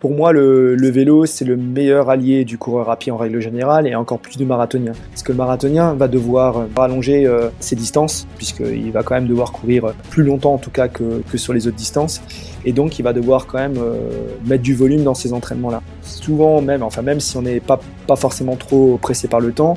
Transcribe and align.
Pour 0.00 0.12
moi, 0.12 0.32
le, 0.32 0.90
vélo, 0.90 1.26
c'est 1.26 1.44
le 1.44 1.58
meilleur 1.58 2.08
allié 2.08 2.46
du 2.46 2.56
coureur 2.56 2.88
à 2.88 2.96
pied 2.96 3.12
en 3.12 3.18
règle 3.18 3.38
générale 3.40 3.86
et 3.86 3.94
encore 3.94 4.18
plus 4.18 4.38
du 4.38 4.46
marathonien. 4.46 4.92
Parce 5.10 5.22
que 5.22 5.30
le 5.30 5.36
marathonien 5.36 5.92
va 5.92 6.08
devoir 6.08 6.68
rallonger 6.74 7.26
euh, 7.26 7.50
ses 7.60 7.76
distances, 7.76 8.26
puisqu'il 8.38 8.90
va 8.92 9.02
quand 9.02 9.14
même 9.14 9.26
devoir 9.26 9.52
courir 9.52 9.92
plus 10.08 10.22
longtemps 10.22 10.54
en 10.54 10.58
tout 10.58 10.70
cas 10.70 10.88
que, 10.88 11.20
que 11.30 11.36
sur 11.36 11.52
les 11.52 11.68
autres 11.68 11.76
distances. 11.76 12.22
Et 12.64 12.72
donc, 12.72 12.98
il 12.98 13.02
va 13.02 13.12
devoir 13.12 13.46
quand 13.46 13.58
même 13.58 13.76
euh, 13.76 13.98
mettre 14.46 14.62
du 14.62 14.74
volume 14.74 15.02
dans 15.02 15.12
ces 15.12 15.34
entraînements-là. 15.34 15.82
Souvent, 16.00 16.62
même, 16.62 16.82
enfin, 16.82 17.02
même 17.02 17.20
si 17.20 17.36
on 17.36 17.42
n'est 17.42 17.60
pas, 17.60 17.78
pas 18.06 18.16
forcément 18.16 18.56
trop 18.56 18.96
pressé 18.96 19.28
par 19.28 19.40
le 19.40 19.52
temps, 19.52 19.76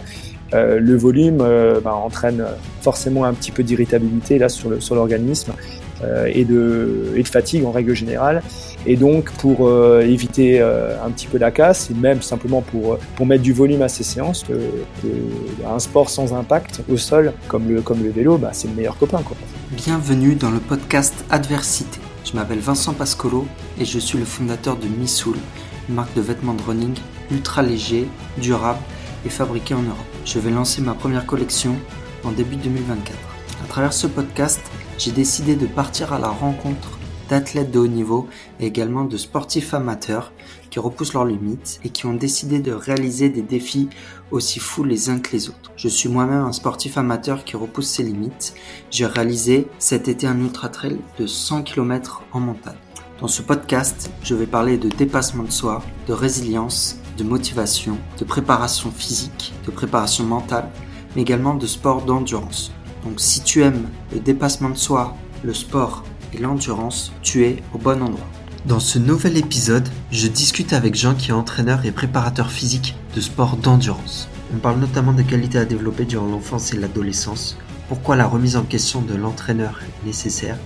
euh, 0.54 0.80
le 0.80 0.96
volume 0.96 1.40
bah, 1.84 1.96
entraîne 1.96 2.46
forcément 2.80 3.26
un 3.26 3.34
petit 3.34 3.52
peu 3.52 3.62
d'irritabilité 3.64 4.38
là 4.38 4.48
sur 4.48 4.70
l'organisme 4.96 5.52
sur 5.52 6.08
et, 6.28 6.46
de, 6.46 7.12
et 7.16 7.24
de 7.24 7.28
fatigue 7.28 7.66
en 7.66 7.72
règle 7.72 7.94
générale. 7.94 8.42
Et 8.86 8.98
donc, 8.98 9.32
pour 9.32 9.68
euh, 9.68 10.02
éviter 10.02 10.60
euh, 10.60 11.02
un 11.04 11.10
petit 11.10 11.28
peu 11.28 11.38
la 11.38 11.52
casse, 11.52 11.90
et 11.90 11.94
même 11.94 12.22
simplement 12.22 12.62
pour, 12.62 12.98
pour 13.16 13.26
mettre 13.26 13.44
du 13.44 13.54
volume 13.54 13.82
à 13.82 13.88
ces 13.88 14.04
séances, 14.04 14.44
un 15.66 15.80
sport 15.80 16.10
sans 16.10 16.34
impact 16.34 16.82
au 16.92 16.98
sol, 16.98 17.34
comme 17.48 17.70
le, 17.70 17.82
comme 17.82 18.04
le 18.04 18.10
vélo, 18.10 18.38
bah, 18.38 18.50
c'est 18.52 18.68
le 18.68 18.74
meilleur 18.74 18.98
copain. 18.98 19.22
Bienvenue 19.72 20.36
dans 20.36 20.52
le 20.52 20.60
podcast 20.60 21.14
Adversité. 21.30 22.00
Je 22.26 22.34
m'appelle 22.34 22.60
Vincent 22.60 22.94
Pascolo 22.94 23.48
et 23.80 23.86
je 23.86 24.00
suis 24.00 24.18
le 24.18 24.26
fondateur 24.26 24.76
de 24.76 24.88
Missoul, 24.88 25.36
une 25.88 25.96
marque 25.96 26.14
de 26.16 26.22
vêtements 26.22 26.54
de 26.54 26.62
running 26.62 26.96
ultra 27.32 27.62
léger, 27.62 28.08
durable 28.38 28.80
et 29.26 29.30
fabriqué 29.30 29.74
en 29.74 29.82
Europe. 29.82 29.98
Je 30.26 30.40
vais 30.40 30.52
lancer 30.52 30.82
ma 30.82 30.94
première 30.94 31.26
collection 31.26 31.76
en 32.24 32.32
début 32.32 32.58
2024. 32.58 33.18
À 33.64 33.68
travers 33.68 33.94
ce 33.94 34.08
podcast, 34.08 34.62
j'ai 34.98 35.12
décidé 35.12 35.56
de 35.56 35.66
partir 35.66 36.14
à 36.14 36.20
la 36.20 36.28
rencontre 36.28 37.00
d'athlètes 37.34 37.72
de 37.72 37.80
haut 37.80 37.88
niveau 37.88 38.28
et 38.60 38.68
également 38.68 39.06
de 39.06 39.18
sportifs 39.18 39.74
amateurs 39.74 40.34
qui 40.70 40.78
repoussent 40.78 41.16
leurs 41.16 41.26
limites 41.26 41.80
et 41.84 41.90
qui 41.90 42.06
ont 42.06 42.14
décidé 42.14 42.60
de 42.60 42.72
réaliser 42.72 43.30
des 43.30 43.42
défis 43.42 43.90
aussi 44.30 44.60
fous 44.60 44.84
les 44.84 45.10
uns 45.10 45.18
que 45.18 45.32
les 45.32 45.50
autres. 45.50 45.72
Je 45.76 45.88
suis 45.88 46.10
moi-même 46.10 46.44
un 46.44 46.52
sportif 46.52 46.96
amateur 46.96 47.44
qui 47.44 47.56
repousse 47.56 47.88
ses 47.88 48.04
limites. 48.04 48.54
J'ai 48.92 49.08
réalisé 49.08 49.68
cet 49.80 50.08
été 50.08 50.28
un 50.28 50.40
ultra 50.40 50.70
trail 50.70 51.00
de 51.18 51.26
100 51.26 51.64
km 51.64 52.22
en 52.34 52.40
montagne. 52.40 52.78
Dans 53.20 53.28
ce 53.28 53.42
podcast, 53.42 54.12
je 54.22 54.36
vais 54.36 54.46
parler 54.46 54.78
de 54.78 54.90
dépassement 54.90 55.42
de 55.42 55.52
soi, 55.52 55.82
de 56.08 56.14
résilience, 56.14 57.00
de 57.18 57.24
motivation, 57.24 57.98
de 58.20 58.26
préparation 58.26 58.92
physique, 58.92 59.56
de 59.66 59.72
préparation 59.72 60.24
mentale, 60.24 60.70
mais 61.16 61.24
également 61.24 61.56
de 61.56 61.66
sport 61.66 62.04
d'endurance. 62.04 62.72
Donc 63.04 63.20
si 63.20 63.42
tu 63.42 63.64
aimes 63.64 63.90
le 64.12 64.20
dépassement 64.20 64.70
de 64.70 64.78
soi, 64.78 65.16
le 65.44 65.56
sport 65.56 66.04
l'endurance, 66.40 67.12
tu 67.22 67.46
es 67.46 67.64
au 67.74 67.78
bon 67.78 68.02
endroit. 68.02 68.28
Dans 68.66 68.80
ce 68.80 68.98
nouvel 68.98 69.38
épisode, 69.38 69.88
je 70.12 70.28
discute 70.28 70.74
avec 70.74 70.96
Jean 70.96 71.16
qui 71.16 71.32
est 71.32 71.34
entraîneur 71.34 71.86
et 71.86 71.92
préparateur 71.92 72.52
physique 72.52 72.96
de 73.16 73.22
sport 73.22 73.58
d'endurance. 73.58 74.30
On 74.54 74.58
parle 74.58 74.80
notamment 74.80 75.14
des 75.14 75.26
qualités 75.26 75.58
à 75.58 75.66
développer 75.66 76.06
durant 76.06 76.28
l'enfance 76.28 76.74
et 76.74 76.78
l'adolescence, 76.78 77.58
pourquoi 77.90 78.16
la 78.16 78.26
remise 78.26 78.56
en 78.56 78.64
question 78.64 79.02
de 79.02 79.16
l'entraîneur 79.16 79.82
est 79.84 80.06
nécessaire, 80.06 80.58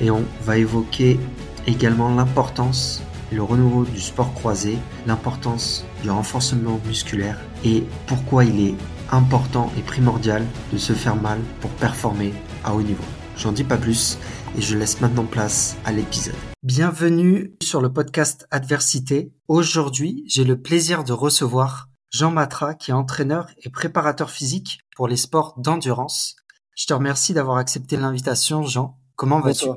et 0.00 0.10
on 0.10 0.22
va 0.44 0.58
évoquer 0.58 1.18
également 1.66 2.14
l'importance 2.14 3.02
et 3.32 3.34
le 3.34 3.42
renouveau 3.42 3.84
du 3.84 4.00
sport 4.00 4.32
croisé, 4.34 4.78
l'importance 5.06 5.84
du 6.02 6.10
renforcement 6.10 6.80
musculaire 6.86 7.38
et 7.64 7.84
pourquoi 8.06 8.44
il 8.44 8.60
est 8.60 8.74
important 9.10 9.72
et 9.76 9.82
primordial 9.82 10.44
de 10.72 10.78
se 10.78 10.92
faire 10.92 11.16
mal 11.16 11.38
pour 11.60 11.70
performer 11.70 12.32
à 12.64 12.74
haut 12.74 12.82
niveau. 12.82 13.04
J'en 13.36 13.52
dis 13.52 13.64
pas 13.64 13.76
plus 13.76 14.18
et 14.56 14.60
je 14.60 14.76
laisse 14.76 15.00
maintenant 15.00 15.26
place 15.26 15.76
à 15.84 15.92
l'épisode. 15.92 16.34
Bienvenue 16.62 17.54
sur 17.62 17.80
le 17.80 17.92
podcast 17.92 18.46
Adversité. 18.50 19.32
Aujourd'hui, 19.48 20.24
j'ai 20.26 20.44
le 20.44 20.60
plaisir 20.60 21.04
de 21.04 21.12
recevoir 21.12 21.88
Jean 22.10 22.30
Matra 22.30 22.74
qui 22.74 22.90
est 22.90 22.94
entraîneur 22.94 23.48
et 23.62 23.70
préparateur 23.70 24.30
physique 24.30 24.80
pour 24.96 25.08
les 25.08 25.16
sports 25.16 25.54
d'endurance. 25.58 26.36
Je 26.76 26.86
te 26.86 26.94
remercie 26.94 27.34
d'avoir 27.34 27.56
accepté 27.58 27.96
l'invitation, 27.96 28.62
Jean. 28.62 28.98
Comment 29.16 29.40
vas-tu? 29.40 29.68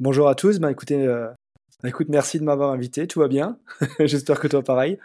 Bonjour 0.00 0.28
à 0.28 0.34
tous. 0.34 0.58
Bah, 0.58 0.70
écoutez, 0.70 1.06
euh, 1.06 1.28
écoute, 1.84 2.08
merci 2.08 2.38
de 2.38 2.44
m'avoir 2.44 2.72
invité. 2.72 3.06
Tout 3.06 3.20
va 3.20 3.28
bien. 3.28 3.58
J'espère 4.00 4.40
que 4.40 4.48
toi 4.48 4.62
pareil. 4.62 4.98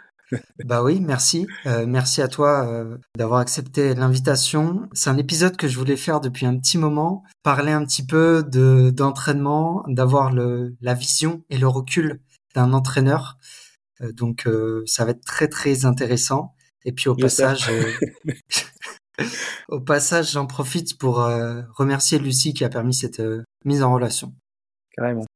Bah 0.64 0.82
oui, 0.82 1.00
merci. 1.00 1.46
Euh, 1.66 1.86
merci 1.86 2.22
à 2.22 2.28
toi 2.28 2.66
euh, 2.66 2.98
d'avoir 3.16 3.40
accepté 3.40 3.94
l'invitation. 3.94 4.88
C'est 4.92 5.10
un 5.10 5.16
épisode 5.16 5.56
que 5.56 5.68
je 5.68 5.78
voulais 5.78 5.96
faire 5.96 6.20
depuis 6.20 6.46
un 6.46 6.56
petit 6.58 6.78
moment, 6.78 7.24
parler 7.42 7.72
un 7.72 7.84
petit 7.84 8.04
peu 8.04 8.44
de 8.44 8.90
d'entraînement, 8.90 9.84
d'avoir 9.88 10.32
le 10.32 10.76
la 10.80 10.94
vision 10.94 11.42
et 11.50 11.58
le 11.58 11.66
recul 11.66 12.20
d'un 12.54 12.72
entraîneur. 12.72 13.38
Euh, 14.00 14.12
donc 14.12 14.48
ça 14.86 15.04
va 15.04 15.12
être 15.12 15.24
très 15.24 15.48
très 15.48 15.84
intéressant. 15.84 16.54
Et 16.84 16.92
puis 16.92 17.08
au 17.08 17.14
passage, 17.14 17.70
au 19.68 19.80
passage, 19.80 20.32
j'en 20.32 20.46
profite 20.46 20.96
pour 20.96 21.16
remercier 21.76 22.18
Lucie 22.18 22.54
qui 22.54 22.64
a 22.64 22.70
permis 22.70 22.94
cette 22.94 23.22
mise 23.64 23.82
en 23.82 23.92
relation. 23.92 24.34
Carrément. 24.96 25.26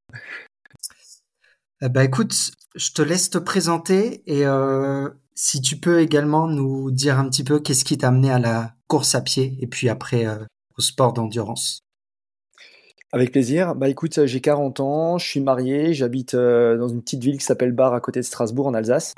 Bah 1.82 2.02
écoute, 2.02 2.52
je 2.74 2.90
te 2.90 3.02
laisse 3.02 3.30
te 3.30 3.38
présenter 3.38 4.22
et 4.26 4.44
euh, 4.46 5.08
si 5.34 5.60
tu 5.60 5.76
peux 5.76 6.00
également 6.00 6.48
nous 6.48 6.90
dire 6.90 7.18
un 7.18 7.28
petit 7.28 7.44
peu 7.44 7.60
qu'est-ce 7.60 7.84
qui 7.84 7.98
t'a 7.98 8.08
amené 8.08 8.30
à 8.30 8.38
la 8.38 8.74
course 8.88 9.14
à 9.14 9.20
pied 9.20 9.56
et 9.60 9.66
puis 9.66 9.88
après 9.88 10.26
euh, 10.26 10.38
au 10.76 10.82
sport 10.82 11.12
d'endurance. 11.12 11.80
Avec 13.12 13.30
plaisir. 13.30 13.76
Bah 13.76 13.88
écoute, 13.88 14.26
j'ai 14.26 14.40
40 14.40 14.80
ans, 14.80 15.18
je 15.18 15.26
suis 15.26 15.38
marié, 15.38 15.94
j'habite 15.94 16.34
euh, 16.34 16.76
dans 16.76 16.88
une 16.88 17.00
petite 17.00 17.22
ville 17.22 17.38
qui 17.38 17.44
s'appelle 17.44 17.70
Bar 17.70 17.94
à 17.94 18.00
côté 18.00 18.18
de 18.18 18.24
Strasbourg 18.24 18.66
en 18.66 18.74
Alsace. 18.74 19.14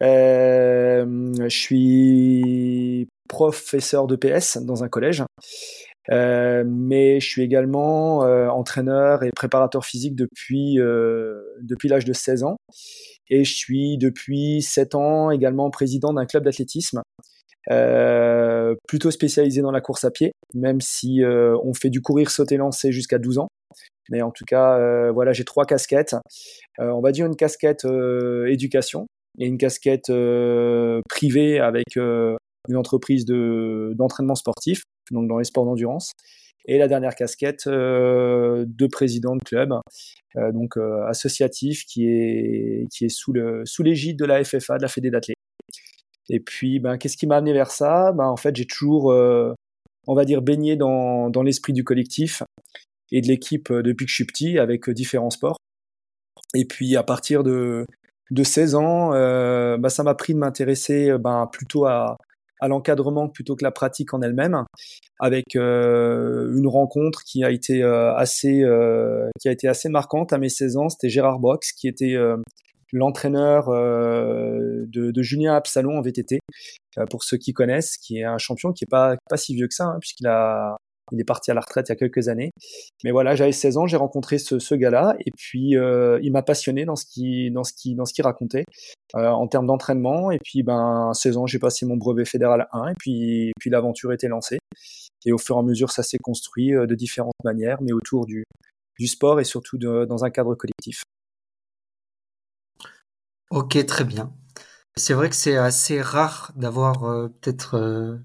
je 0.00 1.46
suis 1.48 3.06
professeur 3.28 4.06
de 4.06 4.16
PS 4.16 4.56
dans 4.62 4.82
un 4.82 4.88
collège. 4.88 5.22
Euh, 6.10 6.64
mais 6.66 7.20
je 7.20 7.28
suis 7.28 7.42
également 7.42 8.24
euh, 8.24 8.48
entraîneur 8.48 9.22
et 9.22 9.30
préparateur 9.30 9.84
physique 9.84 10.14
depuis, 10.14 10.80
euh, 10.80 11.42
depuis 11.60 11.88
l'âge 11.88 12.04
de 12.04 12.12
16 12.12 12.44
ans. 12.44 12.56
Et 13.28 13.44
je 13.44 13.54
suis 13.54 13.98
depuis 13.98 14.62
7 14.62 14.94
ans 14.94 15.30
également 15.30 15.70
président 15.70 16.14
d'un 16.14 16.24
club 16.24 16.44
d'athlétisme, 16.44 17.02
plutôt 18.86 19.10
spécialisé 19.10 19.60
dans 19.60 19.70
la 19.70 19.82
course 19.82 20.04
à 20.04 20.10
pied, 20.10 20.32
même 20.54 20.80
si 20.80 21.20
on 21.26 21.74
fait 21.74 21.90
du 21.90 22.00
courir, 22.00 22.30
sauter, 22.30 22.56
lancer 22.56 22.90
jusqu'à 22.90 23.18
12 23.18 23.38
ans. 23.38 23.48
Mais 24.08 24.22
en 24.22 24.30
tout 24.30 24.46
cas, 24.46 25.10
voilà, 25.12 25.34
j'ai 25.34 25.44
trois 25.44 25.66
casquettes. 25.66 26.16
on 26.78 27.02
va 27.02 27.12
dire 27.12 27.26
une 27.26 27.36
casquette 27.36 27.86
éducation 28.46 29.06
et 29.38 29.44
une 29.44 29.58
casquette 29.58 30.10
privée 31.10 31.60
avec 31.60 31.98
une 32.68 32.76
entreprise 32.76 33.24
d'entraînement 33.24 34.34
sportif 34.34 34.82
donc 35.10 35.28
dans 35.28 35.38
les 35.38 35.44
sports 35.44 35.64
d'endurance. 35.64 36.12
Et 36.66 36.78
la 36.78 36.88
dernière 36.88 37.14
casquette 37.14 37.66
euh, 37.66 38.64
de 38.66 38.86
président 38.86 39.36
de 39.36 39.42
club, 39.42 39.72
euh, 40.36 40.52
donc 40.52 40.76
euh, 40.76 41.02
associatif, 41.06 41.84
qui 41.86 42.06
est, 42.06 42.86
qui 42.92 43.06
est 43.06 43.08
sous 43.08 43.32
l'égide 43.32 44.18
sous 44.18 44.24
de 44.24 44.24
la 44.26 44.44
FFA, 44.44 44.76
de 44.76 44.82
la 44.82 44.88
Fédé 44.88 45.10
d'athlètes. 45.10 45.36
Et 46.28 46.40
puis, 46.40 46.78
ben, 46.78 46.98
qu'est-ce 46.98 47.16
qui 47.16 47.26
m'a 47.26 47.36
amené 47.36 47.54
vers 47.54 47.70
ça? 47.70 48.12
Ben, 48.12 48.26
En 48.26 48.36
fait, 48.36 48.54
j'ai 48.54 48.66
toujours, 48.66 49.06
on 50.06 50.14
va 50.14 50.24
dire, 50.26 50.42
baigné 50.42 50.76
dans, 50.76 51.30
dans 51.30 51.42
l'esprit 51.42 51.72
du 51.72 51.84
collectif 51.84 52.42
et 53.10 53.22
de 53.22 53.28
l'équipe 53.28 53.72
depuis 53.72 54.04
que 54.04 54.10
je 54.10 54.16
suis 54.16 54.26
petit, 54.26 54.58
avec 54.58 54.90
différents 54.90 55.30
sports. 55.30 55.56
Et 56.54 56.66
puis, 56.66 56.96
à 56.96 57.02
partir 57.02 57.44
de, 57.44 57.86
de 58.30 58.42
16 58.42 58.74
ans, 58.74 59.10
ben, 59.12 59.88
ça 59.88 60.02
m'a 60.02 60.14
pris 60.14 60.34
de 60.34 60.38
m'intéresser 60.38 61.16
ben, 61.18 61.48
plutôt 61.50 61.86
à, 61.86 62.18
à 62.60 62.68
l'encadrement 62.68 63.28
plutôt 63.28 63.56
que 63.56 63.64
la 63.64 63.70
pratique 63.70 64.14
en 64.14 64.22
elle-même, 64.22 64.64
avec 65.20 65.56
euh, 65.56 66.52
une 66.56 66.66
rencontre 66.66 67.22
qui 67.24 67.44
a 67.44 67.50
été 67.50 67.82
euh, 67.82 68.14
assez 68.14 68.62
euh, 68.62 69.28
qui 69.40 69.48
a 69.48 69.52
été 69.52 69.68
assez 69.68 69.88
marquante 69.88 70.32
à 70.32 70.38
mes 70.38 70.48
16 70.48 70.76
ans. 70.76 70.88
C'était 70.88 71.08
Gérard 71.08 71.38
Box 71.38 71.72
qui 71.72 71.88
était 71.88 72.16
l'entraîneur 72.92 73.68
de, 73.68 75.10
de, 75.10 75.22
Julien 75.22 75.54
Absalon 75.54 75.98
en 75.98 76.02
VTT, 76.02 76.38
pour 77.10 77.22
ceux 77.22 77.36
qui 77.36 77.52
connaissent, 77.52 77.96
qui 77.98 78.18
est 78.18 78.24
un 78.24 78.38
champion 78.38 78.72
qui 78.72 78.84
est 78.84 78.90
pas 78.90 79.16
pas 79.28 79.36
si 79.36 79.54
vieux 79.54 79.68
que 79.68 79.74
ça, 79.74 79.86
hein, 79.86 79.98
puisqu'il 80.00 80.26
a 80.26 80.76
il 81.12 81.20
est 81.20 81.24
parti 81.24 81.50
à 81.50 81.54
la 81.54 81.60
retraite 81.60 81.88
il 81.88 81.92
y 81.92 81.94
a 81.94 81.96
quelques 81.96 82.28
années. 82.28 82.50
Mais 83.04 83.10
voilà, 83.10 83.34
j'avais 83.34 83.52
16 83.52 83.78
ans, 83.78 83.86
j'ai 83.86 83.96
rencontré 83.96 84.38
ce, 84.38 84.58
ce 84.58 84.74
gars-là 84.74 85.16
et 85.20 85.30
puis 85.36 85.76
euh, 85.76 86.18
il 86.22 86.32
m'a 86.32 86.42
passionné 86.42 86.84
dans 86.84 86.96
ce 86.96 87.06
qui 87.06 87.50
dans 87.50 87.64
ce 87.64 87.72
qui 87.72 87.94
dans 87.94 88.04
ce 88.04 88.12
qu'il 88.12 88.24
racontait 88.24 88.64
euh, 89.14 89.28
en 89.28 89.46
termes 89.46 89.66
d'entraînement 89.66 90.30
et 90.30 90.38
puis 90.38 90.62
ben 90.62 91.12
16 91.14 91.36
ans, 91.36 91.46
j'ai 91.46 91.58
passé 91.58 91.86
mon 91.86 91.96
brevet 91.96 92.24
fédéral 92.24 92.68
1 92.72 92.88
et 92.88 92.94
puis 92.98 93.52
puis 93.58 93.70
l'aventure 93.70 94.12
était 94.12 94.28
lancée. 94.28 94.58
Et 95.26 95.32
au 95.32 95.38
fur 95.38 95.56
et 95.56 95.58
à 95.58 95.62
mesure, 95.62 95.90
ça 95.90 96.02
s'est 96.02 96.18
construit 96.18 96.74
euh, 96.74 96.86
de 96.86 96.94
différentes 96.94 97.34
manières, 97.44 97.78
mais 97.82 97.92
autour 97.92 98.26
du 98.26 98.44
du 98.98 99.06
sport 99.06 99.40
et 99.40 99.44
surtout 99.44 99.78
dans 99.78 100.24
un 100.24 100.30
cadre 100.30 100.56
collectif. 100.56 101.02
Ok, 103.50 103.84
très 103.86 104.04
bien. 104.04 104.32
C'est 104.96 105.14
vrai 105.14 105.30
que 105.30 105.36
c'est 105.36 105.56
assez 105.56 106.02
rare 106.02 106.52
d'avoir 106.56 107.30
peut-être 107.40 108.18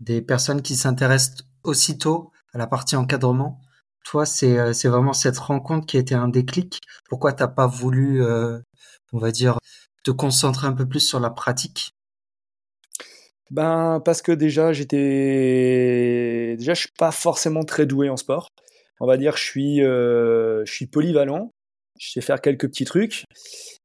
des 0.00 0.22
personnes 0.22 0.62
qui 0.62 0.76
s'intéressent 0.76 1.44
aussitôt 1.68 2.32
à 2.52 2.58
la 2.58 2.66
partie 2.66 2.96
encadrement. 2.96 3.60
toi, 4.04 4.26
c'est 4.26 4.72
c'est 4.74 4.88
vraiment 4.88 5.12
cette 5.12 5.38
rencontre 5.38 5.86
qui 5.86 5.96
a 5.96 6.00
été 6.00 6.14
un 6.14 6.28
déclic. 6.28 6.80
Pourquoi 7.08 7.32
t'as 7.32 7.48
pas 7.48 7.66
voulu, 7.66 8.22
on 9.12 9.18
va 9.18 9.30
dire, 9.32 9.58
te 10.04 10.10
concentrer 10.10 10.66
un 10.66 10.72
peu 10.72 10.86
plus 10.88 11.00
sur 11.00 11.20
la 11.20 11.30
pratique? 11.30 11.92
Ben 13.50 14.00
parce 14.04 14.20
que 14.22 14.32
déjà 14.32 14.72
j'étais 14.74 16.56
déjà 16.58 16.74
suis 16.74 16.90
pas 16.98 17.12
forcément 17.12 17.64
très 17.64 17.86
doué 17.86 18.10
en 18.10 18.16
sport. 18.16 18.48
On 19.00 19.06
va 19.06 19.16
dire 19.16 19.36
je 19.36 19.44
suis 19.44 19.76
je 19.78 20.64
suis 20.66 20.86
polyvalent. 20.86 21.52
Je 21.98 22.12
sais 22.12 22.20
faire 22.20 22.40
quelques 22.40 22.68
petits 22.68 22.84
trucs, 22.84 23.24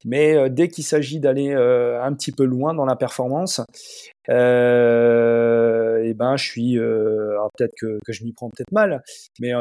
mais 0.06 0.36
euh, 0.36 0.50
dès 0.50 0.68
qu'il 0.68 0.84
s'agit 0.84 1.20
d'aller 1.20 1.54
euh, 1.54 2.02
un 2.02 2.14
petit 2.14 2.32
peu 2.32 2.44
loin 2.44 2.74
dans 2.74 2.86
la 2.86 2.96
performance, 2.96 3.62
euh, 4.30 6.04
et 6.04 6.10
eh 6.10 6.14
ben 6.14 6.38
je 6.38 6.44
suis, 6.44 6.78
alors 6.78 7.50
peut-être 7.58 7.74
que, 7.80 7.98
je 8.08 8.24
m'y 8.24 8.34
prends 8.34 8.50
peut-être 8.50 8.72
mal, 8.72 9.02
mais 9.40 9.52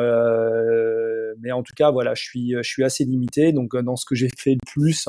mais 1.40 1.52
en 1.52 1.62
tout 1.62 1.72
cas 1.76 1.90
voilà, 1.90 2.14
je 2.14 2.22
suis 2.22 2.54
je 2.56 2.68
suis 2.68 2.84
assez 2.84 3.04
limité. 3.04 3.52
Donc 3.52 3.76
dans 3.76 3.96
ce 3.96 4.04
que 4.04 4.14
j'ai 4.14 4.28
fait 4.36 4.52
le 4.52 4.66
plus 4.66 5.08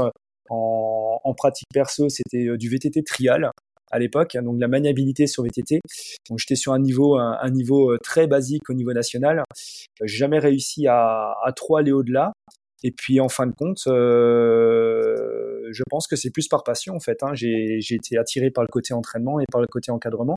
en, 0.50 1.34
pratique 1.36 1.68
perso, 1.74 2.10
c'était 2.10 2.58
du 2.58 2.70
VTT 2.70 3.04
trial 3.04 3.50
à 3.92 4.00
l'époque, 4.00 4.38
donc 4.42 4.60
la 4.60 4.68
maniabilité 4.68 5.28
sur 5.28 5.44
VTT. 5.44 5.82
Donc 6.30 6.40
j'étais 6.40 6.56
sur 6.56 6.74
un 6.74 6.80
niveau, 6.80 7.18
un, 7.18 7.50
niveau 7.50 7.98
très 7.98 8.28
basique 8.28 8.70
au 8.70 8.74
niveau 8.74 8.94
national. 8.94 9.44
J'ai 10.04 10.18
jamais 10.18 10.40
réussi 10.40 10.88
à, 10.88 11.34
à 11.44 11.52
trop 11.52 11.78
aller 11.78 11.92
au-delà. 11.92 12.32
Et 12.84 12.92
puis 12.92 13.20
en 13.22 13.30
fin 13.30 13.48
de 13.48 13.54
compte, 13.54 13.84
euh, 13.88 15.70
je 15.72 15.84
pense 15.90 16.06
que 16.08 16.16
c'est 16.16 16.32
plus 16.32 16.48
par 16.48 16.64
passion 16.64 16.96
en 16.96 17.00
fait. 17.00 17.24
Hein. 17.24 17.34
J'ai 17.34 17.80
été 17.90 18.18
attiré 18.18 18.52
par 18.52 18.64
le 18.64 18.68
côté 18.68 18.94
entraînement 18.94 19.40
et 19.40 19.46
par 19.52 19.62
le 19.62 19.68
côté 19.68 19.92
encadrement. 19.92 20.36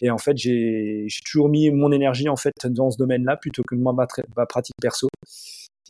Et 0.00 0.10
en 0.10 0.18
fait, 0.18 0.36
j'ai 0.36 1.06
toujours 1.26 1.48
mis 1.48 1.70
mon 1.70 1.90
énergie 1.90 2.28
en 2.28 2.36
fait 2.36 2.54
dans 2.66 2.90
ce 2.90 2.98
domaine-là 2.98 3.36
plutôt 3.36 3.62
que 3.62 3.74
moi 3.74 3.92
ma, 3.92 4.46
pratique 4.46 4.76
perso. 4.80 5.08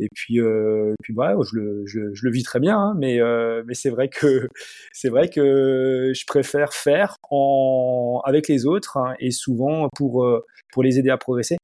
Et 0.00 0.08
puis, 0.14 0.40
euh, 0.40 0.94
puis 1.02 1.12
ouais, 1.12 1.34
je 1.42 1.56
le, 1.56 1.82
je, 1.86 1.98
le 1.98 2.30
vis 2.30 2.44
très 2.44 2.60
bien, 2.60 2.78
hein, 2.78 2.94
mais, 2.96 3.20
euh, 3.20 3.64
mais 3.66 3.74
c'est 3.74 3.90
vrai 3.90 4.08
que 4.08 4.48
c'est 4.92 5.08
vrai 5.08 5.28
que 5.28 6.12
je 6.14 6.24
préfère 6.26 6.72
faire 6.72 7.16
en, 7.30 8.20
avec 8.24 8.48
les 8.48 8.64
autres 8.64 8.96
hein, 8.96 9.14
et 9.18 9.32
souvent 9.32 9.88
pour 9.96 10.24
euh, 10.24 10.44
pour 10.72 10.82
les 10.84 10.98
aider 10.98 11.10
à 11.10 11.18
progresser. 11.18 11.56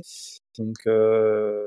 Donc 0.58 0.76
euh, 0.86 1.62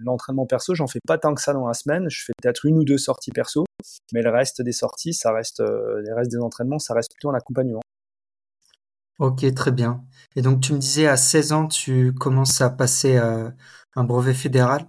l'entraînement 0.00 0.46
perso, 0.46 0.74
j'en 0.74 0.86
fais 0.86 1.00
pas 1.06 1.18
tant 1.18 1.34
que 1.34 1.40
ça 1.40 1.52
dans 1.52 1.66
la 1.66 1.74
semaine. 1.74 2.08
Je 2.08 2.24
fais 2.24 2.32
peut-être 2.40 2.64
une 2.64 2.78
ou 2.78 2.84
deux 2.84 2.98
sorties 2.98 3.30
perso, 3.30 3.64
mais 4.12 4.22
le 4.22 4.30
reste 4.30 4.62
des 4.62 4.72
sorties, 4.72 5.14
ça 5.14 5.32
reste, 5.32 5.60
euh, 5.60 6.02
les 6.02 6.12
restes 6.12 6.30
des 6.30 6.38
entraînements, 6.38 6.78
ça 6.78 6.94
reste 6.94 7.10
plutôt 7.12 7.28
en 7.28 7.34
accompagnement. 7.34 7.80
Ok, 9.18 9.44
très 9.54 9.70
bien. 9.70 10.04
Et 10.34 10.42
donc 10.42 10.60
tu 10.60 10.72
me 10.72 10.78
disais 10.78 11.06
à 11.06 11.16
16 11.16 11.52
ans, 11.52 11.68
tu 11.68 12.12
commences 12.12 12.60
à 12.60 12.70
passer 12.70 13.16
euh, 13.16 13.48
un 13.94 14.04
brevet 14.04 14.34
fédéral. 14.34 14.88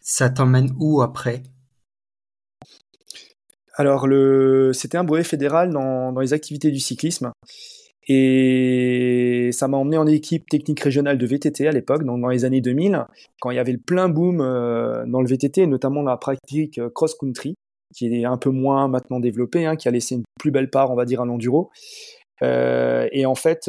Ça 0.00 0.28
t'emmène 0.30 0.74
où 0.78 1.00
après? 1.02 1.42
Alors 3.74 4.06
le, 4.06 4.72
c'était 4.74 4.98
un 4.98 5.04
brevet 5.04 5.24
fédéral 5.24 5.70
dans, 5.70 6.12
dans 6.12 6.20
les 6.20 6.32
activités 6.32 6.70
du 6.70 6.80
cyclisme. 6.80 7.32
Et 8.08 9.50
ça 9.52 9.68
m'a 9.68 9.76
emmené 9.76 9.98
en 9.98 10.06
équipe 10.06 10.48
technique 10.48 10.80
régionale 10.80 11.18
de 11.18 11.26
VTT 11.26 11.68
à 11.68 11.72
l'époque, 11.72 12.04
donc 12.04 12.22
dans 12.22 12.28
les 12.28 12.46
années 12.46 12.62
2000, 12.62 13.04
quand 13.40 13.50
il 13.50 13.56
y 13.56 13.58
avait 13.58 13.72
le 13.72 13.78
plein 13.78 14.08
boom 14.08 14.40
euh, 14.40 15.04
dans 15.06 15.20
le 15.20 15.28
VTT, 15.28 15.66
notamment 15.66 16.02
dans 16.02 16.10
la 16.10 16.16
pratique 16.16 16.78
euh, 16.78 16.88
cross-country, 16.88 17.54
qui 17.94 18.06
est 18.06 18.24
un 18.24 18.38
peu 18.38 18.50
moins 18.50 18.88
maintenant 18.88 19.20
développée, 19.20 19.66
hein, 19.66 19.76
qui 19.76 19.88
a 19.88 19.90
laissé 19.90 20.14
une 20.14 20.22
plus 20.40 20.50
belle 20.50 20.70
part, 20.70 20.90
on 20.90 20.94
va 20.94 21.04
dire, 21.04 21.20
à 21.20 21.26
l'enduro. 21.26 21.70
Euh, 22.42 23.08
et 23.12 23.26
en 23.26 23.34
fait, 23.34 23.68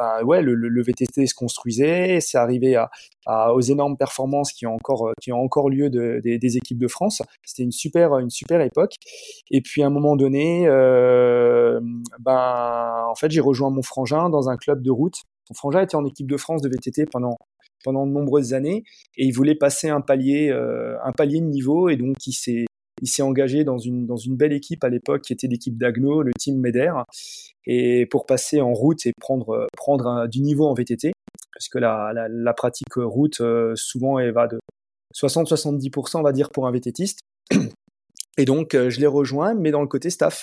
bah 0.00 0.22
ouais, 0.24 0.40
le, 0.40 0.82
VTT 0.82 1.26
se 1.26 1.34
construisait, 1.34 2.20
c'est 2.20 2.38
arrivé 2.38 2.82
aux 3.26 3.60
énormes 3.60 3.98
performances 3.98 4.50
qui 4.50 4.66
ont 4.66 4.74
encore, 4.74 5.12
encore 5.30 5.68
lieu 5.68 5.90
de, 5.90 6.22
des 6.24 6.56
équipes 6.56 6.78
de 6.78 6.88
France. 6.88 7.20
C'était 7.44 7.64
une 7.64 7.70
super, 7.70 8.18
une 8.18 8.30
super 8.30 8.62
époque. 8.62 8.94
Et 9.50 9.60
puis 9.60 9.82
à 9.82 9.88
un 9.88 9.90
moment 9.90 10.16
donné, 10.16 10.66
euh, 10.66 11.80
ben 12.18 13.04
en 13.10 13.14
fait 13.14 13.30
j'ai 13.30 13.42
rejoint 13.42 13.68
mon 13.68 13.82
frangin 13.82 14.30
dans 14.30 14.48
un 14.48 14.56
club 14.56 14.82
de 14.82 14.90
route. 14.90 15.16
Mon 15.50 15.54
frangin 15.54 15.82
était 15.82 15.96
en 15.96 16.06
équipe 16.06 16.30
de 16.30 16.38
France 16.38 16.62
de 16.62 16.70
VTT 16.70 17.04
pendant 17.04 17.36
pendant 17.84 18.06
de 18.06 18.12
nombreuses 18.12 18.54
années 18.54 18.84
et 19.18 19.26
il 19.26 19.32
voulait 19.32 19.54
passer 19.54 19.90
un 19.90 20.00
palier, 20.00 20.48
euh, 20.50 20.96
un 21.04 21.12
palier 21.12 21.40
de 21.40 21.46
niveau 21.46 21.90
et 21.90 21.96
donc 21.96 22.26
il 22.26 22.32
s'est 22.32 22.64
il 23.00 23.08
s'est 23.08 23.22
engagé 23.22 23.64
dans 23.64 23.78
une, 23.78 24.06
dans 24.06 24.16
une 24.16 24.36
belle 24.36 24.52
équipe 24.52 24.84
à 24.84 24.88
l'époque 24.88 25.22
qui 25.22 25.32
était 25.32 25.46
l'équipe 25.46 25.76
d'Agno, 25.76 26.22
le 26.22 26.32
team 26.38 26.58
Meder, 26.60 26.92
et 27.66 28.06
pour 28.06 28.26
passer 28.26 28.60
en 28.60 28.72
route 28.72 29.06
et 29.06 29.12
prendre, 29.20 29.66
prendre 29.76 30.26
du 30.28 30.40
niveau 30.40 30.66
en 30.66 30.74
VTT, 30.74 31.12
parce 31.54 31.68
que 31.68 31.78
la, 31.78 32.12
la, 32.14 32.28
la 32.28 32.54
pratique 32.54 32.94
route, 32.96 33.40
euh, 33.40 33.74
souvent, 33.76 34.18
elle 34.18 34.32
va 34.32 34.46
de 34.46 34.58
60-70%, 35.14 36.18
on 36.18 36.22
va 36.22 36.32
dire, 36.32 36.50
pour 36.50 36.66
un 36.66 36.72
VTTiste. 36.72 37.20
Et 38.38 38.44
donc, 38.44 38.74
euh, 38.74 38.90
je 38.90 39.00
l'ai 39.00 39.06
rejoint, 39.06 39.54
mais 39.54 39.70
dans 39.70 39.82
le 39.82 39.88
côté 39.88 40.10
staff. 40.10 40.42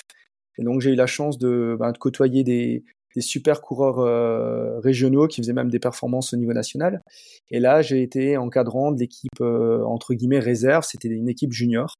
Et 0.58 0.62
donc, 0.62 0.80
j'ai 0.80 0.90
eu 0.90 0.94
la 0.94 1.06
chance 1.06 1.38
de, 1.38 1.76
ben, 1.78 1.92
de 1.92 1.98
côtoyer 1.98 2.44
des, 2.44 2.84
des 3.18 3.22
super 3.22 3.60
coureurs 3.62 3.98
euh, 3.98 4.78
régionaux 4.78 5.26
qui 5.26 5.42
faisaient 5.42 5.52
même 5.52 5.70
des 5.70 5.80
performances 5.80 6.32
au 6.32 6.36
niveau 6.36 6.52
national. 6.52 7.02
Et 7.50 7.58
là, 7.58 7.82
j'ai 7.82 8.00
été 8.00 8.36
encadrant 8.36 8.92
de 8.92 9.00
l'équipe 9.00 9.40
euh, 9.40 9.82
entre 9.82 10.14
guillemets 10.14 10.38
réserve. 10.38 10.84
C'était 10.88 11.08
une 11.08 11.28
équipe 11.28 11.52
junior. 11.52 11.94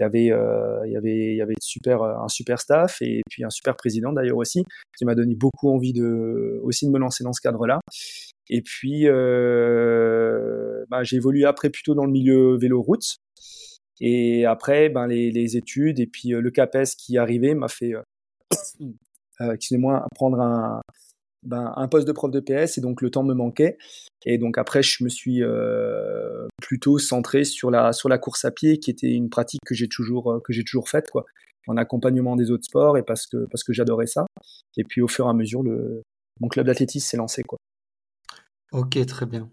Il 0.00 0.02
y 0.02 0.04
avait, 0.04 0.32
euh, 0.32 0.84
il 0.86 0.92
y 0.92 0.96
avait, 0.96 1.32
il 1.32 1.36
y 1.36 1.42
avait 1.42 1.54
super, 1.60 2.02
un 2.02 2.26
super 2.26 2.58
staff 2.58 3.00
et 3.02 3.22
puis 3.30 3.44
un 3.44 3.50
super 3.50 3.76
président 3.76 4.12
d'ailleurs 4.12 4.38
aussi, 4.38 4.64
qui 4.96 5.04
m'a 5.04 5.14
donné 5.14 5.36
beaucoup 5.36 5.70
envie 5.70 5.92
de 5.92 6.60
aussi 6.64 6.86
de 6.86 6.90
me 6.90 6.98
lancer 6.98 7.22
dans 7.22 7.32
ce 7.32 7.40
cadre-là. 7.40 7.78
Et 8.50 8.62
puis, 8.62 9.06
bah, 10.90 11.02
j'ai 11.04 11.16
évolué 11.16 11.44
après 11.44 11.70
plutôt 11.70 11.94
dans 11.94 12.04
le 12.04 12.12
milieu 12.12 12.56
vélo 12.56 12.82
route. 12.82 13.16
Et 14.00 14.44
après, 14.44 14.88
ben, 14.88 15.06
les, 15.06 15.30
les 15.30 15.56
études 15.56 16.00
et 16.00 16.06
puis 16.06 16.30
le 16.30 16.50
CAPES 16.50 16.96
qui 16.96 17.16
arrivait 17.16 17.54
m'a 17.54 17.68
fait 17.68 17.94
euh, 19.40 19.52
excusez-moi, 19.52 20.06
prendre 20.14 20.40
un, 20.40 20.80
ben, 21.42 21.72
un 21.76 21.88
poste 21.88 22.06
de 22.06 22.12
prof 22.12 22.30
de 22.30 22.40
PS 22.40 22.78
et 22.78 22.80
donc 22.80 23.02
le 23.02 23.10
temps 23.10 23.22
me 23.22 23.34
manquait. 23.34 23.78
Et 24.24 24.38
donc 24.38 24.58
après, 24.58 24.82
je 24.82 25.04
me 25.04 25.08
suis 25.08 25.42
euh, 25.42 26.46
plutôt 26.60 26.98
centré 26.98 27.44
sur 27.44 27.70
la, 27.70 27.92
sur 27.92 28.08
la 28.08 28.18
course 28.18 28.44
à 28.44 28.50
pied, 28.50 28.78
qui 28.78 28.90
était 28.90 29.12
une 29.12 29.30
pratique 29.30 29.60
que 29.64 29.74
j'ai 29.74 29.88
toujours, 29.88 30.32
euh, 30.32 30.40
que 30.40 30.52
j'ai 30.52 30.64
toujours 30.64 30.88
faite, 30.88 31.10
quoi, 31.10 31.24
en 31.66 31.76
accompagnement 31.76 32.36
des 32.36 32.50
autres 32.50 32.64
sports 32.64 32.98
et 32.98 33.02
parce 33.02 33.26
que, 33.26 33.46
parce 33.50 33.62
que 33.62 33.72
j'adorais 33.72 34.06
ça. 34.06 34.26
Et 34.76 34.84
puis 34.84 35.00
au 35.00 35.08
fur 35.08 35.26
et 35.26 35.30
à 35.30 35.34
mesure, 35.34 35.62
le, 35.62 36.02
mon 36.40 36.48
club 36.48 36.66
d'athlétisme 36.66 37.06
s'est 37.06 37.16
lancé, 37.16 37.42
quoi. 37.42 37.58
Ok, 38.72 39.04
très 39.06 39.26
bien. 39.26 39.50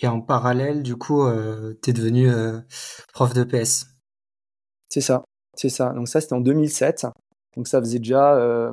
Et 0.00 0.06
en 0.06 0.20
parallèle, 0.20 0.82
du 0.82 0.96
coup, 0.96 1.22
euh, 1.22 1.74
tu 1.82 1.90
es 1.90 1.92
devenu 1.92 2.30
euh, 2.30 2.58
prof 3.12 3.34
de 3.34 3.44
PS. 3.44 3.86
C'est 4.88 5.02
ça, 5.02 5.24
c'est 5.56 5.68
ça. 5.68 5.90
Donc 5.90 6.08
ça, 6.08 6.20
c'était 6.20 6.32
en 6.32 6.40
2007. 6.40 7.06
Donc 7.56 7.68
ça 7.68 7.80
faisait 7.80 7.98
déjà 7.98 8.34
euh, 8.36 8.72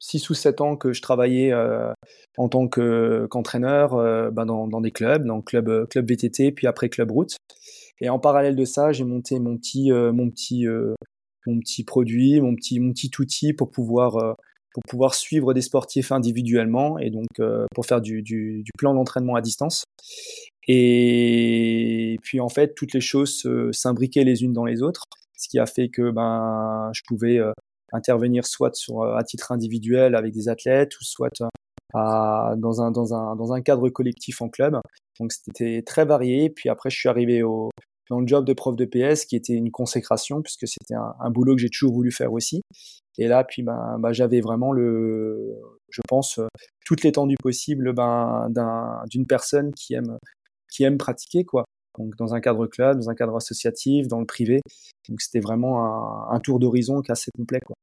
6 0.00 0.30
ou 0.30 0.34
7 0.34 0.60
ans 0.60 0.76
que 0.76 0.92
je 0.92 1.02
travaillais 1.02 1.52
euh, 1.52 1.92
en 2.36 2.48
tant 2.48 2.68
qu'entraîneur 2.68 3.94
euh, 3.94 4.30
ben 4.30 4.46
dans, 4.46 4.80
des 4.80 4.90
clubs, 4.90 5.24
dans 5.24 5.42
club, 5.42 5.68
euh, 5.68 5.86
club 5.86 6.08
VTT, 6.08 6.52
puis 6.52 6.66
après 6.66 6.88
club 6.88 7.10
route. 7.10 7.36
Et 8.00 8.08
en 8.08 8.18
parallèle 8.18 8.56
de 8.56 8.64
ça, 8.64 8.92
j'ai 8.92 9.04
monté 9.04 9.38
mon 9.38 9.58
petit, 9.58 9.90
mon 9.92 10.30
petit, 10.30 10.66
mon 11.46 11.60
petit 11.60 11.84
produit, 11.84 12.40
mon 12.40 12.54
petit, 12.54 12.80
mon 12.80 12.92
petit 12.92 13.10
outil 13.18 13.52
pour 13.52 13.70
pouvoir 13.70 14.36
pour 14.72 14.82
pouvoir 14.88 15.14
suivre 15.14 15.52
des 15.52 15.60
sportifs 15.60 16.10
individuellement 16.10 16.98
et 16.98 17.10
donc 17.10 17.26
pour 17.74 17.84
faire 17.84 18.00
du, 18.00 18.22
du, 18.22 18.62
du 18.62 18.70
plan 18.78 18.94
d'entraînement 18.94 19.34
à 19.34 19.42
distance. 19.42 19.84
Et 20.66 22.16
puis 22.22 22.40
en 22.40 22.48
fait, 22.48 22.74
toutes 22.74 22.94
les 22.94 23.02
choses 23.02 23.46
s'imbriquaient 23.72 24.24
les 24.24 24.44
unes 24.44 24.54
dans 24.54 24.64
les 24.64 24.80
autres, 24.80 25.02
ce 25.36 25.50
qui 25.50 25.58
a 25.58 25.66
fait 25.66 25.90
que 25.90 26.10
ben 26.10 26.90
je 26.94 27.02
pouvais 27.06 27.38
intervenir 27.92 28.46
soit 28.46 28.74
sur, 28.74 29.02
euh, 29.02 29.16
à 29.16 29.24
titre 29.24 29.52
individuel 29.52 30.14
avec 30.14 30.32
des 30.32 30.48
athlètes 30.48 30.98
ou 31.00 31.04
soit 31.04 31.28
euh, 31.40 32.56
dans, 32.56 32.82
un, 32.82 33.62
cadre 33.62 33.88
collectif 33.88 34.42
en 34.42 34.48
club. 34.48 34.78
Donc 35.18 35.32
c'était 35.32 35.82
très 35.82 36.04
varié. 36.04 36.50
Puis 36.50 36.68
après, 36.68 36.90
je 36.90 36.98
suis 36.98 37.08
arrivé 37.08 37.42
au, 37.42 37.70
dans 38.10 38.20
le 38.20 38.26
job 38.26 38.44
de 38.44 38.52
prof 38.52 38.76
de 38.76 38.84
PS 38.84 39.24
qui 39.24 39.36
était 39.36 39.54
une 39.54 39.70
consécration 39.70 40.42
puisque 40.42 40.66
c'était 40.66 40.94
un, 40.94 41.14
un, 41.20 41.30
boulot 41.30 41.54
que 41.54 41.62
j'ai 41.62 41.70
toujours 41.70 41.92
voulu 41.92 42.12
faire 42.12 42.32
aussi. 42.32 42.62
Et 43.18 43.28
là, 43.28 43.44
puis 43.44 43.62
ben, 43.62 43.98
ben 43.98 44.12
j'avais 44.12 44.40
vraiment 44.40 44.72
le, 44.72 45.56
je 45.90 46.00
pense, 46.08 46.38
euh, 46.38 46.46
toute 46.86 47.02
l'étendue 47.02 47.36
possible 47.42 47.92
ben, 47.92 48.48
d'une 49.10 49.26
personne 49.26 49.72
qui 49.74 49.94
aime, 49.94 50.16
qui 50.72 50.84
aime 50.84 50.96
pratiquer 50.96 51.44
quoi 51.44 51.64
donc 51.98 52.16
dans 52.16 52.34
un 52.34 52.40
cadre 52.40 52.66
club, 52.66 52.98
dans 52.98 53.10
un 53.10 53.14
cadre 53.14 53.36
associatif, 53.36 54.08
dans 54.08 54.20
le 54.20 54.26
privé. 54.26 54.60
Donc 55.08 55.20
c'était 55.20 55.40
vraiment 55.40 55.84
un, 55.84 56.34
un 56.34 56.40
tour 56.40 56.58
d'horizon 56.58 57.02
qui 57.02 57.10
est 57.10 57.12
assez 57.12 57.30
complet. 57.36 57.60
Quoi. 57.60 57.74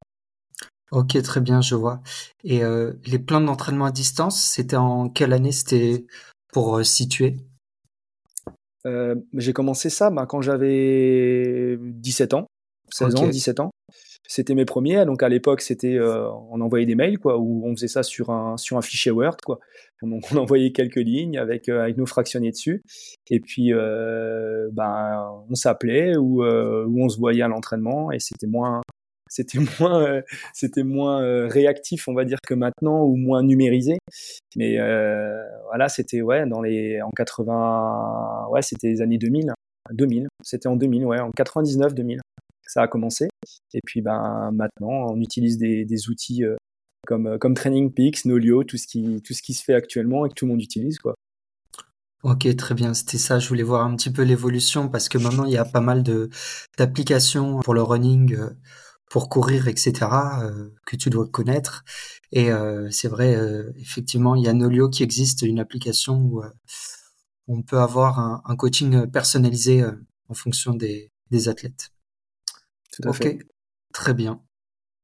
Ok, 0.92 1.22
très 1.22 1.42
bien, 1.42 1.62
je 1.62 1.76
vois. 1.76 2.02
Et 2.44 2.64
euh, 2.64 2.94
les 3.06 3.20
plans 3.20 3.42
d'entraînement 3.42 3.86
à 3.86 3.92
distance, 3.92 4.42
c'était 4.42 4.78
en 4.78 5.10
quelle 5.10 5.34
année 5.34 5.52
C'était 5.52 6.06
pour 6.54 6.78
euh, 6.78 6.84
situer? 6.84 7.36
Euh, 8.86 9.16
J'ai 9.34 9.52
commencé 9.52 9.90
ça 9.90 10.10
bah, 10.10 10.26
quand 10.26 10.42
j'avais 10.42 11.78
17 11.82 12.34
ans, 12.36 12.48
16 12.90 13.16
okay. 13.16 13.24
ans, 13.24 13.28
17 13.28 13.60
ans. 13.60 13.72
C'était 14.28 14.56
mes 14.56 14.66
premiers. 14.66 15.06
Donc 15.06 15.24
à 15.24 15.30
l'époque, 15.30 15.62
c'était 15.62 16.00
on 16.00 16.62
envoyait 16.62 16.86
des 16.86 16.96
mails 16.96 17.20
quoi, 17.20 17.38
où 17.38 17.64
on 17.66 17.76
faisait 17.76 17.88
ça 17.88 18.04
sur 18.04 18.30
un 18.30 18.58
sur 18.58 18.78
un 18.78 18.82
fichier 18.82 19.12
Word 19.12 19.38
quoi. 19.46 19.60
Donc 20.02 20.24
on 20.32 20.38
envoyait 20.38 20.72
quelques 20.72 20.96
lignes 20.96 21.38
avec 21.38 21.70
avec 21.70 21.98
nos 21.98 22.06
fractionnés 22.06 22.52
dessus. 22.52 22.84
Et 23.30 23.40
puis 23.40 23.72
ben 23.74 25.44
on 25.50 25.56
s'appelait 25.56 26.18
ou 26.18 26.44
ou 26.44 27.04
on 27.04 27.10
se 27.10 27.18
voyait 27.18 27.44
à 27.44 27.48
l'entraînement 27.48 28.12
et 28.12 28.20
c'était 28.20 28.48
moins 28.48 28.82
c'était 29.30 29.60
moins 29.80 30.04
euh, 30.04 30.22
c'était 30.54 30.84
moins 30.84 31.22
euh, 31.22 31.48
réactif 31.48 32.08
on 32.08 32.14
va 32.14 32.26
dire 32.26 32.40
que 32.46 32.54
maintenant 32.54 33.04
ou 33.04 33.16
moins 33.16 33.44
numérisé 33.44 33.98
mais 34.56 34.80
euh, 34.80 35.44
voilà 35.68 35.90
c'était 35.90 36.22
ouais 36.22 36.46
dans 36.46 36.62
les 36.62 37.02
en 37.02 37.12
80 37.12 38.48
ouais 38.52 38.62
c'était 38.62 38.88
les 38.88 39.02
années 39.02 39.18
2000 39.18 39.52
2000 39.92 40.28
c'était 40.44 40.68
en 40.68 40.76
2000 40.76 41.06
ouais 41.06 41.20
en 41.20 41.32
99 41.32 41.94
2000 41.94 42.22
ça 42.72 42.82
a 42.82 42.88
commencé 42.88 43.28
et 43.74 43.82
puis 43.86 44.02
ben 44.02 44.52
maintenant 44.54 45.12
on 45.12 45.20
utilise 45.22 45.58
des, 45.58 45.86
des 45.86 46.10
outils 46.10 46.44
comme 47.06 47.38
comme 47.40 47.54
Training 47.54 47.94
Peaks 47.94 48.26
Nolio 48.26 48.64
tout 48.64 48.78
ce 48.78 48.88
qui 48.88 49.22
tout 49.22 49.34
ce 49.34 49.42
qui 49.42 49.54
se 49.54 49.64
fait 49.64 49.74
actuellement 49.74 50.26
et 50.26 50.30
que 50.30 50.34
tout 50.34 50.46
le 50.46 50.52
monde 50.52 50.62
utilise 50.62 51.00
quoi 51.00 51.16
Ok, 52.24 52.54
très 52.56 52.74
bien. 52.74 52.96
C'était 52.96 53.20
ça. 53.20 53.38
Je 53.38 53.48
voulais 53.48 53.64
voir 53.64 53.86
un 53.86 53.96
petit 53.96 54.10
peu 54.10 54.24
l'évolution 54.24 54.90
parce 54.90 55.08
que 55.08 55.20
maintenant 55.20 55.46
il 55.46 55.52
y 55.52 55.58
a 55.58 55.64
pas 55.64 55.82
mal 55.82 56.02
de 56.02 56.30
d'applications 56.78 57.60
pour 57.60 57.76
le 57.76 57.84
running 57.84 58.36
pour 59.10 59.30
courir, 59.30 59.68
etc., 59.68 59.94
euh, 60.42 60.70
que 60.86 60.96
tu 60.96 61.10
dois 61.10 61.28
connaître. 61.28 61.84
Et 62.32 62.52
euh, 62.52 62.90
c'est 62.92 63.08
vrai, 63.08 63.36
euh, 63.36 63.72
effectivement, 63.78 64.36
il 64.36 64.44
y 64.44 64.48
a 64.48 64.54
Nolio 64.54 64.90
qui 64.90 65.04
existe, 65.04 65.44
une 65.44 65.60
application 65.60 66.20
où 66.22 66.44
on 67.48 67.62
peut 67.62 67.80
avoir 67.80 68.20
un, 68.20 68.56
coaching 68.58 69.08
personnalisé 69.08 69.84
en 70.28 70.34
fonction 70.34 70.74
des, 70.74 71.12
des 71.32 71.48
athlètes. 71.50 71.92
Tout 73.02 73.10
à 73.10 73.12
ok, 73.12 73.38
très 73.94 74.14
bien. 74.14 74.42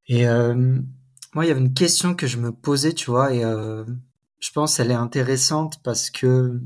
Et 0.08 0.26
moi, 0.26 1.46
il 1.46 1.48
y 1.48 1.52
avait 1.52 1.62
une 1.62 1.74
question 1.74 2.16
que 2.16 2.28
je 2.28 2.38
me 2.38 2.52
posais, 2.52 2.94
tu 2.94 3.10
vois, 3.10 3.34
et 3.34 3.42
je 3.42 4.52
pense 4.52 4.78
qu'elle 4.78 4.92
est 4.92 4.96
intéressante 4.96 5.82
parce 5.84 6.10
que 6.10 6.60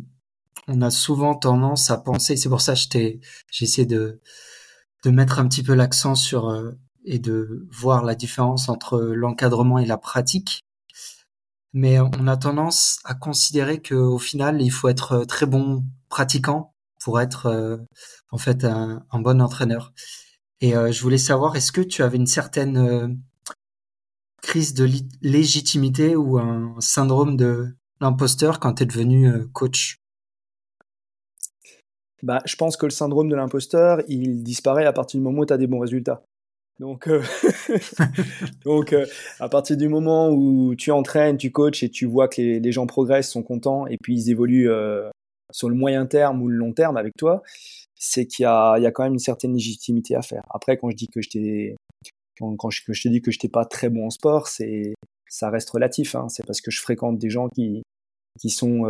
on 0.68 0.82
a 0.82 0.90
souvent 0.92 1.36
tendance 1.36 1.92
à 1.92 1.98
penser, 1.98 2.36
c'est 2.36 2.50
pour 2.50 2.62
ça 2.62 2.74
que 2.74 2.80
j'ai 2.90 3.20
essayé 3.62 3.86
de, 3.86 4.20
de 5.06 5.12
mettre 5.12 5.40
un 5.40 5.48
petit 5.48 5.64
peu 5.64 5.74
l'accent 5.74 6.16
sur 6.16 6.76
et 7.06 7.20
de 7.20 7.68
voir 7.72 8.04
la 8.04 8.16
différence 8.16 8.70
entre 8.70 9.00
l'encadrement 9.00 9.80
et 9.80 9.86
la 9.86 9.98
pratique. 9.98 10.66
Mais 11.74 12.00
on 12.00 12.28
a 12.28 12.38
tendance 12.38 13.00
à 13.06 13.14
considérer 13.14 13.82
qu'au 13.82 14.20
final, 14.20 14.62
il 14.62 14.70
faut 14.70 14.90
être 14.90 15.26
très 15.26 15.46
bon 15.46 15.86
pratiquant 16.10 16.74
pour 17.02 17.22
être 17.22 17.48
euh, 17.48 17.78
en 18.32 18.38
fait 18.38 18.66
un, 18.66 19.06
bon 19.14 19.42
entraîneur. 19.42 19.94
Et 20.62 20.76
euh, 20.76 20.92
je 20.92 21.02
voulais 21.02 21.18
savoir, 21.18 21.56
est-ce 21.56 21.72
que 21.72 21.82
tu 21.82 22.04
avais 22.04 22.18
une 22.18 22.28
certaine 22.28 22.78
euh, 22.78 23.08
crise 24.42 24.74
de 24.74 24.90
légitimité 25.22 26.16
ou 26.16 26.38
un 26.38 26.76
syndrome 26.80 27.38
de 27.38 27.76
l'imposteur 28.02 28.60
quand 28.60 28.76
tu 28.76 28.84
es 28.84 28.86
devenu 28.86 29.48
coach? 29.50 29.98
Bah, 32.24 32.42
je 32.46 32.56
pense 32.56 32.78
que 32.78 32.86
le 32.86 32.92
syndrome 32.92 33.30
de 33.30 33.36
l'imposteur, 33.36 34.02
il 34.08 34.44
disparaît 34.44 34.86
à 34.86 34.94
partir 34.94 35.20
du 35.20 35.24
moment 35.24 35.42
où 35.42 35.46
tu 35.46 35.54
as 35.54 35.58
des 35.58 35.68
bons 35.68 35.80
résultats. 35.80 36.24
Donc, 36.80 37.08
euh, 37.08 37.24
donc 38.66 38.94
euh, 38.94 39.06
à 39.40 39.50
partir 39.50 39.78
du 39.78 39.88
moment 39.88 40.30
où 40.30 40.76
tu 40.76 40.92
entraînes, 40.92 41.38
tu 41.38 41.52
coaches 41.52 41.84
et 41.84 41.90
tu 41.90 42.06
vois 42.06 42.28
que 42.28 42.42
les, 42.42 42.72
gens 42.72 42.86
progressent, 42.86 43.32
sont 43.32 43.44
contents 43.44 43.88
et 43.88 43.98
puis 43.98 44.16
ils 44.16 44.30
évoluent 44.30 44.70
euh, 44.70 45.10
sur 45.52 45.70
le 45.70 45.76
moyen 45.76 46.06
terme 46.06 46.42
ou 46.42 46.48
le 46.48 46.56
long 46.56 46.74
terme 46.74 46.98
avec 46.98 47.16
toi, 47.18 47.42
c'est 48.00 48.26
qu'il 48.28 48.44
y 48.44 48.46
a, 48.46 48.76
il 48.78 48.84
y 48.84 48.86
a 48.86 48.92
quand 48.92 49.04
même 49.04 49.14
une 49.14 49.20
certaine 49.20 49.54
légitimité 49.54 50.16
à 50.16 50.22
faire. 50.22 50.44
Après, 50.50 50.78
quand 50.78 50.90
je 50.90 50.96
dis 50.96 51.08
que 51.08 51.22
je 51.22 51.30
t'ai, 51.30 51.76
quand, 52.40 52.70
je, 52.70 52.84
que 52.84 52.92
te 52.92 53.08
dis 53.08 53.22
que 53.22 53.32
je 53.32 53.40
t'ai 53.40 53.50
pas 53.50 53.66
très 53.66 53.90
bon 53.90 54.08
en 54.08 54.10
sport, 54.10 54.48
c'est, 54.48 54.94
ça 55.30 55.50
reste 55.50 55.70
relatif. 55.70 56.16
Hein. 56.16 56.28
C'est 56.30 56.46
parce 56.46 56.62
que 56.62 56.72
je 56.72 56.82
fréquente 56.82 57.18
des 57.18 57.30
gens 57.30 57.50
qui, 57.50 57.84
qui 58.40 58.50
sont, 58.50 58.84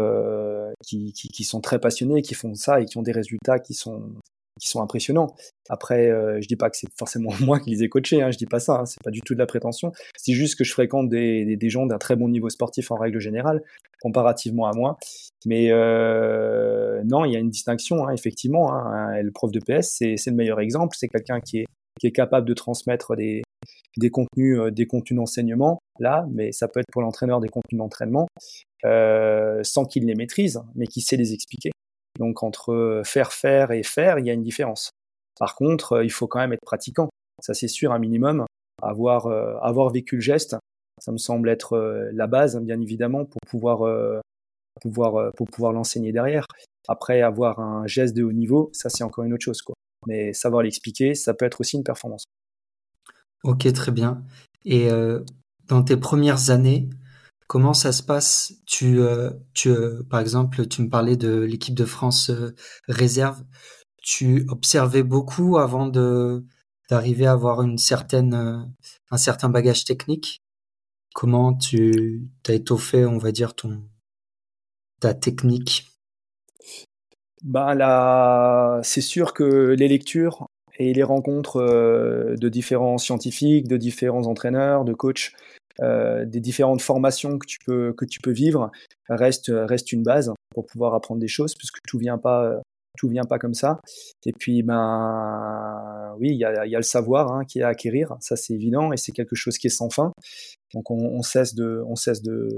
qui, 0.84 1.14
qui, 1.14 1.30
qui 1.30 1.44
sont 1.44 1.62
très 1.62 1.80
passionnés, 1.80 2.22
qui 2.22 2.34
font 2.34 2.54
ça 2.56 2.82
et 2.82 2.86
qui 2.86 2.98
ont 2.98 3.04
des 3.04 3.14
résultats 3.14 3.60
qui 3.60 3.74
sont 3.74 4.12
qui 4.60 4.68
sont 4.68 4.82
impressionnants. 4.82 5.36
Après, 5.70 6.10
euh, 6.10 6.40
je 6.42 6.48
dis 6.48 6.56
pas 6.56 6.70
que 6.70 6.78
c'est 6.78 6.90
forcément 6.98 7.32
moi 7.42 7.60
qui 7.60 7.72
les 7.72 7.84
ai 7.84 7.90
coachés, 7.90 8.22
hein, 8.22 8.32
je 8.32 8.38
dis 8.38 8.46
pas 8.46 8.60
ça, 8.60 8.80
hein, 8.80 8.86
c'est 8.86 9.02
pas 9.04 9.12
du 9.12 9.22
tout 9.22 9.34
de 9.34 9.40
la 9.40 9.46
prétention. 9.46 9.92
C'est 10.18 10.34
juste 10.34 10.56
que 10.58 10.64
je 10.64 10.72
fréquente 10.72 11.10
des, 11.10 11.56
des, 11.56 11.70
gens 11.70 11.86
d'un 11.86 11.98
très 11.98 12.16
bon 12.16 12.30
niveau 12.30 12.50
sportif 12.50 12.92
en 12.92 12.96
règle 12.96 13.20
générale, 13.20 13.64
comparativement 14.02 14.68
à 14.68 14.74
moi. 14.74 14.98
Mais 15.46 15.72
euh, 15.72 17.02
non, 17.06 17.26
il 17.26 17.34
y 17.34 17.36
a 17.36 17.40
une 17.40 17.50
distinction, 17.50 18.08
hein, 18.08 18.14
effectivement. 18.14 18.74
Hein, 18.74 19.22
le 19.22 19.32
prof 19.32 19.52
de 19.52 19.60
PS, 19.60 19.98
c'est 19.98 20.16
le 20.28 20.36
meilleur 20.36 20.60
exemple. 20.60 20.96
C'est 20.98 21.08
quelqu'un 21.08 21.40
qui 21.40 21.60
est, 21.60 21.66
qui 22.00 22.08
est 22.08 22.12
capable 22.12 22.48
de 22.48 22.54
transmettre 22.54 23.16
des, 23.16 23.44
des 23.98 24.10
contenus, 24.10 24.60
euh, 24.60 24.72
des 24.72 24.88
contenus 24.88 25.18
d'enseignement, 25.18 25.80
là, 26.00 26.26
mais 26.32 26.52
ça 26.52 26.68
peut 26.68 26.80
être 26.80 26.92
pour 26.92 27.02
l'entraîneur 27.02 27.40
des 27.40 27.50
contenus 27.50 27.78
d'entraînement, 27.78 28.28
euh, 28.86 29.62
sans 29.64 29.86
qu'il 29.86 30.06
les 30.06 30.16
maîtrise, 30.16 30.62
mais 30.76 30.88
qui 30.88 31.02
sait 31.02 31.18
les 31.18 31.34
expliquer. 31.34 31.72
Donc 32.20 32.42
entre 32.42 33.04
faire 33.06 33.32
faire 33.32 33.72
et 33.72 33.84
faire, 33.84 34.18
il 34.18 34.26
y 34.26 34.32
a 34.32 34.34
une 34.34 34.44
différence. 34.44 34.90
Par 35.40 35.56
contre, 35.56 36.04
il 36.04 36.12
faut 36.12 36.28
quand 36.28 36.40
même 36.40 36.54
être 36.54 36.66
pratiquant. 36.66 37.10
Ça 37.44 37.54
c'est 37.54 37.68
sûr, 37.68 37.92
un 37.92 38.00
minimum. 38.00 38.46
Avoir, 38.82 39.28
avoir 39.64 39.90
vécu 39.90 40.16
le 40.16 40.22
geste, 40.22 40.56
ça 41.00 41.12
me 41.12 41.18
semble 41.18 41.50
être 41.50 41.78
la 42.12 42.28
base, 42.28 42.60
bien 42.60 42.80
évidemment, 42.80 43.26
pour 43.26 43.40
pouvoir, 43.48 43.84
pouvoir, 44.80 45.34
pour 45.34 45.48
pouvoir 45.48 45.74
l'enseigner 45.74 46.12
derrière. 46.12 46.46
Après, 46.88 47.22
avoir 47.22 47.60
un 47.60 47.86
geste 47.88 48.16
de 48.16 48.24
haut 48.24 48.32
niveau, 48.32 48.70
ça 48.74 48.90
c'est 48.90 49.04
encore 49.04 49.26
une 49.26 49.34
autre 49.34 49.44
chose. 49.44 49.62
Quoi. 49.62 49.76
Mais 50.06 50.34
savoir 50.34 50.64
l'expliquer, 50.64 51.16
ça 51.16 51.34
peut 51.34 51.46
être 51.46 51.62
aussi 51.62 51.76
une 51.76 51.84
performance. 51.84 52.24
Ok, 53.44 53.72
très 53.74 53.92
bien. 53.92 54.24
Et 54.66 54.90
dans 55.68 55.84
tes 55.84 55.98
premières 55.98 56.50
années, 56.50 56.90
Comment 57.48 57.74
ça 57.74 57.94
se 57.94 58.04
passe? 58.04 58.54
Tu, 58.66 59.00
euh, 59.00 59.32
tu 59.54 59.70
euh, 59.70 60.04
par 60.10 60.20
exemple, 60.20 60.68
tu 60.68 60.82
me 60.82 60.90
parlais 60.90 61.16
de 61.16 61.40
l'équipe 61.40 61.76
de 61.76 61.86
France 61.86 62.30
euh, 62.30 62.54
réserve. 62.90 63.42
Tu 64.04 64.46
observais 64.50 65.04
beaucoup 65.04 65.58
avant 65.58 65.88
de 65.88 66.46
d'arriver 66.90 67.26
à 67.28 67.34
avoir 67.34 67.62
une 67.64 67.78
certaine, 67.78 68.34
un 69.12 69.18
certain 69.18 69.50
bagage 69.50 69.84
technique? 69.86 70.42
Comment 71.16 71.54
tu 71.56 72.30
as 72.48 72.54
étoffé, 72.54 73.06
on 73.06 73.18
va 73.18 73.32
dire, 73.32 73.56
ton 73.56 73.84
ta 75.00 75.14
technique? 75.14 75.92
Bah 77.44 77.76
là, 77.76 78.80
c'est 78.84 79.02
sûr 79.02 79.34
que 79.34 79.76
les 79.78 79.88
lectures 79.88 80.48
et 80.80 80.94
les 80.94 81.04
rencontres 81.04 81.60
de 81.60 82.50
différents 82.50 82.98
scientifiques, 82.98 83.68
de 83.68 83.78
différents 83.78 84.26
entraîneurs, 84.26 84.86
de 84.86 84.94
coachs 84.94 85.32
euh, 85.82 86.26
des 86.26 86.40
différentes 86.40 86.82
formations 86.82 87.38
que 87.38 88.06
tu 88.06 88.20
peux 88.20 88.32
vivre 88.32 88.72
reste 89.10 89.52
reste 89.54 89.92
une 89.92 90.02
base 90.02 90.34
pour 90.50 90.66
pouvoir 90.66 90.96
apprendre 90.96 91.22
des 91.22 91.28
choses 91.28 91.54
puisque 91.54 91.78
tout 91.88 92.00
vient 92.00 92.18
pas 92.18 92.60
tout 92.98 93.08
vient 93.08 93.24
pas 93.24 93.40
comme 93.40 93.54
ça. 93.54 93.80
Et 94.26 94.34
puis, 94.34 94.64
ben, 94.64 96.16
oui, 96.20 96.30
il 96.32 96.38
y 96.38 96.46
a, 96.46 96.66
le 96.66 96.82
savoir 96.82 97.32
hein, 97.32 97.46
qui 97.46 97.60
est 97.60 97.64
à 97.64 97.70
acquérir, 97.70 98.16
ça 98.20 98.36
c'est 98.36 98.54
évident, 98.54 98.92
et 98.92 98.98
c'est 98.98 99.12
quelque 99.12 99.36
chose 99.36 99.58
qui 99.58 99.68
est 99.68 99.72
sans 99.72 99.90
fin. 99.90 100.12
Donc, 100.74 100.92
on, 100.92 100.98
on, 100.98 101.22
cesse 101.22 101.56
de, 101.56 101.82
on 101.88 101.96
cesse 101.96 102.22
de, 102.22 102.50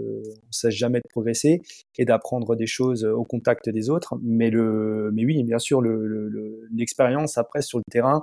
on 0.47 0.51
cesse 0.51 0.73
jamais 0.73 0.97
de 0.97 1.09
progresser 1.09 1.61
et 1.97 2.05
d'apprendre 2.05 2.55
des 2.55 2.65
choses 2.65 3.05
au 3.05 3.23
contact 3.23 3.69
des 3.69 3.89
autres. 3.89 4.15
Mais 4.23 4.49
le, 4.49 5.11
mais 5.13 5.25
oui, 5.25 5.43
bien 5.43 5.59
sûr, 5.59 5.81
l'expérience 6.71 7.35
le, 7.35 7.41
après 7.41 7.61
sur 7.61 7.77
le 7.77 7.83
terrain 7.91 8.21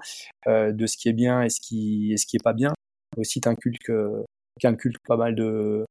euh, 0.48 0.72
de 0.72 0.86
ce 0.86 0.96
qui 0.96 1.08
est 1.08 1.12
bien 1.12 1.42
et 1.42 1.50
ce 1.50 1.60
qui, 1.60 2.12
et 2.12 2.16
ce 2.16 2.26
qui 2.26 2.36
est 2.36 2.42
pas 2.42 2.52
bien 2.52 2.72
aussi 3.16 3.40
t'inculque 3.40 3.90
calcule 4.60 4.94
pas 5.06 5.16
mal 5.16 5.34
de 5.34 5.84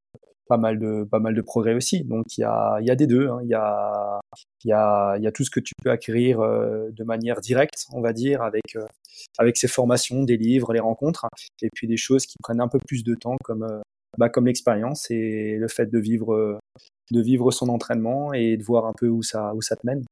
pas 0.48 0.58
mal 0.58 0.80
de 0.80 1.04
pas 1.10 1.20
mal 1.20 1.34
de 1.36 1.42
progrès 1.42 1.74
aussi. 1.74 2.04
Donc 2.04 2.38
il 2.38 2.42
y 2.42 2.44
a 2.44 2.78
il 2.82 2.88
y 2.88 2.92
a 2.92 2.96
des 2.96 3.08
deux. 3.08 3.30
Hein. 3.30 3.40
Il 3.44 3.50
y 3.50 3.54
a 3.56 4.20
il 4.64 4.70
y 4.70 4.74
a 4.74 5.16
il 5.18 5.24
y 5.24 5.28
a 5.28 5.32
tout 5.32 5.44
ce 5.44 5.50
que 5.52 5.60
tu 5.60 5.74
peux 5.84 5.92
acquérir 5.92 6.40
euh, 6.40 6.90
de 6.92 7.04
manière 7.04 7.42
directe, 7.42 7.86
on 7.94 8.02
va 8.02 8.14
dire, 8.14 8.42
avec 8.42 8.76
euh, 8.76 8.86
avec 9.38 9.58
ces 9.58 9.68
formations, 9.68 10.24
des 10.24 10.38
livres, 10.38 10.74
les 10.74 10.80
rencontres, 10.80 11.26
et 11.62 11.70
puis 11.74 11.88
des 11.88 11.98
choses 11.98 12.26
qui 12.26 12.36
prennent 12.42 12.62
un 12.62 12.68
peu 12.68 12.80
plus 12.80 13.04
de 13.04 13.16
temps, 13.16 13.38
comme 13.44 13.64
euh, 13.64 13.82
bah, 14.18 14.30
comme 14.30 14.48
l'expérience 14.48 15.10
et 15.12 15.58
le 15.58 15.68
fait 15.68 15.88
de 15.88 16.00
vivre 16.00 16.60
de 17.12 17.22
vivre 17.22 17.52
son 17.52 17.70
entraînement 17.70 18.34
et 18.34 18.58
de 18.58 18.64
voir 18.64 18.86
un 18.86 18.94
peu 18.94 19.08
où 19.08 19.24
ça 19.24 19.54
où 19.56 19.62
ça 19.62 19.76
te 19.76 19.86
mène. 19.86 20.04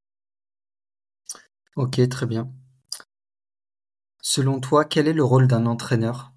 Ok, 1.75 2.08
très 2.10 2.28
bien. 2.28 2.50
Selon 4.22 4.60
toi, 4.60 4.86
quel 4.86 5.08
est 5.08 5.13
le 5.13 5.24
rôle 5.24 5.48
d'un 5.48 5.66
entraîneur? 5.66 6.33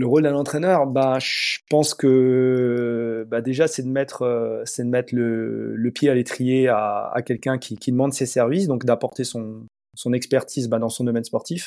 Le 0.00 0.06
rôle 0.06 0.22
d'un 0.22 0.34
entraîneur, 0.34 0.86
bah, 0.86 1.18
je 1.20 1.58
pense 1.68 1.92
que 1.92 3.26
bah, 3.28 3.42
déjà, 3.42 3.68
c'est 3.68 3.82
de 3.82 3.88
mettre, 3.90 4.22
euh, 4.22 4.62
c'est 4.64 4.82
de 4.82 4.88
mettre 4.88 5.14
le, 5.14 5.90
pied 5.94 6.08
à 6.08 6.14
l'étrier 6.14 6.68
à, 6.68 7.12
quelqu'un 7.26 7.58
qui, 7.58 7.76
demande 7.76 8.14
ses 8.14 8.24
services, 8.24 8.66
donc 8.66 8.86
d'apporter 8.86 9.24
son, 9.24 9.66
expertise 10.14 10.70
bah, 10.70 10.78
dans 10.78 10.88
son 10.88 11.04
domaine 11.04 11.24
sportif. 11.24 11.66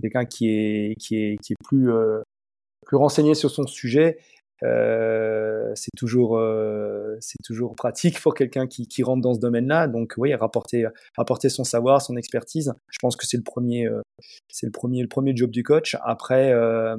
Quelqu'un 0.00 0.24
qui 0.24 0.50
est, 0.50 0.94
euh, 1.72 2.22
plus 2.86 2.96
renseigné 2.96 3.34
sur 3.34 3.50
son 3.50 3.66
sujet 3.66 4.18
Euh, 4.62 5.72
c'est 5.74 5.90
toujours, 5.96 6.38
euh, 6.38 7.16
c'est 7.20 7.42
toujours 7.44 7.74
pratique 7.74 8.20
pour 8.20 8.34
quelqu'un 8.34 8.66
qui, 8.66 8.88
qui, 8.88 9.02
rentre 9.02 9.22
dans 9.22 9.34
ce 9.34 9.40
domaine-là. 9.40 9.88
Donc 9.88 10.14
oui, 10.16 10.34
rapporter, 10.34 10.86
rapporter 11.16 11.48
son 11.48 11.64
savoir, 11.64 12.02
son 12.02 12.16
expertise. 12.16 12.72
Je 12.88 12.98
pense 13.00 13.16
que 13.16 13.26
c'est 13.26 13.36
le 13.36 13.42
premier, 13.42 13.86
euh, 13.86 14.00
c'est 14.48 14.66
le 14.66 14.72
premier, 14.72 15.02
le 15.02 15.08
premier 15.08 15.36
job 15.36 15.50
du 15.50 15.62
coach. 15.62 15.96
Après, 16.02 16.52
euh, 16.52 16.96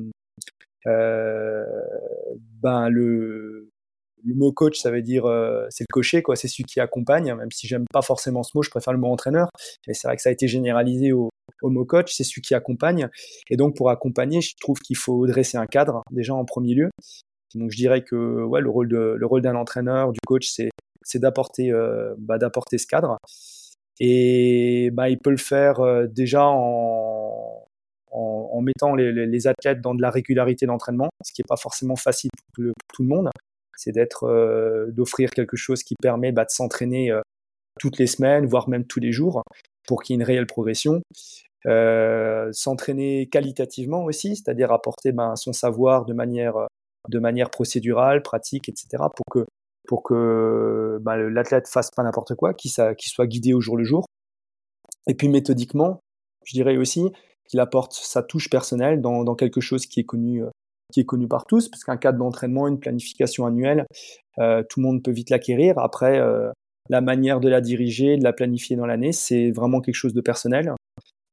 ben 2.62 2.90
le 2.90 3.70
le 4.26 4.34
mot 4.36 4.52
coach, 4.52 4.80
ça 4.80 4.92
veut 4.92 5.02
dire 5.02 5.24
c'est 5.70 5.84
le 5.84 5.94
cocher, 5.94 6.22
quoi. 6.22 6.36
C'est 6.36 6.48
celui 6.48 6.66
qui 6.66 6.80
accompagne. 6.80 7.34
Même 7.34 7.52
si 7.52 7.68
j'aime 7.68 7.86
pas 7.92 8.02
forcément 8.02 8.44
ce 8.44 8.52
mot, 8.56 8.62
je 8.62 8.70
préfère 8.70 8.94
le 8.94 9.00
mot 9.00 9.08
entraîneur. 9.08 9.50
Mais 9.88 9.94
c'est 9.94 10.08
vrai 10.08 10.18
que 10.18 10.22
ça 10.22 10.30
a 10.30 10.32
été 10.32 10.48
généralisé 10.48 11.12
au, 11.14 11.30
au 11.62 11.70
mot 11.70 11.86
coach. 11.86 12.14
C'est 12.14 12.24
celui 12.24 12.42
qui 12.42 12.54
accompagne. 12.56 13.10
Et 13.50 13.58
donc 13.58 13.76
pour 13.76 13.90
accompagner, 13.90 14.42
je 14.42 14.56
trouve 14.60 14.80
qu'il 14.80 14.98
faut 14.98 15.26
dresser 15.28 15.58
un 15.58 15.68
cadre 15.68 16.02
déjà 16.12 16.34
en 16.34 16.46
premier 16.46 16.74
lieu. 16.74 16.90
Donc 17.58 17.72
je 17.72 17.78
dirais 17.78 18.04
que 18.04 18.44
ouais, 18.44 18.62
le 18.62 18.70
rôle 18.70 18.88
de 18.88 19.16
le 19.18 19.26
rôle 19.26 19.42
d'un 19.42 19.56
entraîneur, 19.56 20.12
du 20.12 20.20
coach, 20.26 20.50
c'est 20.50 20.70
c'est 21.08 21.20
d'apporter 21.20 21.72
euh, 21.72 22.14
bah, 22.18 22.38
d'apporter 22.38 22.78
ce 22.78 22.86
cadre. 22.86 23.18
Et 24.00 24.92
bah, 24.92 25.10
il 25.10 25.18
peut 25.18 25.32
le 25.32 25.38
faire 25.38 25.80
euh, 25.80 26.06
déjà 26.06 26.46
en, 26.46 27.66
en, 28.12 28.62
mettant 28.62 28.94
les, 28.96 29.48
athlètes 29.48 29.82
dans 29.82 29.96
de 29.96 30.02
la 30.02 30.10
régularité 30.10 30.66
d'entraînement, 30.66 31.10
ce 31.24 31.32
qui 31.32 31.42
n'est 31.42 31.48
pas 31.48 31.58
forcément 31.58 31.96
facile 31.96 32.30
pour, 32.54 32.66
tout 32.94 33.04
le 33.04 33.08
monde. 33.08 33.30
C'est 33.78 33.92
d'être 33.92 34.26
euh, 34.26 34.92
d'offrir 34.92 35.30
quelque 35.30 35.56
chose 35.56 35.84
qui 35.84 35.96
permet 36.02 36.32
bah, 36.32 36.44
de 36.44 36.50
s'entraîner 36.50 37.12
toutes 37.80 37.98
les 37.98 38.08
semaines, 38.08 38.46
voire 38.46 38.70
même 38.70 38.86
tous 38.86 39.00
les 39.00 39.12
jours, 39.12 39.44
pour 39.88 40.04
qu'il 40.04 40.14
y 40.14 40.16
ait 40.16 40.22
une 40.22 40.28
réelle 40.28 40.48
progression. 40.48 41.02
S'entraîner 42.52 43.28
qualitativement 43.28 44.04
aussi, 44.04 44.36
c'est-à-dire 44.36 44.72
apporter 44.72 45.12
ben, 45.12 45.36
son 45.36 45.54
savoir 45.54 46.06
de 46.06 46.14
manière 46.14 46.68
de 47.10 47.20
manière 47.20 47.50
procédurale, 47.50 48.22
pratique, 48.22 48.70
etc. 48.70 49.04
pour 49.16 49.26
que 49.32 49.46
pour 49.88 50.04
que 50.04 51.00
bah, 51.02 51.18
l'athlète 51.18 51.68
fasse 51.68 51.90
pas 51.96 52.04
n'importe 52.04 52.36
quoi, 52.36 52.54
qu'il 52.54 52.72
soit 52.72 53.28
guidé 53.28 53.54
au 53.54 53.62
jour 53.62 53.78
le 53.78 53.86
jour. 53.86 54.06
Et 55.08 55.16
puis 55.16 55.30
méthodiquement, 55.30 56.02
je 56.46 56.54
dirais 56.54 56.78
aussi 56.78 57.10
qu'il 57.50 57.60
apporte 57.60 57.94
sa 57.94 58.22
touche 58.22 58.50
personnelle 58.50 59.02
dans, 59.02 59.36
quelque 59.36 59.62
chose 59.62 59.86
qui 59.86 60.02
est 60.02 60.04
connu 60.04 60.44
euh, 60.44 60.50
qui 60.94 61.02
est 61.02 61.06
connu 61.06 61.28
par 61.28 61.46
tous, 61.46 61.68
parce 61.68 61.84
qu'un 61.84 61.98
cadre 61.98 62.18
d'entraînement, 62.18 62.68
une 62.68 62.80
planification 62.80 63.46
annuelle, 63.46 63.86
euh, 64.40 64.64
tout 64.70 64.80
le 64.80 64.86
monde 64.86 65.04
peut 65.04 65.12
vite 65.12 65.30
l'acquérir. 65.30 65.78
Après, 65.80 66.18
euh, 66.20 66.50
la 66.90 67.02
manière 67.02 67.42
de 67.42 67.50
la 67.50 67.60
diriger, 67.60 68.16
de 68.16 68.24
la 68.24 68.32
planifier 68.32 68.78
dans 68.78 68.86
l'année, 68.86 69.12
c'est 69.12 69.52
vraiment 69.52 69.82
quelque 69.82 69.96
chose 69.96 70.14
de 70.14 70.22
personnel. 70.22 70.74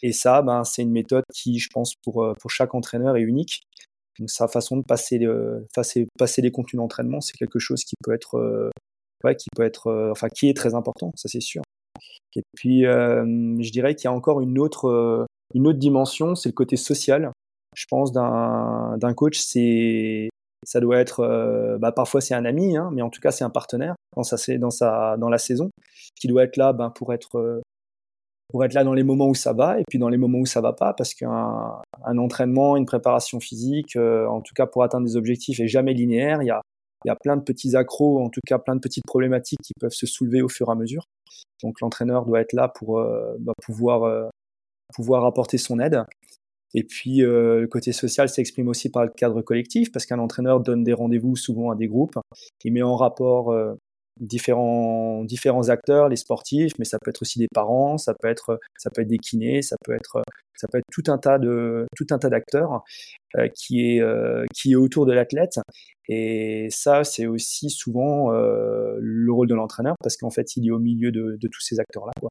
Et 0.02 0.12
ça, 0.12 0.43
ben, 0.43 0.64
c'est 0.64 0.83
une 0.83 0.90
méthode 0.90 1.23
qui, 1.33 1.61
je 1.61 1.69
pense, 1.73 1.95
pour, 2.02 2.35
pour 2.40 2.50
chaque 2.50 2.75
entraîneur 2.75 3.16
est 3.16 3.23
unique. 3.23 3.62
Donc 4.18 4.30
sa 4.30 4.49
façon 4.49 4.76
de 4.76 4.83
passer, 4.83 5.18
le, 5.18 5.66
passer, 5.75 6.06
passer 6.18 6.42
les 6.42 6.50
contenus 6.50 6.78
d'entraînement, 6.78 7.21
c'est 7.21 7.37
quelque 7.37 7.59
chose 7.59 7.85
qui 7.85 7.94
peut 8.02 8.12
être, 8.12 8.37
euh, 8.37 8.71
ouais, 9.25 9.37
qui 9.37 9.49
peut 9.56 9.64
être, 9.64 9.88
euh, 9.88 10.11
enfin 10.12 10.28
qui 10.28 10.49
est 10.49 10.56
très 10.56 10.75
important, 10.75 11.12
ça 11.16 11.28
c'est 11.28 11.40
sûr. 11.40 11.62
Et 12.37 12.42
puis 12.56 12.87
euh, 12.87 13.25
je 13.61 13.71
dirais 13.71 13.94
qu'il 13.94 14.04
y 14.04 14.09
a 14.09 14.12
encore 14.12 14.40
une 14.40 14.59
autre, 14.59 14.88
euh, 14.88 15.26
une 15.54 15.66
autre 15.66 15.78
dimension, 15.78 16.35
c'est 16.35 16.49
le 16.49 16.54
côté 16.54 16.76
social. 16.76 17.30
Je 17.76 17.85
pense 17.90 18.12
d'un 18.12 18.97
d'un 18.99 19.14
coach, 19.14 19.38
c'est 19.38 20.28
ça 20.64 20.80
doit 20.80 20.99
être, 20.99 21.21
euh, 21.21 21.78
bah, 21.78 21.92
parfois 21.92 22.21
c'est 22.21 22.35
un 22.35 22.44
ami, 22.44 22.76
hein, 22.76 22.90
mais 22.92 23.02
en 23.02 23.11
tout 23.11 23.21
cas 23.21 23.30
c'est 23.30 23.44
un 23.44 23.50
partenaire 23.50 23.94
dans 24.16 24.23
sa, 24.23 24.37
dans 24.59 24.71
sa, 24.71 25.16
dans 25.18 25.28
la 25.28 25.38
saison, 25.38 25.71
qui 26.16 26.26
doit 26.28 26.44
être 26.44 26.56
là, 26.56 26.73
ben, 26.73 26.90
pour 26.90 27.12
être 27.12 27.62
pour 28.55 28.65
être 28.65 28.75
là 28.75 28.85
dans 28.85 28.95
les 28.95 29.03
moments 29.03 29.27
où 29.27 29.35
ça 29.35 29.53
va 29.53 29.81
et 29.81 29.83
puis 29.89 29.99
dans 29.99 30.09
les 30.09 30.17
moments 30.17 30.39
où 30.39 30.47
ça 30.47 30.61
va 30.61 30.73
pas 30.73 30.95
parce 30.95 31.13
qu'un 31.13 31.73
un 32.05 32.19
entraînement, 32.19 32.77
une 32.77 32.87
préparation 32.87 33.41
physique, 33.41 33.97
euh, 33.97 34.29
en 34.29 34.43
tout 34.43 34.55
cas 34.55 34.65
pour 34.65 34.85
atteindre 34.85 35.05
des 35.05 35.17
objectifs, 35.17 35.59
est 35.59 35.67
jamais 35.67 35.93
linéaire. 35.93 36.41
Il 36.41 36.47
y 36.47 36.53
a, 36.53 36.61
y 37.05 37.11
a 37.11 37.17
plein 37.17 37.37
de 37.37 37.43
petits 37.43 37.75
accros, 37.75 38.23
en 38.23 38.31
tout 38.31 38.39
cas 38.47 38.61
plein 38.61 38.77
de 38.77 38.81
petites 38.81 39.07
problématiques 39.09 39.59
qui 39.61 39.73
peuvent 39.81 39.91
se 39.91 40.07
soulever 40.07 40.41
au 40.41 40.49
fur 40.49 40.69
et 40.69 40.71
à 40.71 40.77
mesure. 40.77 41.07
Donc 41.65 41.81
l'entraîneur 41.81 42.27
doit 42.27 42.41
être 42.41 42.53
là 42.53 42.69
pour 42.69 43.01
euh, 43.01 43.35
bah, 43.41 43.55
pouvoir 43.61 44.05
euh, 44.05 44.29
pouvoir 44.95 45.25
apporter 45.25 45.59
son 45.59 45.81
aide. 45.81 46.05
Et 46.75 46.85
puis 46.85 47.23
le 47.23 47.67
côté 47.69 47.91
social 47.91 48.29
s'exprime 48.29 48.69
aussi 48.69 48.89
par 48.89 49.03
le 49.03 49.11
cadre 49.11 49.43
collectif 49.43 49.91
parce 49.91 50.07
qu'un 50.07 50.21
entraîneur 50.21 50.61
donne 50.61 50.85
des 50.85 50.93
rendez-vous 50.93 51.35
souvent 51.35 51.73
à 51.73 51.75
des 51.75 51.89
groupes. 51.89 52.19
Il 52.63 52.73
met 52.73 52.83
en 52.83 52.95
rapport 52.95 53.53
différents 54.21 55.25
différents 55.25 55.68
acteurs, 55.68 56.09
les 56.09 56.16
sportifs, 56.16 56.73
mais 56.78 56.85
ça 56.85 56.99
peut 57.02 57.11
être 57.11 57.23
aussi 57.23 57.38
des 57.38 57.49
parents, 57.52 57.99
ça 57.99 58.14
peut 58.14 58.28
être 58.28 58.61
ça 58.78 58.90
peut 58.90 59.02
être 59.02 59.09
des 59.09 59.18
kinés, 59.18 59.62
ça 59.62 59.76
peut 59.85 59.94
être 59.94 60.23
ça 60.56 60.68
peut 60.68 60.78
être 60.78 60.87
tout 60.92 61.02
un 61.09 61.18
tas 61.18 61.38
de 61.38 61.87
tout 61.97 62.06
un 62.11 62.18
tas 62.18 62.28
d'acteurs 62.28 62.83
euh, 63.37 63.48
qui 63.55 63.81
est 63.81 64.00
euh, 64.00 64.44
qui 64.55 64.72
est 64.72 64.77
autour 64.77 65.07
de 65.07 65.12
l'athlète 65.12 65.59
et 66.09 66.68
ça 66.70 67.05
c'est 67.05 67.27
aussi 67.27 67.70
souvent 67.70 68.33
euh, 68.33 68.96
le 69.00 69.33
rôle 69.33 69.48
de 69.48 69.55
l'entraîneur 69.55 69.94
parce 70.03 70.16
qu'en 70.16 70.31
fait 70.31 70.57
il 70.57 70.66
est 70.68 70.70
au 70.70 70.79
milieu 70.79 71.11
de, 71.11 71.37
tous 71.40 71.61
ces 71.61 71.81
acteurs 71.81 72.07
là 72.07 72.12
quoi. 72.20 72.31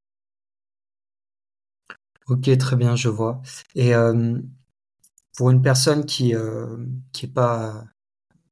Ok 2.28 2.58
très 2.58 2.76
bien 2.76 2.96
je 2.96 3.10
vois 3.10 3.42
et 3.76 3.92
pour 5.36 5.50
une 5.50 5.62
personne 5.62 6.06
qui 6.06 6.34
qui 7.12 7.26
est 7.26 7.34
pas 7.34 7.84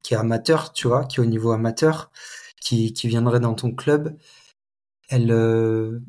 qui 0.01 0.13
est 0.13 0.17
amateur 0.17 0.73
tu 0.73 0.87
vois 0.87 1.05
qui 1.05 1.19
est 1.19 1.23
au 1.23 1.25
niveau 1.25 1.51
amateur 1.51 2.11
qui, 2.61 2.93
qui 2.93 3.09
viendrait 3.09 3.41
dans 3.41 3.53
ton 3.53 3.73
club, 3.73 4.15
elle 5.09 5.31
euh, 5.31 5.99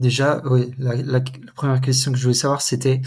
déjà, 0.00 0.42
oui, 0.46 0.74
la, 0.78 1.20
première 1.54 1.80
question 1.80 2.10
que 2.10 2.18
je 2.18 2.24
voulais 2.24 2.34
savoir, 2.34 2.62
c'était 2.62 3.00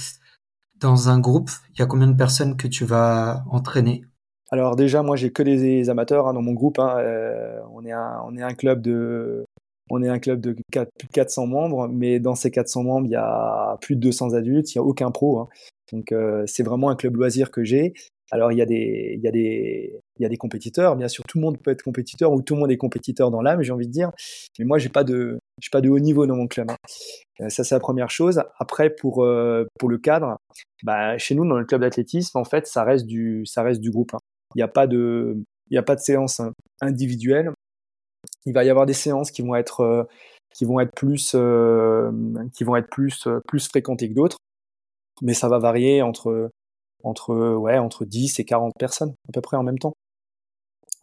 dans 0.80 1.10
un 1.10 1.20
groupe, 1.20 1.52
il 1.74 1.80
y 1.80 1.82
a 1.82 1.86
combien 1.86 2.08
de 2.08 2.16
personnes 2.16 2.56
que 2.56 2.68
tu 2.68 2.86
vas 2.86 3.44
entraîner? 3.50 4.06
Alors 4.52 4.76
déjà, 4.76 5.02
moi, 5.02 5.16
j'ai 5.16 5.32
que 5.32 5.44
des 5.44 5.90
amateurs 5.90 6.28
hein, 6.28 6.34
dans 6.34 6.42
mon 6.42 6.54
groupe. 6.54 6.80
Hein. 6.80 6.98
Euh, 7.00 7.60
on 7.72 7.84
est 7.86 8.44
un 8.44 8.54
club 8.54 8.82
de 8.82 9.46
on 9.90 10.02
est 10.02 10.08
un 10.08 10.20
club 10.20 10.40
de 10.40 10.56
4, 10.72 10.90
plus 10.98 11.08
de 11.08 11.14
400 11.14 11.48
membres, 11.48 11.88
mais 11.88 12.20
dans 12.20 12.36
ces 12.36 12.52
400 12.52 12.84
membres, 12.84 13.08
il 13.08 13.12
y 13.12 13.16
a 13.16 13.78
plus 13.82 13.96
de 13.96 14.02
200 14.02 14.34
adultes, 14.34 14.74
il 14.74 14.78
n'y 14.78 14.82
a 14.82 14.84
aucun 14.84 15.12
pro. 15.12 15.40
Hein. 15.40 15.48
Donc 15.92 16.12
euh, 16.12 16.44
c'est 16.48 16.64
vraiment 16.64 16.90
un 16.90 16.96
club 16.96 17.16
loisir 17.16 17.52
que 17.52 17.64
j'ai. 17.64 17.94
Alors 18.32 18.52
il 18.52 18.58
y 18.58 18.62
a 18.62 18.66
des, 18.66 19.14
il 19.16 19.22
y 19.22 19.28
a 19.28 19.32
des, 19.32 20.00
il 20.18 20.24
y 20.24 20.26
a 20.26 20.30
des 20.30 20.38
compétiteurs. 20.38 20.96
Bien 20.96 21.08
sûr, 21.08 21.24
tout 21.28 21.38
le 21.38 21.44
monde 21.44 21.60
peut 21.60 21.72
être 21.72 21.84
compétiteur 21.84 22.32
ou 22.32 22.42
tout 22.42 22.56
le 22.56 22.62
monde 22.62 22.72
est 22.72 22.78
compétiteur 22.78 23.30
dans 23.30 23.42
l'âme, 23.42 23.62
j'ai 23.62 23.72
envie 23.72 23.88
de 23.88 23.92
dire. 23.92 24.12
Mais 24.58 24.66
moi, 24.66 24.80
j'ai 24.80 24.90
pas 24.90 25.04
de, 25.04 25.40
pas 25.72 25.82
de 25.82 25.90
haut 25.90 26.00
niveau 26.00 26.26
dans 26.26 26.36
mon 26.36 26.48
club. 26.48 26.72
Hein. 26.72 27.50
Ça, 27.50 27.64
c'est 27.64 27.76
la 27.76 27.80
première 27.80 28.10
chose. 28.10 28.42
Après, 28.58 28.90
pour 28.90 29.24
euh, 29.24 29.66
pour 29.78 29.90
le 29.90 29.98
cadre, 29.98 30.38
bah, 30.84 31.18
chez 31.18 31.36
nous, 31.36 31.48
dans 31.48 31.60
le 31.60 31.66
club 31.66 31.82
d'athlétisme, 31.82 32.38
en 32.38 32.44
fait, 32.44 32.66
ça 32.66 32.84
reste 32.84 33.06
du, 33.06 33.46
ça 33.46 33.62
reste 33.62 33.82
du 33.82 33.92
groupe. 33.92 34.14
Hein. 34.16 34.20
Il 34.56 34.60
n'y 34.60 34.64
a 34.64 34.68
pas 34.68 34.88
de, 34.88 35.38
il 35.70 35.76
y 35.76 35.78
a 35.78 35.84
pas 35.84 35.96
de 35.96 36.02
séance 36.02 36.42
individuelle. 36.82 37.52
Il 38.46 38.54
va 38.54 38.64
y 38.64 38.70
avoir 38.70 38.86
des 38.86 38.94
séances 38.94 39.32
qui 39.32 39.42
vont 39.42 39.56
être, 39.56 39.82
euh, 39.82 40.04
qui 40.54 40.66
vont 40.66 40.80
être 40.80 40.94
plus, 40.94 41.34
euh, 41.36 42.12
qui 42.56 42.64
vont 42.64 42.76
être 42.76 42.90
plus, 42.90 43.28
plus 43.48 43.68
fréquentées 43.68 44.10
que 44.10 44.14
d'autres. 44.14 44.38
Mais 45.22 45.34
ça 45.34 45.48
va 45.48 45.60
varier 45.60 46.02
entre 46.02 46.50
entre 47.04 47.56
ouais 47.56 47.78
entre 47.78 48.06
10 48.06 48.40
et 48.40 48.46
40 48.46 48.74
personnes 48.80 49.14
à 49.28 49.32
peu 49.32 49.42
près 49.42 49.58
en 49.58 49.64
même 49.64 49.78
temps. 49.78 49.94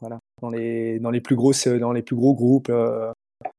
Voilà. 0.00 0.18
Dans 0.40 0.48
les 0.48 0.98
dans 0.98 1.11
les 1.11 1.20
plus 1.20 1.37
gros 1.37 1.53
dans 1.79 1.92
les 1.92 2.03
plus 2.03 2.16
gros 2.16 2.35
groupes 2.35 2.70
euh, 2.70 3.12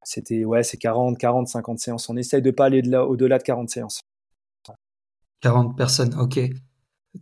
c'était 0.04 0.44
ouais, 0.44 0.64
c'est 0.64 0.78
40 0.78 1.18
40 1.18 1.48
50 1.48 1.80
séances. 1.80 2.10
On 2.10 2.18
essaye 2.18 2.42
de 2.42 2.52
pas 2.52 2.66
aller 2.66 2.82
de 2.82 2.90
là 2.90 3.06
au-delà 3.06 3.38
de 3.38 3.44
40 3.44 3.70
séances. 3.70 4.02
40 5.42 5.76
personnes. 5.78 6.16
OK. 6.20 6.40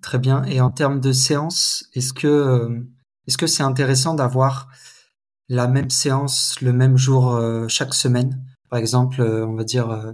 Très 0.01 0.19
bien 0.19 0.43
et 0.43 0.61
en 0.61 0.69
termes 0.69 0.99
de 0.99 1.11
séances, 1.11 1.89
est-ce 1.93 2.13
que 2.13 2.27
euh, 2.27 2.79
est-ce 3.27 3.37
que 3.37 3.47
c'est 3.47 3.63
intéressant 3.63 4.13
d'avoir 4.13 4.69
la 5.49 5.67
même 5.67 5.89
séance 5.89 6.61
le 6.61 6.71
même 6.71 6.97
jour 6.97 7.35
euh, 7.35 7.67
chaque 7.67 7.93
semaine. 7.93 8.41
Par 8.69 8.79
exemple, 8.79 9.21
euh, 9.21 9.45
on 9.45 9.55
va 9.55 9.63
dire 9.63 9.89
euh, 9.89 10.11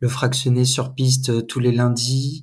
le 0.00 0.08
fractionner 0.08 0.64
sur 0.64 0.94
piste 0.94 1.46
tous 1.46 1.60
les 1.60 1.72
lundis. 1.72 2.42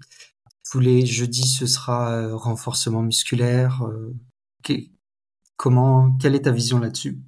Tous 0.71 0.79
les 0.79 1.05
jeudis, 1.05 1.47
ce 1.47 1.67
sera 1.67 2.33
renforcement 2.35 3.03
musculaire. 3.03 3.83
Euh, 3.83 4.15
comment, 5.57 6.17
quelle 6.19 6.33
est 6.33 6.43
ta 6.43 6.51
vision 6.51 6.79
là-dessus? 6.79 7.19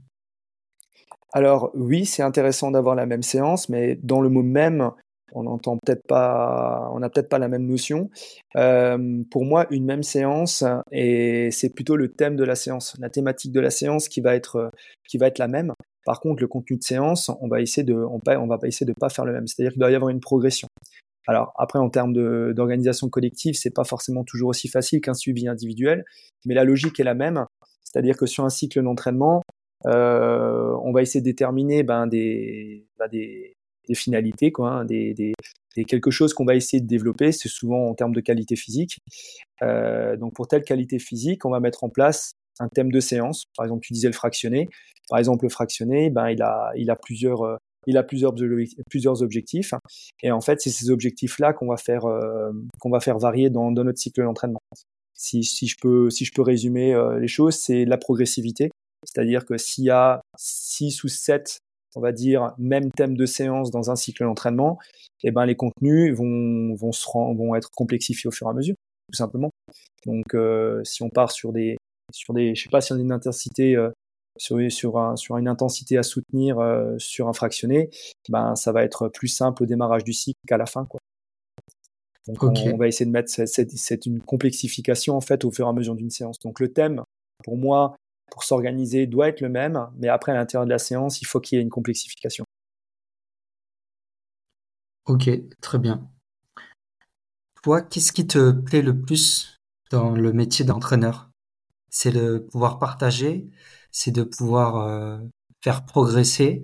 Alors 1.34 1.70
oui, 1.76 2.06
c'est 2.06 2.24
intéressant 2.24 2.72
d'avoir 2.72 2.96
la 2.96 3.06
même 3.06 3.22
séance, 3.22 3.70
mais 3.70 4.00
dans 4.02 4.22
le 4.22 4.30
mot 4.30 4.42
même, 4.42 4.92
on 5.36 5.44
n'entend 5.44 5.78
peut-être 5.78 6.06
pas, 6.08 6.90
on 6.94 7.00
n'a 7.00 7.10
peut-être 7.10 7.30
pas 7.30 7.40
la 7.40 7.48
même 7.48 7.66
notion. 7.66 8.10
Euh, 8.56 9.22
pour 9.30 9.46
moi, 9.46 9.68
une 9.70 9.86
même 9.86 10.04
séance, 10.04 10.64
et 10.92 11.50
c'est 11.52 11.70
plutôt 11.70 11.96
le 11.96 12.12
thème 12.12 12.36
de 12.36 12.44
la 12.44 12.56
séance, 12.56 12.96
la 13.00 13.10
thématique 13.10 13.52
de 13.52 13.60
la 13.60 13.70
séance 13.70 14.08
qui 14.08 14.22
va 14.22 14.36
être, 14.36 14.72
qui 15.08 15.18
va 15.18 15.28
être 15.28 15.38
la 15.38 15.48
même. 15.48 15.74
Par 16.06 16.20
contre, 16.22 16.42
le 16.42 16.48
contenu 16.48 16.78
de 16.78 16.84
séance, 16.84 17.30
on 17.42 17.48
va 17.48 17.62
essayer 17.62 17.84
de, 17.84 17.94
on, 17.94 18.20
on 18.26 18.48
va 18.48 18.60
essayer 18.64 18.86
de 18.86 18.94
pas 18.98 19.10
faire 19.10 19.26
le 19.26 19.34
même. 19.34 19.48
C'est-à-dire 19.48 19.74
qu'il 19.74 19.80
doit 19.80 19.92
y 19.92 19.96
avoir 19.96 20.10
une 20.10 20.20
progression. 20.20 20.68
Alors 21.28 21.52
après, 21.58 21.80
en 21.80 21.90
termes 21.90 22.14
d'organisation 22.54 23.10
collective, 23.10 23.56
c'est 23.56 23.74
pas 23.74 23.84
forcément 23.84 24.24
toujours 24.24 24.50
aussi 24.50 24.68
facile 24.68 25.02
qu'un 25.02 25.16
suivi 25.16 25.48
individuel, 25.48 26.06
mais 26.46 26.54
la 26.54 26.64
logique 26.64 27.00
est 27.00 27.04
la 27.04 27.16
même. 27.16 27.46
C'est-à-dire 27.84 28.16
que 28.18 28.26
sur 28.26 28.46
un 28.46 28.50
cycle 28.50 28.84
d'entraînement, 28.84 29.42
euh, 29.88 30.76
on 30.84 30.92
va 30.92 31.02
essayer 31.02 31.22
de 31.22 31.26
déterminer 31.26 31.84
ben, 31.84 32.08
des, 32.08 32.86
ben, 33.00 33.08
des, 33.08 33.55
des, 33.88 33.96
finalités, 33.96 34.52
quoi, 34.52 34.72
hein, 34.72 34.86
des, 34.86 35.14
des, 35.14 35.34
quelque 35.84 36.12
chose 36.12 36.34
qu'on 36.34 36.46
va 36.46 36.56
essayer 36.56 36.82
de 36.82 36.88
développer. 36.88 37.32
C'est 37.32 37.50
souvent 37.50 37.90
en 37.90 37.94
termes 37.94 38.14
de 38.14 38.22
qualité 38.22 38.56
physique. 38.56 39.00
Euh, 39.62 40.16
donc 40.16 40.34
pour 40.34 40.48
telle 40.48 40.64
qualité 40.64 41.00
physique, 41.00 41.46
on 41.46 41.50
va 41.50 41.60
mettre 41.60 41.84
en 41.84 41.90
place 41.90 42.34
un 42.60 42.70
thème 42.70 42.92
de 42.92 43.00
séance. 43.00 43.44
Par 43.58 43.66
exemple, 43.66 43.86
tu 43.86 43.94
disais 43.94 44.08
le 44.08 44.14
fractionné. 44.14 44.70
Par 45.10 45.20
exemple, 45.20 45.46
le 45.46 45.50
fractionné, 45.50 46.10
ben, 46.10 46.30
il 46.30 46.42
a, 46.42 46.72
il 46.76 46.90
a 46.90 46.96
plusieurs, 46.96 47.42
euh, 47.42 47.58
il 47.86 47.98
a 47.98 48.04
plusieurs, 48.04 48.34
plusieurs 48.90 49.22
objectifs. 49.22 49.74
Et 50.24 50.32
en 50.32 50.42
fait, 50.42 50.62
c'est 50.62 50.70
ces 50.70 50.90
objectifs-là 50.90 51.54
qu'on 51.54 51.68
va 51.68 51.78
faire, 51.78 52.06
euh, 52.06 52.52
va 52.86 53.00
faire 53.00 53.20
varier 53.20 53.50
dans, 53.50 53.72
notre 53.72 54.00
cycle 54.00 54.24
d'entraînement. 54.24 54.62
Si, 55.14 55.44
si, 55.44 55.68
je 55.68 55.76
peux, 55.82 56.10
si 56.10 56.26
je 56.26 56.32
peux 56.34 56.42
résumer 56.42 56.96
les 57.20 57.28
choses, 57.28 57.56
c'est 57.56 57.86
la 57.86 57.98
progressivité. 57.98 58.70
C'est-à-dire 59.06 59.46
que 59.46 59.58
s'il 59.58 59.86
y 59.86 59.90
a 59.90 60.22
six 60.38 61.04
ou 61.04 61.08
sept, 61.08 61.60
on 61.96 62.02
va 62.02 62.12
dire, 62.12 62.54
même 62.58 62.92
thème 62.92 63.16
de 63.16 63.26
séance 63.26 63.72
dans 63.72 63.92
un 63.92 63.96
cycle 63.96 64.24
d'entraînement, 64.24 64.78
eh 65.24 65.32
ben, 65.32 65.46
les 65.46 65.56
contenus 65.56 66.14
vont, 66.14 66.74
vont, 66.76 66.92
se 66.92 67.06
vont 67.14 67.56
être 67.56 67.70
complexifiés 67.72 68.28
au 68.28 68.32
fur 68.32 68.48
et 68.48 68.50
à 68.50 68.54
mesure, 68.54 68.76
tout 69.12 69.18
simplement. 69.18 69.52
Donc, 70.06 70.34
euh, 70.34 70.84
si 70.84 71.04
on 71.04 71.10
part 71.10 71.32
sur 71.32 71.52
des, 71.52 71.78
sur 72.14 72.34
des, 72.34 72.56
je 72.56 72.64
sais 72.64 72.70
pas 72.70 72.82
si 72.82 72.94
on 72.94 72.98
a 72.98 73.00
une 73.00 73.12
intensité 73.12 73.76
euh, 73.76 73.90
sur, 74.38 74.60
sur, 74.72 75.00
un, 75.00 75.16
sur 75.16 75.38
une 75.38 75.48
intensité 75.48 75.98
à 75.98 76.04
soutenir 76.04 76.60
euh, 76.60 76.96
sur 76.98 77.28
un 77.28 77.34
fractionné, 77.34 77.90
ben 78.30 78.56
ça 78.56 78.72
va 78.72 78.84
être 78.84 79.08
plus 79.08 79.30
simple 79.30 79.64
au 79.64 79.66
démarrage 79.66 80.04
du 80.04 80.14
cycle 80.14 80.40
qu'à 80.48 80.58
la 80.58 80.66
fin, 80.66 80.86
quoi. 80.86 81.00
Donc 82.28 82.42
on, 82.42 82.78
va 82.78 82.88
essayer 82.88 83.06
de 83.06 83.12
mettre 83.12 83.30
cette, 83.30 84.06
une 84.08 84.20
complexification 84.20 85.16
en 85.16 85.22
fait 85.22 85.46
au 85.46 85.52
fur 85.52 85.68
et 85.68 85.70
à 85.70 85.74
mesure 85.74 85.94
d'une 85.94 86.10
séance. 86.10 86.40
Donc 86.40 86.60
le 86.60 86.74
thème, 86.74 87.04
pour 87.44 87.56
moi, 87.56 87.96
pour 88.32 88.44
s'organiser, 88.44 89.08
doit 89.08 89.30
être 89.30 89.42
le 89.42 89.50
même, 89.50 89.88
mais 89.98 90.08
après 90.08 90.32
à 90.32 90.36
l'intérieur 90.36 90.66
de 90.66 90.72
la 90.72 90.80
séance, 90.80 91.22
il 91.22 91.26
faut 91.26 91.40
qu'il 91.40 91.58
y 91.58 91.60
ait 91.60 91.64
une 91.64 91.70
complexification. 91.70 92.46
Ok, 95.06 95.30
très 95.62 95.78
bien. 95.78 96.10
Toi, 97.62 97.82
qu'est-ce 97.82 98.12
qui 98.12 98.28
te 98.28 98.52
plaît 98.52 98.82
le 98.82 99.00
plus 99.00 99.58
dans 99.92 100.12
le 100.12 100.34
métier 100.34 100.66
d'entraîneur? 100.66 101.30
C'est 101.90 102.12
de 102.12 102.40
pouvoir 102.40 102.80
partager, 102.80 103.48
c'est 103.92 104.12
de 104.12 104.24
pouvoir 104.24 104.78
euh, 104.78 105.20
faire 105.64 105.86
progresser 105.86 106.62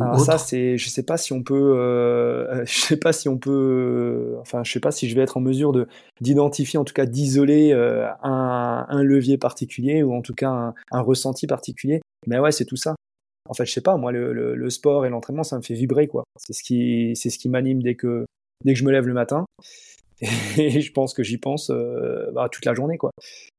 Alors 0.00 0.18
ça 0.18 0.38
c'est 0.38 0.76
je 0.76 0.88
sais 0.88 1.04
pas 1.04 1.16
si 1.16 1.32
on 1.32 1.42
peut 1.42 1.76
euh, 1.78 2.64
je 2.66 2.80
sais 2.80 2.96
pas 2.96 3.12
si 3.12 3.28
on 3.28 3.38
peut 3.38 4.36
enfin 4.40 4.64
je 4.64 4.72
sais 4.72 4.80
pas 4.80 4.90
si 4.90 5.08
je 5.08 5.14
vais 5.14 5.22
être 5.22 5.36
en 5.36 5.40
mesure 5.40 5.72
de 5.72 5.86
d'identifier 6.20 6.78
en 6.78 6.84
tout 6.84 6.94
cas 6.94 7.06
d'isoler 7.06 7.72
euh, 7.72 8.08
un, 8.22 8.86
un, 8.88 9.02
levier 9.02 9.38
particulier 9.38 10.02
ou 10.02 10.14
en 10.14 10.22
tout 10.22 10.34
cas 10.34 10.50
un, 10.50 10.74
un 10.90 11.00
ressenti 11.00 11.46
particulier. 11.46 12.00
Mais 12.26 12.38
ouais 12.38 12.50
c'est 12.50 12.64
tout 12.64 12.76
ça. 12.76 12.96
En 13.48 13.54
fait 13.54 13.66
je 13.66 13.72
sais 13.72 13.80
pas 13.80 13.96
moi 13.96 14.10
le, 14.10 14.32
le, 14.32 14.56
le 14.56 14.70
sport 14.70 15.06
et 15.06 15.10
l'entraînement 15.10 15.44
ça 15.44 15.56
me 15.56 15.62
fait 15.62 15.74
vibrer 15.74 16.08
quoi. 16.08 16.24
C'est 16.36 16.52
ce 16.52 16.62
qui 16.62 17.12
c'est 17.14 17.30
ce 17.30 17.38
qui 17.38 17.48
m'anime 17.48 17.82
dès 17.82 17.94
que 17.94 18.26
dès 18.64 18.72
que 18.72 18.78
je 18.78 18.84
me 18.84 18.90
lève 18.90 19.06
le 19.06 19.14
matin. 19.14 19.44
Et 20.58 20.80
je 20.80 20.92
pense 20.92 21.14
que 21.14 21.22
j'y 21.22 21.38
pense 21.38 21.70
euh, 21.70 22.32
bah, 22.32 22.48
toute 22.50 22.64
la 22.64 22.74
journée 22.74 22.98
quoi. 22.98 23.10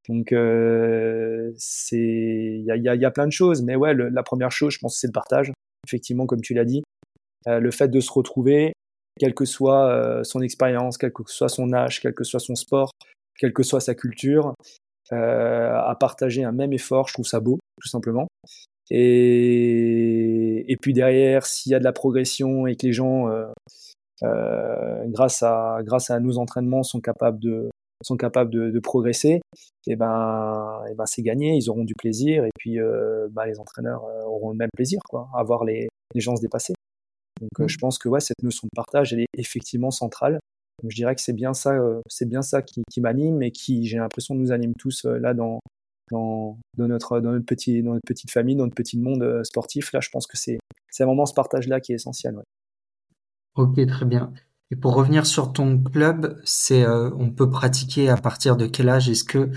Donc 0.09 0.33
euh, 0.33 1.53
c'est 1.57 1.97
il 1.97 2.65
y 2.65 2.71
a, 2.71 2.75
y, 2.75 2.89
a, 2.89 2.95
y 2.95 3.05
a, 3.05 3.11
plein 3.11 3.25
de 3.25 3.31
choses. 3.31 3.61
Mais 3.61 3.77
ouais 3.77 3.93
la 3.93 4.23
première 4.23 4.51
chose 4.51 4.73
je 4.73 4.79
pense 4.79 4.97
c'est 4.97 5.07
le 5.07 5.13
partage 5.13 5.53
effectivement 5.87 6.25
comme 6.25 6.41
tu 6.41 6.53
l'as 6.53 6.65
dit 6.65 6.83
euh, 7.47 7.59
le 7.59 7.71
fait 7.71 7.87
de 7.87 7.99
se 7.99 8.11
retrouver 8.11 8.73
quelle 9.19 9.33
que 9.33 9.45
soit 9.45 9.89
euh, 9.89 10.23
son 10.23 10.41
expérience 10.41 10.97
quel 10.97 11.11
que 11.11 11.23
soit 11.25 11.49
son 11.49 11.73
âge 11.73 12.01
quel 12.01 12.13
que 12.13 12.23
soit 12.23 12.39
son 12.39 12.55
sport 12.55 12.91
quelle 13.37 13.53
que 13.53 13.63
soit 13.63 13.79
sa 13.79 13.95
culture 13.95 14.53
euh, 15.11 15.73
à 15.73 15.95
partager 15.99 16.43
un 16.43 16.51
même 16.51 16.73
effort 16.73 17.07
je 17.07 17.13
trouve 17.13 17.25
ça 17.25 17.39
beau 17.39 17.59
tout 17.81 17.87
simplement. 17.87 18.27
Et, 18.91 20.65
et 20.67 20.75
puis 20.77 20.93
derrière 20.93 21.45
s'il 21.45 21.71
y 21.71 21.75
a 21.75 21.79
de 21.79 21.83
la 21.83 21.93
progression 21.93 22.67
et 22.67 22.75
que 22.75 22.87
les 22.87 22.93
gens 22.93 23.27
grâce 24.21 25.43
à 25.43 25.79
grâce 25.83 26.09
à 26.09 26.19
nos 26.19 26.37
entraînements 26.39 26.83
sont 26.83 26.99
capables 26.99 27.39
de 27.39 27.69
sont 28.03 28.17
capables 28.17 28.51
de, 28.51 28.69
de 28.69 28.79
progresser, 28.79 29.41
et 29.87 29.91
eh 29.91 29.95
ben, 29.95 30.81
et 30.87 30.91
eh 30.91 30.95
ben 30.95 31.05
c'est 31.05 31.21
gagné, 31.21 31.55
ils 31.55 31.69
auront 31.69 31.83
du 31.83 31.93
plaisir 31.95 32.45
et 32.45 32.51
puis 32.57 32.79
euh, 32.79 33.27
bah, 33.31 33.45
les 33.45 33.59
entraîneurs 33.59 34.03
euh, 34.05 34.23
auront 34.23 34.51
le 34.51 34.57
même 34.57 34.69
plaisir 34.75 34.99
quoi, 35.09 35.29
à 35.35 35.43
voir 35.43 35.65
les, 35.65 35.87
les 36.13 36.21
gens 36.21 36.35
se 36.35 36.41
dépasser. 36.41 36.73
Donc 37.41 37.49
euh, 37.59 37.65
mmh. 37.65 37.69
je 37.69 37.77
pense 37.77 37.97
que 37.97 38.09
ouais, 38.09 38.19
cette 38.19 38.41
notion 38.43 38.67
de 38.71 38.75
partage 38.75 39.13
elle 39.13 39.21
est 39.21 39.27
effectivement 39.37 39.91
centrale. 39.91 40.39
Donc 40.81 40.91
je 40.91 40.95
dirais 40.95 41.13
que 41.13 41.21
c'est 41.21 41.33
bien 41.33 41.53
ça, 41.53 41.77
c'est 42.07 42.27
bien 42.27 42.41
ça 42.41 42.61
qui, 42.61 42.83
qui 42.89 43.01
m'anime 43.01 43.41
et 43.43 43.51
qui 43.51 43.85
j'ai 43.85 43.97
l'impression 43.97 44.33
nous 44.33 44.53
anime 44.53 44.73
tous 44.79 45.03
là 45.05 45.33
dans 45.33 45.59
dans, 46.09 46.57
dans, 46.77 46.87
notre 46.87 47.19
dans 47.19 47.31
notre 47.31 47.45
petit 47.45 47.83
dans 47.83 47.91
notre 47.91 48.07
petite 48.07 48.31
famille, 48.31 48.55
dans 48.55 48.63
notre 48.63 48.75
petit 48.75 48.97
monde 48.97 49.43
sportif. 49.43 49.91
Là, 49.91 49.99
je 49.99 50.09
pense 50.09 50.25
que 50.25 50.37
c'est 50.37 50.57
c'est 50.89 51.03
vraiment 51.03 51.25
ce 51.25 51.33
partage 51.33 51.67
là 51.67 51.81
qui 51.81 51.91
est 51.91 51.95
essentiel. 51.95 52.35
Ouais. 52.35 52.43
Ok, 53.55 53.85
très 53.87 54.05
bien. 54.05 54.31
Et 54.71 54.75
pour 54.75 54.93
revenir 54.93 55.25
sur 55.25 55.51
ton 55.51 55.81
club, 55.81 56.39
c'est 56.45 56.83
euh, 56.83 57.09
on 57.17 57.31
peut 57.31 57.49
pratiquer 57.49 58.09
à 58.09 58.17
partir 58.17 58.55
de 58.55 58.67
quel 58.67 58.89
âge? 58.89 59.09
Est-ce 59.09 59.23
que 59.23 59.49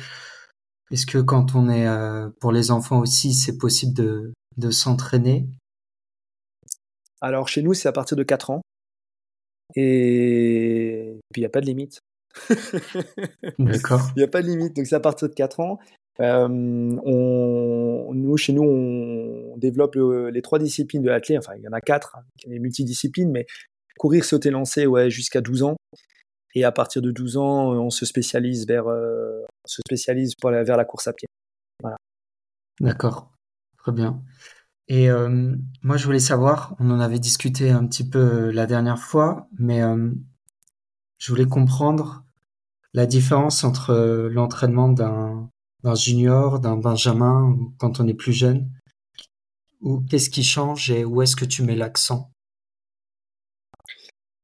est-ce 0.91 1.07
que 1.07 1.19
quand 1.19 1.55
on 1.55 1.69
est 1.69 1.87
euh, 1.87 2.29
pour 2.41 2.53
les 2.53 2.71
enfants 2.71 3.01
aussi, 3.01 3.35
c'est 3.35 3.59
possible 3.59 3.95
de, 3.95 4.33
de 4.57 4.71
s'entraîner? 4.71 5.47
Alors 7.21 7.49
chez 7.49 7.63
nous, 7.63 7.75
c'est 7.75 7.89
à 7.89 7.93
partir 7.93 8.17
de 8.17 8.23
4 8.23 8.51
ans. 8.51 8.63
Et 9.75 11.19
puis 11.33 11.41
il 11.41 11.43
n'y 11.43 11.47
a 11.47 11.51
pas 11.51 11.61
de 11.61 11.67
limite. 11.67 12.01
D'accord. 13.59 14.11
Il 14.17 14.19
n'y 14.19 14.25
a 14.25 14.29
pas 14.29 14.43
de 14.43 14.49
limite, 14.49 14.77
donc 14.77 14.87
c'est 14.87 14.95
à 14.95 15.01
partir 15.01 15.29
de 15.29 15.35
4 15.35 15.61
ans. 15.61 15.79
Euh, 16.21 16.47
on, 16.49 18.13
nous, 18.15 18.37
chez 18.37 18.53
nous, 18.53 18.63
on 18.63 19.57
développe 19.57 19.95
le, 19.95 20.31
les 20.31 20.43
trois 20.43 20.59
disciplines 20.59 21.03
de 21.03 21.09
l'athlète. 21.09 21.39
Enfin, 21.39 21.55
il 21.57 21.63
y 21.63 21.69
en 21.69 21.73
a 21.73 21.81
quatre, 21.81 22.17
hein, 22.17 22.25
les 22.47 22.59
multidisciplines, 22.59 23.31
mais 23.31 23.47
courir, 23.99 24.25
sauter, 24.25 24.51
lancer, 24.51 24.87
ouais, 24.87 25.11
jusqu'à 25.11 25.41
12 25.41 25.63
ans. 25.63 25.77
Et 26.55 26.65
à 26.65 26.73
partir 26.73 27.01
de 27.01 27.11
12 27.11 27.37
ans, 27.39 27.73
on 27.73 27.91
se 27.91 28.05
spécialise 28.05 28.67
vers, 28.67 28.87
euh, 28.89 29.43
se 29.65 29.81
spécialise 29.87 30.35
la, 30.45 30.65
vers 30.65 30.77
la 30.77 30.85
course 30.85 31.09
à 31.09 31.13
pied. 31.13 31.29
Voilà. 31.81 31.97
D'accord, 32.81 33.31
très 33.79 33.93
bien. 33.93 34.23
Et 34.89 35.11
euh, 35.11 35.55
moi, 35.83 35.97
je 35.97 36.05
voulais 36.05 36.19
savoir, 36.19 36.77
on 36.79 36.91
en 36.91 37.01
avait 37.01 37.19
discuté 37.19 37.71
un 37.71 37.87
petit 37.87 38.09
peu 38.09 38.19
euh, 38.19 38.53
la 38.53 38.67
dernière 38.67 38.99
fois, 38.99 39.49
mais 39.59 39.83
euh, 39.83 40.11
je 41.19 41.33
voulais 41.33 41.47
comprendre 41.47 42.25
la 42.93 43.07
différence 43.07 43.65
entre 43.65 43.91
euh, 43.91 44.29
l'entraînement 44.29 44.89
d'un 44.89 45.49
d'un 45.83 45.95
junior, 45.95 46.61
d'un 46.61 46.77
benjamin, 46.77 47.57
quand 47.79 48.01
on 48.01 48.07
est 48.07 48.15
plus 48.15 48.33
jeune. 48.33 48.71
Ou 49.81 50.01
qu'est-ce 50.09 50.31
qui 50.31 50.45
change 50.45 50.91
et 50.91 51.05
où 51.05 51.23
est-ce 51.23 51.35
que 51.35 51.45
tu 51.45 51.63
mets 51.63 51.75
l'accent? 51.75 52.31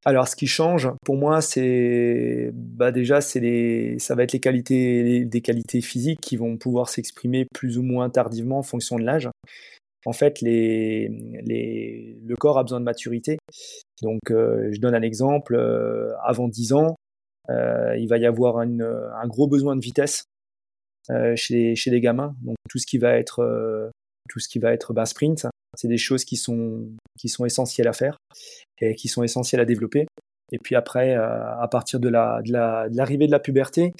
Alors, 0.04 0.28
ce 0.28 0.36
qui 0.36 0.46
change, 0.46 0.88
pour 1.04 1.16
moi, 1.16 1.40
c'est 1.40 2.50
bah 2.54 2.92
déjà, 2.92 3.18
les, 3.34 3.98
ça 3.98 4.14
va 4.14 4.22
être 4.22 4.32
les 4.32 4.40
qualités, 4.40 5.24
des 5.24 5.40
qualités 5.40 5.80
physiques 5.80 6.20
qui 6.20 6.36
vont 6.36 6.56
pouvoir 6.56 6.88
s'exprimer 6.88 7.46
plus 7.52 7.78
ou 7.78 7.82
moins 7.82 8.08
tardivement 8.08 8.58
en 8.58 8.62
fonction 8.62 8.96
de 8.96 9.02
l'âge. 9.02 9.28
En 10.06 10.12
fait, 10.12 10.40
le 10.40 12.34
corps 12.36 12.58
a 12.58 12.62
besoin 12.62 12.80
de 12.80 12.84
maturité. 12.84 13.38
Donc, 14.00 14.30
euh, 14.30 14.68
je 14.72 14.80
donne 14.80 14.94
un 14.94 15.02
exemple. 15.02 15.56
Euh, 15.56 16.14
avant 16.22 16.48
10 16.48 16.72
ans, 16.74 16.94
euh, 17.50 17.96
il 17.98 18.08
va 18.08 18.18
y 18.18 18.26
avoir 18.26 18.58
un 18.58 19.26
gros 19.26 19.48
besoin 19.48 19.74
de 19.74 19.80
vitesse 19.80 20.24
chez, 21.34 21.74
les 21.86 22.00
gamins. 22.00 22.36
Donc, 22.42 22.56
tout 22.70 22.78
ce 22.78 22.86
qui 22.86 22.98
va 22.98 23.18
être, 23.18 23.90
tout 24.28 24.38
ce 24.38 24.48
qui 24.48 24.60
va 24.60 24.72
être 24.72 24.92
bah, 24.92 25.06
sprint, 25.06 25.46
c'est 25.76 25.88
des 25.88 25.98
choses 25.98 26.24
qui 26.24 26.36
sont, 26.36 26.88
qui 27.18 27.28
sont 27.28 27.44
essentielles 27.44 27.88
à 27.88 27.92
faire 27.92 28.18
et 28.80 28.94
qui 28.94 29.08
sont 29.08 29.22
essentielles 29.22 29.60
à 29.60 29.64
développer. 29.64 30.06
Et 30.52 30.58
puis 30.58 30.74
après, 30.74 31.14
euh, 31.14 31.60
à 31.60 31.68
partir 31.68 32.00
de 32.00 32.08
la 32.08 32.40
de 32.42 32.52
la 32.52 32.88
de 32.88 32.96
l'arrivée 32.96 33.26
de 33.26 33.32
la 33.32 33.40
puberté, 33.40 33.92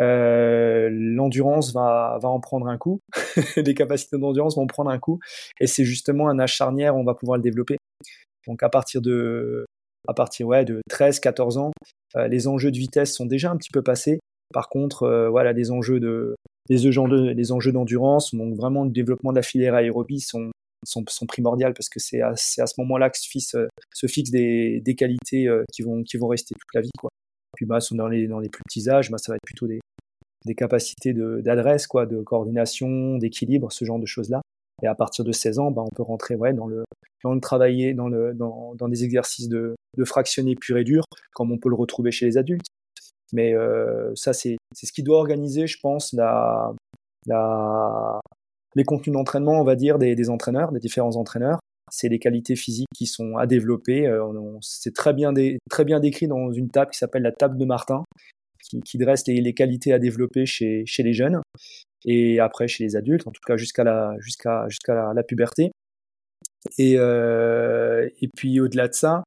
euh, 0.00 0.88
l'endurance 0.90 1.72
va 1.72 2.18
va 2.22 2.28
en 2.28 2.40
prendre 2.40 2.66
un 2.66 2.78
coup. 2.78 3.00
les 3.56 3.74
capacités 3.74 4.18
d'endurance 4.18 4.56
vont 4.56 4.66
prendre 4.66 4.90
un 4.90 4.98
coup. 4.98 5.18
Et 5.60 5.66
c'est 5.66 5.84
justement 5.84 6.28
un 6.28 6.38
âge 6.38 6.54
charnière 6.54 6.96
où 6.96 7.00
on 7.00 7.04
va 7.04 7.14
pouvoir 7.14 7.36
le 7.36 7.42
développer. 7.42 7.76
Donc 8.46 8.62
à 8.62 8.68
partir 8.70 9.02
de 9.02 9.66
à 10.08 10.14
partir 10.14 10.46
ouais 10.46 10.64
de 10.64 10.80
13 10.88 11.20
14 11.20 11.58
ans, 11.58 11.72
euh, 12.16 12.26
les 12.26 12.48
enjeux 12.48 12.70
de 12.70 12.78
vitesse 12.78 13.14
sont 13.14 13.26
déjà 13.26 13.50
un 13.50 13.56
petit 13.56 13.70
peu 13.70 13.82
passés. 13.82 14.18
Par 14.52 14.68
contre, 14.68 15.28
voilà, 15.30 15.54
les 15.54 15.70
enjeux 15.70 15.98
de 15.98 16.36
les 16.68 17.52
enjeux 17.52 17.72
d'endurance, 17.72 18.34
donc 18.34 18.54
vraiment 18.54 18.84
le 18.84 18.90
développement 18.90 19.32
de 19.32 19.36
la 19.36 19.42
filière 19.42 19.74
aérobie 19.74 20.20
sont 20.20 20.51
sont, 20.84 21.26
primordiales 21.26 21.74
parce 21.74 21.88
que 21.88 22.00
c'est 22.00 22.20
à, 22.20 22.30
à, 22.30 22.66
ce 22.66 22.74
moment-là 22.78 23.10
que 23.10 23.18
se 23.18 23.28
fixe, 23.28 23.56
se 23.94 24.06
fixe 24.06 24.30
des, 24.30 24.80
des 24.80 24.94
qualités 24.94 25.46
euh, 25.46 25.64
qui 25.72 25.82
vont, 25.82 26.02
qui 26.02 26.16
vont 26.16 26.28
rester 26.28 26.54
toute 26.54 26.74
la 26.74 26.80
vie. 26.80 26.90
Quoi. 26.98 27.10
Puis 27.56 27.66
bah, 27.66 27.78
dans, 27.92 28.08
les, 28.08 28.26
dans 28.26 28.40
les 28.40 28.48
plus 28.48 28.62
petits 28.64 28.88
âges, 28.88 29.10
bah, 29.10 29.18
ça 29.18 29.32
va 29.32 29.36
être 29.36 29.46
plutôt 29.46 29.66
des, 29.66 29.80
des 30.44 30.54
capacités 30.54 31.12
d'adresse, 31.14 31.86
quoi, 31.86 32.06
de 32.06 32.22
coordination, 32.22 33.16
d'équilibre, 33.18 33.70
ce 33.70 33.84
genre 33.84 33.98
de 33.98 34.06
choses-là. 34.06 34.40
Et 34.82 34.86
à 34.86 34.94
partir 34.94 35.24
de 35.24 35.32
16 35.32 35.58
ans, 35.58 35.70
bah, 35.70 35.82
on 35.82 35.94
peut 35.94 36.02
rentrer 36.02 36.34
ouais, 36.34 36.52
dans, 36.52 36.66
le, 36.66 36.84
dans 37.22 37.34
le 37.34 37.40
travailler, 37.40 37.94
dans, 37.94 38.08
le, 38.08 38.34
dans, 38.34 38.74
dans 38.74 38.88
des 38.88 39.04
exercices 39.04 39.48
de, 39.48 39.76
de 39.96 40.04
fractionner 40.04 40.56
pur 40.56 40.76
et 40.76 40.84
dur, 40.84 41.04
comme 41.34 41.52
on 41.52 41.58
peut 41.58 41.68
le 41.68 41.76
retrouver 41.76 42.10
chez 42.10 42.26
les 42.26 42.38
adultes. 42.38 42.66
Mais 43.32 43.54
euh, 43.54 44.12
ça, 44.14 44.32
c'est 44.32 44.56
ce 44.74 44.92
qui 44.92 45.02
doit 45.02 45.18
organiser, 45.18 45.66
je 45.66 45.78
pense, 45.80 46.12
la, 46.12 46.74
la, 47.26 48.20
les 48.74 48.84
contenus 48.84 49.14
d'entraînement, 49.14 49.60
on 49.60 49.64
va 49.64 49.76
dire, 49.76 49.98
des, 49.98 50.14
des, 50.14 50.30
entraîneurs, 50.30 50.72
des 50.72 50.80
différents 50.80 51.16
entraîneurs. 51.16 51.58
C'est 51.90 52.08
les 52.08 52.18
qualités 52.18 52.56
physiques 52.56 52.88
qui 52.94 53.06
sont 53.06 53.36
à 53.36 53.46
développer. 53.46 54.06
Euh, 54.06 54.22
c'est 54.60 54.94
très 54.94 55.12
bien, 55.12 55.32
très 55.68 55.84
bien 55.84 56.00
décrit 56.00 56.26
dans 56.26 56.52
une 56.52 56.70
table 56.70 56.90
qui 56.90 56.98
s'appelle 56.98 57.22
la 57.22 57.32
table 57.32 57.58
de 57.58 57.64
Martin, 57.64 58.04
qui, 58.84 58.98
dresse 58.98 59.26
les, 59.26 59.54
qualités 59.54 59.92
à 59.92 59.98
développer 59.98 60.46
chez, 60.46 60.84
chez 60.86 61.02
les 61.02 61.12
jeunes. 61.12 61.40
et 62.04 62.40
après 62.40 62.68
chez 62.68 62.84
les 62.84 62.96
adultes, 62.96 63.26
en 63.26 63.30
tout 63.30 63.42
cas 63.46 63.56
jusqu'à 63.56 63.84
la, 63.84 64.14
la, 64.88 65.22
puberté. 65.22 65.72
Et, 66.78 66.94
euh, 66.96 68.08
et 68.20 68.28
puis 68.36 68.60
au-delà 68.60 68.88
de 68.88 68.94
ça, 68.94 69.24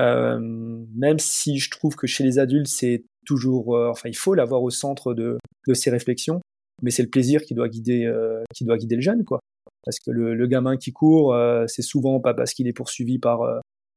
euh, 0.00 0.38
même 0.40 1.18
si 1.18 1.58
je 1.58 1.70
trouve 1.70 1.94
que 1.94 2.06
chez 2.06 2.24
les 2.24 2.38
adultes, 2.38 2.66
c'est 2.66 3.04
toujours, 3.26 3.76
enfin, 3.90 4.08
il 4.08 4.16
faut 4.16 4.34
l'avoir 4.34 4.62
au 4.62 4.70
centre 4.70 5.14
de, 5.14 5.38
de 5.68 5.74
ses 5.74 5.90
réflexions, 5.90 6.40
mais 6.80 6.90
c'est 6.90 7.02
le 7.02 7.10
plaisir 7.10 7.42
qui 7.42 7.54
doit 7.54 7.68
guider, 7.68 8.04
euh, 8.06 8.42
qui 8.54 8.64
doit 8.64 8.76
guider 8.78 8.96
le 8.96 9.02
jeune, 9.02 9.24
quoi. 9.24 9.40
Parce 9.84 9.98
que 9.98 10.10
le, 10.10 10.34
le 10.34 10.46
gamin 10.46 10.76
qui 10.76 10.92
court, 10.92 11.34
euh, 11.34 11.66
c'est 11.66 11.82
souvent 11.82 12.20
pas 12.20 12.34
parce 12.34 12.54
qu'il 12.54 12.68
est 12.68 12.72
poursuivi 12.72 13.18
par 13.18 13.40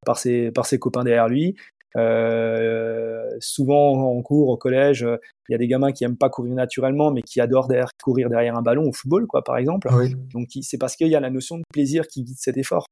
par 0.06 0.18
ses 0.18 0.52
par 0.52 0.66
ses 0.66 0.80
copains 0.80 1.04
derrière 1.04 1.28
lui, 1.28 1.56
euh, 1.98 3.30
souvent 3.40 3.94
en 3.94 4.22
cours, 4.22 4.50
au 4.50 4.58
collège, 4.58 5.08
il 5.48 5.52
y 5.54 5.56
a 5.56 5.58
des 5.58 5.68
gamins 5.68 5.92
qui 5.92 6.04
aiment 6.04 6.18
pas 6.18 6.30
courir 6.30 6.54
naturellement, 6.54 7.12
mais 7.12 7.22
qui 7.22 7.40
adorent 7.40 7.68
derrière, 7.68 7.90
courir 8.04 8.30
derrière 8.30 8.58
un 8.58 8.62
ballon 8.62 8.90
au 8.90 8.94
football, 8.94 9.28
quoi, 9.28 9.44
par 9.44 9.58
exemple. 9.58 9.88
Ah 9.90 9.98
oui. 9.98 10.16
Donc 10.34 10.50
c'est 10.62 10.78
parce 10.78 10.96
qu'il 10.96 11.08
y 11.08 11.16
a 11.16 11.20
la 11.20 11.30
notion 11.30 11.58
de 11.58 11.64
plaisir 11.72 12.08
qui 12.08 12.24
guide 12.24 12.38
cet 12.38 12.58
effort. 12.58 12.86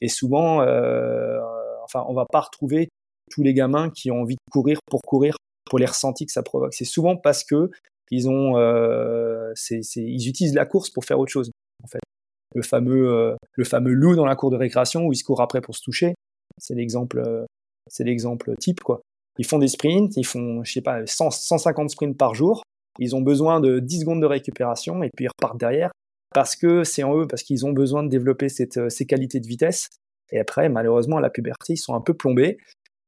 Et 0.00 0.08
souvent, 0.08 0.62
euh, 0.62 1.40
enfin, 1.84 2.04
on 2.08 2.14
va 2.14 2.26
pas 2.30 2.40
retrouver 2.40 2.88
tous 3.30 3.42
les 3.42 3.54
gamins 3.54 3.90
qui 3.90 4.10
ont 4.10 4.20
envie 4.20 4.34
de 4.34 4.50
courir 4.52 4.78
pour 4.88 5.00
courir, 5.02 5.36
pour 5.68 5.78
les 5.78 5.86
ressentis 5.86 6.26
que 6.26 6.32
ça 6.32 6.42
provoque. 6.42 6.74
C'est 6.74 6.84
souvent 6.84 7.16
parce 7.16 7.42
que 7.42 7.70
euh, 8.12 9.52
ils 9.96 10.28
utilisent 10.28 10.54
la 10.54 10.66
course 10.66 10.90
pour 10.90 11.04
faire 11.04 11.18
autre 11.18 11.32
chose. 11.32 11.50
En 11.82 11.86
fait, 11.86 12.00
le 12.54 12.62
fameux, 12.62 13.12
euh, 13.12 13.34
le 13.52 13.64
fameux 13.64 13.92
loup 13.92 14.16
dans 14.16 14.26
la 14.26 14.36
cour 14.36 14.50
de 14.50 14.56
récréation 14.56 15.06
où 15.06 15.12
ils 15.12 15.16
se 15.16 15.24
courent 15.24 15.42
après 15.42 15.60
pour 15.60 15.76
se 15.76 15.82
toucher. 15.82 16.14
C'est 16.58 16.74
l'exemple, 16.74 17.18
euh, 17.18 18.54
type. 18.58 18.80
Ils 19.38 19.46
font 19.46 19.58
des 19.58 19.68
sprints, 19.68 20.16
ils 20.16 20.26
font, 20.26 20.62
je 20.62 20.72
sais 20.72 20.80
pas, 20.80 21.04
100, 21.04 21.30
150 21.30 21.90
sprints 21.90 22.16
par 22.16 22.34
jour. 22.34 22.62
Ils 23.00 23.16
ont 23.16 23.20
besoin 23.20 23.60
de 23.60 23.80
10 23.80 24.00
secondes 24.00 24.20
de 24.20 24.26
récupération 24.26 25.02
et 25.02 25.10
puis 25.16 25.24
ils 25.24 25.28
repartent 25.28 25.58
derrière 25.58 25.90
parce 26.32 26.56
que 26.56 26.84
c'est 26.84 27.02
en 27.02 27.16
eux, 27.16 27.26
parce 27.26 27.42
qu'ils 27.42 27.64
ont 27.66 27.72
besoin 27.72 28.02
de 28.02 28.08
développer 28.08 28.48
ces 28.48 29.06
qualités 29.06 29.40
de 29.40 29.46
vitesse. 29.46 29.88
Et 30.32 30.38
après, 30.38 30.68
malheureusement, 30.68 31.18
à 31.18 31.20
la 31.20 31.30
puberté, 31.30 31.74
ils 31.74 31.78
sont 31.78 31.94
un 31.94 32.00
peu 32.00 32.14
plombés. 32.14 32.58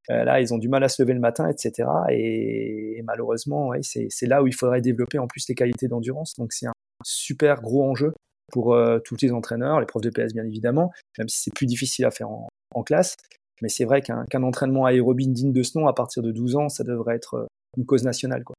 Euh, 0.09 0.23
là, 0.23 0.39
ils 0.39 0.53
ont 0.53 0.57
du 0.57 0.69
mal 0.69 0.83
à 0.83 0.89
se 0.89 1.01
lever 1.01 1.13
le 1.13 1.19
matin, 1.19 1.49
etc. 1.49 1.89
Et, 2.09 2.97
et 2.97 3.01
malheureusement, 3.03 3.67
ouais, 3.67 3.81
c'est 3.81 4.25
là 4.25 4.41
où 4.41 4.47
il 4.47 4.53
faudrait 4.53 4.81
développer 4.81 5.19
en 5.19 5.27
plus 5.27 5.47
les 5.49 5.55
qualités 5.55 5.87
d'endurance. 5.87 6.33
Donc 6.37 6.53
c'est 6.53 6.67
un 6.67 6.73
super 7.03 7.61
gros 7.61 7.83
enjeu 7.83 8.13
pour 8.51 8.73
euh, 8.73 8.99
tous 8.99 9.17
les 9.21 9.31
entraîneurs, 9.31 9.79
les 9.79 9.85
profs 9.85 10.03
de 10.03 10.09
PS 10.09 10.33
bien 10.33 10.45
évidemment, 10.45 10.91
même 11.17 11.27
si 11.27 11.41
c'est 11.43 11.53
plus 11.53 11.65
difficile 11.65 12.05
à 12.05 12.11
faire 12.11 12.29
en, 12.29 12.47
en 12.73 12.83
classe. 12.83 13.15
Mais 13.61 13.69
c'est 13.69 13.85
vrai 13.85 14.01
qu'un 14.01 14.43
entraînement 14.43 14.85
aérobie 14.85 15.27
digne 15.27 15.51
de 15.51 15.63
ce 15.63 15.77
nom 15.77 15.87
à 15.87 15.93
partir 15.93 16.21
de 16.21 16.31
12 16.31 16.55
ans, 16.55 16.69
ça 16.69 16.83
devrait 16.83 17.15
être 17.15 17.33
euh, 17.35 17.45
une 17.75 17.85
cause 17.85 18.03
nationale. 18.03 18.43
Quoi. 18.43 18.55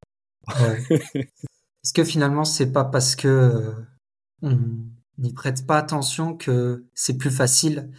Ouais. 0.48 1.00
Est-ce 1.84 1.92
que 1.92 2.04
finalement, 2.04 2.44
c'est 2.44 2.72
pas 2.72 2.84
parce 2.84 3.14
que 3.14 3.28
euh, 3.28 3.72
on 4.42 4.58
n'y 5.18 5.32
prête 5.32 5.66
pas 5.66 5.78
attention 5.78 6.36
que 6.36 6.84
c'est 6.94 7.16
plus 7.16 7.30
facile, 7.30 7.90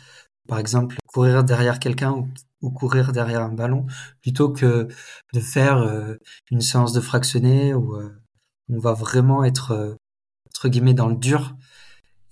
par 0.47 0.59
exemple, 0.59 0.97
courir 1.07 1.43
derrière 1.43 1.79
quelqu'un 1.79 2.12
ou, 2.12 2.27
ou, 2.62 2.72
courir 2.72 3.12
derrière 3.12 3.41
un 3.41 3.54
ballon, 3.54 3.86
plutôt 4.22 4.50
que 4.50 4.88
de 5.34 5.39
faire 5.39 5.78
euh, 5.78 6.15
une 6.52 6.62
séance 6.62 6.93
de 6.93 7.02
fractionné 7.02 7.74
où 7.74 7.95
euh, 7.95 8.10
on 8.69 8.80
va 8.80 8.93
vraiment 8.93 9.43
être 9.43 9.72
euh, 9.72 9.95
entre 10.48 10.69
guillemets 10.69 10.93
dans 10.93 11.08
le 11.08 11.15
dur 11.15 11.56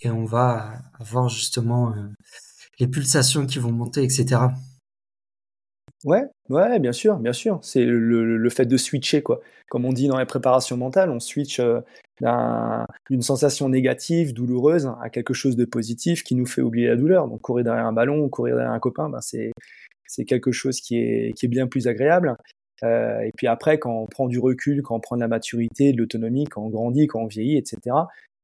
et 0.02 0.10
on 0.10 0.26
va 0.26 0.74
avoir 1.00 1.30
justement 1.30 1.96
les 2.80 2.88
pulsations 2.88 3.48
qui 3.48 3.58
vont 3.58 3.72
monter, 3.72 4.04
etc. 4.04 4.42
Ouais, 6.06 6.24
ouais, 6.50 6.80
bien 6.80 6.92
sûr, 6.92 7.18
bien 7.18 7.34
sûr. 7.34 7.60
C'est 7.64 7.84
le, 7.84 8.38
le, 8.38 8.50
fait 8.52 8.68
de 8.68 8.78
switcher, 8.78 9.24
quoi. 9.24 9.42
Comme 9.70 9.86
on 9.86 9.94
dit 9.94 10.08
dans 10.08 10.20
les 10.20 10.26
préparations 10.26 10.78
mentales, 10.78 11.10
on 11.10 11.20
switch 11.20 11.60
d'une 13.10 13.22
sensation 13.22 13.70
négative, 13.70 14.34
douloureuse, 14.34 14.92
à 15.02 15.10
quelque 15.10 15.34
chose 15.34 15.56
de 15.56 15.66
positif 15.66 16.24
qui 16.24 16.36
nous 16.36 16.46
fait 16.46 16.62
oublier 16.62 16.88
la 16.88 16.96
douleur. 16.96 17.28
Donc 17.28 17.42
courir 17.42 17.64
derrière 17.66 17.86
un 17.86 17.94
ballon 17.94 18.20
ou 18.20 18.30
courir 18.30 18.56
derrière 18.56 18.74
un 18.74 18.80
copain, 18.80 19.10
ben, 19.10 19.22
c'est 19.22 19.52
c'est 20.08 20.26
quelque 20.26 20.52
chose 20.52 20.80
qui 20.82 20.98
est, 20.98 21.34
qui 21.34 21.46
est 21.46 21.50
bien 21.50 21.68
plus 21.68 21.88
agréable. 21.88 22.36
Euh, 22.84 23.22
et 23.22 23.32
puis 23.36 23.48
après, 23.48 23.80
quand 23.80 24.02
on 24.02 24.06
prend 24.06 24.28
du 24.28 24.40
recul, 24.40 24.82
quand 24.82 24.96
on 24.96 25.00
prend 25.00 25.16
de 25.16 25.22
la 25.22 25.28
maturité, 25.28 25.92
de 25.94 25.98
l'autonomie, 25.98 26.46
quand 26.46 26.64
on 26.64 26.70
grandit, 26.70 27.08
quand 27.08 27.22
on 27.22 27.28
vieillit, 27.28 27.58
etc., 27.58 27.96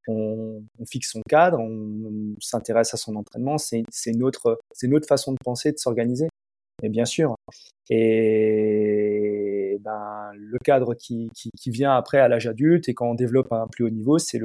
on, 0.06 0.62
fixe 0.86 1.12
son 1.12 1.22
cadre, 1.28 1.58
on, 1.58 2.34
s'intéresse 2.40 2.92
à 2.94 2.96
son 2.96 3.16
entraînement. 3.16 3.56
C'est 3.58 3.84
notre, 4.12 4.58
notre 4.82 5.08
façon 5.08 5.32
de 5.32 5.38
penser, 5.42 5.72
de 5.72 5.78
s'organiser. 5.78 6.28
Et 6.82 6.88
bien 6.88 7.04
sûr. 7.04 7.36
Et 7.88 9.78
ben, 9.80 10.32
le 10.36 10.58
cadre 10.58 10.94
qui, 10.94 11.30
qui, 11.34 11.70
vient 11.70 11.94
après 11.96 12.18
à 12.18 12.28
l'âge 12.28 12.46
adulte 12.46 12.88
et 12.88 12.94
quand 12.94 13.10
on 13.10 13.14
développe 13.14 13.52
à 13.52 13.62
un 13.62 13.66
plus 13.68 13.84
haut 13.84 13.90
niveau, 13.90 14.18
c'est 14.18 14.40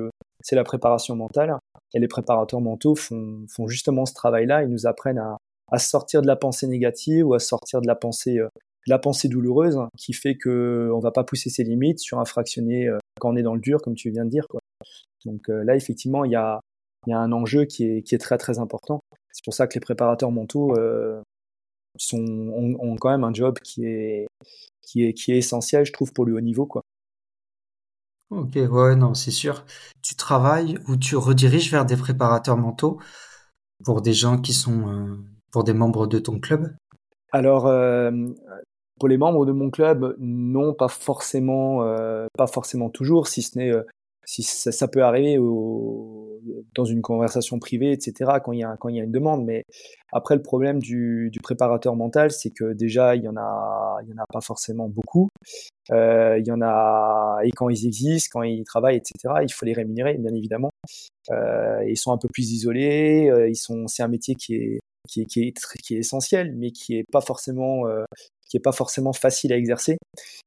la 0.51 0.63
préparation 0.63 1.15
mentale. 1.15 1.57
Et 1.93 1.99
les 1.99 2.07
préparateurs 2.07 2.61
mentaux 2.61 2.95
font, 2.95 3.45
font 3.49 3.67
justement 3.67 4.05
ce 4.05 4.13
travail-là. 4.13 4.63
Ils 4.63 4.69
nous 4.69 4.85
apprennent 4.85 5.17
à, 5.17 5.37
à 5.71 5.79
sortir 5.79 6.21
de 6.21 6.27
la 6.27 6.35
pensée 6.35 6.67
négative 6.67 7.27
ou 7.27 7.33
à 7.33 7.39
sortir 7.39 7.81
de 7.81 7.87
la 7.87 7.95
pensée, 7.95 8.39
euh, 8.39 8.49
la 8.87 8.99
pensée 8.99 9.27
douloureuse 9.27 9.79
qui 9.97 10.13
fait 10.13 10.35
que 10.35 10.89
on 10.93 10.99
va 10.99 11.11
pas 11.11 11.23
pousser 11.23 11.49
ses 11.49 11.63
limites 11.63 11.99
sur 11.99 12.19
un 12.19 12.25
fractionné 12.25 12.87
euh, 12.87 12.97
quand 13.19 13.31
on 13.31 13.35
est 13.35 13.43
dans 13.43 13.55
le 13.55 13.61
dur, 13.61 13.81
comme 13.81 13.95
tu 13.95 14.09
viens 14.09 14.25
de 14.25 14.29
dire. 14.29 14.45
Donc 15.25 15.49
euh, 15.49 15.63
là, 15.63 15.75
effectivement, 15.75 16.25
il 16.25 16.31
y 16.31 16.35
a, 16.35 16.59
y 17.07 17.13
a 17.13 17.19
un 17.19 17.31
enjeu 17.31 17.65
qui 17.65 17.85
est, 17.85 18.01
qui 18.01 18.15
est 18.15 18.19
très 18.19 18.37
très 18.37 18.59
important. 18.59 19.01
C'est 19.31 19.43
pour 19.43 19.53
ça 19.53 19.67
que 19.67 19.73
les 19.75 19.79
préparateurs 19.79 20.31
mentaux 20.31 20.75
euh, 20.77 21.21
sont, 21.97 22.17
ont, 22.19 22.95
quand 22.97 23.09
même 23.09 23.23
un 23.23 23.33
job 23.33 23.59
qui 23.59 23.85
est, 23.85 24.27
qui 24.81 25.05
est, 25.05 25.13
qui 25.13 25.31
est 25.31 25.37
essentiel, 25.37 25.85
je 25.85 25.93
trouve, 25.93 26.13
pour 26.13 26.25
le 26.25 26.33
haut 26.35 26.41
niveau. 26.41 26.65
Quoi. 26.65 26.81
Ok, 28.31 28.55
ouais, 28.55 28.95
non, 28.95 29.13
c'est 29.13 29.31
sûr. 29.31 29.65
Tu 30.01 30.15
travailles 30.15 30.77
ou 30.87 30.97
tu 30.97 31.15
rediriges 31.15 31.71
vers 31.71 31.85
des 31.85 31.97
préparateurs 31.97 32.57
mentaux 32.57 32.99
pour 33.83 34.01
des 34.01 34.13
gens 34.13 34.39
qui 34.39 34.53
sont, 34.53 34.87
euh, 34.89 35.17
pour 35.51 35.63
des 35.63 35.73
membres 35.73 36.07
de 36.07 36.19
ton 36.19 36.39
club? 36.39 36.75
Alors, 37.31 37.67
euh, 37.67 38.11
pour 38.99 39.07
les 39.07 39.17
membres 39.17 39.45
de 39.45 39.51
mon 39.51 39.69
club, 39.69 40.15
non, 40.19 40.73
pas 40.73 40.87
forcément, 40.87 41.83
euh, 41.83 42.27
pas 42.37 42.47
forcément 42.47 42.89
toujours, 42.89 43.27
si 43.27 43.41
ce 43.41 43.57
n'est 43.57 43.71
si 44.29 44.43
ça, 44.43 44.87
peut 44.87 45.01
arriver 45.01 45.39
dans 46.75 46.85
une 46.85 47.01
conversation 47.01 47.57
privée, 47.57 47.91
etc., 47.91 48.33
quand 48.43 48.51
il 48.51 48.59
y 48.59 48.63
a, 48.63 48.77
quand 48.77 48.89
il 48.89 48.95
y 48.95 49.01
a 49.01 49.03
une 49.03 49.11
demande. 49.11 49.43
Mais 49.43 49.63
après, 50.11 50.35
le 50.35 50.43
problème 50.43 50.77
du, 50.77 51.31
du 51.31 51.39
préparateur 51.39 51.95
mental, 51.95 52.29
c'est 52.29 52.51
que 52.51 52.73
déjà, 52.73 53.15
il 53.15 53.23
y 53.23 53.27
en 53.27 53.37
a, 53.37 53.97
en 54.03 54.21
a 54.21 54.25
pas 54.31 54.41
forcément 54.41 54.87
beaucoup. 54.87 55.29
Euh, 55.91 56.37
il 56.37 56.45
y 56.45 56.51
en 56.51 56.61
a, 56.61 57.39
et 57.43 57.49
quand 57.49 57.69
ils 57.69 57.87
existent, 57.87 58.29
quand 58.33 58.43
ils 58.43 58.63
travaillent, 58.65 58.97
etc., 58.97 59.33
il 59.41 59.51
faut 59.51 59.65
les 59.65 59.73
rémunérer, 59.73 60.15
bien 60.19 60.35
évidemment. 60.35 60.69
Euh, 61.31 61.83
ils 61.87 61.97
sont 61.97 62.11
un 62.11 62.19
peu 62.19 62.27
plus 62.31 62.51
isolés. 62.51 63.29
Euh, 63.31 63.49
ils 63.49 63.55
c'est 63.87 64.03
un 64.03 64.07
métier 64.07 64.35
qui 64.35 64.53
est, 64.53 64.79
qui 65.07 65.21
est, 65.21 65.91
essentiel, 65.91 66.53
mais 66.55 66.71
qui 66.71 66.97
est 66.97 67.05
pas 67.11 67.21
forcément 67.21 67.87
euh, 67.87 68.03
pas 68.57 68.71
forcément 68.71 69.13
facile 69.13 69.53
à 69.53 69.57
exercer. 69.57 69.99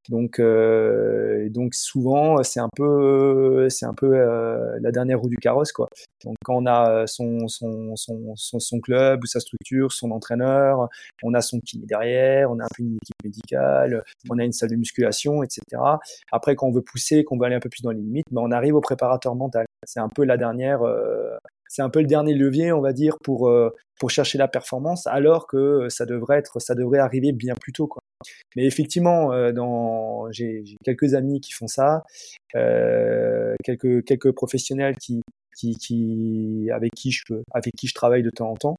Donc, 0.08 0.40
euh, 0.40 1.48
souvent 1.70 2.42
c'est 2.42 2.58
un 2.58 2.68
peu, 2.74 2.82
euh, 4.02 4.78
la 4.80 4.90
dernière 4.90 5.20
roue 5.20 5.28
du 5.28 5.36
carrosse. 5.36 5.72
Donc 6.24 6.34
quand 6.44 6.56
on 6.56 6.66
a 6.66 7.06
son 7.06 8.80
club 8.82 9.22
ou 9.22 9.26
sa 9.26 9.38
structure, 9.38 9.92
son 9.92 10.10
entraîneur, 10.10 10.88
on 11.22 11.34
a 11.34 11.40
son 11.40 11.60
kiné 11.60 11.86
derrière, 11.86 12.50
on 12.50 12.58
a 12.58 12.64
un 12.64 12.68
peu 12.76 12.82
une 12.82 12.96
équipe 12.96 13.14
médicale, 13.22 14.02
on 14.28 14.38
a 14.38 14.44
une 14.44 14.52
salle 14.52 14.70
de 14.70 14.76
musculation, 14.76 15.44
etc. 15.44 15.62
Après 16.32 16.56
quand 16.56 16.66
on 16.66 16.72
veut 16.72 16.82
pousser, 16.82 17.22
qu'on 17.22 17.38
veut 17.38 17.44
aller 17.44 17.54
un 17.54 17.60
peu 17.60 17.68
plus 17.68 17.82
dans 17.82 17.90
les 17.90 18.00
limites, 18.00 18.26
ben 18.32 18.42
on 18.42 18.50
arrive 18.50 18.74
au 18.74 18.80
préparateur 18.80 19.36
mental. 19.36 19.66
C'est 19.84 20.00
un 20.00 20.08
peu 20.08 20.24
la 20.24 20.36
dernière, 20.36 20.82
euh, 20.82 21.36
c'est 21.72 21.80
un 21.80 21.88
peu 21.88 22.00
le 22.00 22.06
dernier 22.06 22.34
levier, 22.34 22.70
on 22.70 22.82
va 22.82 22.92
dire, 22.92 23.16
pour 23.24 23.48
euh, 23.48 23.74
pour 23.98 24.10
chercher 24.10 24.36
la 24.36 24.46
performance, 24.46 25.06
alors 25.06 25.46
que 25.46 25.88
ça 25.88 26.04
devrait 26.04 26.36
être, 26.36 26.60
ça 26.60 26.74
devrait 26.74 26.98
arriver 26.98 27.32
bien 27.32 27.54
plus 27.58 27.72
tôt. 27.72 27.88
Mais 28.56 28.66
effectivement, 28.66 29.32
euh, 29.32 29.52
j'ai, 30.32 30.64
quelques 30.84 31.14
amis 31.14 31.40
qui 31.40 31.52
font 31.52 31.68
ça, 31.68 32.04
euh, 32.56 33.54
quelques 33.64 34.04
quelques 34.04 34.32
professionnels 34.32 34.96
qui 34.98 35.22
avec 36.70 36.92
qui 36.94 37.10
je 37.10 37.22
avec 37.52 37.74
qui 37.74 37.86
je 37.86 37.94
travaille 37.94 38.22
de 38.22 38.30
temps 38.30 38.50
en 38.50 38.56
temps, 38.56 38.76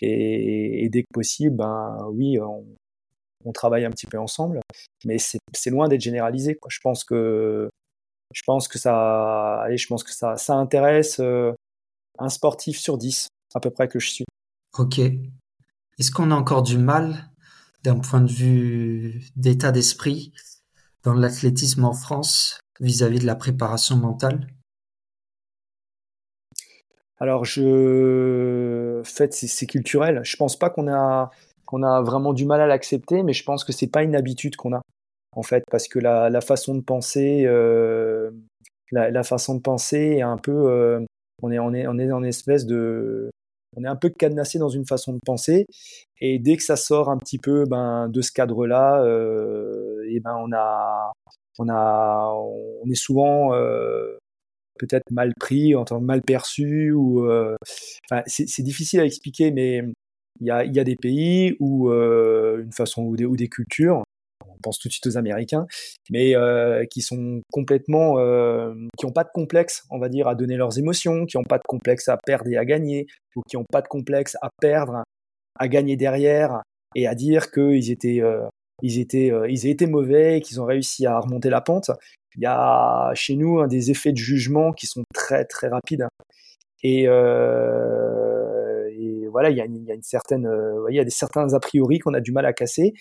et, 0.00 0.88
dès 0.92 1.02
que 1.02 1.08
possible, 1.12 1.56
ben 1.56 2.08
oui, 2.12 2.38
on, 2.38 3.52
travaille 3.52 3.84
un 3.84 3.90
petit 3.90 4.06
peu 4.06 4.18
ensemble, 4.18 4.60
mais 5.04 5.16
c'est, 5.18 5.70
loin 5.70 5.88
d'être 5.88 6.02
généralisé. 6.02 6.56
Je 6.68 6.78
pense 6.82 7.02
que 7.02 7.68
je 8.32 8.42
pense 8.46 8.68
que 8.68 8.78
ça, 8.78 9.62
allez, 9.62 9.78
je 9.78 9.88
pense 9.88 10.04
que 10.04 10.12
ça, 10.12 10.36
ça 10.36 10.54
intéresse 10.54 11.18
euh, 11.18 11.52
un 12.18 12.28
sportif 12.28 12.78
sur 12.78 12.98
10 12.98 13.28
à 13.54 13.60
peu 13.60 13.70
près 13.70 13.88
que 13.88 13.98
je 13.98 14.10
suis. 14.10 14.24
Ok. 14.78 14.98
Est-ce 14.98 16.10
qu'on 16.10 16.30
a 16.30 16.34
encore 16.34 16.62
du 16.62 16.78
mal 16.78 17.30
d'un 17.82 17.98
point 17.98 18.20
de 18.20 18.30
vue 18.30 19.22
d'état 19.36 19.72
d'esprit 19.72 20.32
dans 21.04 21.14
l'athlétisme 21.14 21.84
en 21.84 21.92
France 21.92 22.60
vis-à-vis 22.80 23.18
-vis 23.18 23.22
de 23.22 23.26
la 23.26 23.36
préparation 23.36 23.96
mentale? 23.96 24.46
Alors, 27.20 27.44
je, 27.44 29.00
en 29.00 29.04
fait, 29.04 29.34
c'est 29.34 29.66
culturel. 29.66 30.20
Je 30.22 30.36
pense 30.36 30.56
pas 30.56 30.70
qu'on 30.70 30.88
a 30.88 31.30
qu'on 31.66 31.82
a 31.82 32.00
vraiment 32.00 32.32
du 32.32 32.46
mal 32.46 32.62
à 32.62 32.66
l'accepter, 32.66 33.22
mais 33.22 33.34
je 33.34 33.44
pense 33.44 33.62
que 33.62 33.72
c'est 33.72 33.88
pas 33.88 34.02
une 34.02 34.16
habitude 34.16 34.56
qu'on 34.56 34.72
a 34.72 34.80
en 35.32 35.42
fait, 35.42 35.64
parce 35.70 35.86
que 35.86 35.98
la, 35.98 36.30
la 36.30 36.40
façon 36.40 36.74
de 36.74 36.80
penser, 36.80 37.44
euh, 37.46 38.30
la, 38.90 39.22
façon 39.22 39.54
de 39.54 39.60
penser 39.60 40.16
est 40.18 40.22
un 40.22 40.38
peu, 40.38 40.52
on 41.42 41.50
est, 41.50 41.58
on 41.58 41.72
est, 41.74 41.86
on 41.86 41.98
est 41.98 42.10
en 42.12 42.22
espèce 42.22 42.66
de, 42.66 43.30
on 43.76 43.84
est 43.84 43.88
un 43.88 43.96
peu 43.96 44.10
cadenassé 44.10 44.58
dans 44.58 44.68
une 44.68 44.86
façon 44.86 45.12
de 45.12 45.20
penser. 45.24 45.66
Et 46.20 46.38
dès 46.38 46.56
que 46.56 46.62
ça 46.62 46.76
sort 46.76 47.10
un 47.10 47.18
petit 47.18 47.38
peu 47.38 47.64
ben, 47.66 48.08
de 48.08 48.20
ce 48.20 48.32
cadre-là, 48.32 49.02
et 50.08 50.20
ben 50.20 50.36
on 50.38 50.52
a, 50.52 51.12
on 51.58 51.68
a, 51.68 52.32
on 52.34 52.90
est 52.90 52.94
souvent 52.94 53.50
peut-être 54.78 55.10
mal 55.10 55.32
pris, 55.38 55.74
en 55.74 55.84
mal 56.00 56.22
perçu, 56.22 56.92
ou 56.92 57.28
c'est 58.26 58.62
difficile 58.62 59.00
à 59.00 59.04
expliquer, 59.04 59.50
mais 59.50 59.82
il 60.40 60.46
y 60.46 60.50
a, 60.50 60.64
y 60.64 60.78
a, 60.78 60.84
des 60.84 60.96
pays 60.96 61.56
une 61.60 62.72
façon 62.72 63.02
ou 63.02 63.16
des, 63.16 63.26
ou 63.26 63.36
des 63.36 63.48
cultures 63.48 64.04
on 64.58 64.62
pense 64.62 64.78
tout 64.78 64.88
de 64.88 64.92
suite 64.92 65.06
aux 65.06 65.16
Américains, 65.16 65.66
mais 66.10 66.34
euh, 66.34 66.84
qui 66.90 67.00
sont 67.00 67.40
complètement, 67.52 68.18
euh, 68.18 68.74
qui 68.96 69.06
n'ont 69.06 69.12
pas 69.12 69.24
de 69.24 69.30
complexe, 69.32 69.84
on 69.90 69.98
va 69.98 70.08
dire, 70.08 70.28
à 70.28 70.34
donner 70.34 70.56
leurs 70.56 70.78
émotions, 70.78 71.26
qui 71.26 71.36
n'ont 71.36 71.44
pas 71.44 71.58
de 71.58 71.64
complexe 71.66 72.08
à 72.08 72.16
perdre 72.16 72.48
et 72.50 72.56
à 72.56 72.64
gagner, 72.64 73.06
ou 73.36 73.42
qui 73.48 73.56
n'ont 73.56 73.64
pas 73.70 73.82
de 73.82 73.88
complexe 73.88 74.36
à 74.42 74.48
perdre, 74.60 75.02
à 75.58 75.68
gagner 75.68 75.96
derrière, 75.96 76.62
et 76.94 77.06
à 77.06 77.14
dire 77.14 77.50
qu'ils 77.50 77.90
étaient, 77.90 78.20
euh, 78.20 78.46
ils 78.82 78.98
étaient, 78.98 79.32
ils 79.48 79.66
étaient 79.66 79.86
mauvais, 79.86 80.40
qu'ils 80.40 80.60
ont 80.60 80.64
réussi 80.64 81.06
à 81.06 81.18
remonter 81.18 81.50
la 81.50 81.60
pente. 81.60 81.90
Il 82.36 82.42
y 82.42 82.46
a 82.46 83.12
chez 83.14 83.34
nous 83.34 83.66
des 83.66 83.90
effets 83.90 84.12
de 84.12 84.18
jugement 84.18 84.72
qui 84.72 84.86
sont 84.86 85.02
très 85.12 85.44
très 85.44 85.68
rapides. 85.68 86.06
Et, 86.84 87.02
et 87.02 87.08
voilà, 89.30 89.50
il 89.50 89.56
y, 89.56 89.60
a 89.60 89.66
il 89.66 89.84
y 89.84 89.90
a 89.90 89.94
il 89.94 90.94
y 90.94 91.00
a 91.00 91.04
des 91.04 91.10
certains 91.10 91.52
a 91.52 91.60
priori 91.60 91.98
qu'on 91.98 92.14
a 92.14 92.20
du 92.20 92.30
mal 92.30 92.46
à 92.46 92.52
casser. 92.52 92.94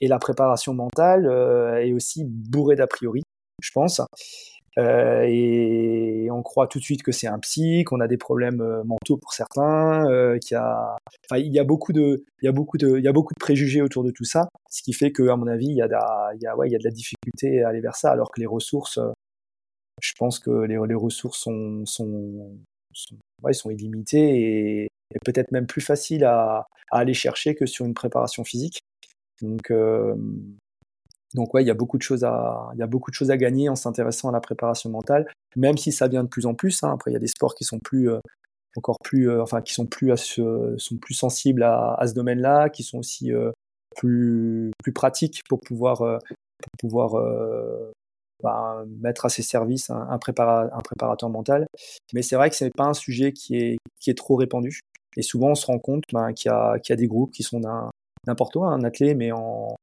Et 0.00 0.08
la 0.08 0.18
préparation 0.18 0.74
mentale 0.74 1.26
euh, 1.26 1.76
est 1.76 1.92
aussi 1.92 2.24
bourrée 2.24 2.76
d'a 2.76 2.86
priori, 2.86 3.22
je 3.62 3.70
pense. 3.72 4.00
Euh, 4.76 5.24
et 5.28 6.28
on 6.32 6.42
croit 6.42 6.66
tout 6.66 6.80
de 6.80 6.84
suite 6.84 7.04
que 7.04 7.12
c'est 7.12 7.28
un 7.28 7.38
psy, 7.38 7.84
qu'on 7.84 8.00
a 8.00 8.08
des 8.08 8.16
problèmes 8.16 8.60
euh, 8.60 8.82
mentaux 8.82 9.16
pour 9.16 9.32
certains, 9.32 10.04
qu'il 10.40 10.56
y 10.56 10.58
a, 10.58 10.96
il 11.36 11.52
y 11.52 11.60
a 11.60 11.64
beaucoup 11.64 11.92
de, 11.92 12.24
préjugés 13.38 13.82
autour 13.82 14.02
de 14.02 14.10
tout 14.10 14.24
ça, 14.24 14.48
ce 14.68 14.82
qui 14.82 14.92
fait 14.92 15.12
que, 15.12 15.28
à 15.28 15.36
mon 15.36 15.46
avis, 15.46 15.68
il 15.68 15.76
y 15.76 15.82
a, 15.82 15.88
de, 15.88 16.84
la 16.84 16.90
difficulté 16.90 17.62
à 17.62 17.68
aller 17.68 17.80
vers 17.80 17.94
ça, 17.94 18.10
alors 18.10 18.32
que 18.32 18.40
les 18.40 18.46
ressources, 18.46 18.98
je 20.00 20.12
pense 20.18 20.40
que 20.40 20.50
les, 20.50 20.76
ressources 20.76 21.38
sont, 21.38 21.84
illimitées 23.70 24.82
et, 24.82 24.88
peut-être 25.24 25.52
même 25.52 25.66
plus 25.66 25.82
faciles 25.82 26.24
à, 26.24 26.66
aller 26.90 27.14
chercher 27.14 27.54
que 27.54 27.66
sur 27.66 27.86
une 27.86 27.94
préparation 27.94 28.44
physique. 28.44 28.80
Donc, 29.42 29.70
euh, 29.70 30.14
donc 31.34 31.52
ouais, 31.54 31.62
il 31.62 31.66
y 31.66 31.70
a 31.70 31.74
beaucoup 31.74 31.98
de 31.98 32.02
choses 32.02 32.24
à, 32.24 32.70
il 32.74 32.78
y 32.78 32.82
a 32.82 32.86
beaucoup 32.86 33.10
de 33.10 33.14
choses 33.14 33.30
à 33.30 33.36
gagner 33.36 33.68
en 33.68 33.74
s'intéressant 33.74 34.28
à 34.28 34.32
la 34.32 34.40
préparation 34.40 34.90
mentale, 34.90 35.26
même 35.56 35.76
si 35.76 35.92
ça 35.92 36.08
vient 36.08 36.24
de 36.24 36.28
plus 36.28 36.46
en 36.46 36.54
plus. 36.54 36.82
Hein. 36.82 36.92
Après, 36.92 37.10
il 37.10 37.14
y 37.14 37.16
a 37.16 37.20
des 37.20 37.28
sports 37.28 37.54
qui 37.54 37.64
sont 37.64 37.78
plus, 37.78 38.10
euh, 38.10 38.18
encore 38.76 38.98
plus, 39.02 39.28
euh, 39.30 39.42
enfin, 39.42 39.60
qui 39.62 39.72
sont 39.72 39.86
plus, 39.86 40.12
à 40.12 40.16
ce, 40.16 40.74
sont 40.78 40.96
plus 40.96 41.14
sensibles 41.14 41.62
à, 41.62 41.94
à 41.94 42.06
ce 42.06 42.14
domaine-là, 42.14 42.68
qui 42.68 42.82
sont 42.82 42.98
aussi 42.98 43.32
plus, 43.96 44.70
plus 44.82 44.92
pratiques 44.92 45.42
pour 45.48 45.60
pouvoir, 45.60 45.98
pour 45.98 46.70
pouvoir 46.78 47.14
bah, 48.42 48.84
mettre 49.00 49.26
à 49.26 49.28
ses 49.28 49.42
services 49.42 49.90
un, 49.90 49.96
un, 49.96 50.14
un 50.14 50.18
préparateur 50.18 51.30
mental. 51.30 51.66
Mais 52.12 52.22
c'est 52.22 52.36
vrai 52.36 52.50
que 52.50 52.56
ce 52.56 52.64
n'est 52.64 52.70
pas 52.70 52.84
un 52.84 52.94
sujet 52.94 53.32
qui 53.32 53.56
est, 53.56 53.78
qui 54.00 54.10
est 54.10 54.18
trop 54.18 54.36
répandu. 54.36 54.80
Et 55.16 55.22
souvent, 55.22 55.50
on 55.50 55.54
se 55.54 55.66
rend 55.66 55.78
compte 55.78 56.04
ben, 56.12 56.32
qu'il 56.32 56.50
y, 56.50 56.88
y, 56.88 56.92
a 56.92 56.96
des 56.96 57.06
groupes 57.06 57.30
qui 57.30 57.42
sont 57.42 57.60
d'un 57.60 57.90
n'importe 58.26 58.56
où, 58.56 58.64
un 58.64 58.82
athlète, 58.84 59.16
mais 59.16 59.32
en, 59.32 59.76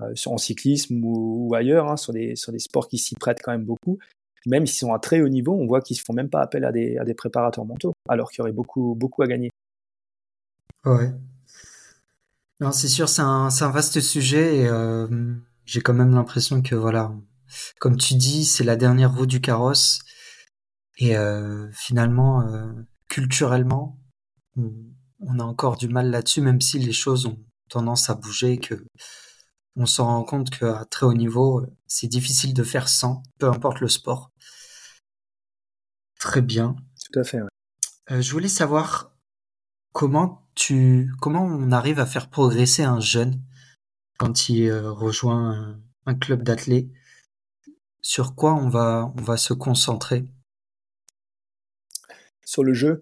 euh, 0.00 0.14
en 0.26 0.38
cyclisme 0.38 1.00
ou, 1.02 1.54
ailleurs, 1.54 1.90
hein, 1.90 1.96
sur, 1.96 2.12
des, 2.12 2.36
sur 2.36 2.52
des 2.52 2.58
sports 2.58 2.88
qui 2.88 2.98
s'y 2.98 3.14
prêtent 3.14 3.40
quand 3.42 3.52
même 3.52 3.64
beaucoup. 3.64 3.98
Même 4.46 4.66
s'ils 4.66 4.78
sont 4.78 4.92
à 4.92 4.98
très 4.98 5.20
haut 5.20 5.28
niveau, 5.28 5.54
on 5.54 5.66
voit 5.66 5.80
qu'ils 5.80 5.96
ne 5.96 6.02
font 6.04 6.12
même 6.12 6.30
pas 6.30 6.40
appel 6.40 6.64
à 6.64 6.72
des, 6.72 6.98
à 6.98 7.04
des 7.04 7.14
préparateurs 7.14 7.64
mentaux, 7.64 7.92
alors 8.08 8.30
qu'il 8.30 8.38
y 8.38 8.42
aurait 8.42 8.52
beaucoup, 8.52 8.94
beaucoup 8.94 9.22
à 9.22 9.26
gagner. 9.26 9.50
Ouais. 10.84 11.10
Non, 12.60 12.72
c'est 12.72 12.88
sûr, 12.88 13.08
c'est 13.08 13.22
un, 13.22 13.48
un, 13.48 13.70
vaste 13.70 14.00
sujet 14.00 14.58
et 14.58 14.68
euh, 14.68 15.34
j'ai 15.64 15.80
quand 15.80 15.92
même 15.92 16.14
l'impression 16.14 16.62
que, 16.62 16.74
voilà, 16.74 17.12
comme 17.80 17.96
tu 17.96 18.14
dis, 18.14 18.44
c'est 18.44 18.64
la 18.64 18.76
dernière 18.76 19.14
roue 19.14 19.26
du 19.26 19.40
carrosse. 19.40 20.00
Et 20.98 21.16
euh, 21.16 21.68
finalement, 21.72 22.42
euh, 22.42 22.72
culturellement, 23.08 23.98
on, 24.56 24.72
on, 25.20 25.38
a 25.38 25.44
encore 25.44 25.76
du 25.76 25.88
mal 25.88 26.10
là-dessus, 26.10 26.40
même 26.40 26.60
si 26.60 26.78
les 26.78 26.92
choses 26.92 27.26
ont, 27.26 27.38
tendance 27.68 28.10
à 28.10 28.14
bouger, 28.14 28.58
que 28.58 28.84
on 29.76 29.86
se 29.86 30.00
rend 30.00 30.24
compte 30.24 30.50
qu'à 30.50 30.86
très 30.86 31.06
haut 31.06 31.14
niveau, 31.14 31.66
c'est 31.86 32.06
difficile 32.06 32.54
de 32.54 32.64
faire 32.64 32.88
sans, 32.88 33.22
peu 33.38 33.46
importe 33.48 33.80
le 33.80 33.88
sport. 33.88 34.32
Très 36.18 36.40
bien. 36.40 36.76
Tout 37.04 37.20
à 37.20 37.24
fait. 37.24 37.40
Euh, 38.10 38.22
je 38.22 38.32
voulais 38.32 38.48
savoir 38.48 39.14
comment 39.92 40.48
tu, 40.54 41.12
comment 41.20 41.44
on 41.44 41.72
arrive 41.72 42.00
à 42.00 42.06
faire 42.06 42.30
progresser 42.30 42.82
un 42.82 43.00
jeune 43.00 43.42
quand 44.18 44.48
il 44.48 44.68
euh, 44.68 44.90
rejoint 44.90 45.78
un, 46.06 46.14
club 46.14 46.42
d'athlètes. 46.42 46.88
Sur 48.00 48.34
quoi 48.34 48.54
on 48.54 48.68
va, 48.68 49.12
on 49.18 49.22
va 49.22 49.36
se 49.36 49.52
concentrer? 49.52 50.24
Sur 52.44 52.64
le 52.64 52.72
jeu. 52.72 53.00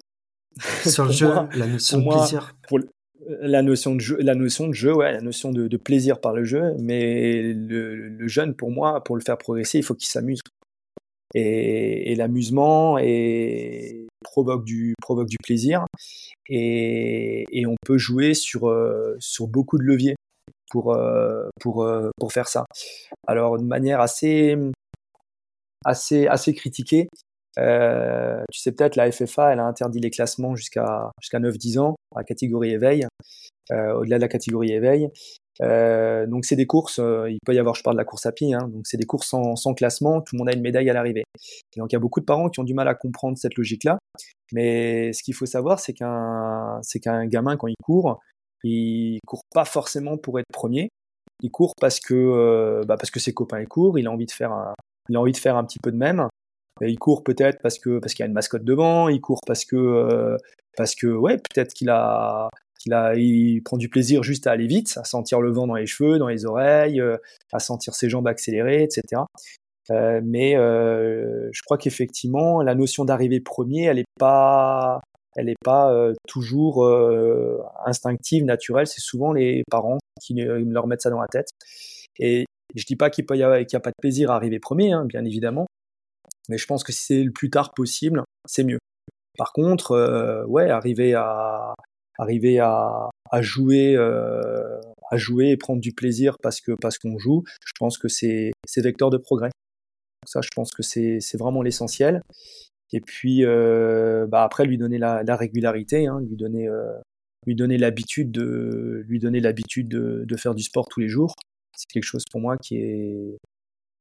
Sur 0.87 1.05
le 1.05 1.13
jeu, 1.13 1.33
la 1.53 1.67
notion 1.67 1.99
de 1.99 2.09
plaisir 2.09 2.57
la 3.41 3.63
notion 3.63 3.95
de 3.95 4.01
jeu, 4.01 4.17
la 4.21 4.35
notion 4.35 4.69
de 4.69 4.73
jeu, 4.73 4.95
ouais, 4.95 5.13
la 5.13 5.21
notion 5.21 5.51
de, 5.51 5.77
plaisir 5.77 6.21
par 6.21 6.35
le 6.35 6.45
jeu. 6.45 6.75
Mais 6.79 7.43
le, 7.43 8.29
jeune, 8.29 8.55
pour 8.55 8.71
moi, 8.71 9.03
pour 9.05 9.17
le 9.17 9.23
faire 9.23 9.39
progresser, 9.39 9.79
il 9.79 9.85
faut 9.85 9.95
qu'il 9.95 10.09
s'amuse. 10.09 10.41
Et, 11.35 12.15
l'amusement 12.15 12.99
provoque 14.23 14.65
du 14.65 14.95
provoque 15.01 15.29
du 15.29 15.37
plaisir. 15.43 15.85
Et, 16.49 17.45
et 17.53 17.67
on 17.67 17.77
peut 17.85 17.99
jouer 17.99 18.35
sur 18.35 18.69
euh, 18.69 19.17
sur 19.21 19.47
beaucoup 19.49 19.79
de 19.79 19.85
leviers 19.85 20.17
pour 20.71 20.95
euh, 20.95 21.49
pour 21.61 21.85
euh, 21.85 22.11
pour 22.19 22.33
faire 22.33 22.49
ça. 22.49 22.65
Alors 23.27 23.59
de 23.59 23.65
manière 23.65 24.01
assez 24.01 24.57
assez 25.85 26.27
assez 26.27 26.55
critiquée, 26.55 27.09
euh, 27.59 28.43
tu 28.53 28.61
sais 28.61 28.73
peut-être, 28.73 28.97
la 28.97 29.11
FFA, 29.11 29.53
elle 29.53 29.61
a 29.61 29.65
interdit 29.65 30.01
les 30.01 30.11
classements 30.11 30.55
jusqu'à 30.55 31.11
jusqu'à 31.21 31.39
9-10 31.39 31.79
ans, 31.79 31.95
à 32.15 32.25
catégorie 32.25 32.73
éveil, 32.73 33.07
euh, 33.73 33.95
au-delà 33.95 34.17
de 34.17 34.23
la 34.23 34.29
catégorie 34.29 34.73
éveil. 34.73 35.09
Euh, 35.61 36.27
donc 36.27 36.45
c'est 36.45 36.57
des 36.57 36.67
courses, 36.67 36.99
euh, 36.99 37.31
il 37.31 37.39
peut 37.47 37.55
y 37.55 37.59
avoir, 37.59 37.77
je 37.77 37.83
parle 37.83 37.95
de 37.95 38.01
la 38.01 38.05
course 38.05 38.27
à 38.27 38.33
pied, 38.33 38.55
hein, 38.55 38.69
donc 38.69 38.83
c'est 38.87 38.97
des 38.97 39.07
courses 39.07 39.29
sans, 39.29 39.55
sans, 39.55 39.73
classement, 39.73 40.21
tout 40.21 40.35
le 40.35 40.39
monde 40.39 40.49
a 40.49 40.53
une 40.53 40.63
médaille 40.63 40.91
à 40.91 40.93
l'arrivée. 40.93 41.23
donc 41.77 41.93
il 41.93 41.95
y 41.95 41.97
a 41.97 42.01
beaucoup 42.01 42.19
de 42.19 42.25
parents 42.25 42.49
qui 42.49 42.59
ont 42.59 42.65
du 42.65 42.75
mal 42.75 42.89
à 42.89 42.95
comprendre 42.95 43.39
cette 43.39 43.55
logique-là, 43.55 43.99
mais 44.53 45.13
ce 45.13 45.23
qu'il 45.23 45.35
faut 45.35 45.47
savoir, 45.47 45.79
c'est 45.79 45.93
qu'un 45.93 46.81
c'est 46.83 46.99
qu'un 46.99 47.27
gamin 47.27 47.57
quand 47.57 47.69
il 47.69 47.77
court, 47.85 48.19
il 48.65 49.21
court 49.27 49.43
pas 49.55 49.65
forcément 49.65 50.17
pour 50.19 50.41
être 50.41 50.47
premier, 50.53 50.89
il 51.41 51.51
court 51.53 51.73
parce 51.81 52.01
que 52.01 52.15
euh, 52.15 52.83
bah 52.85 52.97
parce 52.97 53.13
que 53.13 53.21
ses 53.21 53.33
copains 53.33 53.61
ils 53.61 53.69
courent, 53.69 53.97
il 53.99 54.09
a 54.09 54.11
envie 54.11 54.27
de 54.27 54.33
faire 54.33 54.53
un, 54.53 54.75
il 55.09 55.17
a 55.17 55.21
envie 55.21 55.33
de 55.33 55.37
faire 55.37 55.57
un 55.57 55.65
petit 55.65 55.79
peu 55.81 55.93
de 55.93 55.97
même, 55.97 56.29
il 56.81 56.99
court 56.99 57.23
peut-être 57.23 57.61
parce 57.63 57.79
que 57.79 57.99
parce 57.99 58.15
qu'il 58.15 58.23
y 58.23 58.27
a 58.27 58.29
une 58.29 58.35
mascotte 58.35 58.65
devant, 58.65 59.09
il 59.09 59.21
court 59.21 59.41
parce 59.47 59.65
que 59.65 59.77
euh, 59.77 60.37
parce 60.77 60.95
que 60.95 61.07
ouais, 61.07 61.37
peut-être 61.37 61.73
qu'il 61.73 61.91
a 61.91 62.49
qu'il 62.79 62.93
a 62.93 63.15
il 63.17 63.63
prend 63.63 63.77
du 63.77 63.89
plaisir 63.89 64.23
juste 64.23 64.47
à 64.47 64.53
aller 64.53 64.67
vite, 64.67 64.97
à 64.97 65.05
sentir 65.05 65.41
le 65.41 65.53
vent 65.53 65.67
dans 65.67 65.75
les 65.75 65.87
cheveux, 65.87 66.19
dans 66.19 66.29
les 66.29 66.47
oreilles, 66.47 67.01
euh, 67.01 67.17
à 67.53 67.59
sentir 67.59 67.95
ses 67.95 68.09
jambes 68.09 68.27
accélérées, 68.27 68.83
etc. 68.83 69.23
Euh, 69.91 70.21
mais 70.25 70.57
euh, 70.57 71.49
je 71.53 71.63
crois 71.63 71.79
qu'effectivement 71.79 72.63
la 72.63 72.75
notion 72.75 73.05
d'arriver 73.05 73.41
premier, 73.41 73.85
elle 73.85 73.99
est 73.99 74.05
pas 74.19 75.01
elle 75.37 75.49
est 75.49 75.63
pas 75.65 75.93
toujours 76.29 76.89
instinctive, 77.85 78.45
naturelle. 78.45 78.87
C'est 78.87 79.01
souvent 79.01 79.33
les 79.33 79.65
parents 79.69 79.99
qui 80.23 80.35
leur 80.35 80.87
mettent 80.87 81.03
ça 81.03 81.11
dans 81.11 81.21
la 81.21 81.27
tête. 81.27 81.49
Et 82.21 82.45
je 82.77 82.85
dis 82.87 82.95
pas 82.95 83.11
qu'il 83.11 83.25
n'y 83.33 83.43
a, 83.43 83.51
a, 83.51 83.81
pas 83.81 83.91
de 83.91 84.01
plaisir 84.01 84.31
à 84.31 84.37
arriver 84.37 84.61
premier, 84.61 84.93
hein, 84.93 85.05
bien 85.07 85.25
évidemment. 85.25 85.67
Mais 86.49 86.59
je 86.59 86.67
pense 86.67 86.85
que 86.85 86.93
si 86.93 87.05
c'est 87.05 87.23
le 87.23 87.33
plus 87.33 87.51
tard 87.51 87.73
possible, 87.75 88.23
c'est 88.47 88.65
mieux. 88.65 88.79
Par 89.39 89.53
contre, 89.53 89.93
euh, 89.93 90.45
ouais, 90.47 90.71
arriver 90.71 91.15
à 91.15 91.75
arriver 92.19 92.59
à, 92.61 93.11
à 93.31 93.43
jouer, 93.43 93.97
euh, 93.97 94.81
à 95.11 95.17
jouer 95.17 95.51
et 95.51 95.57
prendre 95.57 95.81
du 95.81 95.93
plaisir 95.93 96.37
parce 96.43 96.61
que 96.61 96.73
parce 96.73 96.99
qu'on 96.99 97.19
joue, 97.19 97.43
je 97.65 97.73
pense 97.79 97.99
que 97.99 98.09
c'est 98.09 98.53
c'est 98.67 98.81
vecteur 98.83 99.11
de 99.11 99.19
progrès. 99.19 99.49
Donc 99.49 100.29
ça, 100.29 100.41
je 100.43 100.51
pense 100.55 100.73
que 100.73 100.83
c'est 100.83 101.19
c'est 101.21 101.39
vraiment 101.39 101.63
l'essentiel. 101.63 102.23
Et 102.93 103.01
puis 103.01 103.45
euh, 103.45 104.27
bah 104.29 104.45
après 104.45 104.65
lui 104.65 104.79
donner 104.79 104.99
la, 104.99 105.23
la 105.25 105.37
régularité, 105.37 106.07
hein, 106.07 106.21
lui 106.21 106.37
donner 106.37 106.69
euh, 106.69 106.93
lui 107.47 107.57
donner 107.57 107.79
l'habitude 107.79 108.31
de 108.31 109.03
lui 109.09 109.19
donner 109.19 109.41
l'habitude 109.41 109.89
de, 109.89 110.25
de 110.27 110.37
faire 110.37 110.55
du 110.55 110.63
sport 110.63 110.89
tous 110.89 111.01
les 111.01 111.09
jours. 111.09 111.35
C'est 111.77 111.89
quelque 111.89 112.05
chose 112.05 112.25
pour 112.31 112.41
moi 112.41 112.57
qui 112.59 112.77
est 112.77 113.39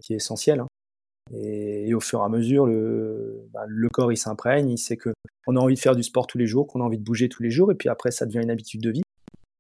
qui 0.04 0.14
est 0.14 0.18
essentiel. 0.18 0.60
Hein. 0.60 0.68
Et, 1.32 1.94
au 1.94 2.00
fur 2.00 2.20
et 2.20 2.24
à 2.24 2.30
mesure, 2.30 2.66
le, 2.66 3.48
bah, 3.54 3.64
le 3.68 3.90
corps 3.90 4.12
il 4.12 4.18
s'imprègne, 4.18 4.70
il 4.70 4.78
sait 4.78 4.98
que 4.98 5.14
on 5.48 5.56
a 5.56 5.60
envie 5.60 5.76
de 5.76 5.80
faire 5.80 5.96
du 5.96 6.04
sport 6.04 6.28
tous 6.28 6.38
les 6.38 6.48
jours, 6.48 6.68
qu'on 6.68 6.82
a 6.82 6.84
envie 6.84 6.98
de 6.98 7.04
bouger 7.04 7.30
tous 7.30 7.44
les 7.44 7.52
jours, 7.52 7.72
et 7.72 7.76
puis 7.76 7.90
après 7.90 8.12
ça 8.12 8.26
devient 8.26 8.42
une 8.42 8.52
habitude 8.52 8.82
de 8.82 8.92
vie. 8.92 9.04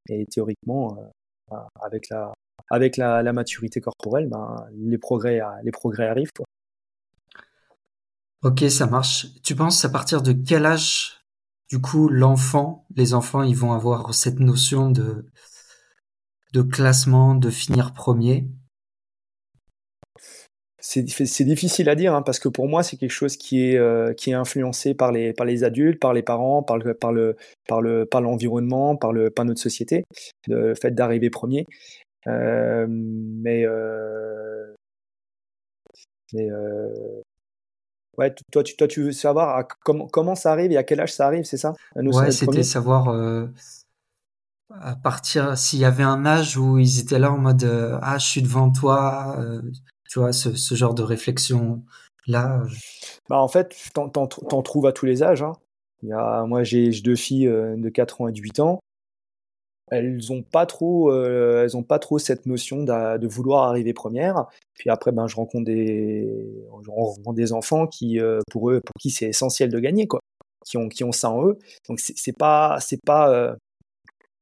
Et 0.09 0.25
théoriquement, 0.25 0.97
euh, 0.97 1.05
bah, 1.49 1.67
avec 1.81 2.09
la 2.09 2.33
avec 2.69 2.97
la, 2.97 3.23
la 3.23 3.33
maturité 3.33 3.81
corporelle, 3.81 4.27
ben, 4.27 4.65
les 4.73 4.97
progrès 4.97 5.41
les 5.63 5.71
progrès 5.71 6.07
arrivent. 6.07 6.31
Quoi. 6.35 6.45
Ok, 8.43 8.59
ça 8.69 8.87
marche. 8.87 9.27
Tu 9.41 9.55
penses 9.55 9.85
à 9.85 9.89
partir 9.89 10.21
de 10.21 10.33
quel 10.33 10.65
âge, 10.65 11.21
du 11.69 11.79
coup, 11.79 12.09
l'enfant, 12.09 12.85
les 12.95 13.13
enfants, 13.13 13.41
ils 13.41 13.55
vont 13.55 13.71
avoir 13.71 14.13
cette 14.13 14.39
notion 14.39 14.89
de, 14.91 15.25
de 16.51 16.61
classement, 16.61 17.35
de 17.35 17.49
finir 17.49 17.93
premier? 17.93 18.49
C'est 20.85 21.45
difficile 21.45 21.87
à 21.87 21.95
dire 21.95 22.13
hein, 22.13 22.21
parce 22.21 22.39
que 22.39 22.49
pour 22.49 22.67
moi 22.67 22.83
c'est 22.83 22.97
quelque 22.97 23.09
chose 23.09 23.37
qui 23.37 23.69
est 23.69 23.77
euh, 23.77 24.13
qui 24.13 24.31
est 24.31 24.33
influencé 24.33 24.93
par 24.93 25.13
les 25.13 25.31
par 25.31 25.45
les 25.45 25.63
adultes, 25.63 25.97
par 25.97 26.11
les 26.11 26.23
parents, 26.23 26.61
par 26.61 26.77
le 26.77 26.93
par 26.93 27.13
le 27.13 27.37
par 27.69 27.81
le 27.81 28.05
par 28.05 28.19
l'environnement, 28.19 28.97
par 28.97 29.13
le 29.13 29.29
par 29.29 29.45
notre 29.45 29.61
société, 29.61 30.03
le 30.47 30.75
fait 30.75 30.91
d'arriver 30.91 31.29
premier. 31.29 31.65
Euh, 32.27 32.85
mais 32.89 33.65
euh, 33.65 34.75
mais 36.33 36.49
ouais, 38.17 38.35
toi 38.51 38.63
tu 38.63 38.75
toi 38.75 38.87
tu 38.89 39.03
veux 39.03 39.13
savoir 39.13 39.65
comment 39.85 40.07
comment 40.07 40.35
ça 40.35 40.51
arrive 40.51 40.73
et 40.73 40.77
à 40.77 40.83
quel 40.83 40.99
âge 40.99 41.13
ça 41.13 41.27
arrive, 41.27 41.45
c'est 41.45 41.57
ça 41.57 41.73
Ouais, 41.95 42.31
c'était 42.31 42.61
savoir 42.61 43.07
à 44.69 44.95
partir 44.97 45.57
s'il 45.57 45.79
y 45.79 45.85
avait 45.85 46.03
un 46.03 46.25
âge 46.25 46.57
où 46.57 46.77
ils 46.77 46.99
étaient 46.99 47.19
là 47.19 47.31
en 47.31 47.37
mode 47.37 47.63
ah 48.01 48.17
je 48.17 48.25
suis 48.25 48.41
devant 48.41 48.69
toi 48.69 49.37
tu 50.13 50.19
vois, 50.19 50.31
ce, 50.31 50.75
genre 50.75 50.93
de 50.93 51.01
réflexion-là 51.01 52.61
euh. 52.61 52.67
bah 53.29 53.39
En 53.39 53.47
fait, 53.47 53.75
t'en, 53.95 54.09
t'en, 54.09 54.27
trouves 54.61 54.85
à 54.85 54.91
tous 54.91 55.07
les 55.07 55.23
âges. 55.23 55.41
Hein. 55.41 55.53
Il 56.03 56.09
y 56.09 56.13
a, 56.13 56.43
moi, 56.45 56.63
j'ai 56.63 56.91
deux 57.01 57.15
filles 57.15 57.47
euh, 57.47 57.75
de 57.75 57.89
4 57.89 58.21
ans 58.21 58.27
et 58.27 58.31
de 58.31 58.39
8 58.39 58.59
ans. 58.59 58.79
Elles 59.89 60.19
n'ont 60.29 60.43
pas 60.43 60.67
trop, 60.67 61.11
euh, 61.11 61.63
elles 61.63 61.75
ont 61.75 61.81
pas 61.81 61.97
trop 61.97 62.19
cette 62.19 62.45
notion 62.45 62.83
de 62.83 63.27
vouloir 63.27 63.63
arriver 63.63 63.93
première. 63.93 64.45
Puis 64.75 64.91
après, 64.91 65.11
ben, 65.11 65.25
je 65.25 65.35
rencontre 65.35 65.65
des, 65.65 66.29
je 66.83 66.91
rencontre 66.91 67.33
des 67.33 67.51
enfants 67.51 67.87
qui, 67.87 68.19
pour 68.51 68.69
eux, 68.69 68.81
pour 68.85 68.93
qui 69.01 69.09
c'est 69.09 69.29
essentiel 69.29 69.71
de 69.71 69.79
gagner, 69.79 70.05
quoi, 70.05 70.19
qui 70.63 70.77
ont, 70.77 70.89
qui 70.89 71.03
ont 71.03 71.11
ça 71.11 71.31
en 71.31 71.47
eux. 71.47 71.57
Donc 71.89 71.99
c'est, 71.99 72.13
c'est 72.15 72.37
pas, 72.37 72.77
c'est 72.81 73.01
pas, 73.03 73.55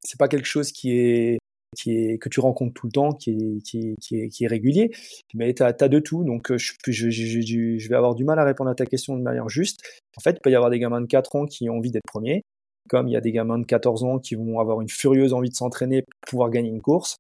c'est 0.04 0.20
pas 0.20 0.28
quelque 0.28 0.48
chose 0.48 0.74
qui 0.74 0.98
est, 0.98 1.38
que 1.78 2.30
tu 2.30 2.40
rencontres 2.40 2.74
tout 2.74 2.88
le 2.88 2.92
temps, 2.92 3.12
qui 3.14 3.62
est, 3.74 4.48
régulier. 4.48 4.92
Mais 5.34 5.54
tu 5.54 5.64
as, 5.64 5.74
de 5.74 6.00
tout. 6.00 6.24
Donc, 6.24 6.52
euh, 6.52 6.58
je, 6.58 6.74
je, 6.88 7.10
je, 7.10 7.90
vais 7.90 7.96
avoir 7.96 8.16
du 8.16 8.24
mal 8.24 8.40
à 8.40 8.44
répondre 8.44 8.70
à 8.70 8.76
ta 8.76 8.86
question 8.86 9.16
de 9.16 9.22
manière 9.22 9.50
juste. 9.50 9.82
En 10.18 10.22
fait, 10.22 10.32
il 10.32 10.42
peut 10.42 10.52
y 10.52 10.56
avoir 10.56 10.70
des 10.70 10.80
gamins 10.80 11.02
de 11.02 11.08
4 11.08 11.36
ans 11.36 11.46
qui 11.46 11.70
ont 11.70 11.78
envie 11.78 11.92
d'être 11.92 12.06
premiers, 12.06 12.44
comme 12.90 13.08
il 13.08 13.12
y 13.12 13.18
a 13.18 13.22
des 13.22 13.32
gamins 13.32 13.60
de 13.60 13.66
14 13.66 14.04
ans 14.04 14.20
qui 14.20 14.36
vont 14.36 14.60
avoir 14.60 14.82
une 14.82 14.90
furieuse 14.90 15.34
envie 15.34 15.50
de 15.50 15.56
s'entraîner 15.56 16.02
pour 16.02 16.30
pouvoir 16.30 16.50
gagner 16.50 16.70
une 16.70 16.82
course. 16.82 17.16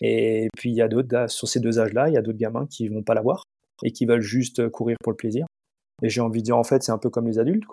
Et 0.00 0.48
puis, 0.56 0.70
il 0.70 0.76
y 0.76 0.82
a 0.82 0.88
d'autres, 0.88 1.28
sur 1.28 1.48
ces 1.48 1.60
deux 1.60 1.80
âges-là, 1.80 2.08
il 2.08 2.14
y 2.14 2.18
a 2.18 2.22
d'autres 2.22 2.38
gamins 2.38 2.66
qui 2.66 2.86
vont 2.88 3.02
pas 3.02 3.14
l'avoir 3.14 3.42
et 3.82 3.92
qui 3.92 4.06
veulent 4.06 4.20
juste 4.20 4.68
courir 4.68 4.96
pour 5.02 5.12
le 5.12 5.16
plaisir. 5.16 5.46
Et 6.02 6.08
j'ai 6.08 6.20
envie 6.20 6.40
de 6.40 6.44
dire, 6.44 6.56
en 6.56 6.64
fait, 6.64 6.82
c'est 6.82 6.92
un 6.92 6.98
peu 6.98 7.10
comme 7.10 7.26
les 7.26 7.38
adultes. 7.38 7.64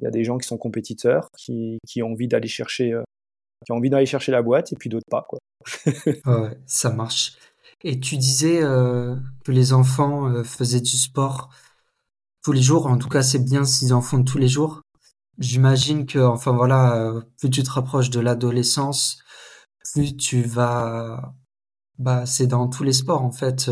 Il 0.00 0.04
y 0.04 0.06
a 0.06 0.10
des 0.10 0.24
gens 0.24 0.38
qui 0.38 0.48
sont 0.48 0.56
compétiteurs, 0.56 1.28
qui, 1.36 1.78
qui 1.86 2.02
ont 2.02 2.12
envie 2.12 2.28
d'aller 2.28 2.48
chercher, 2.48 2.92
euh, 2.92 3.02
qui 3.64 3.72
ont 3.72 3.76
envie 3.76 3.90
d'aller 3.90 4.06
chercher 4.06 4.32
la 4.32 4.42
boîte, 4.42 4.72
et 4.72 4.76
puis 4.76 4.88
d'autres 4.88 5.08
pas, 5.10 5.26
quoi. 5.28 5.38
ouais, 5.86 6.58
ça 6.66 6.90
marche. 6.90 7.36
Et 7.84 8.00
tu 8.00 8.16
disais 8.16 8.62
euh, 8.62 9.14
que 9.44 9.52
les 9.52 9.74
enfants 9.74 10.26
euh, 10.28 10.42
faisaient 10.42 10.80
du 10.80 10.96
sport 10.96 11.50
tous 12.42 12.52
les 12.52 12.62
jours. 12.62 12.86
En 12.86 12.96
tout 12.98 13.10
cas, 13.10 13.22
c'est 13.22 13.38
bien 13.44 13.64
s'ils 13.64 13.92
en 13.92 14.00
font 14.00 14.24
tous 14.24 14.38
les 14.38 14.48
jours. 14.48 14.80
J'imagine 15.38 16.06
que, 16.06 16.18
enfin 16.18 16.52
voilà, 16.52 16.96
euh, 16.96 17.20
plus 17.38 17.50
tu 17.50 17.62
te 17.62 17.70
rapproches 17.70 18.10
de 18.10 18.20
l'adolescence, 18.20 19.18
plus 19.92 20.16
tu 20.16 20.42
vas, 20.42 21.34
bah, 21.98 22.24
c'est 22.26 22.46
dans 22.46 22.68
tous 22.68 22.84
les 22.84 22.92
sports 22.92 23.22
en 23.22 23.32
fait. 23.32 23.70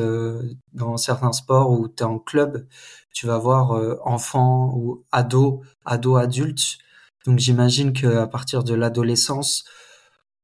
dans 0.73 0.97
certains 0.97 1.33
sports 1.33 1.71
où 1.71 1.89
tu 1.89 2.03
es 2.03 2.07
en 2.07 2.19
club, 2.19 2.67
tu 3.15 3.27
vas 3.27 3.39
voir 3.39 3.73
enfants 4.07 4.75
ou 4.77 5.05
ados, 5.13 5.61
ados 5.85 6.21
adultes. 6.21 6.79
Donc 7.27 7.39
j'imagine 7.39 7.93
que 7.93 8.07
à 8.07 8.27
partir 8.27 8.65
de 8.65 8.75
l'adolescence, 8.75 9.65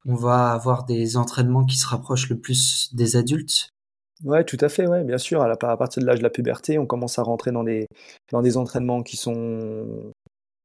on 0.06 0.14
va 0.14 0.52
avoir 0.52 0.84
des 0.84 1.16
entraînements 1.16 1.64
qui 1.64 1.76
se 1.76 1.86
rapprochent 1.86 2.28
le 2.30 2.38
plus 2.38 2.94
des 2.94 3.16
adultes? 3.16 3.70
Ouais, 4.24 4.44
tout 4.44 4.58
à 4.60 4.68
fait, 4.68 4.86
ouais, 4.86 5.04
bien 5.04 5.18
sûr. 5.18 5.42
À, 5.42 5.56
partir 5.56 6.02
de 6.02 6.06
l'âge 6.06 6.18
de 6.18 6.24
la 6.24 6.30
puberté, 6.30 6.78
on 6.78 6.86
commence 6.86 7.18
à 7.18 7.22
rentrer 7.22 7.52
dans 7.52 7.62
des, 7.62 7.86
dans 8.32 8.42
des 8.42 8.56
entraînements 8.56 9.02
qui 9.02 9.16
sont, 9.16 10.12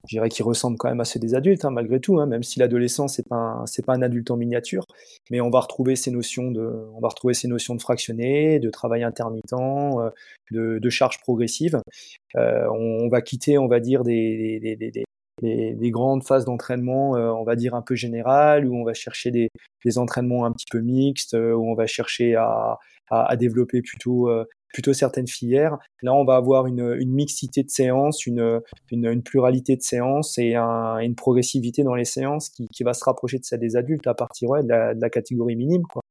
je 0.07 0.15
dirais, 0.15 0.29
qui 0.29 0.41
ressemblent 0.41 0.77
quand 0.77 0.89
même 0.89 0.99
à 0.99 1.05
ceux 1.05 1.19
des 1.19 1.35
adultes, 1.35 1.63
hein, 1.63 1.69
malgré 1.69 1.99
tout, 1.99 2.19
hein, 2.19 2.25
même 2.25 2.41
si 2.41 2.59
l'adolescent 2.59 3.07
c'est 3.07 3.27
pas 3.27 3.63
pas 3.85 3.93
un 3.93 4.01
adulte 4.01 4.31
en 4.31 4.37
miniature, 4.37 4.85
mais 5.29 5.39
on 5.39 5.49
va 5.51 5.59
retrouver 5.59 5.95
ces 5.95 6.09
notions 6.09 6.51
de, 6.51 6.89
on 6.95 6.99
va 6.99 7.09
retrouver 7.09 7.35
ces 7.35 7.47
notions 7.47 7.75
de 7.75 7.81
fractionné, 7.81 8.59
de 8.59 8.69
travail 8.71 9.03
intermittent, 9.03 9.53
euh, 9.53 10.09
de, 10.51 10.79
de 10.79 10.89
charge 10.89 11.19
progressive. 11.21 11.79
Euh, 12.35 12.67
on, 12.71 13.07
va 13.09 13.21
quitter, 13.21 13.57
on 13.59 13.67
va 13.67 13.79
dire, 13.79 14.03
des, 14.03 15.03
grandes 15.41 16.23
phases 16.23 16.45
d'entraînement, 16.45 17.15
euh, 17.15 17.31
on 17.31 17.43
va 17.43 17.55
dire 17.55 17.75
un 17.75 17.81
peu 17.81 17.95
générales, 17.95 18.67
où 18.67 18.75
on 18.75 18.83
va 18.83 18.93
chercher 18.93 19.31
des, 19.31 19.49
des 19.83 19.97
entraînements 19.97 20.45
un 20.45 20.51
petit 20.51 20.65
peu 20.69 20.79
mixtes, 20.79 21.33
euh, 21.33 21.53
où 21.53 21.69
on 21.69 21.75
va 21.75 21.87
chercher 21.87 22.35
à, 22.35 22.77
à, 23.09 23.35
développer 23.35 23.81
plutôt 23.81 24.29
euh, 24.29 24.45
plutôt 24.73 24.93
certaines 24.93 25.27
filières. 25.27 25.77
Là, 26.01 26.13
on 26.15 26.25
va 26.25 26.35
avoir 26.35 26.65
une, 26.65 26.95
une 26.99 27.11
mixité 27.11 27.61
de 27.61 27.69
séances, 27.69 28.25
une, 28.25 28.59
une, 28.89 29.21
pluralité 29.21 29.75
de 29.75 29.83
séances 29.83 30.39
et 30.39 30.55
une 30.55 31.13
progressivité 31.15 31.83
dans 31.83 31.93
les 31.93 32.05
séances 32.05 32.49
qui, 32.49 32.67
qui, 32.69 32.83
va 32.83 32.95
se 32.95 33.03
rapprocher 33.03 33.37
de 33.37 33.43
celle 33.43 33.59
des 33.59 33.75
adultes 33.75 34.07
à 34.07 34.15
partir 34.15 34.49
de, 34.63 34.67
la, 34.67 34.95
de, 34.95 35.01
la, 35.01 35.09
catégorie 35.11 35.55
minime. 35.55 35.83
Quoi. 35.83 36.01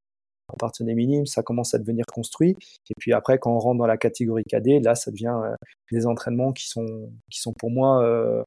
À 0.48 0.56
partir 0.56 0.86
des 0.86 0.94
minimes, 0.94 1.26
ça 1.26 1.42
commence 1.42 1.74
à 1.74 1.78
devenir 1.78 2.04
construit. 2.06 2.54
Et 2.90 2.94
puis 3.00 3.12
après, 3.12 3.38
quand 3.38 3.52
on 3.52 3.58
rentre 3.58 3.78
dans 3.78 3.86
la 3.86 3.96
catégorie 3.96 4.44
cadet, 4.44 4.78
là, 4.78 4.94
ça 4.94 5.10
devient 5.10 5.34
des 5.90 6.06
entraînements 6.06 6.52
qui 6.52 6.68
sont, 6.68 7.10
qui 7.32 7.40
sont 7.40 7.54
pour 7.54 7.70
moi 7.70 8.46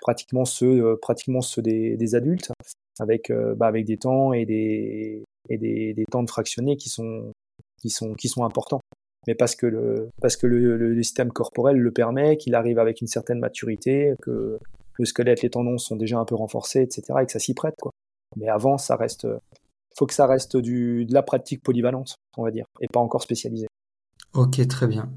pratiquement 0.00 0.44
ceux, 0.44 0.84
euh, 0.84 0.96
pratiquement 1.00 1.40
ceux 1.40 1.62
des, 1.62 2.14
adultes, 2.14 2.52
avec, 2.98 3.30
euh, 3.30 3.54
bah, 3.54 3.66
avec 3.66 3.84
des 3.84 3.96
temps 3.96 4.32
et 4.32 4.46
des, 4.46 5.24
et 5.48 5.58
des, 5.58 5.94
des, 5.94 6.04
temps 6.06 6.22
de 6.22 6.30
fractionnés 6.30 6.76
qui 6.76 6.88
sont, 6.88 7.32
qui 7.80 7.90
sont, 7.90 8.14
qui 8.14 8.28
sont 8.28 8.44
importants. 8.44 8.80
Mais 9.26 9.34
parce 9.34 9.56
que 9.56 9.66
le, 9.66 10.10
parce 10.20 10.36
que 10.36 10.46
le, 10.46 10.76
le 10.76 11.02
système 11.02 11.32
corporel 11.32 11.76
le 11.78 11.90
permet, 11.90 12.36
qu'il 12.36 12.54
arrive 12.54 12.78
avec 12.78 13.00
une 13.00 13.08
certaine 13.08 13.40
maturité, 13.40 14.14
que 14.22 14.58
le 14.98 15.04
squelette, 15.04 15.42
les 15.42 15.50
tendons 15.50 15.78
sont 15.78 15.96
déjà 15.96 16.18
un 16.18 16.24
peu 16.24 16.36
renforcés, 16.36 16.82
etc., 16.82 17.02
et 17.22 17.26
que 17.26 17.32
ça 17.32 17.38
s'y 17.38 17.54
prête, 17.54 17.74
quoi. 17.80 17.90
Mais 18.36 18.48
avant, 18.48 18.78
ça 18.78 18.96
reste, 18.96 19.26
faut 19.96 20.06
que 20.06 20.14
ça 20.14 20.26
reste 20.26 20.56
du, 20.56 21.06
de 21.06 21.14
la 21.14 21.22
pratique 21.22 21.62
polyvalente, 21.62 22.16
on 22.36 22.44
va 22.44 22.50
dire, 22.50 22.66
et 22.80 22.88
pas 22.88 23.00
encore 23.00 23.22
spécialisée. 23.22 23.66
Ok, 24.34 24.66
très 24.68 24.86
bien. 24.86 25.10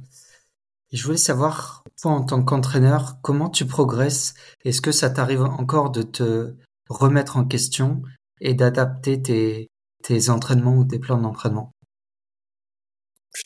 Je 0.91 1.03
voulais 1.03 1.17
savoir, 1.17 1.83
toi 2.01 2.11
en 2.11 2.23
tant 2.23 2.43
qu'entraîneur, 2.43 3.17
comment 3.21 3.49
tu 3.49 3.67
progresses? 3.67 4.33
Est-ce 4.65 4.81
que 4.81 4.91
ça 4.91 5.11
t'arrive 5.11 5.43
encore 5.43 5.91
de 5.91 6.01
te 6.01 6.55
remettre 6.89 7.37
en 7.37 7.45
question 7.45 8.01
et 8.41 8.55
d'adapter 8.55 9.21
tes, 9.21 10.29
entraînements 10.29 10.77
ou 10.77 10.85
tes 10.85 10.97
plans 10.97 11.19
d'entraînement? 11.19 11.71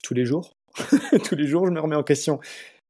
Tous 0.03 0.13
les 0.13 0.23
jours. 0.23 0.53
Tous 1.25 1.35
les 1.35 1.45
jours, 1.45 1.67
je 1.67 1.71
me 1.71 1.81
remets 1.81 1.97
en 1.97 2.03
question. 2.03 2.39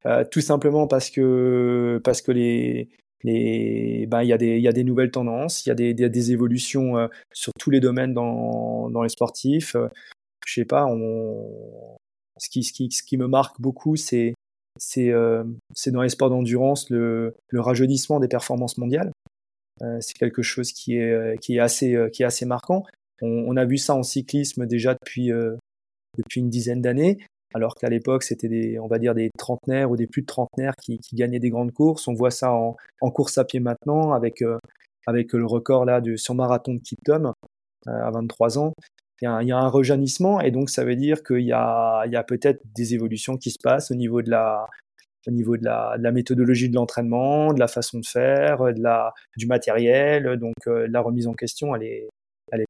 Euh, 0.06 0.24
tout 0.30 0.40
simplement 0.40 0.86
parce 0.86 1.10
que, 1.10 2.00
parce 2.04 2.22
que 2.22 2.30
les, 2.30 2.88
ben, 3.24 4.22
il 4.22 4.28
y, 4.28 4.32
a 4.32 4.38
des, 4.38 4.60
y 4.60 4.68
a 4.68 4.72
des 4.72 4.84
nouvelles 4.84 5.10
tendances, 5.10 5.66
il 5.66 5.70
y 5.70 5.72
a 5.72 5.74
des, 5.74 5.94
des, 5.94 6.32
évolutions 6.32 6.96
euh, 6.96 7.08
sur 7.32 7.52
tous 7.58 7.70
les 7.70 7.80
domaines 7.80 8.14
dans, 8.14 8.88
dans 8.90 9.02
les 9.02 9.08
sportifs. 9.08 9.74
Euh, 9.74 9.88
je 10.46 10.54
sais 10.60 10.64
pas, 10.64 10.86
ce, 12.36 12.48
qui, 12.50 12.62
ce, 12.62 12.72
qui, 12.72 12.90
ce 12.90 13.02
qui 13.02 13.16
me 13.16 13.26
marque 13.26 13.60
beaucoup, 13.60 13.96
c'est 13.96 14.34
c'est 14.78 15.10
dans 15.10 16.02
les 16.02 16.08
sports 16.08 16.30
d'endurance 16.30 16.90
le, 16.90 17.36
le, 17.48 17.60
rajeunissement 17.60 18.20
des 18.20 18.28
performances 18.28 18.78
mondiales. 18.78 19.12
Euh, 19.82 19.98
c'est 20.00 20.14
quelque 20.14 20.42
chose 20.42 20.72
qui 20.72 20.96
est, 20.96 21.10
euh, 21.10 21.36
qui 21.36 21.56
est, 21.56 21.60
assez, 21.60 21.96
qui 22.12 22.22
est 22.22 22.26
assez 22.26 22.46
marquant. 22.46 22.84
On, 23.22 23.44
on, 23.48 23.56
a 23.56 23.64
vu 23.64 23.78
ça 23.78 23.94
en 23.94 24.02
cyclisme 24.02 24.66
déjà 24.66 24.94
depuis, 24.94 25.30
depuis 26.18 26.40
une 26.40 26.50
dizaine 26.50 26.82
d'années, 26.82 27.18
alors 27.54 27.74
qu'à 27.76 27.88
l'époque, 27.88 28.24
c'était 28.24 28.48
des, 28.48 28.78
on 28.78 28.88
va 28.88 28.98
dire, 28.98 29.14
des 29.14 29.30
trentenaires 29.38 29.90
ou 29.90 29.96
des 29.96 30.06
plus 30.06 30.22
de 30.22 30.26
trentenaires 30.26 30.74
qui, 30.82 30.98
qui 30.98 31.14
gagnaient 31.14 31.38
des 31.38 31.50
grandes 31.50 31.72
courses. 31.72 32.08
On 32.08 32.14
voit 32.14 32.32
ça 32.32 32.52
en, 32.52 32.76
en 33.00 33.10
course 33.10 33.38
à 33.38 33.44
pied 33.44 33.60
maintenant 33.60 34.12
avec, 34.12 34.42
avec 35.06 35.32
le 35.32 35.46
record 35.46 35.84
là 35.84 36.00
de, 36.00 36.16
sur 36.16 36.34
marathon 36.34 36.74
de 36.74 36.80
Kipton 36.80 37.32
à 37.86 38.10
23 38.10 38.58
ans 38.58 38.72
il 39.20 39.24
y, 39.24 39.28
a, 39.28 39.42
il 39.42 39.52
un 39.52 39.68
rejaunissement 39.68 40.40
et 40.40 40.50
donc 40.50 40.70
ça 40.70 40.84
veut 40.84 40.96
dire 40.96 41.22
qu'il 41.22 41.40
y 41.40 41.52
a, 41.52 42.04
il 42.06 42.24
peut-être 42.26 42.60
des 42.74 42.94
évolutions 42.94 43.36
qui 43.36 43.50
se 43.50 43.58
passent 43.62 43.90
au 43.90 43.94
niveau 43.94 44.22
de 44.22 44.30
la, 44.30 44.66
méthodologie 46.12 46.68
de 46.68 46.74
l'entraînement, 46.74 47.52
de 47.52 47.60
la 47.60 47.68
façon 47.68 48.00
de 48.00 48.06
faire, 48.06 48.64
du 49.36 49.46
matériel. 49.46 50.36
Donc 50.38 50.54
euh, 50.66 50.88
la 50.90 51.00
remise 51.00 51.28
en 51.28 51.34
question, 51.34 51.74
elle 51.76 51.84
est, 51.84 52.08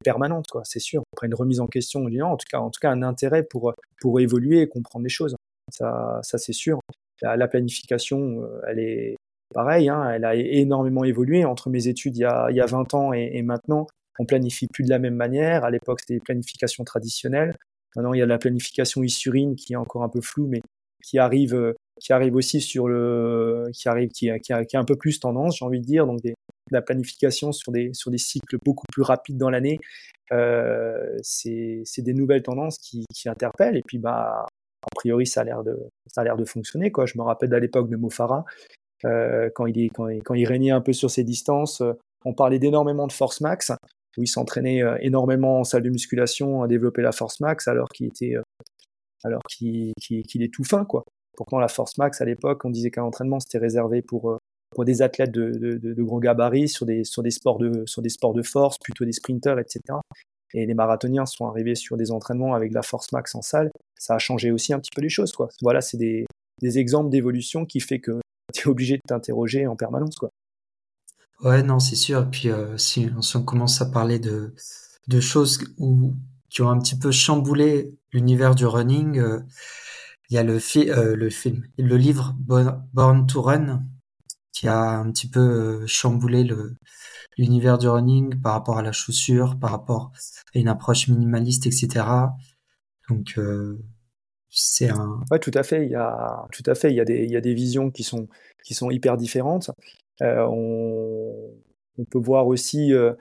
permanente, 0.03 0.47
c'est 0.65 0.81
sûr. 0.81 1.03
Après 1.13 1.27
une 1.27 1.35
remise 1.35 1.61
en 1.61 1.67
question, 1.67 2.05
en 2.05 2.37
tout 2.37 2.47
cas, 2.51 2.59
en 2.59 2.71
tout 2.71 2.81
cas 2.81 2.91
un 2.91 3.03
intérêt 3.03 3.43
pour, 3.43 3.75
évoluer 4.21 4.61
et 4.63 4.69
comprendre 4.69 5.03
les 5.03 5.11
choses. 5.11 5.35
Ça, 5.71 6.21
c'est 6.23 6.53
sûr. 6.53 6.79
La, 7.23 7.37
la, 7.37 7.49
planification, 7.49 8.43
euh, 8.43 8.61
elle 8.69 8.81
est 8.81 9.17
pareille, 9.55 9.89
hein, 9.89 10.11
elle 10.11 10.25
a 10.25 10.35
énormément 10.35 11.05
évolué 11.05 11.45
entre 11.45 11.71
mes 11.71 11.87
études 11.87 12.17
il 12.17 12.21
y 12.21 12.25
a, 12.25 12.49
il 12.51 12.57
y 12.57 12.61
a 12.61 12.67
20 12.67 12.93
ans 12.95 13.13
et 13.13 13.41
maintenant 13.43 13.87
on 14.19 14.25
planifie 14.25 14.67
plus 14.67 14.85
de 14.85 14.91
la 14.91 14.99
même 14.99 15.15
manière. 15.15 15.65
À 15.65 15.71
l'époque, 15.71 16.01
c'était 16.01 16.15
des 16.15 16.21
planifications 16.21 16.85
traditionnelles. 16.85 17.57
Maintenant, 17.97 18.13
il 18.13 18.19
y 18.19 18.23
a 18.23 18.27
la 18.27 18.39
planification 18.39 19.03
isurine 19.03 19.55
qui 19.55 19.75
est 19.75 19.77
encore 19.77 20.03
un 20.03 20.09
peu 20.09 20.21
floue, 20.21 20.47
mais 20.47 20.61
qui 21.05 21.19
arrive, 21.19 21.55
euh, 21.55 21.75
qui 22.01 22.13
arrive 22.13 22.35
aussi 22.35 22.61
sur 22.61 22.89
le, 22.89 23.69
qui 23.73 23.89
arrive, 23.89 24.09
qui, 24.09 24.31
qui, 24.41 24.53
qui 24.69 24.77
a 24.77 24.81
un 24.81 24.85
peu 24.85 24.97
plus 24.97 25.21
tendance, 25.21 25.59
j'ai 25.59 25.65
envie 25.65 25.81
de 25.81 25.85
dire, 25.85 26.07
donc 26.07 26.21
des, 26.23 26.35
la 26.71 26.83
planification 26.83 27.53
sur 27.53 27.73
des, 27.73 27.91
sur 27.93 28.11
des 28.11 28.19
cycles 28.19 28.59
beaucoup 28.65 28.87
plus 28.91 29.03
rapides 29.03 29.37
dans 29.37 29.51
l'année, 29.51 29.79
euh, 30.33 31.17
c'est 31.23 31.85
des 31.99 32.15
nouvelles 32.15 32.43
tendances 32.43 32.79
qui, 32.79 33.05
qui, 33.15 33.29
interpellent. 33.29 33.77
Et 33.77 33.83
puis, 33.87 33.99
bah, 33.99 34.47
a 34.47 34.95
priori, 34.95 35.27
ça 35.27 35.43
a 35.43 35.45
l'air 35.45 35.63
de, 35.63 35.79
de 36.17 36.45
fonctionner. 36.45 36.91
Quoi. 36.91 37.07
Je 37.07 37.19
me 37.19 37.23
rappelle 37.23 37.53
à 37.55 37.61
l'époque 37.61 37.91
de 37.91 37.97
Mofara, 37.97 38.45
euh, 39.05 39.51
quand, 39.55 39.67
il 39.67 39.79
est, 39.79 39.91
quand, 39.91 40.09
il, 40.09 40.23
quand 40.23 40.35
il 40.35 40.47
régnait 40.47 40.71
un 40.71 40.81
peu 40.81 40.93
sur 40.93 41.11
ses 41.11 41.25
distances, 41.25 41.83
on 42.25 42.33
parlait 42.33 42.59
d'énormément 42.59 43.07
de 43.07 43.13
force 43.13 43.41
max, 43.43 43.71
où 44.17 44.23
il 44.23 44.29
s'entraînait 44.29 44.83
euh, 44.83 44.97
énormément 45.01 45.61
en 45.61 45.65
salle 45.65 45.83
de 45.83 45.91
musculation 45.91 46.63
à 46.63 46.69
développer 46.69 47.03
la 47.03 47.13
force 47.13 47.41
max, 47.41 47.69
alors 47.69 47.89
qu'il 47.89 48.07
était, 48.07 48.37
euh, 48.37 48.43
alors 49.25 49.43
qu'il 49.49 49.93
est 50.07 50.53
tout 50.53 50.65
fin, 50.65 50.85
quoi. 50.85 51.05
Pourtant, 51.37 51.59
la 51.59 51.69
force 51.69 51.99
max 51.99 52.21
à 52.21 52.25
l'époque, 52.25 52.65
on 52.65 52.71
disait 52.71 52.91
qu'un 52.91 53.03
entraînement 53.03 53.41
c'était 53.41 53.59
réservé 53.59 54.03
pour 54.03 54.39
pour 54.75 54.85
des 54.85 55.03
athlètes 55.03 55.31
de, 55.31 55.53
de, 55.53 55.79
de, 55.79 56.03
gros 56.03 56.19
gabarits 56.19 56.69
sur 56.69 56.85
des, 56.85 57.05
sur, 57.05 57.23
des 57.23 57.31
sports 57.31 57.59
de, 57.59 57.85
sur 57.87 58.03
des 58.03 58.09
sports 58.09 58.35
de 58.35 58.43
force, 58.43 58.77
plutôt 58.79 59.05
des 59.05 59.13
sprinters, 59.13 59.59
etc. 59.59 59.81
Et 60.53 60.67
les 60.67 60.75
marathoniens 60.75 61.27
sont 61.27 61.47
arrivés 61.47 61.75
sur 61.75 61.97
des 61.97 62.11
entraînements 62.11 62.55
avec 62.55 62.73
la 62.73 62.83
force 62.83 63.11
max 63.13 63.35
en 63.35 63.43
salle. 63.43 63.71
Ça 63.99 64.17
a 64.17 64.19
changé 64.19 64.51
aussi 64.51 64.73
un 64.73 64.81
petit 64.81 64.91
peu 64.95 65.01
les 65.01 65.09
choses. 65.09 65.33
Quoi. 65.33 65.49
Voilà, 65.63 65.81
c'est 65.81 65.97
des, 65.97 66.27
des 66.61 66.79
exemples 66.79 67.11
d'évolution 67.11 67.65
qui 67.65 67.81
fait 67.81 68.01
que 68.01 68.21
tu 68.53 68.69
es 68.69 68.71
obligé 68.71 68.97
de 68.97 69.03
t'interroger 69.07 69.67
en 69.67 69.77
permanence. 69.77 70.17
Quoi. 70.17 70.31
Ouais, 71.41 71.63
non, 71.63 71.79
c'est 71.79 71.97
sûr. 71.97 72.23
Et 72.23 72.31
puis, 72.31 72.49
euh, 72.49 72.77
si, 72.79 73.11
on 73.35 73.43
commence 73.43 73.81
à 73.81 73.87
parler 73.87 74.19
de, 74.19 74.55
de 75.09 75.21
choses 75.21 75.65
où, 75.79 76.15
qui 76.51 76.63
ont 76.63 76.71
un 76.71 76.79
petit 76.79 76.99
peu 76.99 77.11
chamboulé 77.11 77.95
l'univers 78.13 78.55
du 78.55 78.67
running, 78.67 79.19
euh, 79.19 79.41
il 80.31 80.35
y 80.35 80.39
a 80.39 80.43
le, 80.43 80.59
fi 80.59 80.91
euh, 80.91 81.17
le 81.17 81.31
film, 81.31 81.63
le 81.79 81.97
livre 81.97 82.35
Born 82.93 83.27
to 83.27 83.43
Run 83.43 83.83
qui 84.53 84.69
a 84.69 84.81
un 84.81 85.11
petit 85.11 85.29
peu 85.29 85.41
euh, 85.41 85.87
chamboulé 85.87 86.45
le 86.45 86.77
l'univers 87.37 87.79
du 87.79 87.89
running 87.89 88.41
par 88.41 88.53
rapport 88.53 88.79
à 88.79 88.83
la 88.83 88.93
chaussure, 88.93 89.59
par 89.59 89.73
rapport 89.73 90.13
à 90.55 90.59
une 90.59 90.69
approche 90.69 91.09
minimaliste, 91.09 91.67
etc. 91.67 92.07
Donc 93.09 93.35
euh, 93.37 93.83
c'est 94.51 94.89
un. 94.89 95.21
Ouais, 95.31 95.41
tout 95.41 95.51
à 95.55 95.65
fait. 95.65 95.85
Il 95.85 95.91
y 95.91 95.97
a 95.97 96.47
tout 96.53 96.63
à 96.67 96.75
fait. 96.75 96.91
Il 96.91 96.97
y 96.97 97.01
a 97.01 97.05
des 97.05 97.25
il 97.25 97.31
y 97.31 97.37
a 97.37 97.41
des 97.41 97.55
visions 97.55 97.91
qui 97.91 98.05
sont 98.05 98.29
qui 98.65 98.75
sont 98.75 98.91
hyper 98.91 99.17
différentes. 99.17 99.71
Euh, 100.23 100.47
on, 100.49 101.51
on 101.99 102.05
peut 102.05 102.19
voir 102.19 102.47
aussi 102.47 102.93
euh, 102.93 103.13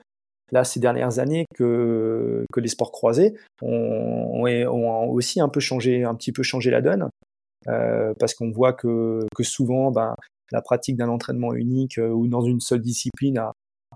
là 0.52 0.64
ces 0.64 0.80
dernières 0.80 1.18
années 1.18 1.46
que 1.54 2.44
que 2.52 2.60
les 2.60 2.68
sports 2.68 2.92
croisés 2.92 3.34
ont, 3.62 4.44
ont, 4.46 5.08
aussi 5.10 5.40
un 5.40 5.48
peu 5.48 5.60
changé 5.60 6.04
un 6.04 6.14
petit 6.14 6.32
peu 6.32 6.42
changé 6.42 6.70
la 6.70 6.82
donne 6.82 7.08
euh, 7.68 8.14
parce 8.20 8.34
qu'on 8.34 8.50
voit 8.50 8.72
que 8.72 9.26
que 9.34 9.42
souvent 9.42 9.90
ben 9.90 10.14
la 10.52 10.62
pratique 10.62 10.96
d'un 10.96 11.08
entraînement 11.08 11.54
unique 11.54 11.98
euh, 11.98 12.08
ou 12.08 12.28
dans 12.28 12.42
une 12.42 12.60
seule 12.60 12.80
discipline 12.80 13.38
a, 13.38 13.52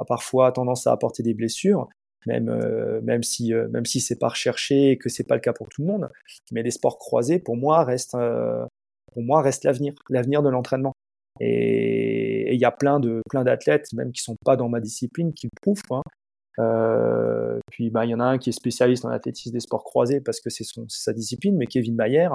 parfois 0.07 0.53
tendance 0.53 0.87
à 0.87 0.93
apporter 0.93 1.23
des 1.23 1.35
blessures, 1.35 1.89
même, 2.27 2.49
euh, 2.49 3.01
même 3.03 3.23
si, 3.23 3.53
euh, 3.53 3.69
même 3.69 3.85
si 3.85 4.01
c'est 4.01 4.19
pas 4.19 4.29
recherché 4.29 4.93
et 4.93 4.99
que 4.99 5.09
c'est 5.09 5.25
pas 5.25 5.35
le 5.35 5.41
cas 5.41 5.53
pour 5.53 5.69
tout 5.69 5.83
le 5.83 5.89
monde. 5.89 6.09
Mais 6.53 6.63
les 6.63 6.71
sports 6.71 6.99
croisés, 6.99 7.39
pour 7.39 7.57
moi, 7.57 7.85
restent, 7.85 8.17
pour 9.13 9.23
moi, 9.23 9.43
reste 9.43 9.65
l'avenir, 9.65 9.95
l'avenir 10.09 10.43
de 10.43 10.49
l'entraînement. 10.49 10.93
Et 11.41 12.55
il 12.55 12.61
y 12.61 12.65
a 12.65 12.73
plein 12.73 13.01
de 13.01 13.23
plein 13.31 13.45
d'athlètes, 13.45 13.93
même 13.93 14.13
qui 14.13 14.23
sont 14.23 14.37
pas 14.45 14.57
dans 14.57 14.69
ma 14.69 14.81
discipline, 14.81 15.33
qui 15.33 15.47
le 15.47 15.61
prouvent. 15.61 15.83
Quoi. 15.89 16.03
puis 17.71 17.91
bah, 17.91 18.05
il 18.05 18.11
y 18.11 18.15
en 18.15 18.21
a 18.21 18.25
un 18.25 18.39
qui 18.39 18.51
est 18.51 18.53
spécialiste 18.53 19.05
en 19.05 19.11
athlétisme 19.11 19.53
des 19.53 19.61
sports 19.61 19.85
croisés 19.85 20.21
parce 20.21 20.41
que 20.41 20.51
c'est 20.51 20.65
sa 20.89 21.13
discipline, 21.13 21.57
mais 21.57 21.67
Kevin 21.67 21.95
Mayer, 21.95 22.29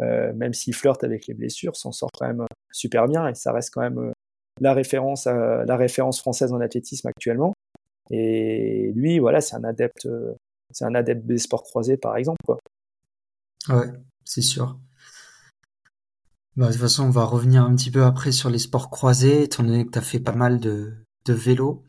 euh, 0.00 0.32
même 0.32 0.54
s'il 0.54 0.74
flirte 0.74 1.04
avec 1.04 1.26
les 1.26 1.34
blessures, 1.34 1.76
s'en 1.76 1.92
sort 1.92 2.10
quand 2.18 2.26
même 2.26 2.40
euh, 2.40 2.54
super 2.72 3.06
bien 3.06 3.28
et 3.28 3.34
ça 3.34 3.52
reste 3.52 3.70
quand 3.72 3.82
même 3.82 3.98
euh, 3.98 4.12
la 4.60 4.72
référence, 4.72 5.24
la 5.24 5.76
référence 5.76 6.20
française 6.20 6.52
en 6.52 6.60
athlétisme 6.60 7.08
actuellement. 7.08 7.54
Et 8.10 8.92
lui, 8.94 9.18
voilà, 9.18 9.40
c'est 9.40 9.56
un 9.56 9.64
adepte, 9.64 10.06
c'est 10.70 10.84
un 10.84 10.94
adepte 10.94 11.24
des 11.24 11.38
sports 11.38 11.62
croisés 11.62 11.96
par 11.96 12.16
exemple. 12.16 12.40
Quoi. 12.44 12.58
Ouais, 13.70 13.86
c'est 14.24 14.42
sûr. 14.42 14.78
Bah, 16.56 16.66
de 16.66 16.72
toute 16.72 16.80
façon, 16.80 17.04
on 17.04 17.10
va 17.10 17.24
revenir 17.24 17.64
un 17.64 17.74
petit 17.74 17.90
peu 17.90 18.04
après 18.04 18.32
sur 18.32 18.50
les 18.50 18.58
sports 18.58 18.90
croisés, 18.90 19.44
étant 19.44 19.62
donné 19.62 19.86
que 19.86 19.92
tu 19.92 19.98
as 19.98 20.02
fait 20.02 20.20
pas 20.20 20.34
mal 20.34 20.60
de, 20.60 20.94
de 21.24 21.32
vélo. 21.32 21.84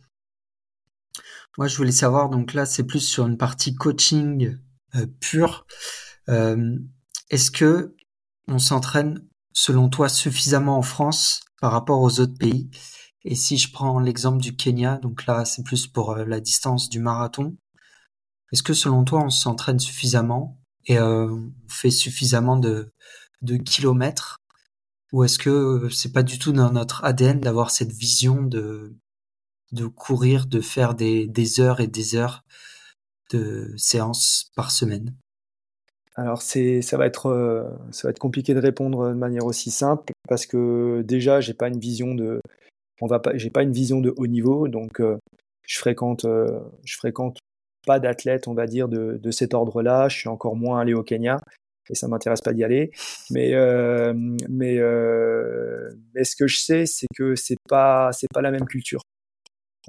Moi, 1.58 1.68
je 1.68 1.76
voulais 1.76 1.92
savoir, 1.92 2.30
donc 2.30 2.54
là, 2.54 2.66
c'est 2.66 2.86
plus 2.86 3.02
sur 3.02 3.28
une 3.28 3.38
partie 3.38 3.76
coaching 3.76 4.58
pure. 5.20 5.66
Est-ce 6.28 7.52
que 7.52 7.96
on 8.48 8.60
s'entraîne, 8.60 9.28
selon 9.54 9.90
toi, 9.90 10.10
suffisamment 10.10 10.78
en 10.78 10.82
France 10.82 11.42
par 11.60 11.72
rapport 11.72 12.02
aux 12.02 12.20
autres 12.20 12.38
pays? 12.38 12.70
Et 13.24 13.36
si 13.36 13.58
je 13.58 13.72
prends 13.72 14.00
l'exemple 14.00 14.42
du 14.42 14.56
Kenya, 14.56 14.98
donc 14.98 15.26
là, 15.26 15.46
c'est 15.46 15.64
plus 15.64 15.88
pour 15.88 16.12
euh, 16.12 16.26
la 16.26 16.40
distance 16.40 16.90
du 16.90 17.00
marathon, 17.00 17.56
est-ce 18.52 18.64
que 18.64 18.74
selon 18.74 19.04
toi, 19.04 19.24
on 19.24 19.30
s'entraîne 19.30 19.80
suffisamment? 19.80 20.60
Et 20.86 20.98
euh, 20.98 21.30
on 21.30 21.52
fait 21.70 21.92
suffisamment 21.92 22.58
de 22.58 22.92
kilomètres 23.66 24.41
ou 25.12 25.24
est-ce 25.24 25.38
que 25.38 25.50
euh, 25.50 25.90
c'est 25.90 26.14
pas 26.14 26.24
du 26.24 26.40
tout 26.40 26.54
dans 26.54 26.72
notre 26.72 27.04
ADN 27.04 27.40
d'avoir 27.40 27.72
cette 27.72 27.92
vision 27.92 28.42
de, 28.42 28.96
de 29.72 29.86
courir, 29.86 30.46
de 30.46 30.62
faire 30.62 30.96
des, 30.96 31.28
des 31.28 31.60
heures 31.60 31.82
et 31.82 31.88
des 31.88 32.16
heures 32.16 32.44
de 33.32 33.74
séances 33.78 34.52
par 34.56 34.72
semaine? 34.72 35.14
Alors 36.16 36.42
c'est 36.42 36.82
ça 36.82 36.98
va 36.98 37.06
être 37.06 37.28
euh, 37.28 37.64
ça 37.92 38.08
va 38.08 38.12
être 38.12 38.20
compliqué 38.20 38.54
de 38.54 38.60
répondre 38.60 39.10
de 39.10 39.18
manière 39.18 39.46
aussi 39.46 39.72
simple 39.72 40.12
parce 40.28 40.46
que 40.46 41.02
déjà 41.04 41.40
j'ai 41.40 41.54
pas 41.54 41.70
une 41.70 41.80
vision 41.80 42.14
de 42.14 42.42
on 43.00 43.08
va 43.08 43.20
pas 43.20 43.36
j'ai 43.38 43.50
pas 43.50 43.64
une 43.64 43.72
vision 43.72 44.02
de 44.02 44.14
haut 44.18 44.28
niveau. 44.28 44.68
Donc 44.68 45.00
euh, 45.00 45.18
je 45.66 45.80
fréquente 45.80 46.26
je 46.84 46.98
fréquente 46.98 47.40
pas 47.88 48.00
d'athlètes 48.00 48.48
on 48.48 48.54
va 48.54 48.68
dire 48.68 48.90
de, 48.90 49.20
de 49.22 49.32
cet 49.32 49.54
ordre-là. 49.54 50.10
Je 50.10 50.18
suis 50.20 50.30
encore 50.30 50.56
moins 50.56 50.82
allé 50.82 50.94
au 50.94 51.04
Kenya 51.04 51.40
et 51.92 51.96
ça 51.96 52.08
m'intéresse 52.08 52.42
pas 52.42 52.54
d'y 52.54 52.64
aller. 52.64 52.92
Mais 53.30 53.54
mais 54.50 54.80
mais 56.14 56.24
ce 56.24 56.36
que 56.36 56.48
je 56.48 56.58
sais 56.58 56.86
c'est 56.86 57.08
que 57.16 57.36
c'est 57.36 57.58
pas 57.70 58.12
c'est 58.14 58.28
pas 58.34 58.42
la 58.42 58.52
même 58.52 58.66
culture. 58.66 59.02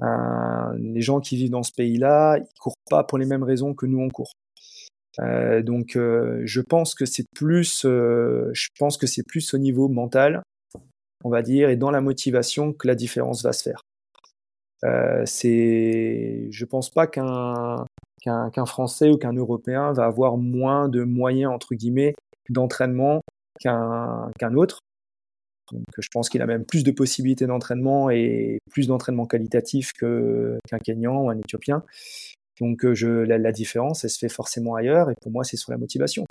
Les 0.01 1.01
gens 1.01 1.19
qui 1.19 1.37
vivent 1.37 1.51
dans 1.51 1.63
ce 1.63 1.71
pays-là 1.75 2.37
ils 2.37 2.59
courent 2.59 2.73
pas 2.89 3.03
pour 3.03 3.17
les 3.17 3.25
mêmes 3.25 3.43
raisons 3.43 3.73
que 3.73 3.85
nous 3.85 3.99
on 3.99 4.09
court. 4.09 4.33
Euh, 5.19 5.61
donc, 5.61 5.95
euh, 5.95 6.41
je 6.45 6.61
pense 6.61 6.95
que 6.95 7.05
c'est 7.05 7.25
plus, 7.35 7.85
euh, 7.85 8.49
je 8.53 8.67
pense 8.79 8.97
que 8.97 9.07
c'est 9.07 9.23
plus 9.23 9.53
au 9.53 9.57
niveau 9.57 9.87
mental, 9.87 10.41
on 11.23 11.29
va 11.29 11.41
dire, 11.41 11.69
et 11.69 11.77
dans 11.77 11.91
la 11.91 12.01
motivation 12.01 12.73
que 12.73 12.87
la 12.87 12.95
différence 12.95 13.43
va 13.43 13.53
se 13.53 13.63
faire. 13.63 13.81
Euh, 14.83 15.23
c'est, 15.25 16.47
je 16.49 16.65
pense 16.65 16.89
pas 16.89 17.07
qu'un 17.07 17.85
qu'un 18.23 18.65
Français 18.65 19.09
ou 19.09 19.17
qu'un 19.17 19.33
Européen 19.33 19.91
va 19.93 20.05
avoir 20.05 20.37
moins 20.37 20.87
de 20.87 21.03
moyens 21.03 21.51
entre 21.51 21.75
guillemets 21.75 22.15
d'entraînement 22.49 23.21
qu'un 23.59 24.53
autre. 24.55 24.79
Donc, 25.71 25.85
je 25.97 26.07
pense 26.11 26.29
qu'il 26.29 26.41
a 26.41 26.45
même 26.45 26.65
plus 26.65 26.83
de 26.83 26.91
possibilités 26.91 27.45
d'entraînement 27.45 28.09
et 28.09 28.59
plus 28.71 28.87
d'entraînement 28.87 29.25
qualitatif 29.25 29.91
qu'un 29.93 30.79
Kenyan 30.83 31.23
ou 31.23 31.29
un 31.29 31.37
Éthiopien. 31.37 31.83
Donc 32.59 32.85
euh, 32.85 32.93
je, 32.93 33.07
la, 33.07 33.51
différence, 33.51 34.03
elle 34.03 34.09
se 34.09 34.19
fait 34.19 34.29
forcément 34.29 34.75
ailleurs, 34.75 35.09
et 35.09 35.15
pour 35.21 35.31
moi, 35.31 35.43
c'est 35.43 35.57
sur 35.57 35.71
la 35.71 35.77
motivation. 35.77 36.23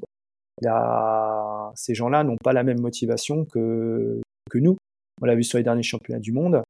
Ces 1.74 1.94
gens-là 1.94 2.22
n'ont 2.22 2.36
pas 2.36 2.52
la 2.52 2.62
même 2.62 2.80
motivation 2.80 3.44
que, 3.44 4.20
que 4.50 4.58
nous. 4.58 4.76
On 5.20 5.26
l'a 5.26 5.34
vu 5.34 5.42
sur 5.42 5.58
les 5.58 5.64
derniers 5.64 5.82
championnats 5.82 6.20
du 6.20 6.32
monde. 6.32 6.62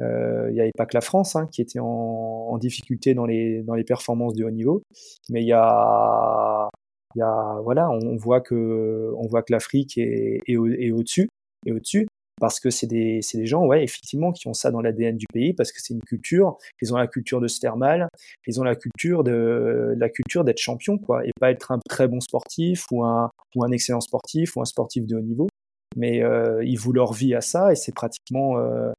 Euh, 0.00 0.46
il 0.50 0.54
n'y 0.54 0.60
avait 0.60 0.72
pas 0.76 0.86
que 0.86 0.96
la 0.96 1.00
France 1.00 1.36
hein, 1.36 1.48
qui 1.50 1.62
était 1.62 1.78
en, 1.78 1.86
en, 1.86 2.58
difficulté 2.58 3.14
dans 3.14 3.26
les, 3.26 3.62
dans 3.62 3.74
les 3.74 3.84
performances 3.84 4.34
de 4.34 4.44
haut 4.44 4.50
niveau, 4.50 4.82
mais 5.30 5.42
il 5.42 5.48
y 5.48 5.52
a, 5.52 6.68
y 7.14 7.22
a 7.22 7.60
voilà, 7.62 7.88
on 7.90 8.16
voit 8.16 8.40
que 8.40 9.12
on 9.16 9.26
voit 9.26 9.42
que 9.42 9.52
l'Afrique 9.52 9.96
est, 9.98 10.40
est, 10.46 10.52
est 10.52 10.90
au-dessus, 10.90 11.28
et 11.64 11.72
au-dessus 11.72 12.06
parce 12.40 12.60
que 12.60 12.70
c'est 12.70 12.86
des, 12.86 13.20
des 13.32 13.46
gens, 13.46 13.64
ouais, 13.64 13.82
effectivement, 13.82 14.32
qui 14.32 14.46
ont 14.48 14.54
ça 14.54 14.70
dans 14.70 14.80
l'ADN 14.80 15.16
du 15.16 15.26
pays, 15.32 15.54
parce 15.54 15.72
que 15.72 15.80
c'est 15.80 15.94
une 15.94 16.02
culture. 16.02 16.56
Ils 16.82 16.92
ont 16.92 16.98
la 16.98 17.06
culture 17.06 17.40
de 17.40 17.48
se 17.48 17.58
faire 17.58 17.76
mal, 17.76 18.08
ils 18.46 18.60
ont 18.60 18.64
la 18.64 18.76
culture 18.76 19.24
de 19.24 19.94
la 19.96 20.08
culture 20.10 20.44
d'être 20.44 20.58
champion, 20.58 20.98
quoi, 20.98 21.26
et 21.26 21.30
pas 21.40 21.50
être 21.50 21.72
un 21.72 21.78
très 21.88 22.08
bon 22.08 22.20
sportif 22.20 22.84
ou 22.90 23.04
un 23.04 23.30
ou 23.54 23.64
un 23.64 23.70
excellent 23.70 24.00
sportif 24.02 24.56
ou 24.56 24.60
un 24.60 24.66
sportif 24.66 25.06
de 25.06 25.16
haut 25.16 25.22
niveau. 25.22 25.48
Mais 25.96 26.22
euh, 26.22 26.62
ils 26.62 26.76
vouent 26.78 26.92
leur 26.92 27.14
vie 27.14 27.34
à 27.34 27.40
ça, 27.40 27.72
et 27.72 27.74
c'est 27.74 27.94
pratiquement, 27.94 28.58
euh, 28.58 28.92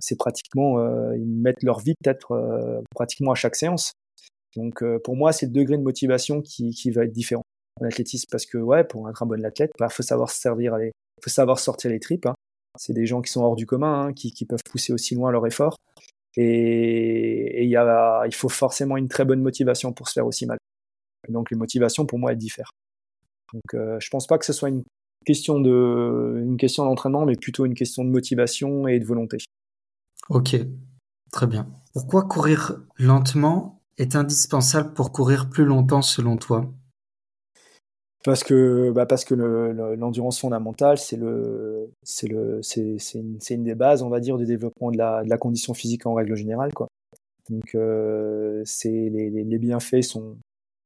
c'est 0.00 0.18
pratiquement, 0.18 0.78
euh, 0.78 1.16
ils 1.16 1.26
mettent 1.26 1.62
leur 1.62 1.80
vie 1.80 1.94
peut-être 2.02 2.32
euh, 2.32 2.80
pratiquement 2.94 3.32
à 3.32 3.34
chaque 3.34 3.56
séance. 3.56 3.92
Donc 4.56 4.82
euh, 4.82 4.98
pour 5.02 5.16
moi, 5.16 5.32
c'est 5.32 5.46
le 5.46 5.52
degré 5.52 5.76
de 5.76 5.82
motivation 5.82 6.42
qui, 6.42 6.70
qui 6.70 6.90
va 6.90 7.04
être 7.04 7.12
différent 7.12 7.42
en 7.80 7.86
athlétisme, 7.86 8.26
parce 8.30 8.46
que 8.46 8.58
ouais, 8.58 8.84
pour 8.84 9.08
être 9.08 9.22
un 9.22 9.26
bon 9.26 9.44
athlète, 9.44 9.72
bah, 9.78 9.88
faut 9.88 10.02
savoir 10.02 10.30
se 10.30 10.40
servir, 10.40 10.76
il 10.80 10.90
faut 11.22 11.30
savoir 11.30 11.58
sortir 11.58 11.90
les 11.90 12.00
tripes. 12.00 12.26
Hein. 12.26 12.34
C'est 12.76 12.92
des 12.92 13.06
gens 13.06 13.20
qui 13.20 13.30
sont 13.30 13.42
hors 13.42 13.56
du 13.56 13.66
commun, 13.66 14.06
hein, 14.06 14.12
qui, 14.12 14.32
qui, 14.32 14.44
peuvent 14.44 14.62
pousser 14.64 14.92
aussi 14.92 15.14
loin 15.14 15.30
leur 15.30 15.46
effort. 15.46 15.76
Et, 16.36 17.62
et 17.62 17.66
y 17.66 17.76
a, 17.76 18.24
il 18.26 18.34
faut 18.34 18.48
forcément 18.48 18.96
une 18.96 19.08
très 19.08 19.24
bonne 19.24 19.42
motivation 19.42 19.92
pour 19.92 20.08
se 20.08 20.14
faire 20.14 20.26
aussi 20.26 20.46
mal. 20.46 20.58
donc 21.28 21.50
les 21.50 21.56
motivations, 21.56 22.06
pour 22.06 22.18
moi, 22.18 22.32
elles 22.32 22.38
diffèrent. 22.38 22.70
Donc 23.52 23.74
euh, 23.74 23.98
je 24.00 24.08
pense 24.10 24.26
pas 24.26 24.38
que 24.38 24.44
ce 24.44 24.52
soit 24.52 24.68
une 24.68 24.84
question 25.24 25.60
de, 25.60 26.40
une 26.42 26.56
question 26.56 26.84
d'entraînement, 26.84 27.26
mais 27.26 27.34
plutôt 27.34 27.66
une 27.66 27.74
question 27.74 28.04
de 28.04 28.10
motivation 28.10 28.86
et 28.86 28.98
de 28.98 29.04
volonté. 29.04 29.38
Ok, 30.28 30.56
très 31.32 31.46
bien. 31.46 31.68
Pourquoi 31.92 32.24
courir 32.24 32.80
lentement 32.98 33.80
est 33.98 34.14
indispensable 34.14 34.92
pour 34.94 35.12
courir 35.12 35.50
plus 35.50 35.64
longtemps 35.64 36.02
selon 36.02 36.36
toi? 36.36 36.70
Parce 38.22 38.44
que 38.44 38.90
bah 38.90 39.06
parce 39.06 39.24
que 39.24 39.34
l'endurance 39.34 40.38
fondamentale 40.38 40.98
c'est 40.98 41.16
le 41.16 41.90
une, 42.22 43.38
une, 43.50 43.64
des 43.64 43.74
bases 43.74 44.02
on 44.02 44.10
va 44.10 44.20
dire 44.20 44.36
du 44.36 44.44
développement 44.44 44.90
de 44.90 44.98
la, 44.98 45.24
de 45.24 45.30
la 45.30 45.38
condition 45.38 45.72
physique 45.72 46.04
en 46.04 46.12
règle 46.12 46.34
générale 46.34 46.74
quoi. 46.74 46.88
Donc 47.48 47.74
euh, 47.74 48.62
les, 48.84 49.30
les, 49.30 49.58
bienfaits 49.58 50.02
sont, 50.02 50.36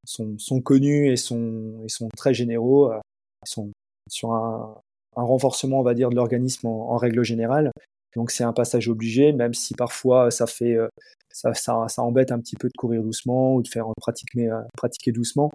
sont, 0.07 0.39
sont 0.39 0.61
connus 0.61 1.11
et 1.11 1.17
sont 1.17 1.83
et 1.85 1.89
sont 1.89 2.09
très 2.17 2.35
généraux 2.35 2.93
euh, 2.93 3.01
ils 3.45 3.51
sont 3.51 3.73
sur 4.09 4.33
un, 4.33 4.81
un 5.17 5.23
renforcement 5.23 5.81
on 5.81 5.83
va 5.83 5.95
dire 5.95 6.11
de 6.11 6.15
l'organisme 6.15 6.69
en, 6.69 6.97
règle 6.97 7.25
générale 7.25 7.73
donc 8.17 8.31
c'est 8.31 8.45
un 8.45 8.53
passage 8.53 8.89
obligé 8.89 9.33
même 9.33 9.55
si 9.55 9.75
parfois 9.75 10.31
ça 10.31 10.47
fait 10.47 10.75
euh, 10.75 10.89
ça, 11.35 11.53
ça, 11.53 11.85
ça, 11.89 12.03
embête 12.03 12.31
un 12.31 12.39
petit 12.39 12.55
peu 12.55 12.69
de 12.69 12.73
courir 12.79 13.03
doucement 13.03 13.57
ou 13.57 13.63
de 13.63 13.69
faire 13.69 13.87
pratiquer, 13.97 14.49
euh, 14.49 14.61
pratiquer 14.77 15.11
doucement. 15.11 15.51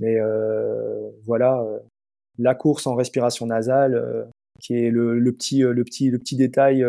Mais 0.00 0.20
euh, 0.20 1.10
voilà, 1.24 1.62
euh, 1.62 1.78
la 2.38 2.54
course 2.54 2.86
en 2.86 2.94
respiration 2.94 3.46
nasale, 3.46 4.28
qui 4.60 4.74
est 4.74 4.90
le, 4.90 5.18
petit, 5.32 5.60
le, 5.60 5.84
petit, 5.84 6.10
le 6.10 6.18
petit 6.18 6.36
détail 6.36 6.84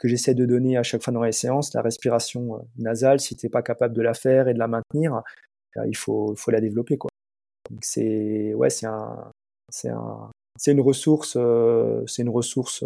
que 0.00 0.08
j'essaie 0.08 0.34
de 0.34 0.46
donner 0.46 0.78
à 0.78 0.82
chaque 0.82 1.02
fois 1.02 1.12
dans 1.12 1.22
les 1.22 1.32
séances, 1.32 1.74
la 1.74 1.82
respiration 1.82 2.66
nasale, 2.78 3.20
si 3.20 3.36
tu 3.36 3.46
n'es 3.46 3.50
pas 3.50 3.62
capable 3.62 3.94
de 3.94 4.02
la 4.02 4.14
faire 4.14 4.48
et 4.48 4.54
de 4.54 4.58
la 4.58 4.68
maintenir, 4.68 5.22
il 5.86 5.96
faut, 5.96 6.34
faut 6.34 6.50
la 6.50 6.60
développer. 6.60 6.96
Quoi. 6.96 7.10
c'est 7.82 8.54
ouais, 8.54 8.70
c'est 8.70 8.86
un, 8.86 9.30
c'est 9.70 9.90
un, 9.90 10.30
une 10.66 10.80
ressource, 10.80 11.36
c'est 12.06 12.22
une 12.22 12.30
ressource, 12.30 12.84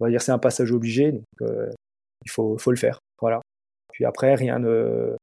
on 0.00 0.04
va 0.04 0.10
dire, 0.10 0.20
c'est 0.20 0.32
un 0.32 0.38
passage 0.38 0.72
obligé, 0.72 1.12
donc 1.12 1.24
il 2.24 2.30
faut, 2.30 2.58
le 2.66 2.76
faire. 2.76 3.00
Voilà. 3.20 3.40
Puis 3.92 4.04
après, 4.04 4.34
rien 4.34 4.58
ne, 4.58 5.16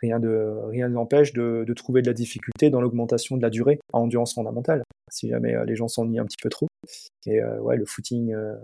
rien 0.00 0.20
de, 0.20 0.54
rien 0.68 0.88
n'empêche 0.88 1.32
de, 1.32 1.64
de, 1.66 1.74
trouver 1.74 2.02
de 2.02 2.06
la 2.06 2.14
difficulté 2.14 2.70
dans 2.70 2.80
l'augmentation 2.80 3.36
de 3.36 3.42
la 3.42 3.50
durée 3.50 3.78
en 3.92 4.02
endurance 4.02 4.34
fondamentale, 4.34 4.82
si 5.10 5.28
jamais 5.28 5.54
euh, 5.54 5.64
les 5.64 5.76
gens 5.76 5.88
s'ennuient 5.88 6.18
un 6.18 6.24
petit 6.24 6.38
peu 6.42 6.48
trop. 6.48 6.68
Et 7.26 7.42
euh, 7.42 7.58
ouais, 7.60 7.76
le 7.76 7.84
footing 7.84 8.32
euh, 8.32 8.56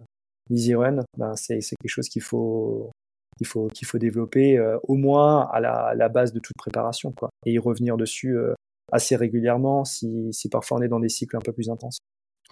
easy 0.51 0.74
run, 0.74 1.05
ben 1.18 1.34
c'est, 1.37 1.59
quelque 1.59 1.89
chose 1.89 2.09
qu'il 2.09 2.22
faut, 2.22 2.91
qu'il 3.37 3.47
faut, 3.47 3.68
qu'il 3.68 3.87
faut 3.87 3.99
développer 3.99 4.59
euh, 4.59 4.78
au 4.84 4.95
moins 4.95 5.49
à 5.53 5.61
la, 5.61 6.09
base 6.09 6.32
de 6.32 6.41
toute 6.41 6.57
préparation, 6.57 7.12
quoi. 7.12 7.30
Et 7.45 7.53
y 7.53 7.59
revenir 7.59 7.97
dessus 7.97 8.37
euh, 8.37 8.55
assez 8.93 9.16
régulièrement 9.16 9.84
si 9.84 10.30
parfois 10.51 10.78
on 10.78 10.82
est 10.82 10.89
dans 10.89 11.01
des 11.01 11.09
cycles 11.09 11.37
un 11.37 11.41
peu 11.41 11.53
plus 11.53 11.70
intenses. 11.70 11.99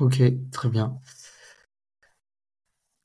Ok, 0.00 0.20
très 0.50 0.68
bien. 0.68 0.98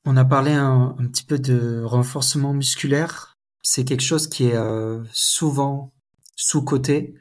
On 0.04 0.16
a 0.16 0.24
parlé 0.24 0.52
un, 0.52 0.96
petit 1.12 1.24
peu 1.24 1.38
de 1.38 1.82
renforcement 1.84 2.52
musculaire 2.52 3.30
c'est 3.62 3.84
quelque 3.84 4.02
chose 4.02 4.28
qui 4.28 4.46
est 4.46 4.56
euh, 4.56 5.02
souvent 5.12 5.92
sous-coté. 6.36 7.14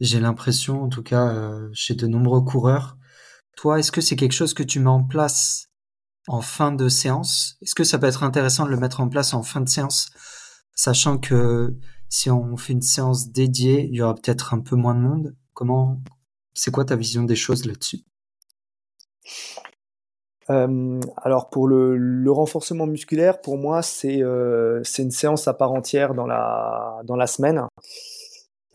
J'ai 0.00 0.20
l'impression, 0.20 0.82
en 0.82 0.88
tout 0.88 1.02
cas, 1.02 1.28
euh, 1.28 1.70
chez 1.72 1.94
de 1.94 2.06
nombreux 2.06 2.42
coureurs. 2.42 2.96
Toi, 3.56 3.78
est-ce 3.78 3.92
que 3.92 4.00
c'est 4.00 4.16
quelque 4.16 4.32
chose 4.32 4.54
que 4.54 4.62
tu 4.62 4.80
mets 4.80 4.90
en 4.90 5.04
place 5.04 5.70
en 6.26 6.40
fin 6.40 6.72
de 6.72 6.88
séance? 6.88 7.56
Est-ce 7.62 7.74
que 7.74 7.84
ça 7.84 7.98
peut 7.98 8.06
être 8.06 8.24
intéressant 8.24 8.64
de 8.66 8.70
le 8.70 8.76
mettre 8.76 9.00
en 9.00 9.08
place 9.08 9.34
en 9.34 9.42
fin 9.42 9.60
de 9.60 9.68
séance, 9.68 10.10
sachant 10.74 11.18
que 11.18 11.76
si 12.08 12.30
on 12.30 12.56
fait 12.56 12.72
une 12.72 12.82
séance 12.82 13.30
dédiée, 13.30 13.88
il 13.90 13.96
y 13.96 14.02
aura 14.02 14.14
peut-être 14.14 14.54
un 14.54 14.60
peu 14.60 14.76
moins 14.76 14.94
de 14.94 15.00
monde? 15.00 15.36
Comment 15.52 16.02
C'est 16.54 16.72
quoi 16.72 16.84
ta 16.84 16.96
vision 16.96 17.22
des 17.22 17.36
choses 17.36 17.64
là-dessus? 17.64 18.00
Euh, 20.50 21.00
alors 21.16 21.48
pour 21.50 21.66
le, 21.68 22.30
renforcement 22.30 22.86
musculaire, 22.86 23.40
pour 23.40 23.56
moi, 23.56 23.82
c'est 23.82 24.22
euh, 24.22 24.82
une 24.98 25.10
séance 25.10 25.48
à 25.48 25.54
part 25.54 25.72
entière 25.72 26.14
dans 26.14 26.26
la, 26.26 27.00
dans 27.04 27.16
la 27.16 27.26
semaine. 27.26 27.66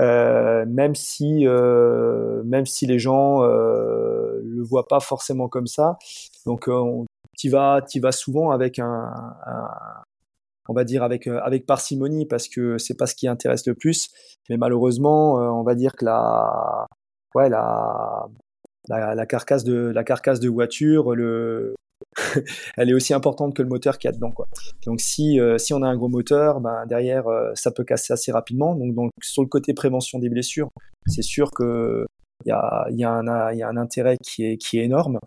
Euh, 0.02 0.66
même 0.66 0.96
si 0.96 1.46
euh, 1.46 2.42
même 2.46 2.66
si 2.66 2.86
les 2.86 3.00
gens 3.00 3.44
euh, 3.44 4.40
le 4.42 4.64
voient 4.64 4.88
pas 4.88 5.02
forcément 5.02 5.50
comme 5.50 5.68
ça 5.68 5.98
donc 6.46 6.70
tu 7.38 7.50
vas 7.50 7.82
tu 7.82 8.00
vas 8.00 8.14
souvent 8.14 8.52
avec 8.52 8.80
un, 8.80 9.12
un, 9.46 9.68
on 10.70 10.74
va 10.74 10.86
dire 10.86 11.04
avec 11.04 11.28
avec 11.28 11.66
parcimonie 11.66 12.26
parce 12.26 12.48
que 12.48 12.78
c'est 12.78 12.96
pas 12.96 13.08
ce 13.08 13.16
qui 13.16 13.28
intéresse 13.28 13.68
le 13.68 13.76
plus 13.76 14.10
mais 14.50 14.56
malheureusement 14.56 15.34
on 15.34 15.64
va 15.64 15.76
dire 15.76 15.98
que 15.98 16.06
la 16.06 16.88
ouais 17.36 17.50
la 17.50 18.26
la, 18.90 19.16
la, 19.16 19.26
carcasse 19.26 19.64
de 19.64 19.76
la 19.76 20.04
carcasse 20.04 20.40
de 20.40 20.50
voiture, 20.50 21.16
le 21.16 21.76
elle 22.78 22.90
est 22.90 22.94
aussi 22.94 23.14
importante 23.14 23.56
que 23.56 23.62
le 23.62 23.70
moteur 23.70 23.98
qu'il 23.98 24.10
y 24.10 24.14
a 24.14 24.16
dedans 24.16 24.32
quoi. 24.32 24.48
Donc 24.86 25.02
si 25.02 25.40
euh, 25.40 25.58
si 25.58 25.74
on 25.74 25.82
a 25.82 25.88
un 25.88 25.96
gros 25.96 26.10
moteur, 26.10 26.62
ben 26.62 26.86
derrière 26.86 27.28
euh, 27.28 27.52
ça 27.56 27.72
peut 27.72 27.84
casser 27.84 28.14
assez 28.14 28.32
rapidement. 28.32 28.76
Donc, 28.76 28.94
donc 28.94 29.12
sur 29.22 29.42
le 29.42 29.48
côté 29.48 29.74
prévention 29.74 30.20
des 30.20 30.30
blessures, 30.30 30.70
c'est 31.08 31.22
sûr 31.22 31.52
que 31.52 32.06
il 32.46 32.50
y 32.50 32.52
a 32.52 32.88
y 32.90 33.04
a 33.04 33.54
y 33.54 33.64
a 33.64 33.68
un 33.68 33.78
intérêt 33.78 34.18
qui 34.24 34.46
est 34.46 34.58
qui 34.58 34.80
est 34.80 34.86
énorme. 34.86 35.20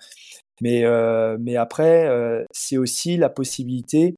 Mais 0.61 0.85
euh, 0.85 1.37
mais 1.41 1.57
après 1.57 2.07
euh, 2.07 2.45
c'est 2.53 2.79
aussi 2.79 3.17
la 3.17 3.29
possibilité 3.29 4.15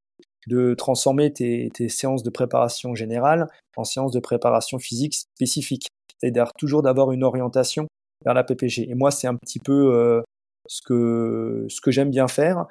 de 0.46 0.74
transformer 0.74 1.32
tes, 1.32 1.70
tes 1.72 1.88
séances 1.88 2.22
de 2.22 2.30
préparation 2.30 2.94
générale 2.94 3.48
en 3.76 3.84
séances 3.84 4.12
de 4.12 4.20
préparation 4.20 4.78
physique 4.78 5.14
spécifique. 5.14 5.88
C'est-à-dire 6.20 6.52
toujours 6.58 6.82
d'avoir 6.82 7.12
une 7.12 7.24
orientation 7.24 7.86
vers 8.24 8.34
la 8.34 8.44
PPG. 8.44 8.90
Et 8.90 8.94
moi, 8.94 9.10
c'est 9.10 9.26
un 9.26 9.36
petit 9.36 9.58
peu 9.58 9.94
euh, 9.94 10.22
ce 10.66 10.82
que 10.82 11.66
ce 11.68 11.80
que 11.80 11.90
j'aime 11.90 12.10
bien 12.10 12.28
faire. 12.28 12.66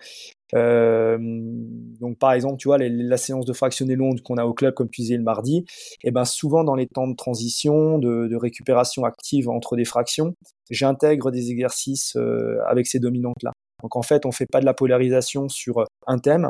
Euh, 0.56 1.18
donc 1.20 2.20
par 2.20 2.34
exemple, 2.34 2.58
tu 2.58 2.68
vois, 2.68 2.78
la 2.78 3.18
séance 3.18 3.46
de 3.46 3.54
fractionné 3.54 3.96
longue 3.96 4.22
qu'on 4.22 4.38
a 4.38 4.46
au 4.46 4.54
club, 4.54 4.74
comme 4.74 4.90
tu 4.90 5.02
disais 5.02 5.18
le 5.18 5.24
mardi, 5.24 5.66
et 6.04 6.10
eh 6.10 6.12
ben 6.12 6.26
souvent 6.26 6.64
dans 6.64 6.76
les 6.76 6.88
temps 6.88 7.08
de 7.08 7.16
transition, 7.16 7.98
de, 7.98 8.36
récupération 8.36 9.04
active 9.04 9.50
entre 9.50 9.76
des 9.76 9.86
fractions, 9.86 10.36
j'intègre 10.70 11.32
des 11.32 11.50
exercices 11.50 12.16
euh, 12.18 12.60
avec 12.68 12.88
ces 12.88 13.00
dominantes 13.00 13.42
là. 13.42 13.52
Donc 13.82 13.96
en 13.96 14.02
fait, 14.02 14.26
on 14.26 14.32
fait 14.32 14.46
pas 14.46 14.60
de 14.62 14.66
la 14.66 14.74
polarisation 14.74 15.50
sur 15.50 15.86
un 16.08 16.20
thème. 16.20 16.50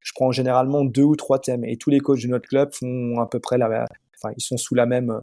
Je 0.00 0.12
prends 0.14 0.32
généralement 0.32 0.84
deux 0.84 1.04
ou 1.04 1.14
trois 1.14 1.38
thèmes 1.38 1.64
et 1.64 1.76
tous 1.76 1.90
les 1.90 2.00
coachs 2.00 2.22
de 2.22 2.28
notre 2.28 2.48
club 2.48 2.70
font 2.72 3.20
à 3.20 3.26
peu 3.26 3.38
près 3.38 3.56
la, 3.56 3.86
enfin 4.16 4.34
ils 4.36 4.42
sont 4.42 4.56
sous 4.56 4.74
la 4.74 4.86
même 4.86 5.20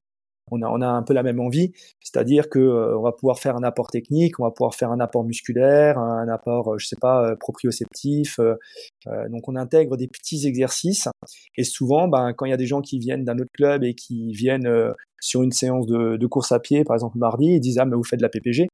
on 0.51 0.61
a, 0.61 0.67
on 0.67 0.81
a 0.81 0.87
un 0.87 1.03
peu 1.03 1.13
la 1.13 1.23
même 1.23 1.39
envie, 1.39 1.71
c'est-à-dire 2.01 2.49
que 2.49 2.59
euh, 2.59 2.97
on 2.97 3.01
va 3.01 3.11
pouvoir 3.11 3.39
faire 3.39 3.55
un 3.55 3.63
apport 3.63 3.87
technique, 3.87 4.39
on 4.39 4.43
va 4.43 4.51
pouvoir 4.51 4.75
faire 4.75 4.91
un 4.91 4.99
apport 4.99 5.23
musculaire, 5.23 5.97
un 5.97 6.27
apport, 6.27 6.73
euh, 6.73 6.77
je 6.77 6.87
sais 6.87 6.95
pas, 6.99 7.25
euh, 7.25 7.35
proprioceptif. 7.35 8.39
donc 9.29 9.47
on 9.47 9.55
intègre 9.55 9.97
des 9.97 10.07
petits 10.07 10.47
exercices 10.47 11.07
et 11.55 11.63
souvent, 11.63 12.07
ben, 12.07 12.33
quand 12.33 12.45
il 12.45 12.49
y 12.49 12.53
a 12.53 12.57
des 12.57 12.65
gens 12.65 12.81
qui 12.81 12.99
viennent 12.99 13.23
d'un 13.23 13.37
autre 13.39 13.51
club 13.53 13.83
et 13.83 13.93
qui 13.93 14.31
viennent 14.31 14.69
sur 15.19 15.43
une 15.43 15.51
séance 15.51 15.85
de, 15.87 16.17
de, 16.17 16.27
course 16.27 16.51
à 16.51 16.59
pied, 16.59 16.83
par 16.83 16.95
exemple 16.95 17.17
mardi, 17.17 17.45
ils 17.45 17.59
disent 17.59 17.79
ah 17.79 17.85
mais 17.85 17.95
vous 17.95 18.03
faites 18.03 18.19
de 18.19 18.23
la 18.23 18.29
PPG. 18.29 18.67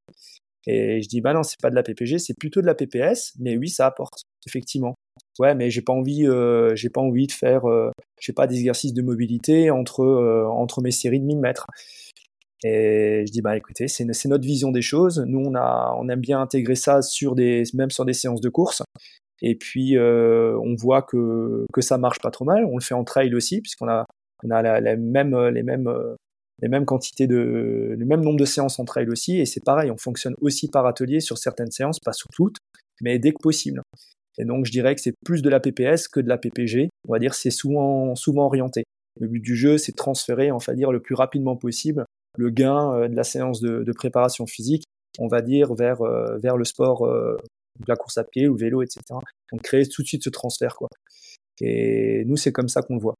Et 0.67 1.01
je 1.01 1.07
dis 1.07 1.21
bah 1.21 1.33
non, 1.33 1.43
c'est 1.43 1.59
pas 1.61 1.69
de 1.69 1.75
la 1.75 1.83
PPG, 1.83 2.17
c'est 2.19 2.33
plutôt 2.33 2.61
de 2.61 2.65
la 2.65 2.75
PPS, 2.75 3.33
mais 3.39 3.57
oui, 3.57 3.69
ça 3.69 3.85
apporte 3.85 4.23
effectivement. 4.47 4.95
Ouais, 5.39 5.55
mais 5.55 5.69
j'ai 5.69 5.81
pas 5.81 5.93
envie, 5.93 6.27
euh, 6.27 6.75
j'ai 6.75 6.89
pas 6.89 7.01
envie 7.01 7.27
de 7.27 7.31
faire, 7.31 7.65
euh, 7.69 7.91
j'ai 8.19 8.33
pas 8.33 8.47
d'exercice 8.47 8.93
de 8.93 9.01
mobilité 9.01 9.69
entre 9.69 10.01
euh, 10.03 10.47
entre 10.47 10.81
mes 10.81 10.91
séries 10.91 11.19
de 11.19 11.25
1000 11.25 11.39
mètres. 11.39 11.67
Et 12.63 13.23
je 13.27 13.31
dis 13.31 13.41
bah 13.41 13.55
écoutez, 13.57 13.87
c'est 13.87 14.05
notre 14.05 14.45
vision 14.45 14.71
des 14.71 14.81
choses. 14.81 15.23
Nous 15.27 15.39
on 15.39 15.55
a 15.55 15.95
on 15.99 16.09
aime 16.09 16.21
bien 16.21 16.41
intégrer 16.41 16.75
ça 16.75 17.01
sur 17.01 17.35
des 17.35 17.63
même 17.73 17.91
sur 17.91 18.05
des 18.05 18.13
séances 18.13 18.41
de 18.41 18.49
course. 18.49 18.81
Et 19.41 19.55
puis 19.55 19.97
euh, 19.97 20.57
on 20.63 20.75
voit 20.75 21.03
que 21.03 21.65
que 21.73 21.81
ça 21.81 21.97
marche 21.97 22.19
pas 22.19 22.31
trop 22.31 22.45
mal. 22.45 22.65
On 22.65 22.77
le 22.77 22.83
fait 22.83 22.95
en 22.95 23.03
trail 23.03 23.35
aussi 23.35 23.61
puisqu'on 23.61 23.89
a 23.89 24.05
on 24.43 24.49
a 24.49 24.61
la, 24.61 24.81
la 24.81 24.95
les 24.95 25.63
mêmes 25.63 26.15
les 26.61 26.69
mêmes 26.69 26.85
quantités 26.85 27.27
de, 27.27 27.95
le 27.97 28.05
même 28.05 28.21
nombre 28.21 28.39
de 28.39 28.45
séances 28.45 28.79
en 28.79 28.85
trail 28.85 29.09
aussi. 29.09 29.39
Et 29.39 29.45
c'est 29.45 29.63
pareil, 29.63 29.91
on 29.91 29.97
fonctionne 29.97 30.35
aussi 30.41 30.69
par 30.69 30.85
atelier 30.85 31.19
sur 31.19 31.37
certaines 31.37 31.71
séances, 31.71 31.99
pas 31.99 32.13
sur 32.13 32.29
toutes, 32.33 32.57
mais 33.01 33.19
dès 33.19 33.31
que 33.31 33.41
possible. 33.41 33.81
Et 34.37 34.45
donc, 34.45 34.65
je 34.65 34.71
dirais 34.71 34.95
que 34.95 35.01
c'est 35.01 35.13
plus 35.25 35.41
de 35.41 35.49
la 35.49 35.59
PPS 35.59 36.07
que 36.07 36.19
de 36.19 36.27
la 36.27 36.37
PPG. 36.37 36.89
On 37.07 37.13
va 37.13 37.19
dire 37.19 37.33
c'est 37.33 37.51
souvent, 37.51 38.15
souvent 38.15 38.45
orienté. 38.45 38.83
Le 39.19 39.27
but 39.27 39.39
du 39.39 39.55
jeu, 39.55 39.77
c'est 39.77 39.93
de 39.93 39.97
transférer, 39.97 40.51
on 40.51 40.57
va 40.57 40.73
dire, 40.73 40.91
le 40.91 41.01
plus 41.01 41.15
rapidement 41.15 41.55
possible 41.55 42.05
le 42.37 42.49
gain 42.49 42.93
euh, 42.93 43.07
de 43.07 43.15
la 43.15 43.23
séance 43.23 43.61
de, 43.61 43.83
de, 43.83 43.91
préparation 43.91 44.45
physique, 44.45 44.83
on 45.19 45.27
va 45.27 45.41
dire, 45.41 45.73
vers, 45.73 46.01
euh, 46.01 46.37
vers 46.37 46.57
le 46.57 46.65
sport, 46.65 47.05
euh, 47.05 47.37
la 47.87 47.95
course 47.95 48.17
à 48.17 48.23
pied 48.23 48.47
ou 48.47 48.55
vélo, 48.55 48.81
etc. 48.81 49.01
Donc, 49.51 49.61
créer 49.61 49.87
tout 49.87 50.01
de 50.01 50.07
suite 50.07 50.23
ce 50.23 50.29
transfert, 50.29 50.75
quoi. 50.75 50.87
Et 51.61 52.23
nous, 52.25 52.37
c'est 52.37 52.51
comme 52.51 52.67
ça 52.67 52.81
qu'on 52.81 52.95
le 52.95 53.01
voit. 53.01 53.15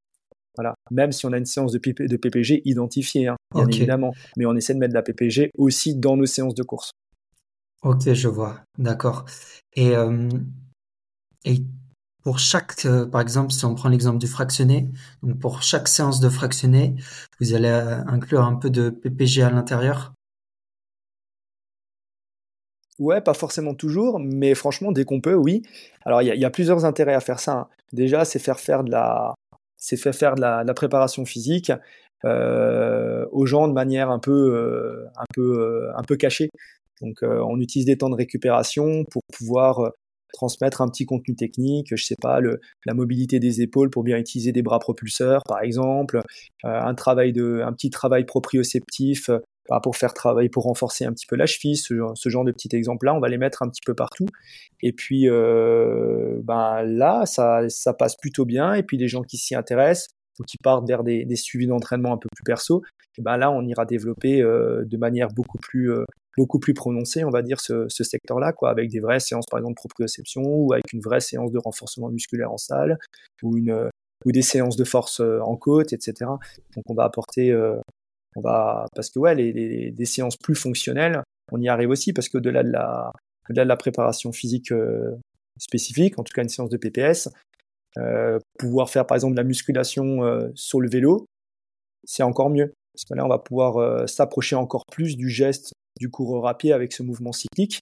Voilà. 0.56 0.74
Même 0.90 1.12
si 1.12 1.26
on 1.26 1.32
a 1.32 1.38
une 1.38 1.46
séance 1.46 1.72
de, 1.72 1.78
de 1.78 2.16
PPG 2.16 2.62
identifiée, 2.64 3.28
hein, 3.28 3.36
bien 3.54 3.68
évidemment. 3.68 4.12
Mais 4.36 4.46
on 4.46 4.54
essaie 4.54 4.74
de 4.74 4.78
mettre 4.78 4.92
de 4.92 4.98
la 4.98 5.02
PPG 5.02 5.50
aussi 5.58 5.94
dans 5.94 6.16
nos 6.16 6.26
séances 6.26 6.54
de 6.54 6.62
course. 6.62 6.90
Ok, 7.82 8.12
je 8.12 8.28
vois. 8.28 8.60
D'accord. 8.78 9.26
Et, 9.74 9.94
euh, 9.94 10.28
et 11.44 11.62
pour 12.22 12.40
chaque, 12.40 12.84
euh, 12.86 13.06
par 13.06 13.20
exemple, 13.20 13.52
si 13.52 13.64
on 13.64 13.76
prend 13.76 13.88
l'exemple 13.88 14.18
du 14.18 14.26
fractionné, 14.26 14.90
donc 15.22 15.38
pour 15.38 15.62
chaque 15.62 15.86
séance 15.86 16.18
de 16.18 16.28
fractionné, 16.28 16.96
vous 17.38 17.54
allez 17.54 17.68
euh, 17.68 18.02
inclure 18.06 18.42
un 18.42 18.56
peu 18.56 18.68
de 18.68 18.90
PPG 18.90 19.42
à 19.42 19.50
l'intérieur? 19.50 20.12
Ouais, 22.98 23.20
pas 23.20 23.34
forcément 23.34 23.74
toujours, 23.74 24.18
mais 24.18 24.54
franchement, 24.54 24.90
dès 24.90 25.04
qu'on 25.04 25.20
peut, 25.20 25.34
oui. 25.34 25.62
Alors, 26.04 26.22
il 26.22 26.26
y, 26.28 26.44
a 26.44 26.50
plusieurs 26.50 26.84
intérêts 26.84 27.14
à 27.14 27.20
faire 27.20 27.38
ça. 27.38 27.52
Hein. 27.52 27.68
Déjà, 27.92 28.24
c'est 28.24 28.38
faire 28.38 28.58
faire 28.58 28.82
de 28.82 28.90
la, 28.90 29.34
c'est 29.86 29.96
faire 29.96 30.14
faire 30.14 30.34
de 30.34 30.40
la, 30.40 30.74
préparation 30.74 31.24
physique 31.24 31.70
euh, 32.24 33.24
aux 33.30 33.46
gens 33.46 33.68
de 33.68 33.72
manière 33.72 34.10
un 34.10 34.18
peu, 34.18 34.32
euh, 34.32 35.06
un 35.16 35.24
peu, 35.32 35.60
euh, 35.60 35.92
un 35.96 36.02
peu 36.02 36.16
cachée. 36.16 36.48
Donc, 37.00 37.18
on 37.22 37.60
utilise 37.60 37.86
des 37.86 37.96
temps 37.96 38.08
de 38.08 38.16
récupération 38.16 39.04
pour 39.04 39.22
pouvoir 39.32 39.92
transmettre 40.32 40.80
un 40.80 40.88
petit 40.88 41.04
contenu 41.04 41.36
technique, 41.36 41.88
je 41.94 42.02
sais 42.02 42.16
pas, 42.20 42.40
le, 42.40 42.58
la 42.84 42.94
mobilité 42.94 43.38
des 43.38 43.60
épaules 43.60 43.90
pour 43.90 44.02
bien 44.02 44.16
utiliser 44.16 44.50
des 44.50 44.62
bras 44.62 44.78
propulseurs, 44.78 45.42
par 45.46 45.60
exemple, 45.60 46.20
un 46.64 46.94
travail 46.94 47.32
de, 47.32 47.60
un 47.62 47.72
petit 47.74 47.90
travail 47.90 48.24
proprioceptif 48.24 49.30
pour 49.82 49.96
faire 49.96 50.14
travailler, 50.14 50.48
pour 50.48 50.64
renforcer 50.64 51.04
un 51.04 51.12
petit 51.12 51.26
peu 51.26 51.36
la 51.36 51.46
cheville, 51.46 51.76
ce, 51.76 52.28
genre 52.28 52.44
de 52.44 52.52
petits 52.52 52.74
exemples-là, 52.74 53.14
on 53.14 53.20
va 53.20 53.28
les 53.28 53.38
mettre 53.38 53.62
un 53.62 53.68
petit 53.68 53.80
peu 53.84 53.94
partout. 53.94 54.26
Et 54.82 54.92
puis 54.92 55.28
euh, 55.28 56.40
ben 56.42 56.82
là, 56.82 57.26
ça, 57.26 57.68
ça 57.68 57.92
passe 57.92 58.16
plutôt 58.16 58.44
bien. 58.44 58.74
Et 58.74 58.82
puis 58.82 58.96
les 58.96 59.08
gens 59.08 59.22
qui 59.22 59.36
s'y 59.36 59.54
intéressent 59.54 60.08
ou 60.38 60.44
qui 60.44 60.58
partent 60.58 60.86
vers 60.86 61.02
des, 61.02 61.26
suivis 61.36 61.66
d'entraînement 61.66 62.12
un 62.12 62.18
peu 62.18 62.28
plus 62.34 62.44
perso, 62.44 62.82
et 63.18 63.22
ben 63.22 63.36
là, 63.38 63.50
on 63.50 63.62
ira 63.62 63.86
développer 63.86 64.42
euh, 64.42 64.84
de 64.84 64.96
manière 64.98 65.28
beaucoup 65.28 65.58
plus 65.58 65.90
euh, 65.90 66.04
beaucoup 66.36 66.58
plus 66.58 66.74
prononcée, 66.74 67.24
on 67.24 67.30
va 67.30 67.40
dire, 67.40 67.60
ce, 67.60 67.86
ce 67.88 68.04
secteur-là, 68.04 68.52
quoi, 68.52 68.68
avec 68.68 68.90
des 68.90 69.00
vraies 69.00 69.20
séances, 69.20 69.46
par 69.50 69.58
exemple, 69.58 69.72
de 69.72 69.80
proprioception, 69.80 70.42
ou 70.44 70.74
avec 70.74 70.92
une 70.92 71.00
vraie 71.00 71.20
séance 71.20 71.50
de 71.50 71.58
renforcement 71.58 72.10
musculaire 72.10 72.52
en 72.52 72.58
salle, 72.58 72.98
ou 73.42 73.56
une 73.56 73.88
ou 74.26 74.32
des 74.32 74.42
séances 74.42 74.76
de 74.76 74.84
force 74.84 75.20
en 75.20 75.56
côte, 75.56 75.94
etc. 75.94 76.14
Donc 76.74 76.84
on 76.88 76.94
va 76.94 77.04
apporter 77.04 77.54
on 78.36 78.40
va 78.40 78.86
parce 78.94 79.10
que 79.10 79.18
ouais, 79.18 79.34
les, 79.34 79.90
des 79.90 80.04
séances 80.04 80.36
plus 80.36 80.54
fonctionnelles, 80.54 81.22
on 81.50 81.60
y 81.60 81.68
arrive 81.68 81.90
aussi 81.90 82.12
parce 82.12 82.28
que 82.28 82.38
delà 82.38 82.62
de 82.62 82.70
la, 82.70 83.12
de 83.50 83.60
la 83.60 83.76
préparation 83.76 84.32
physique 84.32 84.72
euh, 84.72 85.16
spécifique, 85.58 86.18
en 86.18 86.22
tout 86.22 86.32
cas 86.34 86.42
une 86.42 86.48
séance 86.48 86.70
de 86.70 86.76
PPS, 86.76 87.30
euh, 87.96 88.38
pouvoir 88.58 88.90
faire 88.90 89.06
par 89.06 89.16
exemple 89.16 89.34
de 89.34 89.40
la 89.40 89.44
musculation 89.44 90.22
euh, 90.22 90.50
sur 90.54 90.80
le 90.80 90.88
vélo, 90.88 91.26
c'est 92.04 92.22
encore 92.22 92.50
mieux 92.50 92.72
parce 92.92 93.04
que 93.04 93.14
là 93.14 93.24
on 93.24 93.28
va 93.28 93.38
pouvoir 93.38 94.08
s'approcher 94.08 94.56
encore 94.56 94.84
plus 94.90 95.16
du 95.16 95.28
geste 95.28 95.72
du 95.98 96.10
coureur 96.10 96.46
à 96.46 96.56
pied 96.56 96.72
avec 96.72 96.92
ce 96.92 97.02
mouvement 97.02 97.32
cyclique, 97.32 97.80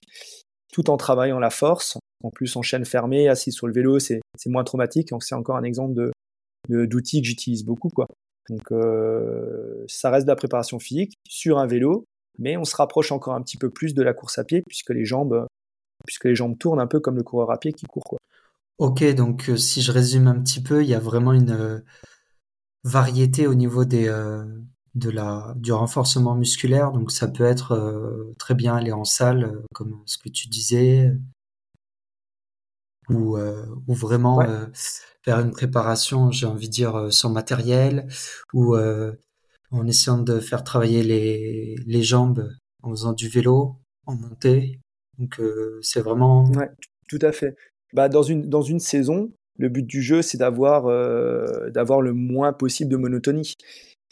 tout 0.73 0.89
en 0.89 0.97
travaillant 0.97 1.39
la 1.39 1.49
force. 1.49 1.97
En 2.23 2.31
plus 2.31 2.55
en 2.55 2.61
chaîne 2.61 2.85
fermée, 2.85 3.27
assis 3.27 3.51
sur 3.51 3.67
le 3.67 3.73
vélo, 3.73 3.99
c'est 3.99 4.21
moins 4.47 4.63
traumatique. 4.63 5.09
Donc 5.09 5.23
c'est 5.23 5.35
encore 5.35 5.57
un 5.57 5.63
exemple 5.63 5.93
de 5.93 6.11
d'outils 6.67 7.21
que 7.21 7.27
j'utilise 7.27 7.63
beaucoup 7.63 7.89
quoi. 7.89 8.07
Donc 8.49 8.71
euh, 8.71 9.83
ça 9.87 10.09
reste 10.09 10.25
de 10.25 10.31
la 10.31 10.35
préparation 10.35 10.79
physique 10.79 11.17
sur 11.27 11.57
un 11.57 11.67
vélo, 11.67 12.05
mais 12.37 12.57
on 12.57 12.65
se 12.65 12.75
rapproche 12.75 13.11
encore 13.11 13.33
un 13.33 13.41
petit 13.41 13.57
peu 13.57 13.69
plus 13.69 13.93
de 13.93 14.03
la 14.03 14.13
course 14.13 14.37
à 14.37 14.43
pied 14.43 14.61
puisque 14.67 14.91
les 14.91 15.05
jambes, 15.05 15.47
puisque 16.05 16.25
les 16.25 16.35
jambes 16.35 16.57
tournent 16.57 16.79
un 16.79 16.87
peu 16.87 16.99
comme 16.99 17.15
le 17.15 17.23
coureur 17.23 17.51
à 17.51 17.57
pied 17.57 17.73
qui 17.73 17.85
court. 17.85 18.03
Quoi. 18.03 18.19
Ok, 18.77 19.03
donc 19.15 19.49
euh, 19.49 19.57
si 19.57 19.81
je 19.81 19.91
résume 19.91 20.27
un 20.27 20.39
petit 20.39 20.61
peu, 20.61 20.83
il 20.83 20.89
y 20.89 20.93
a 20.93 20.99
vraiment 20.99 21.33
une 21.33 21.51
euh, 21.51 21.79
variété 22.83 23.47
au 23.47 23.55
niveau 23.55 23.85
des, 23.85 24.13
du 24.93 25.71
renforcement 25.71 26.35
musculaire. 26.35 26.91
Donc 26.91 27.11
ça 27.11 27.27
peut 27.27 27.45
être 27.45 28.33
très 28.37 28.53
bien 28.53 28.75
aller 28.75 28.91
en 28.91 29.05
salle, 29.05 29.63
comme 29.73 30.03
ce 30.05 30.19
que 30.19 30.29
tu 30.29 30.49
disais, 30.49 31.11
ou, 33.09 33.37
ou 33.87 33.93
vraiment 33.93 34.39
faire 35.25 35.39
une 35.39 35.51
préparation, 35.51 36.31
j'ai 36.31 36.45
envie 36.45 36.67
de 36.67 36.73
dire, 36.73 36.95
euh, 36.95 37.09
sans 37.09 37.31
matériel, 37.31 38.07
ou 38.53 38.75
euh, 38.75 39.11
en 39.71 39.87
essayant 39.87 40.19
de 40.19 40.39
faire 40.39 40.63
travailler 40.63 41.01
les, 41.03 41.75
les 41.87 42.03
jambes 42.03 42.47
en 42.83 42.91
faisant 42.91 43.13
du 43.13 43.27
vélo, 43.27 43.75
en 44.05 44.15
montée. 44.15 44.79
Donc 45.17 45.39
euh, 45.39 45.79
c'est 45.81 46.01
vraiment... 46.01 46.45
Ouais, 46.51 46.69
tout 47.09 47.19
à 47.23 47.31
fait. 47.31 47.55
Bah, 47.93 48.07
dans, 48.07 48.21
une, 48.21 48.47
dans 48.47 48.61
une 48.61 48.79
saison, 48.79 49.31
le 49.57 49.69
but 49.69 49.85
du 49.85 50.01
jeu, 50.01 50.21
c'est 50.21 50.37
d'avoir 50.37 50.83
d'avoir 51.71 52.01
le 52.01 52.13
moins 52.13 52.51
possible 52.51 52.91
de 52.91 52.97
monotonie. 52.97 53.55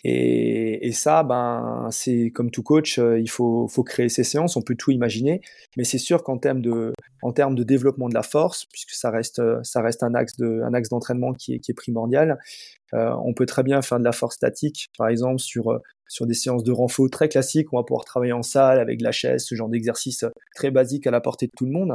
Et, 0.06 0.86
et 0.88 0.92
ça, 0.92 1.24
ben, 1.24 1.88
c'est 1.92 2.30
comme 2.32 2.52
tout 2.52 2.64
coach, 2.64 3.00
euh, 3.00 3.20
il 3.20 3.30
faut, 3.30 3.70
faut 3.70 3.84
créer 3.84 4.10
ses 4.10 4.26
séances, 4.26 4.58
on 4.58 4.62
peut 4.62 4.76
tout 4.76 4.92
imaginer, 4.92 5.40
mais 5.78 5.86
c'est 5.86 5.98
sûr 5.98 6.24
qu'en 6.24 6.38
termes 6.38 6.62
de, 6.62 6.94
en 7.22 7.32
de 7.32 7.64
développement 7.64 8.10
de 8.10 8.14
la 8.14 8.24
force, 8.24 8.66
puisque 8.66 8.92
ça 8.92 9.10
reste, 9.12 9.42
ça 9.64 9.82
reste 9.82 10.04
un 10.04 10.14
axe 10.14 10.36
de, 10.36 10.62
un 10.66 10.74
axe 10.74 10.90
d'entraînement 10.90 11.32
qui 11.32 11.54
est, 11.54 11.60
qui 11.60 11.72
est 11.72 11.76
primordial, 11.76 12.38
euh, 12.94 13.12
on 13.24 13.34
peut 13.34 13.46
très 13.46 13.64
bien 13.64 13.82
faire 13.82 13.98
de 13.98 14.04
la 14.04 14.12
force 14.12 14.36
statique, 14.36 14.90
par 14.98 15.08
exemple 15.08 15.40
sur 15.40 15.80
sur 16.10 16.28
des 16.28 16.34
séances 16.34 16.64
de 16.64 16.72
renfort 16.72 17.10
très 17.10 17.30
classiques, 17.30 17.72
on 17.72 17.78
va 17.78 17.84
pouvoir 17.84 18.04
travailler 18.04 18.34
en 18.34 18.44
salle 18.44 18.80
avec 18.80 19.02
la 19.02 19.12
chaise, 19.12 19.46
ce 19.46 19.56
genre 19.56 19.70
d'exercice 19.70 20.26
très 20.54 20.70
basique 20.70 21.08
à 21.08 21.12
la 21.12 21.22
portée 21.22 21.48
de 21.48 21.52
tout 21.58 21.66
le 21.66 21.72
monde, 21.72 21.94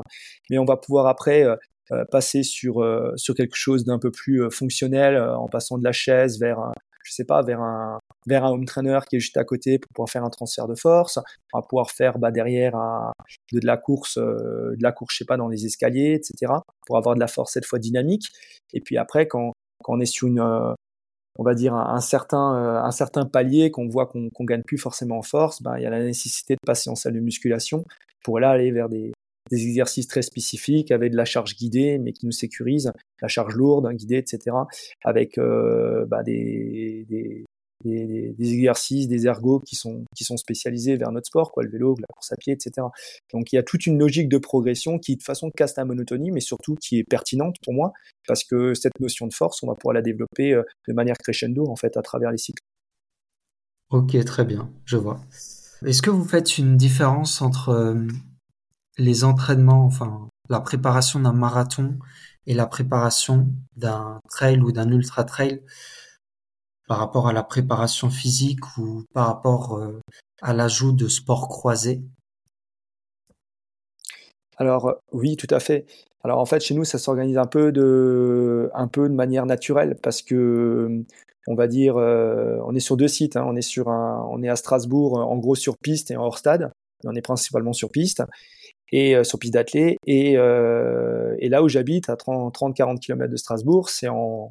mais 0.50 0.59
on 0.59 0.64
va 0.64 0.76
pouvoir 0.76 1.06
après 1.06 1.44
euh, 1.44 2.04
passer 2.11 2.42
sur 2.42 2.84
sur 3.16 3.34
quelque 3.34 3.54
chose 3.54 3.84
d'un 3.84 3.98
peu 3.98 4.11
plus 4.11 4.50
fonctionnel 4.50 5.20
en 5.20 5.46
passant 5.46 5.76
de 5.76 5.84
la 5.84 5.92
chaise 5.92 6.40
vers 6.40 6.72
je 7.09 7.14
sais 7.14 7.24
pas, 7.24 7.42
vers 7.42 7.61
un, 7.61 7.98
vers 8.26 8.44
un 8.44 8.50
home 8.50 8.66
trainer 8.66 8.98
qui 9.09 9.16
est 9.16 9.20
juste 9.20 9.36
à 9.36 9.44
côté 9.44 9.78
pour 9.78 9.88
pouvoir 9.94 10.11
faire 10.11 10.24
un 10.24 10.30
transfert 10.30 10.68
de 10.68 10.74
force, 10.74 11.18
on 11.52 11.59
va 11.59 11.66
pouvoir 11.66 11.90
faire 11.90 12.18
bah, 12.18 12.30
derrière 12.30 12.74
de, 13.52 13.61
la 13.66 13.76
course, 13.76 14.18
euh, 14.18 14.74
de 14.76 14.82
la 14.82 14.92
course, 14.92 15.14
je 15.14 15.18
sais 15.18 15.24
pas, 15.24 15.36
dans 15.36 15.48
les 15.48 15.64
escaliers, 15.64 16.14
etc., 16.14 16.52
pour 16.86 16.98
avoir 16.98 17.14
de 17.14 17.20
la 17.20 17.28
force 17.28 17.52
cette 17.52 17.64
fois 17.64 17.78
dynamique. 17.78 18.26
Et 18.74 18.80
puis 18.80 18.98
après, 18.98 19.26
quand, 19.26 19.52
quand 19.82 19.94
on 19.94 20.00
est 20.00 20.06
sur 20.06 20.28
une, 20.28 20.40
euh, 20.40 20.74
on 21.38 21.44
va 21.44 21.54
dire 21.54 21.74
un, 21.74 22.00
certain, 22.00 22.56
euh, 22.56 22.82
un 22.82 22.90
certain 22.90 23.24
palier 23.24 23.70
qu'on 23.70 23.88
voit 23.88 24.06
qu'on 24.06 24.28
qu 24.28 24.44
gagne 24.44 24.62
plus 24.62 24.78
forcément 24.78 25.18
en 25.18 25.22
force, 25.22 25.62
ben, 25.62 25.78
il 25.78 25.84
y 25.84 25.86
a 25.86 25.90
la 25.90 26.02
nécessité 26.02 26.54
de 26.54 26.66
passer 26.66 26.90
en 26.90 26.94
salle 26.94 27.14
de 27.14 27.20
musculation 27.20 27.84
pour 28.24 28.40
là 28.40 28.50
aller 28.50 28.72
vers 28.72 28.88
des, 28.88 29.12
des 29.51 29.66
exercices 29.66 30.07
très 30.07 30.22
spécifiques 30.22 30.90
avec 30.90 31.12
de 31.12 31.16
la 31.16 31.24
charge 31.24 31.57
guidée, 31.57 31.99
mais 31.99 32.12
qui 32.12 32.26
nous 32.26 32.32
sécurise, 32.32 32.92
la 33.20 33.28
charge 33.28 33.55
lourde, 33.55 33.86
hein, 33.86 33.94
guidée, 33.94 34.16
etc. 34.16 34.57
Avec 35.05 35.38
euh, 35.38 36.07
bah, 36.07 36.22
des, 36.22 37.07
des, 37.84 38.55
exercices, 38.55 39.09
des 39.09 39.26
ergos 39.26 39.61
qui 39.61 39.76
sont, 39.76 40.05
qui 40.16 40.24
sont 40.24 40.36
spécialisés 40.36 40.96
vers 40.96 41.12
notre 41.12 41.26
sport, 41.26 41.53
quoi, 41.53 41.62
le 41.62 41.70
vélo, 41.70 41.94
la 42.01 42.07
course 42.12 42.32
à 42.32 42.36
pied, 42.36 42.53
etc. 42.53 42.86
Donc 43.32 43.53
il 43.53 43.57
y 43.57 43.59
a 43.59 43.62
toute 43.62 43.86
une 43.86 43.99
logique 43.99 44.28
de 44.28 44.38
progression 44.38 44.99
qui 44.99 45.16
de 45.16 45.22
façon 45.22 45.51
casse 45.51 45.76
la 45.76 45.84
monotonie, 45.84 46.30
mais 46.30 46.40
surtout 46.40 46.74
qui 46.74 46.99
est 46.99 47.05
pertinente 47.05 47.57
pour 47.62 47.74
moi, 47.74 47.92
parce 48.26 48.44
que 48.44 48.74
cette 48.74 48.99
notion 49.01 49.26
de 49.26 49.34
force, 49.34 49.62
on 49.62 49.68
va 49.68 49.74
pouvoir 49.74 49.94
la 49.94 50.03
développer 50.03 50.53
euh, 50.53 50.62
de 50.88 50.92
manière 50.92 51.16
crescendo 51.16 51.66
en 51.68 51.76
fait 51.76 51.96
à 51.96 52.03
travers 52.03 52.30
les 52.30 52.38
cycles. 52.38 52.62
Ok, 53.90 54.22
très 54.24 54.44
bien, 54.44 54.70
je 54.84 54.96
vois. 54.96 55.20
Est-ce 55.86 56.03
que 56.03 56.11
vous 56.11 56.24
faites 56.24 56.59
une 56.59 56.76
différence 56.76 57.40
entre 57.40 57.70
euh, 57.70 58.07
les 58.99 59.24
entraînements, 59.24 59.84
enfin 59.84 60.28
la 60.49 60.61
préparation 60.61 61.20
d'un 61.20 61.32
marathon 61.32 61.99
et 62.46 62.55
la 62.55 62.66
préparation 62.66 63.49
d'un 63.76 64.20
trail 64.28 64.61
ou 64.61 64.72
d'un 64.72 64.90
ultra 64.90 65.24
trail 65.24 65.62
par 66.88 66.99
rapport 66.99 67.28
à 67.28 67.32
la 67.32 67.42
préparation 67.42 68.11
physique 68.11 68.78
ou 68.78 69.05
par 69.12 69.26
rapport 69.26 69.76
euh, 69.78 70.01
à 70.40 70.55
l'ajout 70.55 70.92
de 70.92 71.07
sports 71.07 71.49
croisés 71.49 72.03
Alors 74.57 74.96
oui, 75.12 75.36
tout 75.36 75.53
à 75.55 75.61
fait. 75.61 75.86
Alors 76.24 76.38
en 76.38 76.46
fait, 76.46 76.61
chez 76.61 76.74
nous, 76.74 76.84
ça 76.84 76.99
s'organise 76.99 77.38
un 77.38 77.46
peu 77.46 77.70
de, 77.70 78.70
manière 79.11 79.46
naturelle 79.46 79.96
parce 80.03 80.22
que 80.22 81.05
on 81.46 81.55
va 81.55 81.66
dire, 81.66 81.96
euh, 81.96 82.59
on 82.66 82.74
est 82.74 82.80
sur 82.80 82.96
deux 82.96 83.09
sites. 83.09 83.36
Hein. 83.36 83.44
On 83.46 83.57
est 83.57 83.62
sur 83.62 83.88
un, 83.88 84.26
on 84.30 84.42
est 84.42 84.49
à 84.49 84.57
Strasbourg, 84.57 85.18
en 85.18 85.36
gros 85.36 85.55
sur 85.55 85.76
piste 85.78 86.11
et 86.11 86.16
hors 86.16 86.38
stade. 86.38 86.72
on 87.05 87.14
est 87.14 87.22
principalement 87.22 87.72
sur 87.72 87.90
piste 87.90 88.22
et 88.93 89.16
euh, 89.16 89.24
sur 89.24 89.39
piste 89.39 89.55
d'athlée. 89.55 89.99
Et, 90.07 90.36
euh, 90.36 91.34
et, 91.39 91.49
là 91.49 91.62
où 91.62 91.68
j'habite, 91.68 92.09
à 92.09 92.14
30-40 92.14 92.99
km 92.99 93.30
de 93.30 93.36
Strasbourg, 93.36 93.89
c'est 93.91 94.09
en 94.09 94.51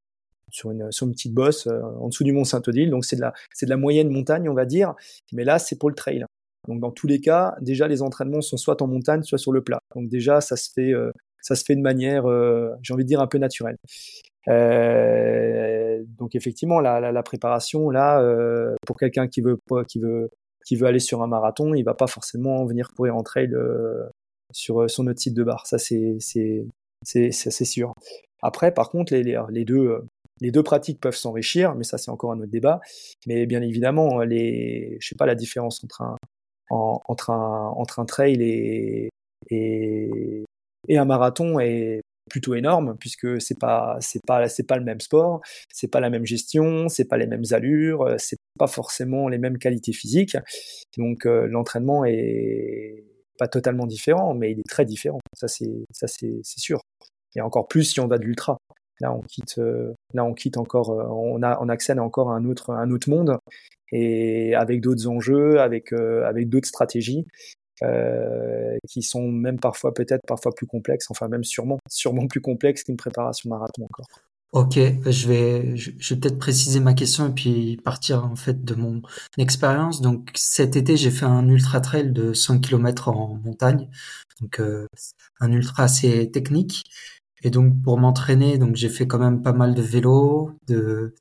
sur 0.50 0.72
une, 0.72 0.90
sur 0.94 1.08
une 1.08 1.12
petite 1.12 1.34
bosse 1.34 1.68
euh, 1.68 1.82
en 2.00 2.08
dessous 2.08 2.24
du 2.24 2.32
mont 2.32 2.46
Saint-Odile. 2.46 2.90
Donc 2.90 3.04
c'est 3.06 3.18
de 3.18 3.22
la 3.22 3.34
c'est 3.54 3.66
de 3.66 3.70
la 3.70 3.78
moyenne 3.78 4.10
montagne, 4.10 4.48
on 4.50 4.54
va 4.54 4.66
dire. 4.66 4.94
Mais 5.34 5.44
là, 5.44 5.60
c'est 5.60 5.78
pour 5.78 5.90
le 5.90 5.96
trail. 5.96 6.24
Donc 6.68 6.80
dans 6.80 6.92
tous 6.92 7.08
les 7.08 7.20
cas, 7.20 7.56
déjà 7.62 7.88
les 7.88 8.02
entraînements 8.02 8.42
sont 8.42 8.58
soit 8.58 8.82
en 8.82 8.88
montagne, 8.88 9.24
soit 9.24 9.38
sur 9.38 9.52
le 9.52 9.62
plat. 9.62 9.80
Donc 9.96 10.10
déjà 10.10 10.42
ça 10.42 10.56
se 10.56 10.70
fait 10.74 10.94
ça 11.42 11.56
se 11.56 11.64
fait 11.64 11.76
de 11.76 11.82
manière, 11.82 12.24
j'ai 12.82 12.94
envie 12.94 13.04
de 13.04 13.08
dire 13.08 13.22
un 13.22 13.28
peu 13.28 13.38
naturelle. 13.38 13.78
donc 16.18 16.36
effectivement 16.36 16.82
la, 16.82 17.00
la, 17.00 17.12
la 17.12 17.24
préparation 17.24 17.90
là 17.90 18.22
pour 18.86 18.98
quelqu'un 18.98 19.28
qui 19.28 19.42
veut 19.42 19.58
qui 19.88 20.00
veut 20.00 20.30
qui 20.68 20.76
veut 20.76 20.86
aller 20.86 21.00
sur 21.00 21.24
un 21.24 21.28
marathon, 21.28 21.74
il 21.74 21.84
va 21.84 21.94
pas 21.94 22.08
forcément 22.08 22.66
venir 22.66 22.90
courir 22.94 23.16
en 23.16 23.24
trail 23.24 23.54
euh, 23.54 24.04
sur 24.58 25.04
notre 25.04 25.20
site 25.20 25.34
de 25.34 25.44
bar. 25.44 25.68
Ça, 25.68 25.78
c'est 25.78 26.20
sûr. 27.66 27.94
Après, 28.42 28.74
par 28.74 28.90
contre, 28.90 29.14
les, 29.14 29.24
les, 29.50 29.66
deux, 29.66 29.88
euh, 29.88 30.08
les 30.42 30.52
deux 30.52 30.64
pratiques 30.64 31.00
peuvent 31.00 31.16
s'enrichir, 31.16 31.76
mais 31.76 31.84
ça, 31.84 31.98
c'est 31.98 32.12
encore 32.12 32.32
un 32.32 32.40
autre 32.40 32.52
débat. 32.52 32.80
Mais 33.26 33.46
bien 33.46 33.62
évidemment, 33.62 34.22
les, 34.22 34.98
je 35.00 35.08
sais 35.08 35.16
pas 35.16 35.26
la 35.26 35.36
différence 35.36 35.84
entre 35.84 36.02
un, 36.02 36.18
entre 36.70 37.30
un, 37.32 37.74
entre 37.76 38.00
un 38.00 38.06
trail 38.06 38.42
et, 38.42 39.10
et, 39.50 40.46
un 40.98 41.06
marathon 41.06 41.60
est 41.60 42.02
plutôt 42.30 42.56
énorme 42.56 42.98
puisque 43.00 43.40
c'est 43.42 43.58
pas 43.58 43.98
c'est 44.02 44.26
pas 44.26 44.50
c'est 44.50 44.68
pas 44.68 44.78
le 44.78 44.84
même 44.84 45.00
sport, 45.00 45.42
c'est 45.72 45.88
pas 45.88 46.02
la 46.02 46.10
même 46.10 46.26
gestion, 46.26 46.90
c'est 46.90 47.06
pas 47.06 47.18
les 47.18 47.28
mêmes 47.28 47.46
allures, 47.52 48.02
euh, 48.02 48.16
c'est 48.18 48.38
pas 48.60 48.68
forcément 48.68 49.30
les 49.30 49.38
mêmes 49.38 49.58
qualités 49.58 49.94
physiques. 49.94 50.38
Donc 50.98 51.26
l'entraînement 51.26 52.06
est 52.06 53.06
pas 53.38 53.48
totalement 53.48 53.86
différent, 53.86 54.34
mais 54.34 54.52
il 54.52 54.60
est 54.60 54.70
très 54.70 54.86
différent. 54.86 55.20
Ça, 55.34 55.48
c'est 55.48 55.86
sûr. 56.58 56.82
Et 57.36 57.42
encore 57.42 57.68
plus 57.68 57.84
si 57.84 58.00
on 58.00 58.08
va 58.08 58.18
de 58.18 58.24
l'ultra. 58.24 58.58
Là, 59.00 59.14
on 59.14 59.22
quitte, 59.22 59.60
euh, 59.60 59.94
là, 60.14 60.24
on 60.24 60.34
quitte 60.34 60.58
encore, 60.58 60.90
euh, 60.90 61.04
on, 61.10 61.44
a, 61.44 61.60
on 61.62 61.70
accède 61.70 62.00
encore 62.00 62.32
à 62.32 62.36
un 62.36 62.46
autre, 62.46 62.72
un 62.72 62.90
autre 62.92 63.10
monde 63.10 63.38
et 63.92 64.56
avec 64.56 64.82
d'autres 64.82 65.08
enjeux, 65.08 65.60
avec, 65.60 65.94
euh, 65.94 66.26
avec 66.26 66.50
d'autres 66.50 66.68
stratégies. 66.68 67.26
qui 68.90 69.04
sont 69.04 69.28
même 69.28 69.60
parfois 69.60 69.94
peut-être 69.94 70.26
parfois 70.28 70.52
plus 70.56 70.66
complexes, 70.68 71.12
enfin 71.12 71.28
même 71.28 71.44
sûrement 71.44 71.78
sûrement 71.90 72.28
plus 72.28 72.42
complexes 72.42 72.84
qu'une 72.84 72.98
préparation 72.98 73.50
marathon 73.50 73.84
encore. 73.84 74.08
Ok, 74.54 74.76
je 74.76 75.28
vais, 75.28 75.60
vais 75.76 76.16
peut-être 76.16 76.40
préciser 76.40 76.80
ma 76.80 76.94
question 76.94 77.28
et 77.30 77.34
puis 77.34 77.78
partir 77.84 78.24
en 78.26 78.36
fait 78.36 78.64
de 78.64 78.76
mon 78.76 79.02
expérience. 79.38 80.02
Donc 80.02 80.32
cet 80.36 80.76
été, 80.78 80.96
j'ai 80.96 81.12
fait 81.12 81.26
un 81.26 81.48
ultra 81.50 81.82
trail 81.82 82.12
de 82.14 82.34
100 82.34 82.60
km 82.60 83.10
en 83.10 83.36
montagne, 83.36 83.90
donc 84.40 84.62
un 85.42 85.52
ultra 85.52 85.84
assez 85.84 86.32
technique. 86.32 86.86
Et 87.44 87.50
donc 87.52 87.82
pour 87.84 88.00
m'entraîner, 88.00 88.58
donc 88.58 88.76
j'ai 88.76 88.90
fait 88.90 89.08
quand 89.08 89.20
même 89.20 89.42
pas 89.42 89.54
mal 89.54 89.76
de 89.76 89.82
vélo, 89.82 90.52
de, 90.68 91.14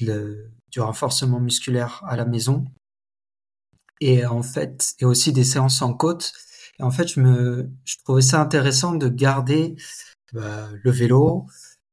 du 0.00 0.80
renforcement 0.80 1.40
musculaire 1.40 2.02
à 2.06 2.16
la 2.16 2.24
maison, 2.24 2.64
et 4.00 4.26
en 4.26 4.42
fait 4.42 4.94
et 5.00 5.04
aussi 5.04 5.32
des 5.32 5.44
séances 5.44 5.82
en 5.82 5.94
côte. 5.94 6.32
Et 6.80 6.82
en 6.82 6.90
fait, 6.90 7.08
je 7.08 7.20
me, 7.20 7.70
je 7.84 7.96
trouvais 8.04 8.22
ça 8.22 8.40
intéressant 8.40 8.94
de 8.94 9.08
garder 9.08 9.76
bah, 10.32 10.68
le 10.82 10.90
vélo, 10.90 11.46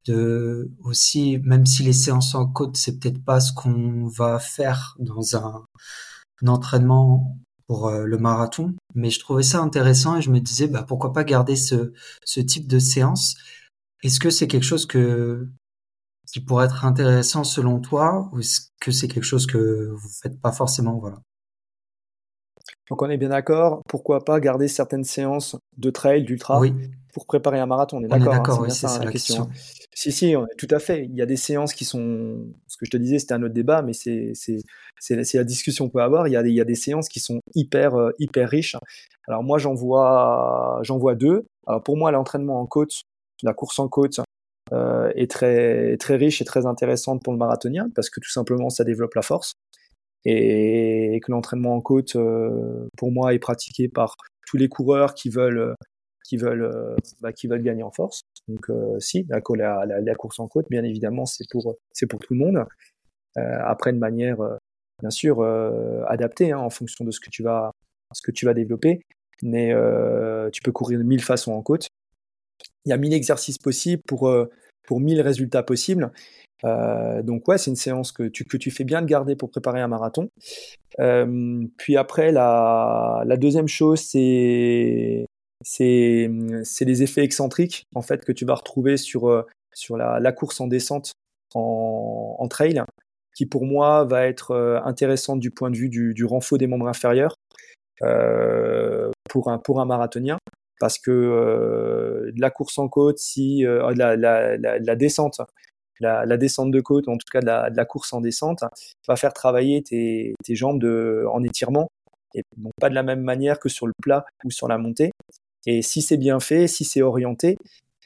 de 0.05 0.71
aussi, 0.83 1.39
même 1.43 1.65
si 1.65 1.83
les 1.83 1.93
séances 1.93 2.35
en 2.35 2.47
côte 2.47 2.77
c'est 2.77 2.99
peut-être 2.99 3.23
pas 3.23 3.39
ce 3.39 3.53
qu'on 3.53 4.07
va 4.07 4.39
faire 4.39 4.95
dans 4.99 5.35
un, 5.35 5.65
un 6.41 6.47
entraînement 6.47 7.37
pour 7.67 7.87
euh, 7.87 8.05
le 8.05 8.17
marathon, 8.17 8.73
mais 8.93 9.09
je 9.09 9.19
trouvais 9.19 9.43
ça 9.43 9.59
intéressant 9.59 10.17
et 10.17 10.21
je 10.21 10.29
me 10.29 10.39
disais 10.39 10.67
bah 10.67 10.85
pourquoi 10.87 11.13
pas 11.13 11.23
garder 11.23 11.55
ce, 11.55 11.93
ce 12.23 12.39
type 12.39 12.67
de 12.67 12.79
séance? 12.79 13.35
Est-ce 14.03 14.19
que 14.19 14.29
c'est 14.29 14.47
quelque 14.47 14.63
chose 14.63 14.85
que 14.85 15.47
qui 16.31 16.41
pourrait 16.41 16.65
être 16.65 16.85
intéressant 16.85 17.43
selon 17.43 17.79
toi 17.79 18.29
ou 18.31 18.39
est-ce 18.39 18.69
que 18.79 18.91
c'est 18.91 19.07
quelque 19.07 19.23
chose 19.23 19.47
que 19.47 19.91
vous 19.91 20.09
faites 20.21 20.39
pas 20.39 20.51
forcément? 20.51 20.97
Voilà. 20.99 21.21
Donc 22.89 23.01
on 23.01 23.09
est 23.09 23.17
bien 23.17 23.29
d'accord, 23.29 23.81
pourquoi 23.87 24.23
pas 24.23 24.39
garder 24.39 24.67
certaines 24.67 25.03
séances 25.03 25.55
de 25.77 25.89
trail, 25.89 26.23
d'ultra? 26.23 26.59
Pour 27.15 27.25
préparer 27.25 27.61
un 27.61 27.65
marathon, 27.65 27.99
on 27.99 28.03
est 28.03 28.09
d'accord, 28.09 28.65
hein, 28.65 28.69
c'est 28.69 28.89
ça, 28.89 29.01
la, 29.01 29.09
question. 29.09 29.49
Si, 29.93 30.11
si, 30.11 30.35
tout 30.57 30.67
à 30.69 30.79
fait. 30.79 31.05
Il 31.05 31.15
y 31.15 31.21
a 31.21 31.25
des 31.25 31.37
séances 31.37 31.73
qui 31.73 31.85
sont, 31.85 32.45
ce 32.67 32.75
que 32.75 32.85
je 32.85 32.91
te 32.91 32.97
disais, 32.97 33.19
c'était 33.19 33.35
un 33.35 33.41
autre 33.41 33.53
débat, 33.53 33.81
mais 33.83 33.93
c'est 33.93 34.33
la 35.33 35.43
discussion 35.45 35.85
qu'on 35.85 35.91
peut 35.91 36.01
avoir. 36.01 36.27
Il 36.27 36.31
y, 36.31 36.35
a 36.35 36.43
des, 36.43 36.49
il 36.49 36.55
y 36.55 36.59
a 36.59 36.65
des 36.65 36.75
séances 36.75 37.07
qui 37.07 37.21
sont 37.21 37.39
hyper, 37.53 37.95
euh, 37.95 38.11
hyper 38.19 38.49
riches. 38.49 38.75
Alors 39.29 39.43
moi, 39.43 39.59
j'en 39.59 39.73
vois, 39.73 40.81
deux. 41.17 41.45
Alors 41.67 41.81
pour 41.83 41.95
moi, 41.95 42.11
l'entraînement 42.11 42.59
en 42.59 42.65
côte, 42.65 42.91
la 43.43 43.53
course 43.53 43.79
en 43.79 43.87
côte, 43.87 44.19
euh, 44.73 45.09
est 45.15 45.31
très, 45.31 45.95
très 45.95 46.17
riche 46.17 46.41
et 46.41 46.45
très 46.45 46.65
intéressante 46.65 47.23
pour 47.23 47.31
le 47.31 47.39
marathonien 47.39 47.87
parce 47.95 48.09
que 48.09 48.19
tout 48.19 48.29
simplement, 48.31 48.69
ça 48.69 48.83
développe 48.83 49.15
la 49.15 49.21
force 49.21 49.53
et, 50.25 51.21
que 51.23 51.31
l'entraînement 51.31 51.75
en 51.75 51.81
côte, 51.81 52.17
euh, 52.17 52.89
pour 52.97 53.13
moi, 53.13 53.33
est 53.33 53.39
pratiqué 53.39 53.87
par 53.87 54.17
tous 54.45 54.57
les 54.57 54.67
coureurs 54.67 55.13
qui 55.13 55.29
veulent 55.29 55.75
qui 56.27 56.37
veulent, 56.37 56.63
euh, 56.63 56.95
bah, 57.21 57.31
qui 57.31 57.47
veulent 57.47 57.61
gagner 57.61 57.83
en 57.83 57.91
force. 57.91 58.21
Donc 58.47 58.69
euh, 58.69 58.99
si, 58.99 59.25
la, 59.29 59.41
course 60.15 60.39
en 60.39 60.47
côte, 60.47 60.65
bien 60.69 60.83
évidemment, 60.83 61.25
c'est 61.25 61.45
pour, 61.49 61.75
c'est 61.91 62.07
pour 62.07 62.19
tout 62.19 62.33
le 62.33 62.39
monde. 62.39 62.65
Euh, 63.37 63.59
après, 63.63 63.93
de 63.93 63.99
manière, 63.99 64.37
bien 65.01 65.09
sûr, 65.09 65.43
adaptée 66.07 66.51
hein, 66.51 66.59
en 66.59 66.69
fonction 66.69 67.05
de 67.05 67.11
ce 67.11 67.19
que 67.19 67.29
tu 67.29 67.43
vas, 67.43 67.71
ce 68.13 68.21
que 68.21 68.31
tu 68.31 68.45
vas 68.45 68.53
développer. 68.53 69.01
Mais 69.43 69.73
tu 70.51 70.61
peux 70.61 70.71
courir 70.71 70.99
de 70.99 71.03
mille 71.03 71.21
façons 71.21 71.51
en 71.53 71.61
côte. 71.61 71.87
Il 72.85 72.89
y 72.89 72.93
a 72.93 72.97
mille 72.97 73.13
exercices 73.13 73.57
possibles 73.57 74.01
pour, 74.07 74.33
pour 74.87 74.99
mille 74.99 75.21
résultats 75.21 75.63
possibles. 75.63 76.11
donc 76.63 77.47
ouais, 77.47 77.57
c'est 77.57 77.69
une 77.69 77.75
séance 77.75 78.11
que 78.11 78.23
tu, 78.23 78.45
que 78.45 78.57
tu 78.57 78.71
fais 78.71 78.85
bien 78.85 79.01
de 79.01 79.07
garder 79.07 79.35
pour 79.35 79.51
préparer 79.51 79.81
un 79.81 79.89
marathon. 79.89 80.29
puis 81.77 81.97
après, 81.97 82.31
la 82.31 83.37
deuxième 83.37 83.67
chose, 83.67 83.99
c'est 83.99 85.25
c'est 85.65 86.29
les 86.81 87.03
effets 87.03 87.23
excentriques 87.23 87.87
en 87.95 88.03
fait 88.03 88.23
que 88.23 88.31
tu 88.31 88.45
vas 88.45 88.53
retrouver 88.53 88.97
sur, 88.97 89.27
euh, 89.27 89.43
la, 89.97 90.31
course 90.31 90.61
en 90.61 90.67
descente 90.67 91.13
en, 91.55 92.47
trail, 92.49 92.83
qui 93.35 93.47
pour 93.47 93.65
moi 93.65 94.03
va 94.03 94.27
être 94.27 94.51
euh, 94.51 94.79
intéressante 94.83 95.39
du 95.39 95.49
point 95.49 95.71
de 95.71 95.75
vue 95.75 95.89
du, 95.89 96.13
du 96.13 96.23
renfort 96.23 96.59
des 96.59 96.67
membres 96.67 96.87
inférieurs 96.87 97.35
euh, 98.03 99.09
pour, 99.29 99.49
un, 99.49 99.85
marathonien. 99.85 100.37
Parce 100.79 100.99
que 100.99 102.31
la 102.35 102.49
course 102.51 102.77
en 102.77 102.87
côte, 102.89 103.17
si 103.17 103.63
la, 103.63 104.95
descente, 104.95 105.41
la, 105.99 106.37
descente 106.37 106.69
de 106.71 106.81
côte, 106.81 107.07
en 107.07 107.17
tout 107.17 107.25
cas 107.31 107.39
de 107.39 107.75
la, 107.75 107.85
course 107.85 108.13
en 108.13 108.21
descente, 108.21 108.63
va 109.07 109.15
faire 109.15 109.33
travailler 109.33 109.81
tes, 109.81 110.35
jambes 110.49 110.83
en 111.31 111.43
étirement 111.43 111.89
et 112.35 112.43
donc 112.57 112.73
pas 112.79 112.89
de 112.89 112.95
la 112.95 113.03
même 113.03 113.21
manière 113.21 113.59
que 113.59 113.69
sur 113.69 113.87
le 113.87 113.93
plat 114.03 114.25
ou 114.43 114.51
sur 114.51 114.67
la 114.67 114.77
montée. 114.77 115.11
Et 115.65 115.81
si 115.81 116.01
c'est 116.01 116.17
bien 116.17 116.39
fait, 116.39 116.67
si 116.67 116.83
c'est 116.83 117.01
orienté, 117.01 117.57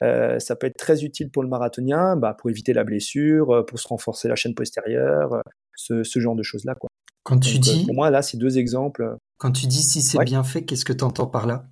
euh, 0.02 0.38
ça 0.38 0.56
peut 0.56 0.66
être 0.66 0.76
très 0.76 1.04
utile 1.04 1.30
pour 1.30 1.42
le 1.42 1.48
marathonien, 1.48 2.16
bah, 2.16 2.34
pour 2.38 2.48
éviter 2.50 2.72
la 2.72 2.84
blessure, 2.84 3.50
euh, 3.50 3.62
pour 3.62 3.78
se 3.78 3.88
renforcer 3.88 4.28
la 4.28 4.36
chaîne 4.36 4.54
postérieure, 4.54 5.34
euh, 5.34 5.40
ce, 5.76 6.02
ce 6.02 6.20
genre 6.20 6.34
de 6.34 6.42
choses-là. 6.42 6.74
Quoi. 6.74 6.88
Quand 7.22 7.38
tu 7.38 7.58
dis, 7.58 7.84
pour 7.84 7.94
moi, 7.94 8.10
là, 8.10 8.22
c'est 8.22 8.38
deux 8.38 8.58
exemples. 8.58 9.16
Quand 9.38 9.52
tu 9.52 9.66
dis 9.66 9.82
si 9.82 10.00
c'est 10.00 10.22
bien 10.24 10.42
fait, 10.42 10.64
qu'est-ce 10.64 10.84
que 10.84 10.92
tu 10.92 11.04
entends 11.04 11.26
par 11.26 11.46
là? 11.46 11.66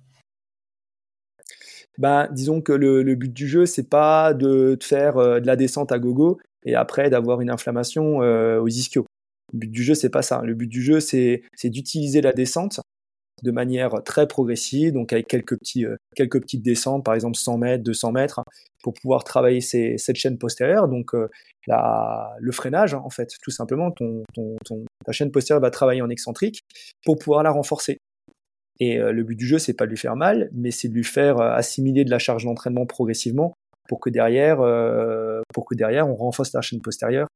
Bah, 1.97 2.29
disons 2.31 2.61
que 2.61 2.71
le, 2.71 3.03
le, 3.03 3.15
but 3.15 3.33
du 3.33 3.47
jeu, 3.47 3.65
c'est 3.65 3.89
pas 3.89 4.33
de, 4.33 4.77
de 4.79 4.83
faire 4.83 5.15
de 5.15 5.45
la 5.45 5.55
descente 5.55 5.91
à 5.91 5.99
gogo 5.99 6.39
et 6.63 6.75
après 6.75 7.09
d'avoir 7.09 7.41
une 7.41 7.49
inflammation 7.49 8.17
aux 8.19 8.67
ischios. 8.67 9.05
Le 9.51 9.59
but 9.59 9.71
du 9.71 9.83
jeu, 9.83 9.95
c'est 9.95 10.09
pas 10.09 10.21
ça. 10.21 10.41
Le 10.43 10.53
but 10.53 10.67
du 10.67 10.81
jeu, 10.81 11.01
c'est 11.01 11.41
d'utiliser 11.65 12.21
la 12.21 12.31
descente 12.31 12.79
de 13.43 13.51
manière 13.51 14.03
très 14.03 14.27
progressive, 14.27 14.93
donc 14.93 15.13
avec 15.13 15.27
quelques, 15.27 15.57
petits, 15.57 15.85
euh, 15.85 15.95
quelques 16.15 16.41
petites 16.41 16.63
descentes, 16.63 17.03
par 17.03 17.13
exemple 17.13 17.37
100 17.37 17.57
mètres, 17.57 17.83
200 17.83 18.11
mètres, 18.11 18.41
pour 18.83 18.93
pouvoir 18.93 19.23
travailler 19.23 19.61
ces, 19.61 19.97
cette 19.97 20.15
chaîne 20.15 20.37
postérieure. 20.37 20.87
Donc 20.87 21.13
euh, 21.13 21.29
la, 21.67 22.35
le 22.39 22.51
freinage, 22.51 22.93
en 22.93 23.09
fait, 23.09 23.31
tout 23.41 23.51
simplement, 23.51 23.91
ton, 23.91 24.23
ta 25.05 25.11
chaîne 25.11 25.31
postérieure 25.31 25.61
va 25.61 25.71
travailler 25.71 26.01
en 26.01 26.09
excentrique 26.09 26.61
pour 27.05 27.17
pouvoir 27.17 27.43
la 27.43 27.51
renforcer. 27.51 27.97
Et 28.79 28.97
euh, 28.97 29.11
le 29.11 29.23
but 29.23 29.35
du 29.35 29.45
jeu, 29.45 29.59
c'est 29.59 29.73
pas 29.73 29.85
de 29.85 29.91
lui 29.91 29.97
faire 29.97 30.15
mal, 30.15 30.49
mais 30.53 30.71
c'est 30.71 30.87
de 30.87 30.93
lui 30.93 31.03
faire 31.03 31.39
assimiler 31.41 32.05
de 32.05 32.11
la 32.11 32.19
charge 32.19 32.45
d'entraînement 32.45 32.85
progressivement 32.85 33.53
pour 33.89 33.99
que 33.99 34.11
derrière, 34.11 34.61
euh, 34.61 35.41
pour 35.51 35.65
que 35.65 35.73
derrière, 35.73 36.07
on 36.07 36.15
renforce 36.15 36.53
la 36.53 36.61
chaîne 36.61 36.79
postérieure. 36.79 37.27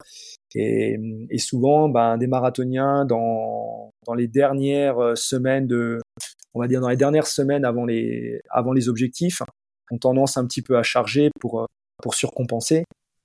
Et, 0.55 0.99
souvent, 1.39 1.89
ben, 1.89 2.17
des 2.17 2.27
marathoniens 2.27 3.05
dans, 3.05 3.89
les 4.15 4.27
dernières 4.27 5.17
semaines 5.17 5.65
de, 5.65 5.99
on 6.53 6.61
va 6.61 6.67
dire 6.67 6.79
dans 6.79 6.89
les 6.89 6.95
dernières 6.95 7.25
semaines 7.25 7.65
avant 7.65 7.85
les, 7.85 8.39
objectifs, 8.87 9.41
ont 9.91 9.97
tendance 9.97 10.37
un 10.37 10.45
petit 10.45 10.61
peu 10.61 10.77
à 10.77 10.83
charger 10.83 11.31
pour, 11.41 11.67
pour 12.01 12.13
surcompenser. 12.13 12.83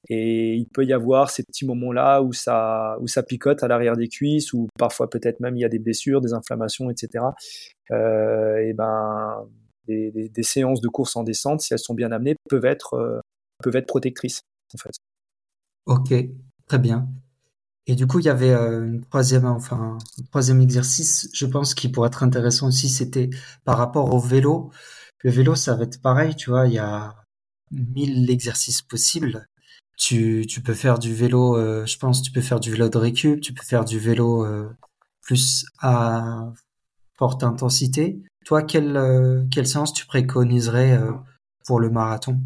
Et 0.08 0.54
il 0.54 0.66
peut 0.66 0.86
y 0.86 0.94
avoir 0.94 1.28
ces 1.28 1.42
petits 1.42 1.66
moments-là 1.66 2.22
où 2.22 2.32
ça, 2.32 2.96
picote 3.28 3.62
à 3.62 3.68
l'arrière 3.68 3.96
des 3.96 4.08
cuisses, 4.08 4.54
ou 4.54 4.68
parfois 4.78 5.10
peut-être 5.10 5.40
même 5.40 5.56
il 5.56 5.60
y 5.60 5.66
a 5.66 5.68
des 5.68 5.78
blessures, 5.78 6.22
des 6.22 6.32
inflammations, 6.32 6.88
etc. 6.88 7.24
Euh, 7.90 8.56
et 8.56 8.72
ben, 8.72 9.46
des, 9.88 10.42
séances 10.42 10.80
de 10.80 10.88
course 10.88 11.16
en 11.16 11.22
descente, 11.22 11.60
si 11.60 11.72
elles 11.72 11.78
sont 11.78 11.94
bien 11.94 12.12
amenées, 12.12 12.36
peuvent 12.48 12.64
être, 12.64 12.94
euh, 12.94 13.20
peuvent 13.62 13.76
être 13.76 13.86
protectrices. 13.86 14.42
Ok, 15.86 16.12
très 16.66 16.78
bien. 16.78 17.08
Et 17.86 17.94
du 17.94 18.06
coup, 18.06 18.18
il 18.18 18.26
y 18.26 18.28
avait 18.28 18.50
euh, 18.50 18.84
une 18.84 19.04
troisième, 19.04 19.46
enfin, 19.46 19.98
un 19.98 20.24
troisième 20.30 20.60
exercice, 20.60 21.30
je 21.32 21.46
pense, 21.46 21.74
qui 21.74 21.88
pourrait 21.88 22.08
être 22.08 22.22
intéressant 22.22 22.68
aussi, 22.68 22.88
c'était 22.88 23.30
par 23.64 23.78
rapport 23.78 24.14
au 24.14 24.18
vélo. 24.18 24.70
Le 25.24 25.30
vélo, 25.30 25.54
ça 25.54 25.74
va 25.74 25.84
être 25.84 26.00
pareil, 26.02 26.36
tu 26.36 26.50
vois, 26.50 26.66
il 26.66 26.74
y 26.74 26.78
a 26.78 27.14
mille 27.70 28.30
exercices 28.30 28.82
possibles. 28.82 29.46
Tu, 29.96 30.44
tu 30.48 30.62
peux 30.62 30.74
faire 30.74 30.98
du 30.98 31.14
vélo, 31.14 31.56
euh, 31.56 31.84
je 31.86 31.98
pense, 31.98 32.22
tu 32.22 32.30
peux 32.30 32.40
faire 32.40 32.60
du 32.60 32.70
vélo 32.70 32.88
de 32.88 32.98
récup, 32.98 33.40
tu 33.40 33.52
peux 33.52 33.64
faire 33.64 33.84
du 33.84 33.98
vélo 33.98 34.46
plus 35.22 35.66
à 35.80 36.52
forte 37.18 37.42
intensité. 37.42 38.22
Toi, 38.48 38.62
quelle, 38.62 38.96
euh, 38.96 39.44
quelle 39.50 39.66
séance 39.66 39.92
tu 39.92 40.06
préconiserais 40.06 40.96
euh, 40.96 41.12
pour 41.66 41.80
le 41.80 41.90
marathon? 41.90 42.40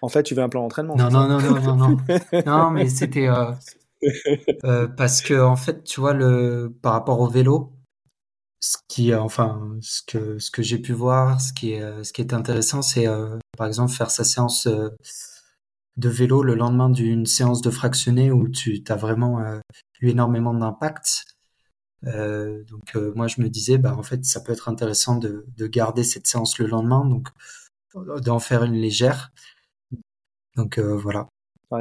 En 0.00 0.08
fait, 0.08 0.22
tu 0.22 0.34
veux 0.34 0.42
un 0.42 0.48
plan 0.48 0.62
d'entraînement 0.62 0.96
Non, 0.96 1.10
non, 1.10 1.28
non, 1.28 1.38
non, 1.38 1.60
non, 1.60 1.76
non. 1.76 1.96
non, 2.46 2.70
mais 2.70 2.88
c'était 2.88 3.28
euh, 4.64 4.88
parce 4.96 5.20
que 5.20 5.38
en 5.38 5.56
fait, 5.56 5.84
tu 5.84 6.00
vois, 6.00 6.14
le 6.14 6.74
par 6.80 6.94
rapport 6.94 7.20
au 7.20 7.28
vélo, 7.28 7.74
ce 8.60 8.78
qui, 8.88 9.14
enfin, 9.14 9.76
ce 9.82 10.00
que 10.00 10.38
ce 10.38 10.50
que 10.50 10.62
j'ai 10.62 10.78
pu 10.78 10.94
voir, 10.94 11.38
ce 11.38 11.52
qui 11.52 11.72
est 11.72 12.04
ce 12.04 12.14
qui 12.14 12.22
est 12.22 12.32
intéressant, 12.32 12.80
c'est 12.80 13.04
par 13.58 13.66
exemple 13.66 13.92
faire 13.92 14.10
sa 14.10 14.24
séance 14.24 14.66
de 14.66 16.08
vélo 16.08 16.42
le 16.42 16.54
lendemain 16.54 16.88
d'une 16.88 17.26
séance 17.26 17.60
de 17.60 17.68
fractionné 17.68 18.32
où 18.32 18.48
tu 18.48 18.82
as 18.88 18.96
vraiment 18.96 19.60
eu 20.00 20.08
énormément 20.08 20.54
d'impact 20.54 21.26
donc 22.02 22.94
moi 23.16 23.26
je 23.26 23.40
me 23.40 23.48
disais 23.48 23.76
bah 23.76 23.94
en 23.96 24.02
fait 24.02 24.24
ça 24.24 24.40
peut 24.40 24.52
être 24.52 24.68
intéressant 24.68 25.16
de, 25.16 25.46
de 25.56 25.66
garder 25.66 26.04
cette 26.04 26.26
séance 26.26 26.58
le 26.58 26.66
lendemain 26.66 27.04
donc 27.04 27.28
d'en 28.22 28.38
faire 28.38 28.62
une 28.62 28.74
légère 28.74 29.32
donc 30.56 30.78
voilà 30.78 31.28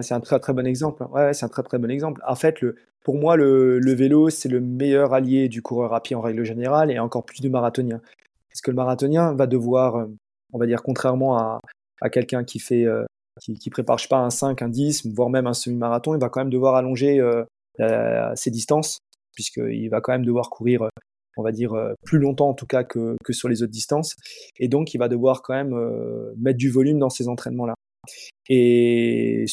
c'est 0.01 0.13
un 0.13 0.19
très 0.19 0.39
très 0.39 0.53
bon 0.53 0.65
exemple. 0.65 1.05
Ouais, 1.11 1.33
c'est 1.33 1.45
un 1.45 1.49
très 1.49 1.63
très 1.63 1.77
bon 1.77 1.89
exemple. 1.89 2.21
En 2.27 2.35
fait, 2.35 2.61
le, 2.61 2.75
pour 3.03 3.15
moi, 3.15 3.35
le, 3.37 3.79
vélo, 3.93 4.29
c'est 4.29 4.49
le 4.49 4.59
meilleur 4.59 5.13
allié 5.13 5.47
du 5.47 5.61
coureur 5.61 5.93
à 5.93 6.01
pied 6.01 6.15
en 6.15 6.21
règle 6.21 6.43
générale 6.43 6.91
et 6.91 6.99
encore 6.99 7.25
plus 7.25 7.39
du 7.41 7.49
marathonien. 7.49 8.01
Parce 8.49 8.61
que 8.61 8.71
le 8.71 8.75
marathonien 8.75 9.33
va 9.33 9.47
devoir, 9.47 10.07
on 10.53 10.59
va 10.59 10.65
dire, 10.65 10.83
contrairement 10.83 11.37
à, 11.37 11.61
à 12.01 12.09
quelqu'un 12.09 12.43
qui 12.43 12.59
fait, 12.59 12.85
euh, 12.85 13.05
qui, 13.39 13.69
prépare, 13.69 13.97
je 13.97 14.03
sais 14.03 14.09
pas, 14.09 14.17
un 14.17 14.29
5, 14.29 14.61
un 14.61 14.69
10, 14.69 15.07
voire 15.13 15.29
même 15.29 15.47
un 15.47 15.53
semi-marathon, 15.53 16.15
il 16.15 16.19
va 16.19 16.29
quand 16.29 16.41
même 16.41 16.49
devoir 16.49 16.75
allonger 16.75 17.19
euh, 17.21 18.35
ses 18.35 18.51
distances, 18.51 18.99
puisqu'il 19.37 19.87
va 19.89 20.01
quand 20.01 20.13
même 20.13 20.25
devoir 20.25 20.49
courir, 20.49 20.89
on 21.37 21.43
va 21.43 21.51
dire, 21.51 21.75
plus 22.03 22.17
longtemps 22.17 22.49
en 22.49 22.55
tout 22.55 22.65
cas 22.65 22.83
que, 22.83 23.15
que 23.23 23.33
sur 23.33 23.49
les 23.49 23.61
autres 23.61 23.71
distances. 23.71 24.15
Et 24.57 24.67
donc, 24.67 24.95
il 24.95 24.97
va 24.97 25.07
devoir 25.07 25.43
quand 25.43 25.53
même 25.53 25.75
mettre 26.37 26.57
du 26.57 26.71
volume 26.71 26.97
dans 26.97 27.11
ces 27.11 27.27
entraînements-là. 27.27 27.75
Et 28.49 29.45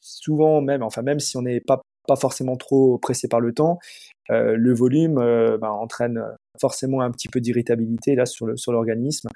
souvent 0.00 0.60
même, 0.60 0.82
enfin 0.84 1.02
même 1.02 1.18
si 1.18 1.36
on 1.36 1.42
n'est 1.42 1.60
pas 1.60 1.82
pas 2.06 2.16
forcément 2.16 2.56
trop 2.56 2.98
pressé 2.98 3.26
par 3.26 3.40
le 3.40 3.52
temps, 3.52 3.78
euh, 4.30 4.54
le 4.56 4.74
volume 4.74 5.18
euh, 5.18 5.58
ben, 5.58 5.70
entraîne 5.70 6.22
forcément 6.60 7.00
un 7.00 7.10
petit 7.10 7.28
peu 7.28 7.40
d'irritabilité 7.40 8.14
là 8.14 8.26
sur 8.26 8.46
le 8.46 8.56
sur 8.56 8.72
l'organisme 8.72 9.28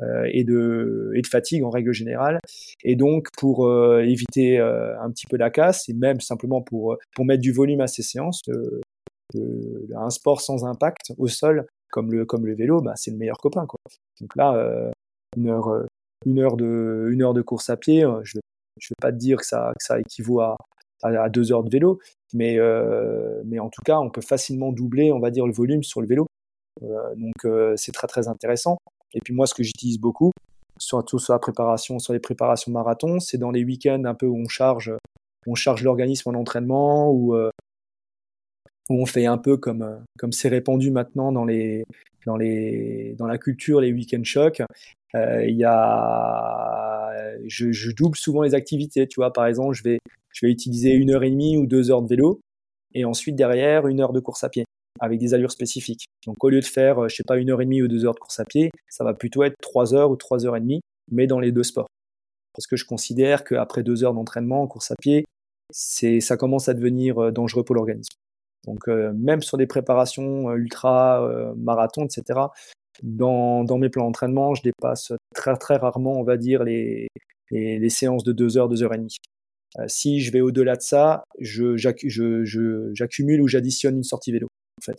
euh, 0.00 0.28
et 0.30 0.44
de 0.44 1.10
et 1.14 1.22
de 1.22 1.26
fatigue 1.26 1.64
en 1.64 1.70
règle 1.70 1.92
générale. 1.92 2.38
Et 2.84 2.96
donc 2.96 3.28
pour 3.36 3.66
euh, 3.66 4.02
éviter 4.02 4.58
euh, 4.58 4.98
un 5.00 5.10
petit 5.10 5.26
peu 5.26 5.36
la 5.36 5.50
casse 5.50 5.88
et 5.88 5.94
même 5.94 6.20
simplement 6.20 6.62
pour 6.62 6.96
pour 7.14 7.24
mettre 7.24 7.42
du 7.42 7.52
volume 7.52 7.80
à 7.80 7.86
ces 7.86 8.02
séances, 8.02 8.42
un 9.34 10.10
sport 10.10 10.40
sans 10.40 10.64
impact 10.64 11.12
au 11.18 11.28
sol 11.28 11.66
comme 11.90 12.12
le 12.12 12.24
comme 12.24 12.46
le 12.46 12.54
vélo, 12.54 12.80
ben, 12.80 12.94
c'est 12.96 13.10
le 13.10 13.16
meilleur 13.16 13.38
copain 13.38 13.66
quoi. 13.66 13.78
Donc 14.20 14.36
là 14.36 14.90
une 15.36 15.48
heure 15.48 15.86
une 16.26 16.40
heure 16.40 16.56
de, 16.56 17.08
une 17.10 17.22
heure 17.22 17.34
de 17.34 17.42
course 17.42 17.70
à 17.70 17.76
pied, 17.76 18.04
euh, 18.04 18.20
je 18.24 18.36
ne 18.36 18.40
vais, 18.40 18.94
pas 19.00 19.12
te 19.12 19.16
dire 19.16 19.38
que 19.38 19.46
ça, 19.46 19.72
que 19.78 19.84
ça 19.84 20.00
équivaut 20.00 20.40
à, 20.40 20.56
à, 21.02 21.28
deux 21.28 21.52
heures 21.52 21.62
de 21.62 21.70
vélo, 21.70 22.00
mais, 22.34 22.58
euh, 22.58 23.42
mais 23.44 23.58
en 23.58 23.68
tout 23.68 23.82
cas, 23.84 23.98
on 23.98 24.10
peut 24.10 24.20
facilement 24.20 24.72
doubler, 24.72 25.12
on 25.12 25.20
va 25.20 25.30
dire, 25.30 25.46
le 25.46 25.52
volume 25.52 25.82
sur 25.82 26.00
le 26.00 26.06
vélo. 26.06 26.26
Euh, 26.82 27.14
donc, 27.16 27.76
c'est 27.76 27.92
très, 27.92 28.06
très 28.06 28.28
intéressant. 28.28 28.78
Et 29.14 29.20
puis, 29.20 29.34
moi, 29.34 29.46
ce 29.46 29.54
que 29.54 29.62
j'utilise 29.62 29.98
beaucoup, 29.98 30.32
surtout 30.78 31.18
sur 31.18 31.32
la 31.32 31.38
préparation, 31.38 31.98
sur 31.98 32.12
les 32.12 32.20
préparations 32.20 32.70
marathon, 32.72 33.20
c'est 33.20 33.38
dans 33.38 33.50
les 33.50 33.64
week-ends 33.64 34.04
un 34.04 34.14
peu 34.14 34.26
où 34.26 34.36
on 34.36 34.48
charge, 34.48 34.92
on 35.46 35.54
charge 35.54 35.82
l'organisme 35.82 36.28
en 36.30 36.34
entraînement, 36.34 37.10
ou 37.10 37.34
où 38.88 39.00
on 39.00 39.06
fait 39.06 39.26
un 39.26 39.38
peu 39.38 39.56
comme 39.56 40.04
comme 40.18 40.32
c'est 40.32 40.48
répandu 40.48 40.90
maintenant 40.90 41.32
dans 41.32 41.44
les 41.44 41.84
dans 42.26 42.36
les 42.36 43.14
dans 43.18 43.26
la 43.26 43.38
culture 43.38 43.80
les 43.80 43.92
week-end 43.92 44.22
chocs 44.24 44.62
euh, 45.14 45.44
il 45.46 45.56
y 45.56 45.64
a, 45.64 47.10
je, 47.46 47.72
je, 47.72 47.90
double 47.92 48.16
souvent 48.16 48.42
les 48.42 48.54
activités. 48.54 49.06
Tu 49.06 49.16
vois, 49.16 49.32
par 49.32 49.46
exemple, 49.46 49.74
je 49.74 49.82
vais, 49.82 49.98
je 50.32 50.46
vais 50.46 50.52
utiliser 50.52 50.92
une 50.92 51.10
heure 51.10 51.24
et 51.24 51.30
demie 51.30 51.56
ou 51.56 51.66
deux 51.66 51.90
heures 51.90 52.02
de 52.02 52.08
vélo, 52.08 52.40
et 52.94 53.04
ensuite 53.04 53.36
derrière 53.36 53.86
une 53.86 54.00
heure 54.00 54.12
de 54.12 54.20
course 54.20 54.44
à 54.44 54.48
pied 54.48 54.64
avec 55.00 55.20
des 55.20 55.32
allures 55.32 55.52
spécifiques. 55.52 56.06
Donc 56.26 56.42
au 56.42 56.48
lieu 56.48 56.60
de 56.60 56.64
faire, 56.64 57.04
euh, 57.04 57.08
je 57.08 57.16
sais 57.16 57.22
pas, 57.26 57.36
une 57.36 57.50
heure 57.50 57.60
et 57.60 57.64
demie 57.64 57.82
ou 57.82 57.88
deux 57.88 58.04
heures 58.04 58.14
de 58.14 58.18
course 58.18 58.40
à 58.40 58.44
pied, 58.44 58.70
ça 58.88 59.04
va 59.04 59.14
plutôt 59.14 59.44
être 59.44 59.54
trois 59.62 59.94
heures 59.94 60.10
ou 60.10 60.16
trois 60.16 60.44
heures 60.44 60.56
et 60.56 60.60
demie, 60.60 60.80
mais 61.10 61.26
dans 61.26 61.38
les 61.38 61.52
deux 61.52 61.62
sports. 61.62 61.86
Parce 62.54 62.66
que 62.66 62.76
je 62.76 62.84
considère 62.84 63.44
qu'après 63.44 63.82
deux 63.82 64.02
heures 64.02 64.14
d'entraînement 64.14 64.62
en 64.62 64.66
course 64.66 64.90
à 64.90 64.96
pied, 65.00 65.24
c'est, 65.70 66.20
ça 66.20 66.36
commence 66.36 66.68
à 66.68 66.74
devenir 66.74 67.18
euh, 67.18 67.30
dangereux 67.30 67.64
pour 67.64 67.76
l'organisme. 67.76 68.16
Donc 68.66 68.88
même 68.88 69.40
sur 69.40 69.56
des 69.56 69.66
préparations 69.66 70.52
ultra 70.52 71.26
marathon, 71.56 72.04
etc., 72.04 72.48
dans, 73.02 73.64
dans 73.64 73.78
mes 73.78 73.88
plans 73.88 74.04
d'entraînement, 74.04 74.54
je 74.54 74.62
dépasse 74.62 75.12
très 75.34 75.56
très 75.56 75.76
rarement, 75.76 76.18
on 76.18 76.24
va 76.24 76.36
dire, 76.36 76.64
les, 76.64 77.08
les, 77.50 77.90
séances 77.90 78.24
de 78.24 78.32
2 78.32 78.58
heures, 78.58 78.68
2 78.68 78.82
heures 78.82 78.94
et 78.94 78.98
demie. 78.98 79.16
Euh, 79.78 79.84
si 79.86 80.20
je 80.20 80.32
vais 80.32 80.40
au-delà 80.40 80.76
de 80.76 80.82
ça, 80.82 81.24
j'accumule 81.40 83.42
ou 83.42 83.48
j'additionne 83.48 83.96
une 83.96 84.04
sortie 84.04 84.32
vélo, 84.32 84.48
en 84.80 84.84
fait. 84.84 84.98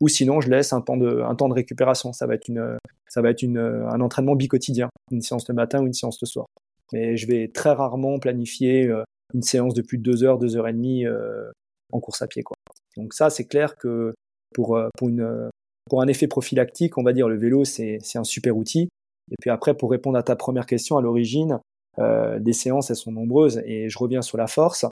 Ou 0.00 0.08
sinon, 0.08 0.40
je 0.40 0.50
laisse 0.50 0.72
un 0.72 0.80
temps 0.80 0.96
de, 0.96 1.22
un 1.22 1.34
temps 1.34 1.48
de 1.48 1.54
récupération. 1.54 2.12
Ça 2.12 2.26
va 2.26 2.34
être, 2.34 2.48
une, 2.48 2.76
ça 3.08 3.22
va 3.22 3.30
être 3.30 3.42
une, 3.42 3.58
un 3.58 4.00
entraînement 4.00 4.36
bicotidien, 4.36 4.88
une 5.10 5.22
séance 5.22 5.48
le 5.48 5.54
matin 5.54 5.82
ou 5.82 5.86
une 5.86 5.94
séance 5.94 6.20
le 6.20 6.26
soir. 6.26 6.46
Mais 6.92 7.16
je 7.16 7.26
vais 7.26 7.48
très 7.48 7.72
rarement 7.72 8.18
planifier 8.18 8.86
euh, 8.86 9.02
une 9.34 9.42
séance 9.42 9.74
de 9.74 9.82
plus 9.82 9.98
de 9.98 10.02
2 10.02 10.24
heures, 10.24 10.38
2 10.38 10.56
heures 10.56 10.68
et 10.68 10.72
demie 10.72 11.06
euh, 11.06 11.50
en 11.92 12.00
course 12.00 12.22
à 12.22 12.26
pied. 12.26 12.42
Quoi. 12.42 12.56
Donc 12.96 13.14
ça, 13.14 13.30
c'est 13.30 13.46
clair 13.46 13.76
que 13.76 14.12
pour, 14.54 14.78
pour 14.96 15.08
une, 15.08 15.50
pour 15.88 16.02
un 16.02 16.08
effet 16.08 16.26
prophylactique, 16.26 16.98
on 16.98 17.02
va 17.02 17.12
dire 17.12 17.28
le 17.28 17.36
vélo, 17.36 17.64
c'est 17.64 17.98
un 18.14 18.24
super 18.24 18.56
outil. 18.56 18.88
Et 19.30 19.36
puis 19.40 19.50
après, 19.50 19.76
pour 19.76 19.90
répondre 19.90 20.18
à 20.18 20.22
ta 20.22 20.36
première 20.36 20.66
question, 20.66 20.96
à 20.96 21.02
l'origine, 21.02 21.58
euh, 21.98 22.38
des 22.38 22.52
séances, 22.52 22.90
elles 22.90 22.96
sont 22.96 23.12
nombreuses 23.12 23.62
et 23.64 23.88
je 23.88 23.98
reviens 23.98 24.22
sur 24.22 24.38
la 24.38 24.46
force. 24.46 24.84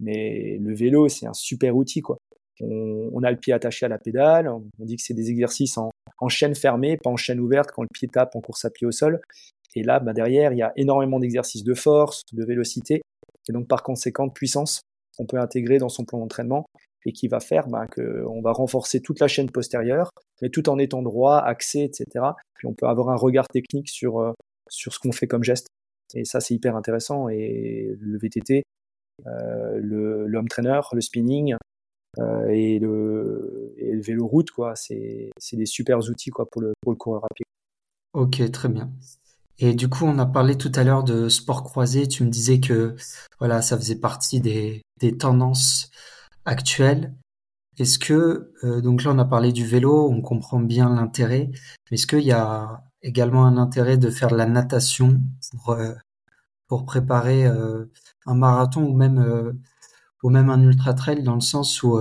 Mais 0.00 0.58
le 0.60 0.74
vélo, 0.74 1.08
c'est 1.08 1.26
un 1.26 1.34
super 1.34 1.76
outil, 1.76 2.00
quoi. 2.00 2.18
On, 2.60 3.22
a 3.24 3.30
le 3.30 3.38
pied 3.38 3.52
attaché 3.52 3.86
à 3.86 3.88
la 3.88 3.98
pédale. 3.98 4.48
On 4.48 4.84
dit 4.84 4.96
que 4.96 5.02
c'est 5.02 5.14
des 5.14 5.30
exercices 5.30 5.78
en, 5.78 5.90
chaîne 6.28 6.54
fermée, 6.54 6.96
pas 6.96 7.10
en 7.10 7.16
chaîne 7.16 7.40
ouverte 7.40 7.72
quand 7.72 7.82
le 7.82 7.88
pied 7.92 8.06
tape 8.06 8.36
en 8.36 8.40
course 8.40 8.64
à 8.64 8.70
pied 8.70 8.86
au 8.86 8.92
sol. 8.92 9.20
Et 9.74 9.82
là, 9.82 9.98
bah 9.98 10.12
derrière, 10.12 10.52
il 10.52 10.58
y 10.58 10.62
a 10.62 10.72
énormément 10.76 11.18
d'exercices 11.18 11.64
de 11.64 11.74
force, 11.74 12.22
de 12.32 12.44
vélocité 12.44 13.02
et 13.48 13.52
donc 13.52 13.66
par 13.66 13.82
conséquent 13.82 14.28
de 14.28 14.32
puissance 14.32 14.82
qu'on 15.16 15.26
peut 15.26 15.38
intégrer 15.38 15.78
dans 15.78 15.88
son 15.88 16.04
plan 16.04 16.18
d'entraînement 16.18 16.66
et 17.04 17.12
qui 17.12 17.28
va 17.28 17.40
faire 17.40 17.66
ben, 17.68 17.86
qu'on 17.86 18.40
va 18.42 18.52
renforcer 18.52 19.00
toute 19.00 19.20
la 19.20 19.28
chaîne 19.28 19.50
postérieure, 19.50 20.10
mais 20.40 20.50
tout 20.50 20.68
en 20.68 20.78
étant 20.78 21.02
droit, 21.02 21.38
axé, 21.38 21.82
etc. 21.82 22.26
Puis 22.54 22.66
on 22.66 22.74
peut 22.74 22.86
avoir 22.86 23.10
un 23.10 23.16
regard 23.16 23.48
technique 23.48 23.88
sur, 23.88 24.20
euh, 24.20 24.32
sur 24.68 24.92
ce 24.92 24.98
qu'on 24.98 25.12
fait 25.12 25.26
comme 25.26 25.42
geste. 25.42 25.66
Et 26.14 26.24
ça, 26.24 26.40
c'est 26.40 26.54
hyper 26.54 26.76
intéressant. 26.76 27.28
Et 27.28 27.96
le 27.98 28.18
VTT, 28.18 28.62
euh, 29.26 29.78
le, 29.80 30.26
le 30.26 30.38
home 30.38 30.48
trainer, 30.48 30.80
le 30.92 31.00
spinning 31.00 31.54
euh, 32.18 32.46
et, 32.48 32.78
le, 32.78 33.74
vélo 34.00 34.26
route, 34.26 34.50
quoi, 34.50 34.74
c'est, 34.74 35.30
c'est 35.38 35.56
des 35.56 35.66
super 35.66 35.98
outils 35.98 36.30
quoi, 36.30 36.46
pour, 36.50 36.62
le, 36.62 36.72
pour 36.80 36.92
le 36.92 36.96
coureur 36.96 37.22
rapide. 37.22 37.46
Ok, 38.14 38.50
très 38.50 38.68
bien. 38.68 38.90
Et 39.58 39.74
du 39.74 39.88
coup, 39.88 40.04
on 40.04 40.18
a 40.18 40.26
parlé 40.26 40.56
tout 40.56 40.72
à 40.74 40.84
l'heure 40.84 41.04
de 41.04 41.28
sport 41.28 41.62
croisé. 41.62 42.08
Tu 42.08 42.24
me 42.24 42.30
disais 42.30 42.60
que 42.60 42.96
voilà, 43.38 43.62
ça 43.62 43.76
faisait 43.76 43.96
partie 43.96 44.40
des, 44.40 44.82
tendances 45.18 45.90
actuelle. 46.44 47.14
Est-ce 47.78 47.98
que, 47.98 48.52
euh, 48.64 48.80
donc 48.82 49.04
là 49.04 49.12
on 49.12 49.18
a 49.18 49.24
parlé 49.24 49.52
du 49.52 49.66
vélo, 49.66 50.08
on 50.10 50.22
comprend 50.22 50.60
bien 50.60 50.94
l'intérêt, 50.94 51.50
mais 51.90 51.96
est-ce 51.96 52.06
qu'il 52.06 52.20
y 52.20 52.32
a 52.32 52.84
également 53.02 53.46
un 53.46 53.56
intérêt 53.56 53.96
de 53.98 54.10
faire 54.10 54.28
de 54.28 54.36
la 54.36 54.46
natation 54.46 55.20
pour, 55.64 55.70
euh, 55.74 55.94
préparer 56.86 57.46
euh, 57.46 57.86
un 58.26 58.34
marathon 58.34 58.84
ou 58.84 58.96
même, 58.96 59.54
ou 60.22 60.30
même 60.30 60.50
un 60.50 60.62
ultra 60.62 60.94
trail 60.94 61.22
dans 61.22 61.34
le 61.34 61.40
sens 61.40 61.82
où 61.82 61.98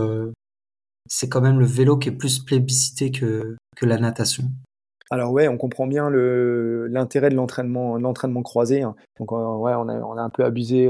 c'est 1.07 1.29
quand 1.29 1.41
même 1.41 1.59
le 1.59 1.65
vélo 1.65 1.97
qui 1.97 2.09
est 2.09 2.13
plus 2.13 2.39
plébiscité 2.39 3.11
que, 3.11 3.57
que 3.75 3.85
la 3.85 3.97
natation? 3.97 4.51
Alors 5.11 5.31
ouais, 5.31 5.47
on 5.47 5.57
comprend 5.57 5.87
bien 5.87 6.09
l'intérêt 6.09 7.29
de 7.29 7.35
l'entraînement, 7.35 7.97
l'entraînement 7.97 8.41
croisé. 8.41 8.81
Hein. 8.81 8.95
Donc 9.19 9.31
ouais, 9.31 9.73
on 9.75 9.89
a, 9.89 9.99
on 9.99 10.17
a 10.17 10.21
un 10.21 10.29
peu 10.29 10.43
abusé 10.43 10.89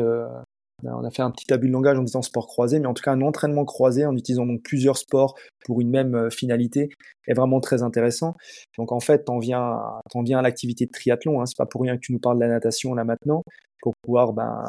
on 0.84 1.04
a 1.04 1.12
fait 1.12 1.22
un 1.22 1.32
petit 1.32 1.52
abus 1.54 1.68
de 1.68 1.74
langage 1.74 1.98
en 1.98 2.04
disant 2.04 2.22
sport 2.22 2.48
croisé, 2.48 2.80
mais 2.80 2.88
en 2.88 2.94
tout 2.94 3.04
cas 3.04 3.12
un 3.12 3.22
entraînement 3.22 3.66
croisé 3.66 4.06
en 4.06 4.16
utilisant 4.16 4.46
donc 4.46 4.62
plusieurs 4.64 4.98
sports 4.98 5.36
pour 5.66 5.82
une 5.82 5.90
même 5.90 6.16
euh, 6.16 6.30
finalité 6.30 6.90
est 7.28 7.34
vraiment 7.34 7.60
très 7.60 7.84
intéressant. 7.84 8.36
Donc 8.78 8.92
en 8.92 9.00
fait, 9.00 9.26
t'en 9.26 9.40
viens, 9.40 9.80
t'en 10.10 10.24
viens 10.24 10.40
à 10.40 10.42
l'activité 10.42 10.86
de 10.86 10.92
triathlon. 10.92 11.42
Hein. 11.42 11.46
C'est 11.46 11.58
pas 11.58 11.66
pour 11.66 11.82
rien 11.82 11.96
que 11.96 12.02
tu 12.02 12.14
nous 12.14 12.20
parles 12.20 12.38
de 12.38 12.44
la 12.44 12.50
natation 12.50 12.94
là 12.94 13.04
maintenant 13.04 13.44
pour 13.82 13.94
pouvoir 14.02 14.34
ben, 14.34 14.64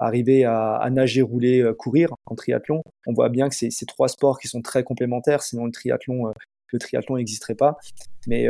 arriver 0.00 0.44
à, 0.44 0.88
nager, 0.90 1.22
rouler, 1.22 1.60
euh, 1.60 1.74
courir 1.74 2.10
en 2.26 2.34
triathlon. 2.34 2.82
On 3.06 3.12
voit 3.12 3.28
bien 3.28 3.48
que 3.48 3.54
c'est 3.54 3.70
ces 3.70 3.86
trois 3.86 4.08
sports 4.08 4.38
qui 4.38 4.48
sont 4.48 4.62
très 4.62 4.82
complémentaires, 4.82 5.42
sinon 5.42 5.66
le 5.66 5.72
triathlon, 5.72 6.28
euh, 6.28 6.32
le 6.72 6.78
triathlon 6.78 7.16
n'existerait 7.16 7.54
pas. 7.54 7.76
Mais 8.26 8.48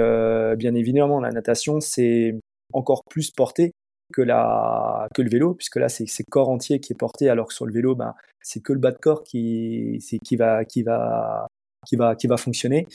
bien 0.57 0.75
évidemment, 0.75 1.21
la 1.21 1.31
natation 1.31 1.81
c'est 1.81 2.35
encore 2.73 3.05
plus 3.09 3.31
porté 3.31 3.73
que, 4.13 4.23
la, 4.23 5.09
que 5.15 5.23
le 5.23 5.31
vélo, 5.31 5.55
puisque 5.55 5.77
là, 5.77 5.89
c'est 5.89 6.07
corps 6.31 6.49
entier 6.49 6.81
qui 6.81 6.93
est 6.93 6.97
porté, 6.97 7.29
alors 7.29 7.49
que 7.49 7.55
sur 7.55 7.67
le 7.67 7.73
vélo, 7.73 7.95
ben, 7.95 8.15
c'est 8.43 8.61
que 8.61 8.73
le 8.73 8.79
bas 8.79 8.93
de 8.93 8.99
corps 8.99 9.23
qui, 9.23 9.99
qui, 10.25 10.37
va, 10.37 10.65
qui, 10.65 10.83
va, 10.83 11.47
qui, 11.87 11.97
va, 11.97 12.15
qui 12.15 12.27
va 12.27 12.37
fonctionner. 12.37 12.87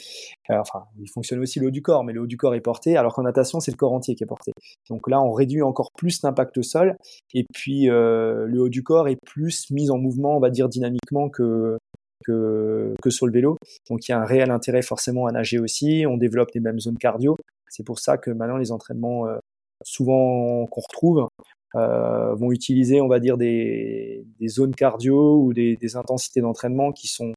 Euh, 0.50 0.60
enfin, 0.60 0.86
il 1.00 1.10
fonctionne 1.10 1.40
aussi 1.40 1.60
le 1.60 1.68
haut 1.68 1.72
du 1.72 1.82
corps, 1.82 2.04
mais 2.04 2.14
le 2.14 2.22
haut 2.22 2.28
du 2.28 2.38
corps 2.38 2.56
est 2.56 2.62
porté, 2.62 2.96
alors 2.98 3.14
qu'en 3.14 3.24
natation, 3.24 3.60
c'est 3.60 3.72
le 3.72 3.78
corps 3.78 3.94
entier 3.94 4.16
qui 4.16 4.24
est 4.24 4.28
porté. 4.28 4.52
Donc 4.90 5.10
là, 5.10 5.22
on 5.22 5.32
réduit 5.32 5.62
encore 5.62 5.92
plus 5.98 6.22
l'impact 6.24 6.58
au 6.58 6.64
sol, 6.64 6.96
et 7.34 7.46
puis 7.54 7.90
euh, 7.90 8.46
le 8.46 8.62
haut 8.62 8.70
du 8.70 8.84
corps 8.84 9.08
est 9.08 9.18
plus 9.26 9.70
mis 9.72 9.90
en 9.90 9.98
mouvement, 9.98 10.38
on 10.38 10.40
va 10.40 10.50
dire, 10.50 10.70
dynamiquement 10.70 11.30
que, 11.30 11.78
que, 12.26 12.94
que 13.02 13.10
sur 13.10 13.26
le 13.26 13.34
vélo. 13.34 13.58
Donc 13.90 14.08
il 14.08 14.12
y 14.12 14.14
a 14.14 14.20
un 14.20 14.26
réel 14.26 14.52
intérêt 14.52 14.82
forcément 14.82 15.26
à 15.28 15.32
nager 15.32 15.60
aussi. 15.60 16.06
On 16.08 16.18
développe 16.18 16.52
les 16.54 16.60
mêmes 16.60 16.80
zones 16.80 16.98
cardio. 16.98 17.38
C'est 17.70 17.86
pour 17.86 18.00
ça 18.00 18.18
que 18.18 18.32
maintenant 18.32 18.58
les 18.58 18.72
entraînements 18.72 19.28
euh, 19.28 19.38
souvent 19.84 20.66
qu'on 20.68 20.82
retrouve 20.82 21.28
euh, 21.76 22.34
vont 22.36 22.52
utiliser, 22.52 23.02
on 23.02 23.08
va 23.08 23.20
dire, 23.20 23.38
des, 23.38 24.26
des 24.40 24.48
zones 24.48 24.76
cardio 24.76 25.42
ou 25.42 25.54
des, 25.54 25.78
des 25.78 25.96
intensités 25.96 26.42
d'entraînement 26.42 26.92
qui 26.92 27.08
sont 27.08 27.34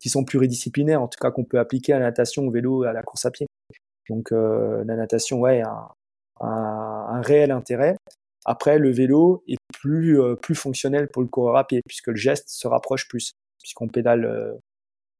qui 0.00 0.08
sont 0.08 0.24
pluridisciplinaires, 0.24 1.02
en 1.02 1.06
tout 1.06 1.18
cas 1.20 1.30
qu'on 1.30 1.44
peut 1.44 1.58
appliquer 1.58 1.92
à 1.92 1.98
la 1.98 2.06
natation, 2.06 2.46
au 2.46 2.50
vélo, 2.50 2.82
à 2.84 2.92
la 2.92 3.02
course 3.02 3.24
à 3.24 3.30
pied. 3.30 3.46
Donc 4.08 4.32
la 4.32 4.96
natation, 4.96 5.38
ouais, 5.38 5.60
a 5.60 5.92
un, 6.40 6.48
un, 6.48 7.20
réel 7.20 7.52
intérêt. 7.52 7.96
Après, 8.44 8.78
le 8.78 8.90
vélo 8.90 9.44
est 9.46 9.58
plus, 9.72 10.18
plus 10.40 10.56
fonctionnel 10.56 11.08
pour 11.08 11.22
le 11.22 11.28
coureur 11.28 11.56
à 11.56 11.66
pied, 11.66 11.82
puisque 11.86 12.08
le 12.08 12.16
geste 12.16 12.48
se 12.48 12.66
rapproche 12.66 13.06
plus, 13.06 13.32
puisqu'on 13.62 13.88
pédale, 13.88 14.58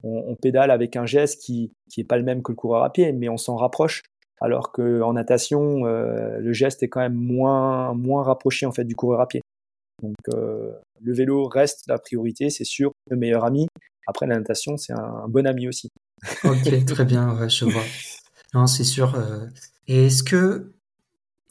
on, 0.03 0.25
on, 0.29 0.35
pédale 0.37 0.71
avec 0.71 0.97
un 0.97 1.07
geste 1.07 1.43
qui 1.43 1.73
qui 1.91 2.01
est 2.01 2.05
pas 2.05 2.19
le 2.19 2.25
même 2.25 2.43
que 2.43 2.53
le 2.53 2.57
coureur 2.57 2.83
à 2.83 2.93
pied, 2.93 3.13
mais 3.13 3.29
on 3.29 3.37
s'en 3.37 3.57
rapproche 3.57 4.03
alors 4.43 4.73
qu'en 4.73 5.13
natation, 5.13 5.87
euh, 5.87 6.41
le 6.41 6.53
geste 6.53 6.83
est 6.83 6.89
quand 6.89 7.01
même 7.01 7.15
moins, 7.15 7.95
moins 7.95 8.25
rapproché 8.25 8.67
en 8.67 8.73
fait 8.73 8.85
du 8.85 8.97
coureur 8.97 9.21
à 9.21 9.29
pied. 9.29 9.41
Donc 10.03 10.17
euh, 10.31 10.73
le 11.01 11.15
vélo 11.15 11.47
reste 11.47 11.85
la 11.87 11.97
priorité, 11.99 12.51
c'est 12.51 12.65
sûr, 12.65 12.91
le 13.09 13.17
meilleur 13.17 13.45
ami. 13.45 13.69
Après 14.09 14.27
la 14.27 14.37
natation, 14.37 14.77
c'est 14.77 14.95
un, 14.95 15.29
bon 15.29 15.47
ami 15.47 15.69
aussi. 15.69 15.91
ok, 16.43 16.85
très 16.87 17.05
bien, 17.05 17.49
je 17.49 17.67
vois. 17.67 17.85
Non, 18.53 18.67
c'est 18.67 18.83
sûr. 18.83 19.15
Euh. 19.15 19.47
Et 19.87 20.07
est-ce 20.07 20.25
que, 20.25 20.73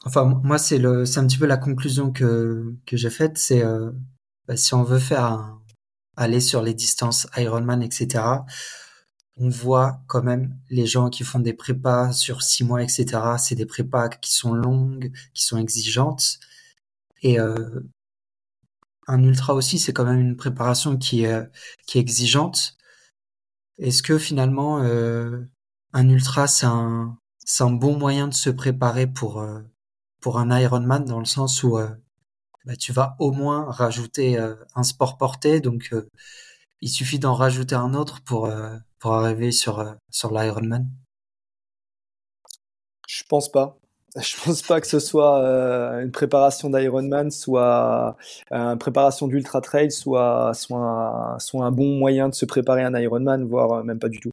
enfin, 0.04 0.40
moi, 0.44 0.58
c'est 0.58 0.78
le, 0.78 1.06
c'est 1.06 1.18
un 1.18 1.26
petit 1.26 1.38
peu 1.38 1.46
la 1.46 1.56
conclusion 1.56 2.12
que 2.12 2.74
que 2.84 2.98
j'ai 2.98 3.10
faite, 3.10 3.38
c'est 3.38 3.62
bah, 4.46 4.56
si 4.56 4.74
on 4.74 4.82
veut 4.82 4.98
faire 4.98 5.56
aller 6.16 6.40
sur 6.40 6.62
les 6.62 6.74
distances 6.74 7.26
Ironman, 7.36 7.82
etc 7.82 8.22
on 9.36 9.48
voit 9.48 10.00
quand 10.06 10.22
même 10.22 10.56
les 10.70 10.86
gens 10.86 11.10
qui 11.10 11.24
font 11.24 11.40
des 11.40 11.54
prépas 11.54 12.12
sur 12.12 12.42
six 12.42 12.64
mois, 12.64 12.82
etc. 12.82 13.38
C'est 13.38 13.54
des 13.54 13.66
prépas 13.66 14.08
qui 14.08 14.32
sont 14.32 14.52
longues, 14.54 15.12
qui 15.34 15.44
sont 15.44 15.58
exigeantes. 15.58 16.38
Et 17.22 17.40
euh, 17.40 17.80
un 19.06 19.22
ultra 19.22 19.54
aussi, 19.54 19.78
c'est 19.78 19.92
quand 19.92 20.04
même 20.04 20.20
une 20.20 20.36
préparation 20.36 20.96
qui 20.98 21.24
est, 21.24 21.48
qui 21.86 21.98
est 21.98 22.00
exigeante. 22.00 22.76
Est-ce 23.78 24.02
que 24.02 24.18
finalement, 24.18 24.82
euh, 24.82 25.40
un 25.92 26.08
ultra, 26.08 26.46
c'est 26.46 26.66
un, 26.66 27.18
un 27.60 27.70
bon 27.70 27.98
moyen 27.98 28.28
de 28.28 28.34
se 28.34 28.50
préparer 28.50 29.06
pour, 29.06 29.40
euh, 29.40 29.60
pour 30.20 30.38
un 30.38 30.58
Ironman 30.58 31.04
dans 31.04 31.18
le 31.20 31.24
sens 31.24 31.62
où 31.62 31.78
bah, 32.64 32.76
tu 32.76 32.92
vas 32.92 33.16
au 33.18 33.32
moins 33.32 33.70
rajouter 33.70 34.38
un 34.38 34.82
sport 34.82 35.16
porté, 35.16 35.60
donc 35.60 35.94
il 36.80 36.88
suffit 36.88 37.18
d'en 37.18 37.34
rajouter 37.34 37.74
un 37.74 37.94
autre 37.94 38.22
pour 38.22 38.48
pour 39.02 39.14
arriver 39.14 39.50
sur, 39.50 39.80
euh, 39.80 39.92
sur 40.10 40.32
l'Ironman 40.32 40.88
Je 43.08 43.24
pense 43.28 43.50
pas. 43.50 43.76
Je 44.16 44.36
pense 44.44 44.62
pas 44.62 44.80
que 44.80 44.86
ce 44.86 45.00
soit 45.00 45.42
euh, 45.42 46.02
une 46.02 46.12
préparation 46.12 46.70
d'Ironman, 46.70 47.30
soit 47.30 48.16
euh, 48.52 48.56
une 48.56 48.78
préparation 48.78 49.26
d'ultra 49.26 49.60
trail, 49.60 49.90
soit, 49.90 50.54
soit, 50.54 50.78
un, 50.78 51.38
soit 51.40 51.64
un 51.64 51.72
bon 51.72 51.98
moyen 51.98 52.28
de 52.28 52.34
se 52.34 52.44
préparer 52.44 52.84
un 52.84 52.94
Ironman, 52.94 53.44
voire 53.44 53.82
même 53.82 53.98
pas 53.98 54.08
du 54.08 54.20
tout. 54.20 54.30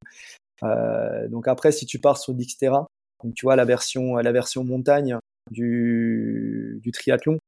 donc 1.29 1.47
après, 1.47 1.71
si 1.71 1.85
tu 1.85 1.97
pars 1.97 2.17
sur 2.17 2.33
Dixterra, 2.33 2.87
donc 3.23 3.33
tu 3.33 3.45
vois 3.45 3.55
la 3.55 3.65
version, 3.65 4.17
la 4.17 4.31
version 4.31 4.63
montagne 4.63 5.17
du, 5.49 6.79
du 6.83 6.91
triathlon, 6.91 7.39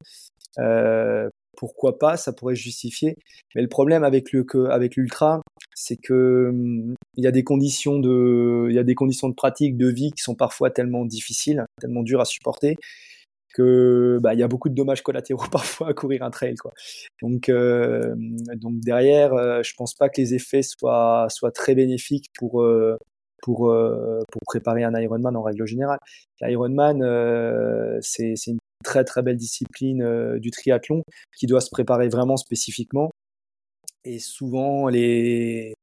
pourquoi 1.58 2.00
pas, 2.00 2.18
ça 2.18 2.34
pourrait 2.34 2.56
justifier. 2.56 3.16
Mais 3.56 3.62
le 3.62 3.68
problème 3.68 4.04
avec 4.04 4.32
le 4.32 4.46
avec 4.72 4.96
l'ultra, 4.96 5.42
c'est 5.76 5.98
que 5.98 6.50
hum, 6.50 6.96
il 7.18 7.24
y 7.24 7.28
a 7.28 7.32
des 7.32 7.44
conditions 7.44 8.00
de 8.00 8.68
il 8.70 8.76
y 8.76 8.80
a 8.80 8.84
des 8.84 8.96
conditions 8.96 9.30
de 9.30 9.36
pratique 9.36 9.78
de 9.78 9.88
vie 9.88 10.12
qui 10.12 10.24
sont 10.24 10.36
parfois 10.36 10.72
tellement 10.72 11.06
difficiles, 11.06 11.66
tellement 11.80 12.04
dures 12.04 12.22
à 12.22 12.26
supporter 12.26 12.78
que 13.54 14.20
bah 14.22 14.34
il 14.34 14.40
y 14.40 14.44
a 14.44 14.48
beaucoup 14.48 14.70
de 14.70 14.76
dommages 14.76 15.02
collatéraux 15.04 15.44
parfois 15.52 15.90
à 15.90 15.94
courir 15.94 16.24
un 16.24 16.32
trail 16.32 16.56
quoi. 16.56 16.72
Donc 17.22 17.50
euh, 17.50 18.16
donc 18.56 18.80
derrière, 18.80 19.34
euh, 19.34 19.62
je 19.64 19.74
pense 19.76 19.94
pas 19.94 20.10
que 20.10 20.22
les 20.22 20.34
effets 20.34 20.64
soient 20.64 21.28
soient 21.30 21.52
très 21.52 21.76
bénéfiques 21.76 22.28
pour 22.38 22.62
euh, 22.62 22.98
pour 23.42 23.74
pour 24.32 24.42
préparer 24.46 24.84
un 24.84 24.94
Ironman 25.00 25.36
en 25.36 25.42
règle 25.42 25.66
générale. 25.66 26.00
L'Ironman 26.42 27.02
c'est 28.02 28.34
c'est 28.36 28.52
une 28.52 28.60
très 28.92 29.06
très 29.06 29.22
belle 29.22 29.38
discipline 29.38 30.04
euh, 30.04 30.38
du 30.40 30.52
triathlon 30.52 31.04
qui 31.38 31.48
doit 31.48 31.62
se 31.62 31.70
préparer 31.70 32.10
vraiment 32.10 32.36
spécifiquement. 32.36 33.10
Et 34.04 34.20
souvent 34.20 34.90
les 34.90 35.74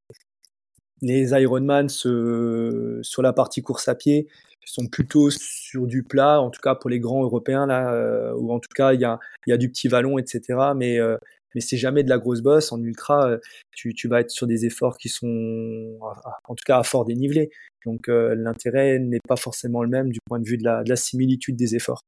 les 1.00 1.30
Ironman 1.30 1.88
sur 1.88 3.22
la 3.22 3.32
partie 3.32 3.62
course 3.62 3.88
à 3.88 3.94
pied 3.94 4.28
sont 4.66 4.86
plutôt 4.86 5.30
sur 5.30 5.86
du 5.86 6.02
plat, 6.02 6.42
en 6.42 6.50
tout 6.50 6.60
cas 6.60 6.74
pour 6.74 6.90
les 6.90 7.00
grands 7.00 7.22
européens 7.22 7.66
là, 7.66 7.90
euh, 7.94 8.34
ou 8.34 8.52
en 8.52 8.60
tout 8.60 8.68
cas 8.74 8.92
il 8.92 9.00
y 9.00 9.04
a, 9.06 9.18
y 9.46 9.52
a 9.52 9.56
du 9.56 9.70
petit 9.70 9.88
vallon, 9.88 10.18
etc. 10.18 10.42
Mais 10.76 10.98
euh, 10.98 11.16
mais 11.54 11.62
c'est 11.62 11.78
jamais 11.78 12.02
de 12.02 12.10
la 12.10 12.18
grosse 12.18 12.42
bosse 12.42 12.72
en 12.72 12.82
ultra. 12.82 13.38
Tu, 13.74 13.94
tu 13.94 14.08
vas 14.08 14.20
être 14.20 14.30
sur 14.30 14.46
des 14.46 14.66
efforts 14.66 14.98
qui 14.98 15.08
sont 15.08 15.98
en 16.44 16.54
tout 16.54 16.64
cas 16.66 16.78
à 16.78 16.82
fort 16.82 17.06
dénivelé. 17.06 17.48
Donc 17.86 18.08
l'intérêt 18.08 18.98
n'est 18.98 19.20
pas 19.26 19.36
forcément 19.36 19.82
le 19.82 19.88
même 19.88 20.10
du 20.12 20.20
point 20.28 20.40
de 20.40 20.46
vue 20.46 20.58
de 20.58 20.64
la 20.64 20.96
similitude 20.96 21.56
des 21.56 21.74
efforts. 21.74 22.02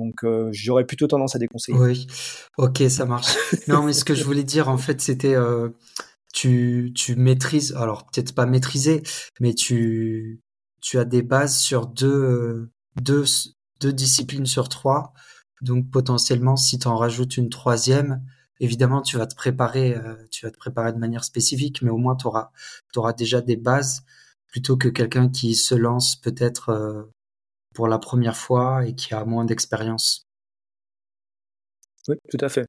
Donc 0.00 0.24
euh, 0.24 0.48
j'aurais 0.52 0.86
plutôt 0.86 1.06
tendance 1.06 1.36
à 1.36 1.38
déconseiller. 1.38 1.78
Oui, 1.78 2.06
ok, 2.56 2.82
ça 2.88 3.04
marche. 3.04 3.36
non, 3.68 3.82
mais 3.82 3.92
ce 3.92 4.04
que 4.04 4.14
je 4.14 4.24
voulais 4.24 4.44
dire, 4.44 4.68
en 4.68 4.78
fait, 4.78 5.00
c'était 5.00 5.34
euh, 5.34 5.68
tu, 6.32 6.92
tu 6.94 7.16
maîtrises, 7.16 7.74
alors 7.76 8.06
peut-être 8.06 8.34
pas 8.34 8.46
maîtriser, 8.46 9.02
mais 9.40 9.54
tu, 9.54 10.40
tu 10.80 10.98
as 10.98 11.04
des 11.04 11.22
bases 11.22 11.58
sur 11.58 11.86
deux, 11.86 12.70
deux, 13.00 13.24
deux 13.80 13.92
disciplines 13.92 14.46
sur 14.46 14.70
trois. 14.70 15.12
Donc 15.60 15.90
potentiellement, 15.90 16.56
si 16.56 16.78
tu 16.78 16.88
en 16.88 16.96
rajoutes 16.96 17.36
une 17.36 17.50
troisième, 17.50 18.24
évidemment, 18.58 19.02
tu 19.02 19.18
vas 19.18 19.26
te 19.26 19.34
préparer, 19.34 19.94
euh, 19.94 20.14
tu 20.30 20.46
vas 20.46 20.50
te 20.50 20.56
préparer 20.56 20.94
de 20.94 20.98
manière 20.98 21.24
spécifique, 21.24 21.82
mais 21.82 21.90
au 21.90 21.98
moins 21.98 22.16
tu 22.16 22.26
auras, 22.26 22.52
auras 22.96 23.12
déjà 23.12 23.42
des 23.42 23.56
bases 23.56 24.02
plutôt 24.46 24.78
que 24.78 24.88
quelqu'un 24.88 25.28
qui 25.28 25.54
se 25.54 25.74
lance 25.74 26.16
peut-être 26.16 26.70
pour 27.74 27.88
la 27.88 27.98
première 27.98 28.36
fois 28.36 28.86
et 28.86 28.94
qui 28.94 29.14
a 29.14 29.24
moins 29.24 29.44
d'expérience. 29.44 30.22
Oui, 32.08 32.16
tout 32.30 32.38
à 32.40 32.48
fait. 32.48 32.66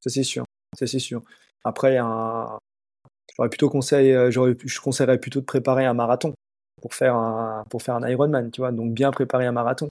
Ça 0.00 0.10
c'est 0.10 0.22
sûr. 0.22 0.44
C'est 0.74 0.86
sûr. 0.98 1.22
Après, 1.64 1.98
j'aurais 1.98 3.48
plutôt 3.48 3.68
conseillé, 3.68 4.14
euh, 4.14 4.30
je 4.30 4.80
conseillerais 4.80 5.18
plutôt 5.18 5.40
de 5.40 5.44
préparer 5.44 5.84
un 5.84 5.94
marathon 5.94 6.34
pour 6.80 6.94
faire 6.94 7.16
un, 7.16 7.64
pour 7.68 7.82
faire 7.82 7.96
un 7.96 8.08
Ironman, 8.08 8.50
tu 8.50 8.60
vois. 8.60 8.72
Donc 8.72 8.94
bien 8.94 9.10
préparer 9.10 9.46
un 9.46 9.52
marathon. 9.52 9.90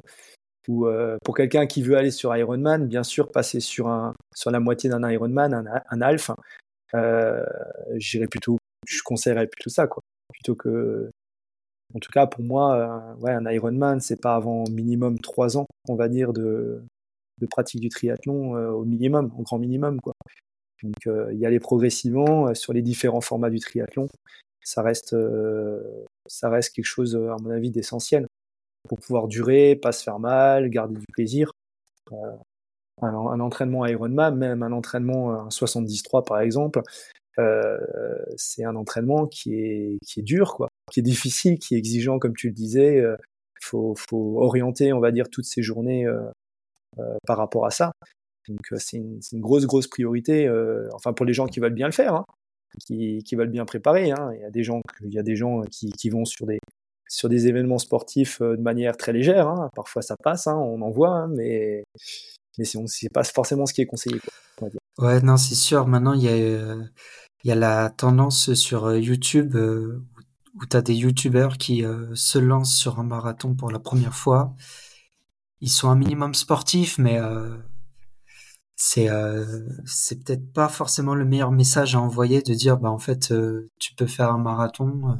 Ou 0.67 0.87
euh, 0.87 1.17
pour 1.23 1.35
quelqu'un 1.35 1.67
qui 1.67 1.81
veut 1.81 1.97
aller 1.97 2.11
sur 2.11 2.35
Ironman, 2.35 2.87
bien 2.87 3.03
sûr, 3.03 3.31
passer 3.31 3.59
sur 3.59 3.87
un, 3.87 4.13
sur 4.35 4.51
la 4.51 4.59
moitié 4.59 4.89
d'un 4.89 5.07
Ironman, 5.09 5.53
un, 5.53 5.65
un 5.89 6.01
half, 6.01 6.31
euh, 6.93 7.43
j'irais 7.95 8.27
plutôt, 8.27 8.57
je 8.85 9.01
conseillerais 9.03 9.47
plutôt 9.47 9.69
ça, 9.69 9.87
quoi, 9.87 10.01
plutôt 10.31 10.55
que 10.55 11.09
en 11.95 11.99
tout 11.99 12.11
cas, 12.11 12.27
pour 12.27 12.43
moi, 12.43 12.75
euh, 12.75 13.15
ouais, 13.21 13.31
un 13.31 13.49
Ironman, 13.49 13.99
c'est 13.99 14.21
pas 14.21 14.35
avant 14.35 14.65
minimum 14.69 15.19
trois 15.19 15.57
ans, 15.57 15.65
on 15.87 15.95
va 15.95 16.07
dire, 16.07 16.33
de, 16.33 16.83
de 17.39 17.45
pratique 17.47 17.81
du 17.81 17.89
triathlon 17.89 18.55
euh, 18.55 18.69
au 18.69 18.85
minimum, 18.85 19.31
au 19.37 19.41
grand 19.41 19.57
minimum, 19.57 19.99
quoi. 19.99 20.13
Donc, 20.83 21.07
euh, 21.07 21.33
y 21.33 21.45
aller 21.45 21.59
progressivement 21.59 22.53
sur 22.53 22.73
les 22.73 22.81
différents 22.81 23.21
formats 23.21 23.49
du 23.49 23.59
triathlon. 23.59 24.07
Ça 24.63 24.83
reste, 24.83 25.15
ça 26.27 26.49
reste 26.49 26.75
quelque 26.75 26.85
chose, 26.85 27.15
à 27.15 27.37
mon 27.41 27.49
avis, 27.49 27.71
d'essentiel 27.71 28.27
pour 28.87 28.99
pouvoir 28.99 29.27
durer, 29.27 29.75
pas 29.75 29.91
se 29.91 30.03
faire 30.03 30.19
mal, 30.19 30.69
garder 30.69 30.99
du 30.99 31.05
plaisir. 31.11 31.51
Un, 32.11 33.07
un, 33.07 33.39
entraînement 33.39 33.85
Ironman, 33.85 34.35
même 34.35 34.63
un 34.63 34.71
entraînement 34.71 35.31
un 35.33 35.49
73 35.49 36.23
par 36.25 36.39
exemple, 36.39 36.81
c'est 38.35 38.63
un 38.63 38.75
entraînement 38.75 39.25
qui 39.27 39.55
est, 39.55 39.97
qui 40.05 40.19
est 40.19 40.23
dur, 40.23 40.53
quoi 40.55 40.68
qui 40.89 40.99
est 40.99 41.03
difficile, 41.03 41.59
qui 41.59 41.75
est 41.75 41.77
exigeant, 41.77 42.19
comme 42.19 42.35
tu 42.35 42.47
le 42.47 42.53
disais. 42.53 42.95
Il 42.95 43.05
euh, 43.05 43.17
faut, 43.61 43.95
orienter, 44.37 44.93
on 44.93 44.99
va 44.99 45.11
dire, 45.11 45.29
toutes 45.29 45.45
ces 45.45 45.61
journées 45.61 46.05
euh, 46.05 46.21
euh, 46.99 47.15
par 47.25 47.37
rapport 47.37 47.65
à 47.65 47.71
ça. 47.71 47.91
Donc 48.47 48.59
c'est 48.77 48.97
une, 48.97 49.19
grosse, 49.41 49.65
grosse 49.65 49.87
priorité, 49.87 50.49
enfin 50.93 51.13
pour 51.13 51.23
les 51.23 51.33
gens 51.33 51.45
qui 51.45 51.59
veulent 51.59 51.73
bien 51.73 51.85
le 51.85 51.91
faire, 51.91 52.15
hein, 52.15 52.25
qui, 52.87 53.23
veulent 53.33 53.51
bien 53.51 53.63
préparer. 53.63 54.09
Hein. 54.09 54.31
Il 54.33 54.41
y 54.41 54.43
a 54.43 54.49
des 54.49 54.63
gens, 54.63 54.81
il 55.01 55.13
y 55.13 55.19
a 55.19 55.23
des 55.23 55.35
gens 55.35 55.61
qui, 55.69 56.09
vont 56.09 56.25
sur 56.25 56.47
des, 56.47 56.57
sur 57.07 57.29
des 57.29 57.45
événements 57.45 57.77
sportifs 57.77 58.41
de 58.41 58.61
manière 58.61 58.97
très 58.97 59.13
légère. 59.13 59.47
Hein. 59.47 59.69
Parfois 59.75 60.01
ça 60.01 60.15
passe, 60.23 60.47
on 60.47 60.81
en 60.81 60.89
voit, 60.89 61.27
mais 61.27 61.83
mais 62.57 62.65
c'est 62.65 63.13
pas 63.13 63.23
forcément 63.23 63.67
ce 63.67 63.73
qui 63.73 63.81
est 63.81 63.85
conseillé. 63.85 64.19
Quoi, 64.57 64.69
Ouais, 64.97 65.21
non, 65.21 65.37
c'est 65.37 65.55
sûr. 65.55 65.85
Maintenant, 65.85 66.13
il 66.13 66.23
y 66.23 66.27
a 66.27 66.75
il 67.43 67.47
y 67.47 67.51
a 67.51 67.55
la 67.55 67.89
tendance 67.89 68.53
sur 68.53 68.95
YouTube 68.95 69.55
où 70.55 70.65
tu 70.65 70.77
as 70.77 70.81
des 70.81 70.95
youtubeurs 70.95 71.57
qui 71.57 71.85
euh, 71.85 72.13
se 72.15 72.39
lancent 72.39 72.75
sur 72.75 72.99
un 72.99 73.03
marathon 73.03 73.55
pour 73.55 73.71
la 73.71 73.79
première 73.79 74.15
fois. 74.15 74.53
Ils 75.61 75.69
sont 75.69 75.89
un 75.89 75.95
minimum 75.95 76.33
sportifs, 76.33 76.97
mais 76.97 77.19
euh, 77.19 77.57
c'est 78.75 79.09
euh, 79.09 79.45
peut-être 80.09 80.53
pas 80.53 80.69
forcément 80.69 81.15
le 81.15 81.25
meilleur 81.25 81.51
message 81.51 81.95
à 81.95 81.99
envoyer 81.99 82.41
de 82.41 82.53
dire 82.53 82.77
bah 82.77 82.89
en 82.89 82.99
fait 82.99 83.33
tu 83.77 83.93
peux 83.95 84.07
faire 84.07 84.31
un 84.31 84.37
marathon, 84.37 85.17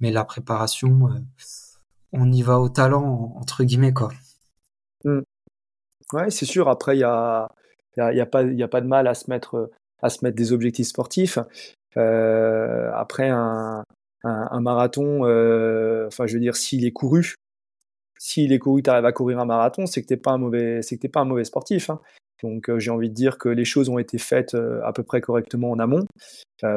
mais 0.00 0.10
la 0.10 0.24
préparation, 0.24 1.08
on 2.12 2.32
y 2.32 2.42
va 2.42 2.58
au 2.58 2.68
talent 2.68 3.34
entre 3.36 3.62
guillemets 3.62 3.92
quoi. 3.92 4.10
Mmh. 5.04 5.20
Ouais, 6.12 6.30
c'est 6.30 6.44
sûr. 6.44 6.68
Après, 6.68 6.96
il 6.96 7.00
y 7.00 7.04
a, 7.04 7.48
y, 7.96 8.20
a, 8.20 8.26
pas, 8.26 8.42
a 8.44 8.68
pas 8.68 8.80
de 8.80 8.86
mal 8.86 9.06
à 9.06 9.14
se 9.14 9.30
mettre 9.30 9.70
à 10.02 10.10
se 10.10 10.24
mettre 10.24 10.36
des 10.36 10.52
objectifs 10.52 10.88
sportifs. 10.88 11.38
après 11.94 13.28
un, 13.28 13.84
un, 14.24 14.60
marathon, 14.60 15.20
enfin 16.06 16.26
je 16.26 16.34
veux 16.34 16.40
dire, 16.40 16.56
s'il 16.56 16.84
est 16.84 16.92
couru, 16.92 17.34
s'il 18.18 18.52
est 18.52 18.58
couru, 18.58 18.82
tu 18.82 18.90
arrives 18.90 19.04
à 19.04 19.12
courir 19.12 19.38
un 19.38 19.44
marathon, 19.44 19.86
c'est 19.86 20.02
que 20.02 20.06
t'es 20.06 20.16
pas 20.16 20.32
un 20.32 20.38
mauvais, 20.38 20.80
que 20.80 21.06
pas 21.08 21.20
un 21.20 21.24
mauvais 21.24 21.44
sportif. 21.44 21.90
Hein. 21.90 22.00
Donc 22.42 22.76
j'ai 22.78 22.90
envie 22.90 23.08
de 23.08 23.14
dire 23.14 23.38
que 23.38 23.48
les 23.48 23.64
choses 23.64 23.88
ont 23.88 23.98
été 23.98 24.18
faites 24.18 24.54
à 24.54 24.92
peu 24.92 25.02
près 25.04 25.20
correctement 25.20 25.70
en 25.70 25.78
amont. 25.78 26.04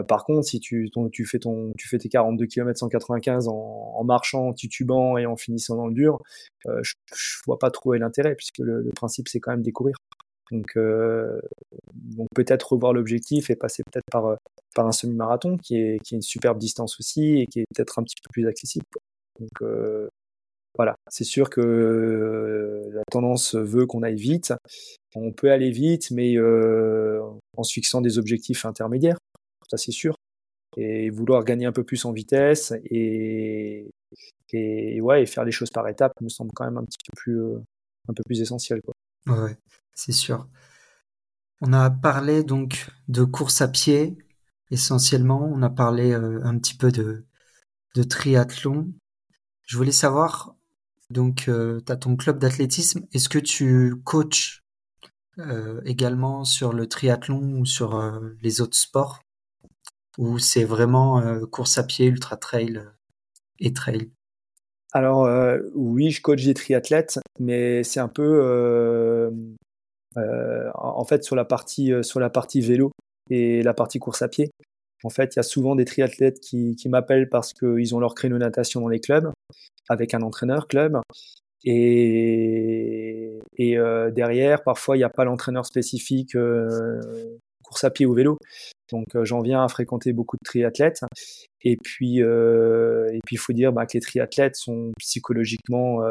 par 0.08 0.26
contre, 0.26 0.48
si 0.48 0.60
tu, 0.60 0.90
tu, 1.12 1.26
fais 1.26 1.40
ton, 1.40 1.74
tu 1.78 1.88
fais 1.88 1.98
tes 1.98 2.10
42 2.10 2.46
km 2.46 2.78
195 2.78 3.48
en, 3.48 3.54
en 3.96 4.04
marchant, 4.04 4.50
en 4.50 4.54
titubant 4.54 5.18
et 5.18 5.26
en 5.26 5.36
finissant 5.36 5.76
dans 5.76 5.88
le 5.88 5.94
dur, 5.94 6.20
je, 6.66 6.94
je 7.14 7.38
vois 7.46 7.60
pas 7.60 7.72
trop 7.72 7.94
l'intérêt 7.94 8.36
puisque 8.36 8.60
le, 8.60 8.82
le 8.82 8.92
principe 8.92 9.28
c'est 9.28 9.40
quand 9.40 9.52
même 9.52 9.64
découvrir. 9.64 9.96
Donc, 10.52 10.78
euh, 10.78 11.40
donc 11.94 12.28
peut-être 12.36 12.74
revoir 12.74 12.94
l'objectif 12.94 13.50
et 13.50 13.56
passer 13.56 13.84
peut-être 13.84 14.06
par, 14.12 14.26
euh, 14.28 14.36
par 14.76 14.88
un 14.88 14.92
semi-marathon 14.92 15.58
qui 15.58 15.78
est, 15.78 16.12
une 16.12 16.22
superbe 16.22 16.60
distance 16.60 17.00
aussi 17.00 17.40
et 17.40 17.48
qui 17.48 17.62
est 17.62 17.66
peut-être 17.74 18.00
un 18.00 18.04
petit 18.04 18.16
peu 18.22 18.30
plus 18.32 18.48
accessible. 18.48 18.86
Donc 19.40 19.50
euh, 19.62 20.08
voilà, 20.78 20.96
c'est 21.10 21.24
sûr 21.24 21.50
que 21.50 22.90
la 22.92 23.04
tendance 23.12 23.56
veut 23.56 23.86
qu'on 23.86 24.04
aille 24.04 24.18
vite. 24.18 24.54
On 25.16 25.32
peut 25.32 25.52
aller 25.52 25.72
vite, 25.72 26.12
mais 26.12 26.38
en 26.38 27.64
se 27.64 27.74
fixant 27.74 28.02
des 28.02 28.18
objectifs 28.20 28.66
intermédiaires, 28.66 29.18
ça 29.70 29.78
c'est 29.78 29.92
sûr. 29.92 30.16
Et 30.78 31.10
vouloir 31.10 31.46
gagner 31.46 31.66
un 31.66 31.72
peu 31.72 31.86
plus 31.86 32.04
en 32.04 32.12
vitesse 32.12 32.74
et, 32.84 33.90
et, 34.52 35.02
ouais, 35.02 35.24
et 35.24 35.26
faire 35.26 35.46
les 35.46 35.54
choses 35.54 35.70
par 35.70 35.88
étapes 35.88 36.12
me 36.22 36.28
semble 36.28 36.52
quand 36.54 36.66
même 36.66 36.78
un 36.78 36.84
petit 36.84 36.98
peu 37.10 37.16
plus, 37.16 37.42
un 38.10 38.14
peu 38.14 38.24
plus 38.26 38.42
essentiel. 38.42 38.82
Quoi. 38.82 38.94
Ouais 39.28 39.56
c'est 39.96 40.12
sûr. 40.12 40.48
On 41.62 41.74
a 41.74 41.90
parlé 41.90 42.44
donc 42.44 42.88
de 43.08 43.24
course 43.24 43.62
à 43.62 43.68
pied 43.68 44.18
essentiellement. 44.72 45.50
On 45.52 45.62
a 45.62 45.70
parlé 45.70 46.12
euh, 46.12 46.40
un 46.44 46.58
petit 46.58 46.76
peu 46.76 46.92
de, 46.92 47.26
triathlon. 48.10 48.92
Je 49.64 49.78
voulais 49.78 49.92
savoir, 49.92 50.56
donc, 51.10 51.46
euh, 51.48 51.80
tu 51.86 51.92
as 51.92 51.96
ton 51.96 52.16
club 52.16 52.40
d'athlétisme. 52.40 53.06
Est-ce 53.14 53.30
que 53.30 53.40
tu 53.40 53.96
coaches 54.04 54.64
euh, 55.40 55.82
également 55.86 56.46
sur 56.46 56.74
le 56.74 56.88
triathlon 56.88 57.60
ou 57.60 57.66
sur 57.66 58.20
les 58.42 58.62
autres 58.62 58.78
sports? 58.78 59.22
Ou 60.18 60.40
c'est 60.40 60.64
vraiment 60.64 61.40
course 61.48 61.78
à 61.78 61.84
pied, 61.84 62.06
ultra 62.06 62.38
trail 62.38 62.82
et 63.60 63.74
trail? 63.74 64.12
Alors 64.94 65.28
oui, 65.74 66.12
je 66.12 66.22
coach 66.22 66.46
des 66.46 66.54
triathlètes, 66.54 67.20
mais 67.38 67.84
c'est 67.84 68.00
un 68.00 68.08
peu 68.08 69.30
euh, 70.18 70.72
en 70.76 71.04
fait 71.04 71.22
euh, 71.22 72.04
sur 72.04 72.20
la 72.20 72.30
partie 72.30 72.62
vélo 72.62 72.92
et 73.30 73.64
la 73.64 73.74
partie 73.74 74.00
course 74.00 74.22
à 74.22 74.28
pied. 74.28 74.52
En 75.04 75.10
fait, 75.10 75.36
il 75.36 75.38
y 75.38 75.40
a 75.40 75.44
souvent 75.44 75.76
des 75.76 75.86
triathlètes 75.86 76.40
qui, 76.40 76.76
qui 76.76 76.90
m'appellent 76.90 77.30
parce 77.30 77.54
qu'ils 77.54 77.94
ont 77.96 78.00
leur 78.00 78.16
créneau 78.16 78.38
natation 78.38 78.82
dans 78.82 78.88
les 78.88 79.00
clubs, 79.00 79.32
avec 79.90 80.14
un 80.14 80.22
entraîneur 80.22 80.68
club. 80.68 81.00
Et, 81.64 83.40
et 83.58 83.78
euh, 83.78 84.12
derrière, 84.12 84.64
parfois, 84.64 84.96
il 84.96 85.00
n'y 85.00 85.04
a 85.04 85.10
pas 85.10 85.26
l'entraîneur 85.26 85.66
spécifique 85.66 86.36
euh, 86.36 87.00
course 87.64 87.84
à 87.84 87.90
pied 87.90 88.06
ou 88.06 88.14
vélo. 88.14 88.38
Donc, 88.92 89.16
euh, 89.16 89.26
j'en 89.26 89.42
viens 89.42 89.64
à 89.64 89.68
fréquenter 89.68 90.14
beaucoup 90.14 90.38
de 90.38 90.46
triathlètes. 90.46 91.02
Et 91.62 91.78
puis, 91.78 92.20
et 92.20 93.20
puis, 93.26 93.36
il 93.36 93.40
faut 93.40 93.54
dire 93.54 93.74
bah, 93.74 93.86
que 93.86 93.94
les 93.96 94.02
triathlètes 94.02 94.56
sont 94.56 94.92
psychologiquement 95.00 96.02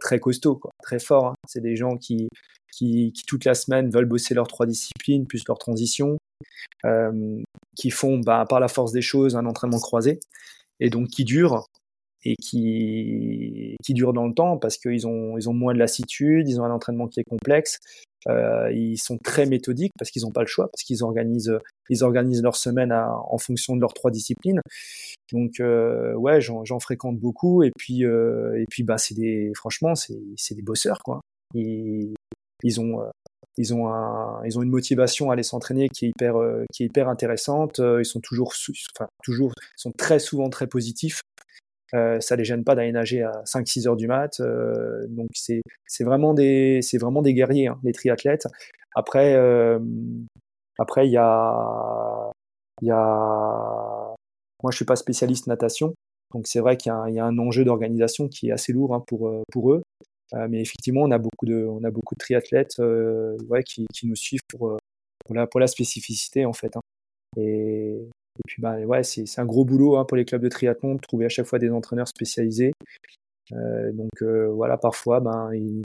très 0.00 0.18
costauds, 0.18 0.56
quoi, 0.56 0.72
très 0.82 0.98
forts. 0.98 1.26
Hein. 1.26 1.34
C'est 1.46 1.60
des 1.60 1.76
gens 1.76 1.96
qui, 1.96 2.28
qui, 2.72 3.12
toute 3.26 3.44
la 3.44 3.54
semaine 3.54 3.90
veulent 3.90 4.04
bosser 4.06 4.34
leurs 4.34 4.48
trois 4.48 4.66
disciplines 4.66 5.26
plus 5.26 5.42
leur 5.46 5.58
transition, 5.58 6.18
euh, 6.84 7.40
qui 7.76 7.90
font 7.90 8.18
bah, 8.18 8.44
par 8.48 8.60
la 8.60 8.68
force 8.68 8.92
des 8.92 9.02
choses 9.02 9.36
un 9.36 9.46
entraînement 9.46 9.78
croisé 9.78 10.20
et 10.80 10.90
donc 10.90 11.08
qui 11.08 11.24
durent 11.24 11.66
et 12.24 12.36
qui, 12.36 13.76
qui 13.82 13.94
durent 13.94 14.12
dans 14.12 14.26
le 14.26 14.34
temps 14.34 14.56
parce 14.58 14.78
qu'ils 14.78 15.06
ont, 15.06 15.36
ils 15.36 15.48
ont 15.48 15.52
moins 15.52 15.74
de 15.74 15.78
lassitude, 15.78 16.48
ils 16.48 16.60
ont 16.60 16.64
un 16.64 16.70
entraînement 16.70 17.06
qui 17.08 17.20
est 17.20 17.24
complexe, 17.24 17.78
euh, 18.28 18.70
ils 18.72 18.96
sont 18.96 19.18
très 19.18 19.46
méthodiques 19.46 19.92
parce 19.98 20.10
qu'ils 20.10 20.22
n'ont 20.22 20.32
pas 20.32 20.40
le 20.40 20.46
choix, 20.46 20.68
parce 20.72 20.82
qu'ils 20.82 21.04
organisent, 21.04 21.58
ils 21.90 22.02
organisent 22.02 22.42
leur 22.42 22.56
semaine 22.56 22.92
en 22.92 23.38
fonction 23.38 23.76
de 23.76 23.80
leurs 23.80 23.94
trois 23.94 24.10
disciplines. 24.10 24.60
Donc 25.32 25.60
euh, 25.60 26.14
ouais, 26.14 26.40
j'en 26.40 26.80
fréquente 26.80 27.18
beaucoup 27.18 27.62
et 27.62 27.70
puis 27.76 28.02
et 28.02 28.64
puis 28.70 28.82
bah 28.82 28.98
c'est 28.98 29.14
des 29.14 29.52
franchement 29.54 29.94
c'est 29.94 30.54
des 30.54 30.62
bosseurs 30.62 31.00
quoi. 31.02 31.20
Ils, 31.54 32.14
ils 32.64 32.80
ont 32.80 33.02
euh, 33.02 33.10
ils 33.56 33.72
ont 33.72 33.88
un, 33.88 34.42
ils 34.44 34.58
ont 34.58 34.62
une 34.62 34.70
motivation 34.70 35.30
à 35.30 35.34
aller 35.34 35.44
s'entraîner 35.44 35.88
qui 35.88 36.06
est 36.06 36.08
hyper 36.08 36.36
euh, 36.36 36.64
qui 36.72 36.82
est 36.82 36.86
hyper 36.86 37.08
intéressante. 37.08 37.78
Euh, 37.78 38.00
ils 38.00 38.06
sont 38.06 38.20
toujours 38.20 38.52
enfin 38.96 39.06
toujours 39.22 39.52
sont 39.76 39.92
très 39.92 40.18
souvent 40.18 40.50
très 40.50 40.66
positifs. 40.66 41.20
Euh, 41.94 42.20
ça 42.20 42.36
les 42.36 42.44
gêne 42.44 42.64
pas 42.64 42.74
d'aller 42.74 42.92
nager 42.92 43.22
à 43.22 43.42
5-6 43.44 43.88
heures 43.88 43.96
du 43.96 44.06
mat. 44.08 44.40
Euh, 44.40 45.06
donc 45.08 45.28
c'est 45.34 45.62
c'est 45.86 46.04
vraiment 46.04 46.34
des 46.34 46.80
c'est 46.82 46.98
vraiment 46.98 47.22
des 47.22 47.34
guerriers 47.34 47.68
hein, 47.68 47.78
les 47.82 47.92
triathlètes. 47.92 48.46
Après 48.94 49.34
euh, 49.34 49.78
après 50.78 51.06
il 51.06 51.12
y 51.12 51.16
a 51.16 52.32
il 52.82 52.88
y 52.88 52.90
a 52.90 54.14
moi 54.62 54.70
je 54.70 54.76
suis 54.76 54.84
pas 54.84 54.96
spécialiste 54.96 55.46
natation. 55.46 55.94
Donc 56.32 56.46
c'est 56.48 56.60
vrai 56.60 56.76
qu'il 56.76 56.92
y, 57.08 57.12
y, 57.14 57.20
a 57.20 57.24
un 57.24 57.38
enjeu 57.38 57.64
d'organisation 57.64 58.28
qui 58.28 58.48
est 58.48 58.52
assez 58.52 58.72
lourd 58.72 58.94
hein, 58.94 59.04
pour 59.06 59.32
pour 59.52 59.72
eux. 59.72 59.82
Euh, 60.34 60.48
mais 60.48 60.60
effectivement, 60.60 61.02
on 61.02 61.10
a 61.10 61.18
beaucoup 61.18 61.46
de, 61.46 61.64
on 61.64 61.84
a 61.84 61.90
beaucoup 61.90 62.14
de 62.14 62.18
triathlètes 62.18 62.80
euh, 62.80 63.36
ouais, 63.48 63.62
qui, 63.62 63.86
qui, 63.94 64.06
nous 64.06 64.16
suivent 64.16 64.42
pour, 64.48 64.70
euh, 64.70 64.78
pour, 65.24 65.34
la, 65.34 65.46
pour 65.46 65.60
la 65.60 65.66
spécificité 65.66 66.44
en 66.44 66.52
fait. 66.52 66.76
Hein. 66.76 66.80
Et, 67.36 68.08
et 68.38 68.42
puis 68.46 68.62
bah, 68.62 68.78
ouais, 68.80 69.02
c'est 69.02 69.38
un 69.38 69.44
gros 69.44 69.64
boulot 69.64 69.96
hein, 69.96 70.04
pour 70.04 70.16
les 70.16 70.24
clubs 70.24 70.42
de 70.42 70.48
triathlon 70.48 70.94
de 70.94 71.00
trouver 71.00 71.26
à 71.26 71.28
chaque 71.28 71.46
fois 71.46 71.58
des 71.58 71.70
entraîneurs 71.70 72.08
spécialisés. 72.08 72.72
Euh, 73.52 73.92
donc 73.92 74.22
euh, 74.22 74.48
voilà, 74.48 74.76
parfois, 74.76 75.20
ben, 75.20 75.50
ils, 75.52 75.82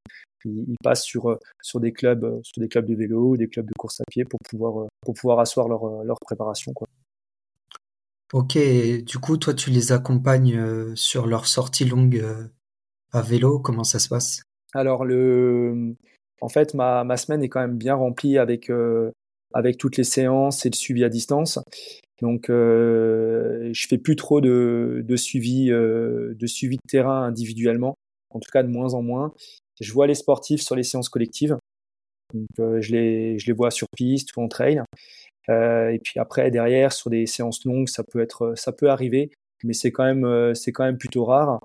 passent 0.84 1.04
sur, 1.04 1.38
sur, 1.62 1.80
des 1.80 1.92
clubs, 1.92 2.40
sur 2.44 2.62
des 2.62 2.70
clubs 2.70 2.86
de 2.86 2.96
vélo 2.96 3.32
ou 3.32 3.38
des 3.38 3.48
clubs 3.48 3.68
de 3.68 3.74
course 3.78 4.00
à 4.02 4.04
pied 4.10 4.24
pour 4.24 4.40
pouvoir, 4.50 4.88
pour 5.02 5.14
pouvoir 5.14 5.40
asseoir 5.40 5.68
leur, 5.68 6.04
leur 6.04 6.18
préparation. 6.20 6.72
Quoi. 6.74 6.88
Ok, 8.34 8.58
du 8.58 9.18
coup, 9.20 9.38
toi, 9.38 9.54
tu 9.54 9.70
les 9.70 9.92
accompagnes 9.92 10.96
sur 10.96 11.28
leur 11.28 11.46
sortie 11.48 11.86
longue 11.86 12.24
à 13.12 13.22
vélo 13.22 13.60
Comment 13.60 13.84
ça 13.84 14.00
se 14.00 14.08
passe? 14.08 14.44
Alors, 14.74 15.06
le... 15.06 15.96
en 16.42 16.50
fait, 16.50 16.74
ma, 16.74 17.04
ma, 17.04 17.18
semaine 17.18 17.44
est 17.44 17.50
quand 17.50 17.62
même 17.62 17.78
bien 17.78 17.96
remplie 17.96 18.38
avec, 18.38 18.70
euh, 18.70 19.12
avec 19.54 19.78
toutes 19.78 19.98
les 19.98 20.04
séances 20.04 20.66
et 20.66 20.70
le 20.70 20.76
suivi 20.76 21.04
à 21.04 21.10
distance. 21.10 21.60
Donc, 22.22 22.50
euh, 22.50 23.70
je 23.74 23.88
fais 23.88 23.98
plus 23.98 24.16
trop 24.16 24.41
de, 24.41 25.04
de 25.06 25.16
suivi, 25.16 25.72
euh, 25.72 26.34
de 26.36 26.48
suivi 26.48 26.76
de 26.76 26.90
terrain 26.90 27.24
individuellement, 27.24 27.96
en 28.30 28.40
tout 28.40 28.50
cas 28.52 28.64
de 28.64 28.68
moins 28.70 28.94
en 28.94 29.02
moins. 29.02 29.34
Je 29.80 29.94
vois 29.94 30.08
les 30.08 30.16
sportifs 30.16 30.62
sur 30.62 30.76
les 30.76 30.84
séances 30.84 31.10
collectives. 31.10 31.58
Donc, 32.34 32.48
euh, 32.60 32.82
je, 32.82 32.91
les, 32.91 33.40
je 33.40 33.48
les 33.48 33.54
vois 33.54 33.72
sur 33.72 33.88
piste 33.96 34.36
ou 34.36 34.41
en 34.41 34.48
trail. 34.48 34.82
Euh, 35.50 35.90
et 35.90 36.00
puis 36.00 36.20
après, 36.20 36.52
derrière, 36.52 36.91
sur 36.91 37.10
des 37.10 37.26
séances 37.26 37.66
longues, 37.66 37.88
ça 37.88 38.04
peut 38.04 38.20
être, 38.20 38.54
ça 38.56 38.72
peut 38.72 38.90
arriver, 38.90 39.32
mais 39.64 39.74
c'est 39.74 39.91
quand 39.91 40.04
même, 40.04 40.26
euh, 40.26 40.54
c'est 40.54 40.72
quand 40.72 40.84
même 40.84 40.98
plutôt 40.98 41.26
rare. 41.26 41.60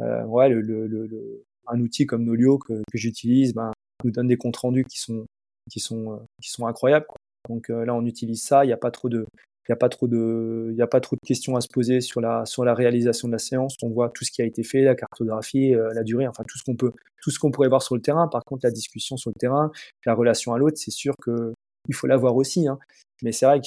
Euh, 0.00 0.24
ouais, 0.24 0.48
le, 0.48 0.60
le, 0.60 0.86
le, 0.86 1.44
un 1.68 1.80
outil 1.80 2.04
comme 2.06 2.24
Nolio 2.24 2.58
que, 2.58 2.72
que 2.72 2.98
j'utilise 2.98 3.54
ben, 3.54 3.70
nous 4.04 4.10
donne 4.10 4.28
des 4.28 4.36
comptes 4.36 4.56
rendus 4.56 4.84
qui 4.84 4.98
sont, 4.98 5.24
qui 5.70 5.78
sont, 5.78 6.20
qui 6.42 6.50
sont 6.50 6.66
incroyables. 6.66 7.06
Donc 7.48 7.70
euh, 7.70 7.84
là, 7.84 7.94
on 7.94 8.04
utilise 8.04 8.42
ça. 8.42 8.64
Il 8.64 8.68
n'y 8.68 8.72
a 8.72 8.78
pas 8.78 8.90
trop 8.90 9.08
de, 9.08 9.26
il 9.70 10.74
n'y 10.74 10.82
a 10.82 10.86
pas 10.86 11.00
trop 11.00 11.16
de, 11.16 11.18
questions 11.24 11.54
à 11.54 11.60
se 11.60 11.68
poser 11.68 12.00
sur 12.00 12.20
la, 12.20 12.74
réalisation 12.74 13.28
de 13.28 13.32
la 13.32 13.38
séance. 13.38 13.76
On 13.82 13.90
voit 13.90 14.10
tout 14.10 14.24
ce 14.24 14.32
qui 14.32 14.42
a 14.42 14.44
été 14.44 14.64
fait, 14.64 14.82
la 14.82 14.96
cartographie, 14.96 15.74
euh, 15.74 15.92
la 15.94 16.02
durée, 16.02 16.26
enfin 16.26 16.42
tout 16.48 16.58
ce 16.58 16.64
qu'on 16.64 16.74
peut, 16.74 16.92
tout 17.22 17.30
ce 17.30 17.38
qu'on 17.38 17.52
pourrait 17.52 17.68
voir 17.68 17.82
sur 17.82 17.94
le 17.94 18.00
terrain. 18.00 18.26
Par 18.26 18.44
contre, 18.44 18.62
la 18.64 18.72
discussion 18.72 19.16
sur 19.16 19.30
le 19.30 19.38
terrain, 19.38 19.70
la 20.06 20.14
relation 20.14 20.52
à 20.54 20.58
l'autre, 20.58 20.76
c'est 20.76 20.90
sûr 20.90 21.14
que 21.22 21.54
il 21.88 21.94
faut 21.94 22.08
l'avoir 22.08 22.34
aussi. 22.34 22.66
Hein. 22.66 22.78
Mais 23.22 23.30
c'est 23.30 23.46
vrai 23.46 23.60
que 23.60 23.66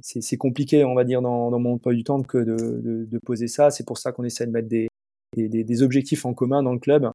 c'est, 0.00 0.36
compliqué, 0.36 0.84
on 0.84 0.94
va 0.94 1.04
dire, 1.04 1.22
dans, 1.22 1.50
mon 1.58 1.74
emploi 1.74 1.94
du 1.94 2.02
temps 2.02 2.20
que 2.22 2.38
de, 2.38 3.18
poser 3.24 3.46
ça. 3.46 3.70
C'est 3.70 3.86
pour 3.86 3.98
ça 3.98 4.10
qu'on 4.10 4.24
essaie 4.24 4.46
de 4.46 4.52
mettre 4.52 4.68
des, 4.68 4.88
des, 5.36 5.82
objectifs 5.82 6.24
en 6.24 6.34
commun 6.34 6.62
dans 6.62 6.72
le 6.72 6.80
club. 6.80 7.08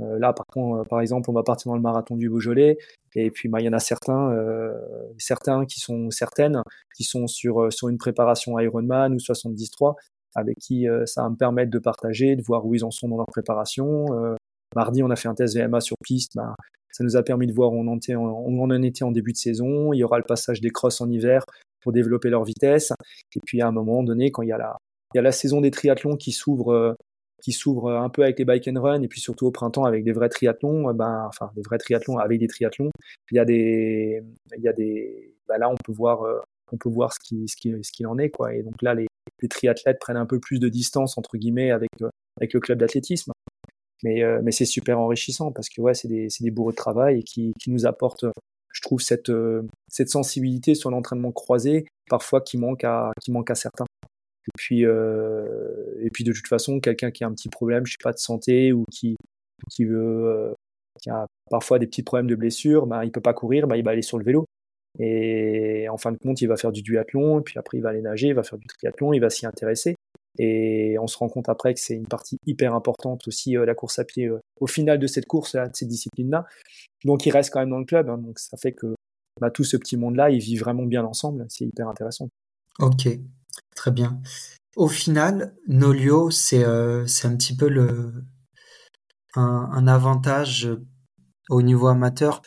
Euh, 0.00 0.18
là, 0.18 0.32
par 0.32 0.46
contre, 0.46 0.80
euh, 0.80 0.84
par 0.84 1.00
exemple, 1.00 1.30
on 1.30 1.32
va 1.32 1.42
partir 1.42 1.70
dans 1.70 1.76
le 1.76 1.82
marathon 1.82 2.16
du 2.16 2.28
Beaujolais, 2.28 2.78
et 3.14 3.30
puis 3.30 3.48
bah, 3.48 3.60
il 3.60 3.66
y 3.66 3.68
en 3.68 3.72
a 3.72 3.78
certains, 3.78 4.32
euh, 4.32 4.72
certains 5.18 5.66
qui 5.66 5.80
sont 5.80 6.10
certaines, 6.10 6.62
qui 6.96 7.04
sont 7.04 7.26
sur 7.26 7.72
sur 7.72 7.88
une 7.88 7.98
préparation 7.98 8.58
Ironman 8.58 9.14
ou 9.14 9.18
73, 9.18 9.94
avec 10.34 10.56
qui 10.58 10.86
ça 11.06 11.22
va 11.22 11.30
me 11.30 11.36
permettre 11.36 11.70
de 11.70 11.78
partager, 11.78 12.36
de 12.36 12.42
voir 12.42 12.64
où 12.64 12.74
ils 12.74 12.84
en 12.84 12.90
sont 12.90 13.08
dans 13.08 13.16
leur 13.16 13.26
préparation. 13.26 14.06
mardi, 14.76 15.02
on 15.02 15.10
a 15.10 15.16
fait 15.16 15.28
un 15.28 15.34
test 15.34 15.56
VMA 15.56 15.80
sur 15.80 15.96
piste, 16.04 16.32
bah, 16.36 16.54
ça 16.92 17.04
nous 17.04 17.16
a 17.16 17.22
permis 17.22 17.46
de 17.46 17.52
voir 17.52 17.72
où 17.72 17.80
on 17.80 17.88
en, 17.88 17.96
était 17.96 18.14
en, 18.14 18.22
on 18.22 18.60
en 18.60 18.70
en 18.70 19.10
début 19.12 19.32
de 19.32 19.36
saison. 19.36 19.92
Il 19.92 19.98
y 19.98 20.04
aura 20.04 20.18
le 20.18 20.24
passage 20.24 20.60
des 20.60 20.70
crosses 20.70 21.00
en 21.00 21.08
hiver 21.08 21.44
pour 21.82 21.92
développer 21.92 22.30
leur 22.30 22.44
vitesse. 22.44 22.92
Et 23.34 23.40
puis 23.44 23.60
à 23.60 23.68
un 23.68 23.72
moment 23.72 24.02
donné, 24.02 24.30
quand 24.30 24.42
il 24.42 24.48
y 24.48 24.52
a 24.52 24.76
il 25.12 25.16
y 25.16 25.18
a 25.18 25.22
la 25.22 25.32
saison 25.32 25.60
des 25.60 25.72
triathlons 25.72 26.16
qui 26.16 26.30
s'ouvre 26.30 26.96
qui 27.40 27.52
s'ouvre 27.52 27.92
un 27.92 28.08
peu 28.08 28.22
avec 28.22 28.38
les 28.38 28.44
bike 28.44 28.68
and 28.68 28.80
run 28.80 29.02
et 29.02 29.08
puis 29.08 29.20
surtout 29.20 29.46
au 29.46 29.50
printemps 29.50 29.84
avec 29.84 30.04
des 30.04 30.12
vrais 30.12 30.28
triathlons, 30.28 30.88
euh, 30.88 30.92
ben, 30.92 31.26
enfin 31.26 31.50
des 31.54 31.62
vrais 31.62 31.78
triathlons 31.78 32.18
avec 32.18 32.38
des 32.38 32.48
triathlons. 32.48 32.90
Il 33.30 33.36
y 33.36 33.38
a 33.38 33.44
des, 33.44 34.22
il 34.56 34.62
y 34.62 34.68
a 34.68 34.72
des, 34.72 35.34
ben 35.48 35.58
là 35.58 35.70
on 35.70 35.76
peut 35.76 35.92
voir, 35.92 36.22
euh, 36.22 36.40
on 36.72 36.76
peut 36.76 36.88
voir 36.88 37.12
ce 37.12 37.18
qui 37.20 37.48
ce 37.48 37.56
qui 37.56 37.74
ce 37.82 37.92
qu'il 37.92 38.06
en 38.06 38.18
est 38.18 38.30
quoi. 38.30 38.54
Et 38.54 38.62
donc 38.62 38.80
là, 38.82 38.94
les, 38.94 39.06
triathlètes 39.48 39.98
prennent 39.98 40.16
un 40.16 40.26
peu 40.26 40.38
plus 40.38 40.58
de 40.58 40.68
distance 40.68 41.16
entre 41.16 41.36
guillemets 41.38 41.70
avec 41.70 41.88
avec 42.36 42.52
le 42.52 42.60
club 42.60 42.78
d'athlétisme. 42.78 43.32
Mais 44.02 44.22
mais 44.42 44.52
c'est 44.52 44.64
super 44.64 44.98
enrichissant 44.98 45.52
parce 45.52 45.68
que 45.68 45.80
ouais, 45.80 45.94
c'est 45.94 46.08
des 46.08 46.28
c'est 46.30 46.44
des 46.44 46.50
bourreaux 46.50 46.72
de 46.72 46.76
travail 46.76 47.22
qui 47.24 47.52
qui 47.60 47.70
nous 47.70 47.86
apportent 47.86 48.26
je 48.72 48.82
trouve 48.82 49.00
cette 49.00 49.32
cette 49.88 50.08
sensibilité 50.10 50.74
sur 50.74 50.90
l'entraînement 50.90 51.32
croisé 51.32 51.86
parfois 52.08 52.40
qui 52.40 52.58
manque 52.58 52.84
à 52.84 53.12
qui 53.22 53.30
manque 53.32 53.50
à 53.50 53.54
certains. 53.54 53.86
Et 54.50 54.58
puis, 54.58 54.84
euh, 54.84 55.94
et 56.00 56.10
puis 56.10 56.24
de 56.24 56.32
toute 56.32 56.48
façon, 56.48 56.80
quelqu'un 56.80 57.10
qui 57.10 57.24
a 57.24 57.26
un 57.26 57.32
petit 57.32 57.48
problème, 57.48 57.86
je 57.86 57.92
sais 57.92 58.02
pas, 58.02 58.12
de 58.12 58.18
santé 58.18 58.72
ou 58.72 58.84
qui, 58.90 59.16
qui 59.70 59.84
veut, 59.84 60.26
euh, 60.26 60.52
qui 61.00 61.10
a 61.10 61.26
parfois 61.50 61.78
des 61.78 61.86
petits 61.86 62.02
problèmes 62.02 62.26
de 62.26 62.34
blessure, 62.34 62.86
bah, 62.86 63.04
il 63.04 63.12
peut 63.12 63.20
pas 63.20 63.34
courir, 63.34 63.66
bah, 63.66 63.76
il 63.76 63.84
va 63.84 63.92
aller 63.92 64.02
sur 64.02 64.18
le 64.18 64.24
vélo. 64.24 64.44
Et 64.98 65.88
en 65.88 65.96
fin 65.96 66.10
de 66.12 66.18
compte, 66.18 66.40
il 66.40 66.46
va 66.46 66.56
faire 66.56 66.72
du 66.72 66.82
duathlon, 66.82 67.40
et 67.40 67.42
puis 67.42 67.58
après, 67.58 67.78
il 67.78 67.80
va 67.80 67.90
aller 67.90 68.02
nager, 68.02 68.28
il 68.28 68.34
va 68.34 68.42
faire 68.42 68.58
du 68.58 68.66
triathlon, 68.66 69.12
il 69.12 69.20
va 69.20 69.30
s'y 69.30 69.46
intéresser. 69.46 69.94
Et 70.38 70.96
on 70.98 71.06
se 71.06 71.16
rend 71.18 71.28
compte 71.28 71.48
après 71.48 71.74
que 71.74 71.80
c'est 71.80 71.94
une 71.94 72.06
partie 72.06 72.38
hyper 72.46 72.74
importante 72.74 73.26
aussi, 73.28 73.56
euh, 73.56 73.64
la 73.64 73.74
course 73.74 73.98
à 73.98 74.04
pied, 74.04 74.28
au 74.60 74.66
final 74.66 74.98
de 74.98 75.06
cette 75.06 75.26
course, 75.26 75.54
de 75.54 75.70
cette 75.72 75.88
discipline-là. 75.88 76.46
Donc, 77.04 77.26
il 77.26 77.30
reste 77.30 77.52
quand 77.52 77.60
même 77.60 77.70
dans 77.70 77.78
le 77.78 77.84
club. 77.84 78.08
Hein, 78.08 78.18
donc, 78.18 78.38
ça 78.38 78.56
fait 78.56 78.72
que 78.72 78.94
bah, 79.40 79.50
tout 79.50 79.64
ce 79.64 79.76
petit 79.76 79.96
monde-là, 79.96 80.30
il 80.30 80.40
vit 80.40 80.56
vraiment 80.56 80.84
bien 80.84 81.04
ensemble. 81.04 81.46
C'est 81.48 81.64
hyper 81.64 81.88
intéressant. 81.88 82.28
Ok, 82.78 83.08
Très 83.74 83.90
bien. 83.90 84.20
Au 84.76 84.88
final, 84.88 85.54
Nolio, 85.66 86.30
c'est 86.30 86.64
euh, 86.64 87.06
un 87.24 87.36
petit 87.36 87.56
peu 87.56 87.68
le, 87.68 88.24
un, 89.34 89.86
avantage 89.86 90.68
au 91.48 91.62
niveau 91.62 91.88
amateur, 91.88 92.42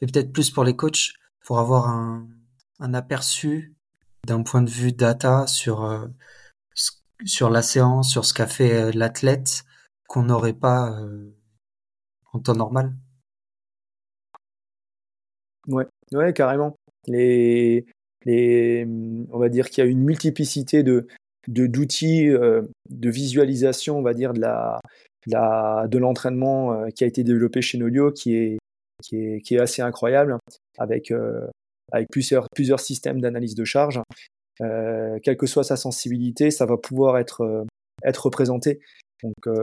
et 0.00 0.06
peut-être 0.06 0.32
plus 0.32 0.50
pour 0.50 0.64
les 0.64 0.74
coachs, 0.74 1.12
pour 1.44 1.58
avoir 1.60 1.88
un, 1.88 2.28
aperçu 2.94 3.76
d'un 4.26 4.42
point 4.42 4.62
de 4.62 4.70
vue 4.70 4.92
data 4.92 5.46
sur, 5.46 5.84
euh, 5.84 6.06
la 7.50 7.62
séance, 7.62 8.10
sur 8.10 8.24
ce 8.24 8.34
qu'a 8.34 8.46
fait 8.46 8.72
euh, 8.72 8.90
l'athlète, 8.94 9.64
qu'on 10.08 10.24
n'aurait 10.24 10.54
pas 10.54 10.98
en 12.32 12.40
temps 12.40 12.54
normal. 12.54 12.94
Ouais, 15.68 15.86
ouais, 16.12 16.32
carrément. 16.32 16.76
On 18.26 19.38
va 19.38 19.48
dire 19.48 19.70
qu'il 19.70 19.84
y 19.84 19.86
a 19.86 19.90
une 19.90 20.02
multiplicité 20.02 20.82
de 20.82 21.06
d'outils 21.48 22.28
euh, 22.28 22.62
de 22.90 23.10
visualisation, 23.10 23.98
on 23.98 24.02
va 24.02 24.12
dire 24.12 24.32
de 24.34 25.98
l'entraînement 25.98 26.74
euh, 26.74 26.88
qui 26.94 27.04
a 27.04 27.06
été 27.06 27.24
développé 27.24 27.62
chez 27.62 27.78
Nolio, 27.78 28.12
qui 28.12 28.36
est 28.36 28.58
qui 29.02 29.16
est, 29.16 29.40
qui 29.40 29.54
est 29.54 29.60
assez 29.60 29.80
incroyable, 29.80 30.36
avec 30.78 31.10
euh, 31.10 31.46
avec 31.92 32.08
plusieurs 32.10 32.46
plusieurs 32.54 32.80
systèmes 32.80 33.20
d'analyse 33.20 33.54
de 33.54 33.64
charge. 33.64 34.00
quelle 34.58 35.36
que 35.38 35.46
soit 35.46 35.64
sa 35.64 35.76
sensibilité, 35.76 36.50
ça 36.50 36.66
va 36.66 36.76
pouvoir 36.76 37.18
être 37.18 37.64
être 38.04 38.26
représenté. 38.26 38.80
Donc 39.22 39.56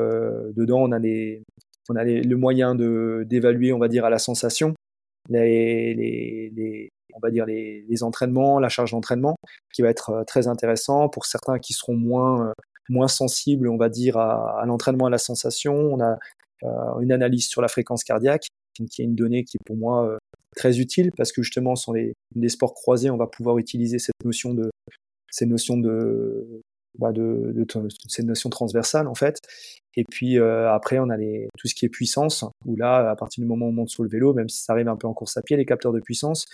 dedans, 0.56 0.82
on 0.82 0.92
a 0.92 1.00
les 1.00 1.44
on 1.90 1.96
a 1.96 2.04
les, 2.04 2.22
le 2.22 2.36
moyen 2.36 2.76
d'évaluer, 2.76 3.72
on 3.72 3.80
va 3.80 3.88
dire, 3.88 4.04
à 4.04 4.10
la 4.10 4.20
sensation 4.20 4.74
les, 5.30 5.94
les, 5.94 6.90
on 7.18 7.20
va 7.22 7.32
dire 7.32 7.46
les, 7.46 8.04
entraînements, 8.04 8.60
la 8.60 8.70
charge 8.70 8.92
d'entraînement, 8.92 9.36
qui 9.74 9.82
va 9.82 9.90
être 9.90 10.12
euh, 10.12 10.24
très 10.24 10.48
intéressant 10.48 11.10
pour 11.10 11.26
certains 11.26 11.60
qui 11.60 11.74
seront 11.74 11.96
moins 11.96 12.54
euh, 12.92 13.08
sensibles, 13.08 13.68
on 13.68 13.78
va 13.78 13.90
dire 13.90 14.18
à, 14.18 14.64
l'entraînement, 14.66 15.08
à 15.08 15.10
la 15.10 15.18
sensation. 15.18 15.76
On 15.76 16.00
a 16.00 16.18
euh, 16.64 17.00
une 17.02 17.12
analyse 17.12 17.48
sur 17.48 17.62
la 17.62 17.68
fréquence 17.68 18.04
cardiaque, 18.04 18.48
qui 18.74 19.02
est 19.02 19.06
une 19.06 19.16
donnée 19.16 19.44
qui 19.44 19.58
est 19.58 19.66
pour 19.66 19.76
moi 19.76 20.18
très 20.56 20.80
utile 20.80 21.12
parce 21.18 21.32
que 21.32 21.42
justement, 21.42 21.76
sur 21.76 21.94
les, 21.94 22.14
les 22.36 22.50
sports 22.50 22.74
croisés, 22.74 23.10
on 23.10 23.18
va 23.18 23.28
pouvoir 23.28 23.58
utiliser 23.58 24.00
cette 24.00 24.16
notion 24.24 24.54
de 24.54 24.70
ces 25.32 25.46
notions 25.46 25.78
de, 25.78 26.62
bah 27.00 27.12
de, 27.12 27.52
de, 27.54 27.64
de, 27.64 27.88
cette 28.08 28.26
notion 28.26 28.50
transversale 28.50 29.08
en 29.08 29.16
fait. 29.16 29.40
Et 29.96 30.04
puis 30.04 30.38
euh, 30.38 30.72
après, 30.72 31.00
on 31.00 31.10
a 31.10 31.18
les, 31.18 31.48
tout 31.58 31.68
ce 31.68 31.76
qui 31.76 31.86
est 31.86 31.90
puissance, 31.90 32.46
où 32.66 32.76
là, 32.76 33.10
à 33.10 33.16
partir 33.16 33.42
du 33.42 33.48
moment 33.48 33.66
où 33.66 33.70
on 33.70 33.74
monte 33.74 33.90
sur 33.90 34.04
le 34.04 34.10
vélo, 34.10 34.34
même 34.34 34.50
si 34.50 34.64
ça 34.64 34.74
arrive 34.74 34.88
un 34.88 34.96
peu 34.96 35.08
en 35.08 35.14
course 35.14 35.38
à 35.38 35.42
pied, 35.42 35.58
les 35.58 35.66
capteurs 35.66 35.94
de 35.94 36.00
puissance, 36.00 36.46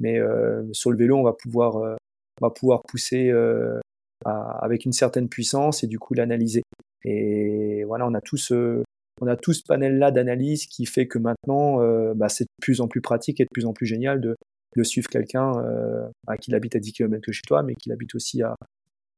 mais 0.00 0.18
euh, 0.18 0.62
sur 0.72 0.90
le 0.90 0.96
vélo, 0.96 1.16
on 1.16 1.22
va 1.22 1.32
pouvoir, 1.32 1.76
euh, 1.76 1.96
on 2.40 2.46
va 2.46 2.50
pouvoir 2.50 2.82
pousser 2.82 3.30
euh, 3.30 3.80
avec 4.24 4.84
une 4.84 4.92
certaine 4.92 5.28
puissance 5.28 5.84
et 5.84 5.86
du 5.86 5.98
coup 5.98 6.14
l'analyser. 6.14 6.62
Et 7.04 7.84
voilà, 7.84 8.06
on 8.06 8.14
a 8.14 8.20
tout 8.20 8.36
ce, 8.36 8.82
on 9.20 9.26
a 9.26 9.36
tout 9.36 9.52
ce 9.52 9.62
panel-là 9.62 10.10
d'analyse 10.10 10.66
qui 10.66 10.86
fait 10.86 11.06
que 11.06 11.18
maintenant, 11.18 11.82
euh, 11.82 12.14
bah, 12.14 12.28
c'est 12.28 12.44
de 12.44 12.50
plus 12.60 12.80
en 12.80 12.88
plus 12.88 13.00
pratique 13.00 13.40
et 13.40 13.44
de 13.44 13.50
plus 13.52 13.66
en 13.66 13.72
plus 13.72 13.86
génial 13.86 14.20
de, 14.20 14.36
de 14.76 14.82
suivre 14.82 15.08
quelqu'un 15.08 15.52
euh, 15.58 16.08
bah, 16.26 16.36
qui 16.36 16.54
habite 16.54 16.74
à 16.76 16.78
10 16.78 16.92
km 16.92 17.32
chez 17.32 17.42
toi, 17.46 17.62
mais 17.62 17.74
qui 17.74 17.92
habite 17.92 18.14
aussi 18.14 18.42
à, 18.42 18.54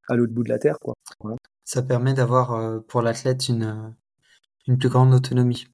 à 0.09 0.16
l'autre 0.16 0.33
bout 0.33 0.45
de 0.45 0.49
la 0.49 0.59
Terre. 0.59 0.78
Quoi. 0.81 0.95
Voilà. 1.20 1.37
Ça 1.65 1.83
permet 1.83 2.15
d'avoir 2.15 2.53
euh, 2.53 2.81
pour 2.81 3.03
l'athlète 3.03 3.49
une, 3.49 3.65
euh, 3.65 3.89
une 4.66 4.78
plus 4.78 4.89
grande 4.89 5.15
autonomie. 5.15 5.66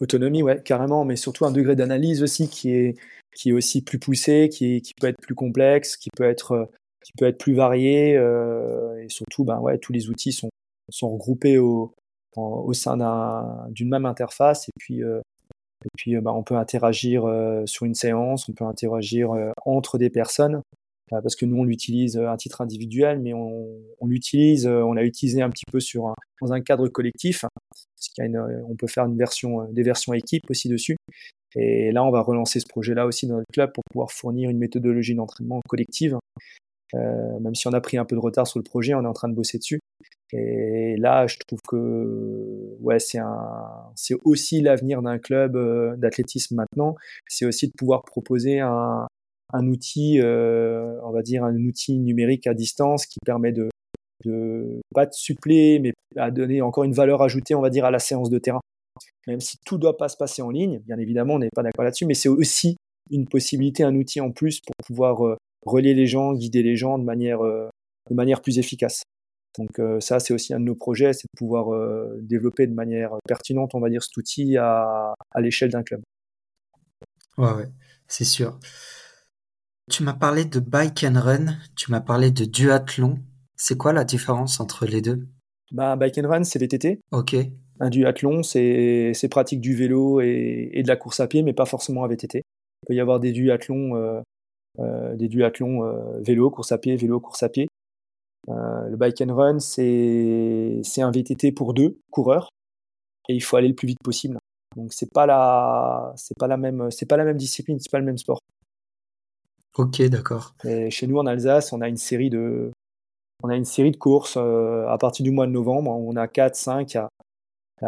Autonomie, 0.00 0.42
ouais, 0.42 0.62
carrément, 0.62 1.04
mais 1.04 1.16
surtout 1.16 1.44
un 1.44 1.50
degré 1.50 1.76
d'analyse 1.76 2.22
aussi 2.22 2.48
qui 2.48 2.70
est, 2.70 2.96
qui 3.34 3.50
est 3.50 3.52
aussi 3.52 3.82
plus 3.82 3.98
poussé, 3.98 4.48
qui, 4.48 4.76
est, 4.76 4.80
qui 4.80 4.94
peut 4.94 5.06
être 5.06 5.20
plus 5.20 5.34
complexe, 5.34 5.96
qui 5.96 6.08
peut 6.16 6.24
être, 6.24 6.52
euh, 6.52 6.64
qui 7.04 7.12
peut 7.18 7.26
être 7.26 7.38
plus 7.38 7.54
varié, 7.54 8.16
euh, 8.16 9.02
et 9.02 9.08
surtout, 9.08 9.44
ben 9.44 9.58
ouais, 9.60 9.78
tous 9.78 9.92
les 9.92 10.08
outils 10.08 10.32
sont, 10.32 10.48
sont 10.88 11.10
regroupés 11.10 11.58
au, 11.58 11.94
en, 12.34 12.62
au 12.64 12.72
sein 12.72 12.96
d'une 13.70 13.90
même 13.90 14.06
interface, 14.06 14.68
et 14.68 14.72
puis, 14.78 15.02
euh, 15.02 15.20
et 15.84 15.88
puis 15.96 16.16
ben, 16.18 16.32
on 16.32 16.42
peut 16.42 16.56
interagir 16.56 17.26
euh, 17.26 17.66
sur 17.66 17.84
une 17.84 17.94
séance, 17.94 18.48
on 18.48 18.52
peut 18.52 18.64
interagir 18.64 19.32
entre 19.66 19.98
des 19.98 20.10
personnes, 20.10 20.62
parce 21.10 21.36
que 21.36 21.44
nous 21.44 21.56
on 21.56 21.64
l'utilise 21.64 22.16
à 22.16 22.36
titre 22.36 22.60
individuel, 22.60 23.20
mais 23.20 23.32
on, 23.34 24.06
l'utilise, 24.06 24.66
on 24.66 24.92
l'a 24.92 25.04
utilisé 25.04 25.42
un 25.42 25.50
petit 25.50 25.64
peu 25.70 25.80
sur 25.80 26.14
dans 26.40 26.52
un 26.52 26.60
cadre 26.60 26.88
collectif. 26.88 27.40
Parce 27.42 28.08
qu'il 28.08 28.22
y 28.22 28.26
a 28.26 28.26
une, 28.26 28.64
on 28.68 28.76
peut 28.76 28.86
faire 28.86 29.04
une 29.06 29.16
version, 29.16 29.64
des 29.72 29.82
versions 29.82 30.14
équipe 30.14 30.44
aussi 30.48 30.68
dessus. 30.68 30.96
Et 31.56 31.90
là, 31.90 32.04
on 32.04 32.10
va 32.10 32.20
relancer 32.20 32.60
ce 32.60 32.66
projet-là 32.68 33.06
aussi 33.06 33.26
dans 33.26 33.36
notre 33.36 33.52
club 33.52 33.72
pour 33.72 33.82
pouvoir 33.90 34.12
fournir 34.12 34.50
une 34.50 34.58
méthodologie 34.58 35.14
d'entraînement 35.14 35.60
collective. 35.68 36.16
Euh, 36.94 37.38
même 37.40 37.54
si 37.54 37.66
on 37.68 37.72
a 37.72 37.80
pris 37.80 37.96
un 37.98 38.04
peu 38.04 38.16
de 38.16 38.20
retard 38.20 38.46
sur 38.46 38.58
le 38.58 38.64
projet, 38.64 38.94
on 38.94 39.02
est 39.02 39.06
en 39.06 39.12
train 39.12 39.28
de 39.28 39.34
bosser 39.34 39.58
dessus. 39.58 39.80
Et 40.32 40.96
là, 40.96 41.26
je 41.26 41.38
trouve 41.38 41.60
que 41.68 42.76
ouais, 42.80 43.00
c'est 43.00 43.18
un, 43.18 43.92
c'est 43.96 44.14
aussi 44.24 44.60
l'avenir 44.60 45.02
d'un 45.02 45.18
club 45.18 45.56
euh, 45.56 45.96
d'athlétisme 45.96 46.54
maintenant. 46.54 46.94
C'est 47.28 47.46
aussi 47.46 47.66
de 47.66 47.72
pouvoir 47.76 48.02
proposer 48.02 48.60
un, 48.60 49.06
un 49.52 49.66
outil, 49.66 50.20
euh, 50.20 51.00
on 51.02 51.10
va 51.10 51.22
dire 51.22 51.44
un 51.44 51.56
outil 51.56 51.98
numérique 51.98 52.46
à 52.46 52.54
distance 52.54 53.06
qui 53.06 53.18
permet 53.24 53.52
de, 53.52 53.68
de 54.24 54.80
pas 54.94 55.06
de 55.06 55.12
suppléer, 55.12 55.78
mais 55.78 55.92
à 56.16 56.30
donner 56.30 56.62
encore 56.62 56.84
une 56.84 56.92
valeur 56.92 57.22
ajoutée, 57.22 57.54
on 57.54 57.60
va 57.60 57.70
dire, 57.70 57.84
à 57.84 57.90
la 57.90 57.98
séance 57.98 58.30
de 58.30 58.38
terrain. 58.38 58.60
Même 59.26 59.40
si 59.40 59.58
tout 59.64 59.78
doit 59.78 59.96
pas 59.96 60.08
se 60.08 60.16
passer 60.16 60.42
en 60.42 60.50
ligne, 60.50 60.80
bien 60.80 60.98
évidemment, 60.98 61.34
on 61.34 61.38
n'est 61.38 61.50
pas 61.54 61.62
d'accord 61.62 61.84
là-dessus, 61.84 62.06
mais 62.06 62.14
c'est 62.14 62.28
aussi 62.28 62.76
une 63.10 63.26
possibilité, 63.26 63.82
un 63.82 63.94
outil 63.94 64.20
en 64.20 64.30
plus 64.30 64.60
pour 64.60 64.74
pouvoir 64.86 65.26
euh, 65.26 65.36
relier 65.66 65.94
les 65.94 66.06
gens, 66.06 66.32
guider 66.32 66.62
les 66.62 66.76
gens 66.76 66.98
de 66.98 67.04
manière, 67.04 67.44
euh, 67.44 67.68
de 68.08 68.14
manière 68.14 68.40
plus 68.40 68.58
efficace. 68.58 69.02
Donc 69.58 69.80
ça, 70.00 70.20
c'est 70.20 70.32
aussi 70.32 70.54
un 70.54 70.60
de 70.60 70.64
nos 70.64 70.76
projets, 70.76 71.12
c'est 71.12 71.26
de 71.26 71.36
pouvoir 71.36 71.76
développer 72.20 72.68
de 72.68 72.72
manière 72.72 73.16
pertinente, 73.26 73.74
on 73.74 73.80
va 73.80 73.90
dire, 73.90 74.00
cet 74.00 74.16
outil 74.16 74.56
à, 74.56 75.12
l'échelle 75.38 75.70
d'un 75.70 75.82
club. 75.82 76.02
Ouais, 77.36 77.66
c'est 78.06 78.24
sûr. 78.24 78.60
Tu 79.90 80.04
m'as 80.04 80.14
parlé 80.14 80.44
de 80.44 80.60
bike 80.60 81.04
and 81.04 81.20
run, 81.20 81.46
tu 81.74 81.90
m'as 81.90 82.00
parlé 82.00 82.30
de 82.30 82.44
duathlon. 82.44 83.18
C'est 83.56 83.76
quoi 83.76 83.92
la 83.92 84.04
différence 84.04 84.60
entre 84.60 84.86
les 84.86 85.00
deux? 85.02 85.26
Bah, 85.72 85.96
Bike 85.96 86.18
and 86.18 86.28
run, 86.28 86.44
c'est 86.44 86.60
VTT. 86.60 87.00
Ok. 87.10 87.34
Un 87.80 87.90
duathlon, 87.90 88.44
c'est 88.44 89.28
pratique 89.30 89.60
du 89.60 89.74
vélo 89.74 90.20
et, 90.20 90.70
et, 90.72 90.82
de 90.84 90.88
la 90.88 90.96
course 90.96 91.18
à 91.18 91.26
pied, 91.26 91.42
mais 91.42 91.52
pas 91.52 91.66
forcément 91.66 92.04
à 92.04 92.08
VTT. 92.08 92.38
Il 92.38 92.86
peut 92.86 92.94
y 92.94 93.00
avoir 93.00 93.18
des 93.18 93.32
duathlons, 93.32 93.96
euh, 93.96 94.20
euh, 94.78 95.16
des 95.16 95.26
duathlons 95.26 95.84
euh, 95.84 96.20
vélo, 96.20 96.50
course 96.50 96.70
à 96.70 96.78
pied, 96.78 96.94
vélo, 96.94 97.18
course 97.18 97.42
à 97.42 97.48
pied. 97.48 97.66
Le 98.46 98.96
bike 98.96 99.20
and 99.20 99.34
run, 99.34 99.58
c'est 99.58 101.02
un 101.02 101.10
VTT 101.10 101.52
pour 101.52 101.74
deux 101.74 101.98
coureurs 102.10 102.48
et 103.28 103.34
il 103.34 103.40
faut 103.40 103.56
aller 103.56 103.68
le 103.68 103.74
plus 103.74 103.88
vite 103.88 104.02
possible. 104.02 104.38
Donc 104.76 104.92
c'est 104.92 105.12
pas 105.12 105.26
la 105.26 106.12
c'est 106.16 106.38
pas 106.38 106.46
la 106.46 106.56
même 106.56 106.90
c'est 106.90 107.06
pas 107.06 107.16
la 107.16 107.24
même 107.24 107.36
discipline, 107.36 107.78
c'est 107.78 107.90
pas 107.90 107.98
le 107.98 108.04
même 108.04 108.18
sport. 108.18 108.40
Ok, 109.76 110.02
d'accord. 110.02 110.54
Chez 110.90 111.06
nous 111.06 111.18
en 111.18 111.26
Alsace, 111.26 111.72
on 111.72 111.80
a 111.80 111.88
une 111.88 111.96
série 111.96 112.30
de, 112.30 112.70
on 113.42 113.48
a 113.48 113.56
une 113.56 113.64
série 113.64 113.90
de 113.90 113.96
courses 113.96 114.36
euh, 114.36 114.86
à 114.88 114.98
partir 114.98 115.24
du 115.24 115.30
mois 115.30 115.46
de 115.46 115.52
novembre. 115.52 115.90
On 115.90 116.16
a 116.16 116.28
4, 116.28 116.54
5. 116.54 116.98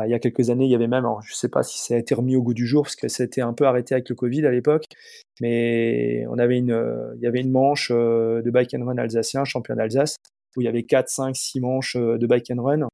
Il 0.04 0.10
y 0.10 0.14
a, 0.14 0.18
quelques 0.18 0.48
années, 0.48 0.64
il 0.64 0.70
y 0.70 0.74
avait 0.74 0.86
même, 0.86 1.06
je 1.22 1.34
sais 1.34 1.50
pas 1.50 1.62
si 1.62 1.78
ça 1.78 1.94
a 1.94 1.98
été 1.98 2.14
remis 2.14 2.34
au 2.34 2.42
goût 2.42 2.54
du 2.54 2.66
jour 2.66 2.84
parce 2.84 2.96
que 2.96 3.08
ça 3.08 3.24
a 3.24 3.26
été 3.26 3.42
un 3.42 3.52
peu 3.52 3.66
arrêté 3.66 3.94
avec 3.94 4.08
le 4.08 4.14
Covid 4.14 4.46
à 4.46 4.50
l'époque, 4.50 4.86
mais 5.42 6.24
on 6.30 6.38
avait 6.38 6.56
une, 6.56 7.12
il 7.16 7.22
y 7.22 7.26
avait 7.26 7.42
une 7.42 7.50
manche 7.50 7.90
euh, 7.90 8.40
de 8.40 8.50
bike 8.50 8.72
and 8.72 8.86
run 8.86 8.96
alsacien, 8.96 9.44
champion 9.44 9.74
d'Alsace, 9.74 10.16
où 10.56 10.60
il 10.60 10.64
y 10.64 10.68
avait 10.68 10.84
4, 10.84 11.08
5, 11.08 11.36
6 11.36 11.60
manches 11.60 11.96
euh, 11.96 12.18
de 12.18 12.26
bike 12.26 12.50
and 12.50 12.62
run 12.62 12.88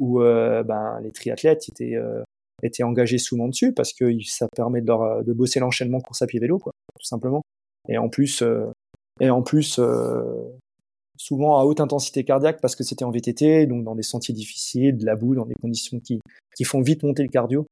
où 0.00 0.20
euh, 0.20 0.62
ben, 0.62 1.00
les 1.02 1.12
triathlètes 1.12 1.68
étaient, 1.68 1.96
euh, 1.96 2.22
étaient 2.62 2.82
engagés 2.82 3.18
souvent 3.18 3.48
dessus 3.48 3.72
parce 3.72 3.92
que 3.92 4.06
ça 4.24 4.48
permet 4.54 4.80
de, 4.80 5.22
de 5.22 5.32
bosser 5.32 5.60
l'enchaînement 5.60 6.00
course 6.00 6.22
à 6.22 6.26
pied 6.26 6.40
vélo, 6.40 6.58
quoi, 6.58 6.72
tout 6.98 7.06
simplement. 7.06 7.42
Et 7.88 7.98
en 7.98 8.08
plus, 8.08 8.42
et 9.20 9.30
en 9.30 9.42
plus, 9.42 9.80
souvent 11.16 11.58
à 11.58 11.64
haute 11.64 11.80
intensité 11.80 12.24
cardiaque 12.24 12.60
parce 12.60 12.76
que 12.76 12.84
c'était 12.84 13.04
en 13.04 13.10
VTT, 13.10 13.66
donc 13.66 13.84
dans 13.84 13.94
des 13.94 14.02
sentiers 14.02 14.34
difficiles, 14.34 14.96
de 14.96 15.06
la 15.06 15.16
boue, 15.16 15.34
dans 15.34 15.46
des 15.46 15.54
conditions 15.54 16.00
qui, 16.00 16.20
qui 16.56 16.64
font 16.64 16.80
vite 16.80 17.02
monter 17.02 17.22
le 17.22 17.28
cardio. 17.28 17.66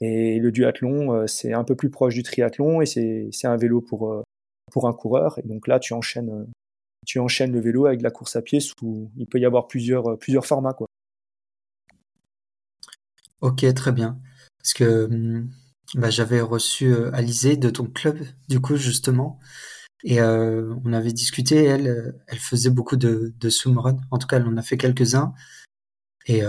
Et 0.00 0.38
le 0.38 0.52
duathlon, 0.52 1.26
c'est 1.26 1.52
un 1.52 1.64
peu 1.64 1.74
plus 1.74 1.90
proche 1.90 2.14
du 2.14 2.22
triathlon 2.22 2.80
et 2.80 2.86
c'est 2.86 3.46
un 3.46 3.56
vélo 3.56 3.80
pour, 3.80 4.22
pour 4.70 4.86
un 4.86 4.92
coureur. 4.92 5.38
Et 5.38 5.46
donc 5.46 5.66
là, 5.66 5.80
tu 5.80 5.92
enchaînes, 5.92 6.46
tu 7.06 7.18
enchaînes 7.18 7.52
le 7.52 7.60
vélo 7.60 7.86
avec 7.86 8.02
la 8.02 8.10
course 8.10 8.36
à 8.36 8.42
pied 8.42 8.60
il 9.16 9.26
peut 9.26 9.38
y 9.38 9.46
avoir 9.46 9.66
plusieurs, 9.66 10.18
plusieurs 10.18 10.46
formats. 10.46 10.76
Ok, 13.40 13.64
très 13.74 13.92
bien. 13.92 14.18
Parce 14.58 14.74
que 14.74 15.04
hum, 15.04 15.50
bah, 15.94 16.10
j'avais 16.10 16.40
reçu 16.40 16.92
euh, 16.92 17.10
Alizé 17.14 17.56
de 17.56 17.70
ton 17.70 17.86
club, 17.86 18.18
du 18.48 18.60
coup, 18.60 18.76
justement. 18.76 19.38
Et 20.04 20.20
euh, 20.20 20.74
on 20.84 20.92
avait 20.92 21.12
discuté, 21.12 21.64
elle, 21.64 21.88
euh, 21.88 22.12
elle 22.28 22.38
faisait 22.38 22.70
beaucoup 22.70 22.96
de, 22.96 23.32
de 23.38 23.50
swimrun. 23.50 23.96
En 24.10 24.18
tout 24.18 24.26
cas, 24.26 24.36
elle 24.36 24.46
en 24.46 24.56
a 24.56 24.62
fait 24.62 24.76
quelques-uns. 24.76 25.34
Et 26.26 26.42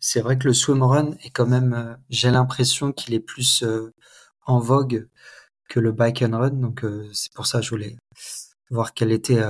c'est 0.00 0.22
vrai 0.22 0.38
que 0.38 0.48
le 0.48 0.54
swimrun 0.54 1.10
est 1.22 1.28
quand 1.28 1.46
même, 1.46 1.98
j'ai 2.08 2.30
l'impression 2.30 2.90
qu'il 2.90 3.12
est 3.12 3.20
plus 3.20 3.62
en 4.46 4.60
vogue 4.60 5.06
que 5.68 5.78
le 5.78 5.92
bike 5.92 6.22
and 6.22 6.38
run. 6.38 6.50
Donc 6.52 6.86
c'est 7.12 7.30
pour 7.34 7.46
ça 7.46 7.58
que 7.58 7.66
je 7.66 7.70
voulais 7.70 7.96
voir 8.70 8.94
quelle 8.94 9.12
était 9.12 9.42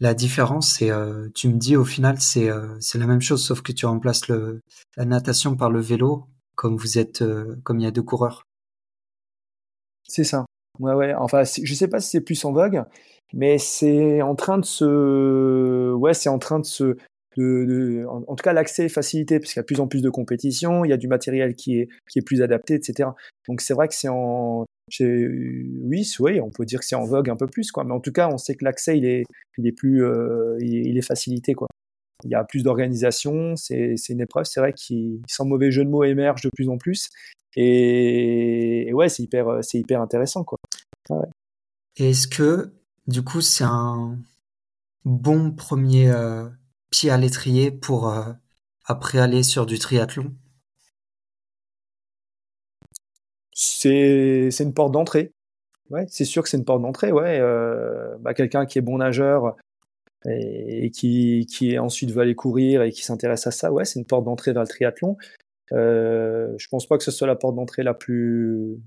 la 0.00 0.14
différence, 0.14 0.80
euh, 0.82 1.28
tu 1.34 1.48
me 1.48 1.58
dis 1.58 1.76
au 1.76 1.84
final, 1.84 2.20
c'est 2.20 2.48
euh, 2.48 2.76
c'est 2.80 2.98
la 2.98 3.06
même 3.06 3.20
chose, 3.20 3.44
sauf 3.44 3.62
que 3.62 3.72
tu 3.72 3.86
remplaces 3.86 4.28
le, 4.28 4.60
la 4.96 5.04
natation 5.04 5.56
par 5.56 5.70
le 5.70 5.80
vélo, 5.80 6.28
comme 6.58 6.76
vous 6.76 6.98
êtes, 6.98 7.22
euh, 7.22 7.54
comme 7.62 7.78
il 7.78 7.84
y 7.84 7.86
a 7.86 7.92
deux 7.92 8.02
coureurs. 8.02 8.42
C'est 10.02 10.24
ça. 10.24 10.44
Ouais, 10.80 10.92
ouais. 10.92 11.14
Enfin, 11.14 11.44
je 11.44 11.74
sais 11.74 11.86
pas 11.86 12.00
si 12.00 12.10
c'est 12.10 12.20
plus 12.20 12.44
en 12.44 12.52
vogue, 12.52 12.82
mais 13.32 13.58
c'est 13.58 14.22
en 14.22 14.34
train 14.34 14.58
de 14.58 14.64
se, 14.64 15.92
ouais, 15.92 16.14
c'est 16.14 16.28
en 16.28 16.40
train 16.40 16.58
de 16.58 16.66
se, 16.66 16.96
de, 17.36 18.04
en, 18.08 18.34
tout 18.34 18.42
cas, 18.42 18.52
l'accès 18.52 18.86
est 18.86 18.88
facilité 18.88 19.38
puisqu'il 19.38 19.60
y 19.60 19.60
a 19.60 19.64
plus 19.64 19.78
en 19.78 19.86
plus 19.86 20.02
de 20.02 20.10
compétitions, 20.10 20.84
il 20.84 20.88
y 20.88 20.92
a 20.92 20.96
du 20.96 21.06
matériel 21.06 21.54
qui 21.54 21.78
est, 21.78 21.88
qui 22.10 22.18
est 22.18 22.22
plus 22.22 22.42
adapté, 22.42 22.74
etc. 22.74 23.10
Donc 23.46 23.60
c'est 23.60 23.74
vrai 23.74 23.86
que 23.86 23.94
c'est 23.94 24.08
en, 24.08 24.66
oui, 25.00 26.10
oui, 26.18 26.40
on 26.40 26.50
peut 26.50 26.64
dire 26.64 26.80
que 26.80 26.86
c'est 26.86 26.96
en 26.96 27.04
vogue 27.04 27.30
un 27.30 27.36
peu 27.36 27.46
plus, 27.46 27.70
quoi. 27.70 27.84
Mais 27.84 27.92
en 27.92 28.00
tout 28.00 28.12
cas, 28.12 28.28
on 28.32 28.38
sait 28.38 28.56
que 28.56 28.64
l'accès, 28.64 28.98
il 28.98 29.04
est, 29.04 29.24
il 29.58 29.66
est 29.68 29.72
plus, 29.72 30.04
euh, 30.04 30.56
il, 30.60 30.98
est 30.98 31.06
facilité, 31.06 31.54
quoi. 31.54 31.68
Il 32.24 32.30
y 32.30 32.34
a 32.34 32.44
plus 32.44 32.62
d'organisation, 32.62 33.54
c'est, 33.56 33.94
une 34.08 34.20
épreuve, 34.20 34.44
c'est 34.44 34.60
vrai 34.60 34.72
qui, 34.72 35.22
sans 35.28 35.44
mauvais 35.44 35.70
jeu 35.70 35.84
de 35.84 35.90
mots, 35.90 36.04
émerge 36.04 36.42
de 36.42 36.50
plus 36.54 36.68
en 36.68 36.76
plus. 36.76 37.10
Et, 37.56 38.90
ouais, 38.92 39.08
c'est 39.08 39.22
hyper, 39.22 39.58
c'est 39.62 39.78
hyper 39.78 40.00
intéressant, 40.00 40.44
quoi. 40.44 40.58
est-ce 41.96 42.26
que, 42.26 42.72
du 43.06 43.22
coup, 43.22 43.40
c'est 43.40 43.64
un 43.64 44.18
bon 45.04 45.52
premier 45.52 46.10
euh, 46.10 46.48
pied 46.90 47.10
à 47.10 47.16
l'étrier 47.16 47.70
pour 47.70 48.10
euh, 48.10 48.32
après 48.84 49.18
aller 49.18 49.42
sur 49.42 49.66
du 49.66 49.78
triathlon? 49.78 50.34
C'est 53.52 54.50
une 54.60 54.74
porte 54.74 54.92
d'entrée. 54.92 55.32
Ouais, 55.90 56.04
c'est 56.08 56.24
sûr 56.24 56.42
que 56.42 56.48
c'est 56.48 56.58
une 56.58 56.64
porte 56.64 56.82
d'entrée. 56.82 57.12
Ouais, 57.12 57.38
euh, 57.40 58.16
bah, 58.20 58.34
quelqu'un 58.34 58.66
qui 58.66 58.78
est 58.78 58.82
bon 58.82 58.98
nageur 58.98 59.56
et, 60.26 60.90
qui, 60.90 61.46
qui 61.46 61.78
ensuite 61.78 62.10
veut 62.10 62.22
aller 62.22 62.34
courir 62.34 62.82
et 62.82 62.90
qui 62.90 63.04
s'intéresse 63.04 63.46
à 63.46 63.50
ça, 63.50 63.72
ouais, 63.72 63.84
c'est 63.84 63.98
une 63.98 64.06
porte 64.06 64.24
d'entrée 64.24 64.52
vers 64.52 64.62
le 64.62 64.68
triathlon. 64.68 65.16
Euh, 65.72 66.54
je 66.58 66.66
pense 66.68 66.86
pas 66.86 66.96
que 66.96 67.04
ce 67.04 67.10
soit 67.10 67.26
la 67.26 67.36
porte 67.36 67.54
d'entrée 67.54 67.82
la 67.82 67.94
plus 67.94 68.78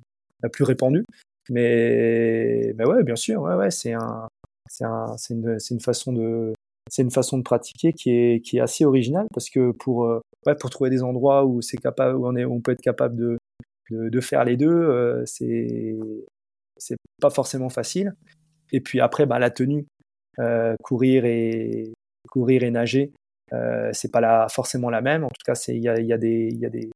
la 0.43 0.49
plus 0.49 0.63
répandue, 0.63 1.05
mais 1.49 2.73
mais 2.77 2.85
ouais, 2.85 3.03
bien 3.03 3.15
sûr, 3.15 3.41
ouais, 3.41 3.55
ouais, 3.55 3.71
c'est 3.71 3.93
un 3.93 4.27
c'est 4.67 4.85
un, 4.85 5.15
une, 5.29 5.57
une 5.69 5.79
façon 5.79 6.13
de 6.13 6.53
c'est 6.89 7.03
une 7.03 7.11
façon 7.11 7.37
de 7.37 7.43
pratiquer 7.43 7.93
qui 7.93 8.11
est 8.11 8.41
qui 8.41 8.57
est 8.57 8.61
assez 8.61 8.83
originale 8.83 9.27
parce 9.33 9.49
que 9.49 9.71
pour 9.71 10.05
euh, 10.05 10.19
ouais, 10.47 10.55
pour 10.55 10.69
trouver 10.71 10.89
des 10.89 11.03
endroits 11.03 11.45
où 11.45 11.61
c'est 11.61 11.77
capable 11.77 12.17
où 12.17 12.27
on 12.27 12.35
est 12.35 12.45
on 12.45 12.61
peut 12.61 12.71
être 12.71 12.81
capable 12.81 13.15
de 13.15 13.37
de, 13.91 14.21
faire 14.21 14.45
les 14.45 14.57
deux, 14.57 14.69
euh, 14.69 15.23
c'est 15.25 15.97
c'est 16.77 16.95
pas 17.21 17.29
forcément 17.29 17.69
facile. 17.69 18.15
Et 18.71 18.81
puis 18.81 19.01
après, 19.01 19.25
bah, 19.25 19.39
la 19.39 19.49
tenue, 19.51 19.85
courir 20.81 21.25
et 21.25 21.91
courir 22.29 22.63
et 22.63 22.71
nager, 22.71 23.11
euh, 23.53 23.89
c'est 23.93 24.11
pas 24.11 24.21
la, 24.21 24.47
forcément 24.49 24.89
la 24.89 25.01
même. 25.01 25.23
En 25.23 25.29
tout 25.29 25.43
cas, 25.45 25.53
il 25.67 25.79
y 25.79 25.89
a, 25.89 25.99
y 25.99 26.13
a 26.13 26.17
des 26.17 26.51
y 26.51 26.65
a 26.65 26.69
des 26.69 26.89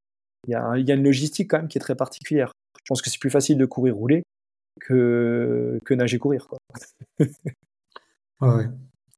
il 0.47 0.51
y, 0.51 0.55
a 0.55 0.77
y 0.77 0.91
a 0.91 0.95
une 0.95 1.03
logistique 1.03 1.49
quand 1.49 1.57
même 1.57 1.67
qui 1.67 1.77
est 1.77 1.81
très 1.81 1.95
particulière. 1.95 2.51
Je 2.77 2.87
pense 2.87 3.01
que 3.01 3.09
c'est 3.09 3.19
plus 3.19 3.31
facile 3.31 3.57
de 3.57 3.65
courir 3.65 3.95
rouler 3.95 4.23
que 4.79 5.79
que 5.85 5.93
nager 5.93 6.19
courir 6.19 6.47
quoi. 6.47 6.59
ouais. 8.41 8.67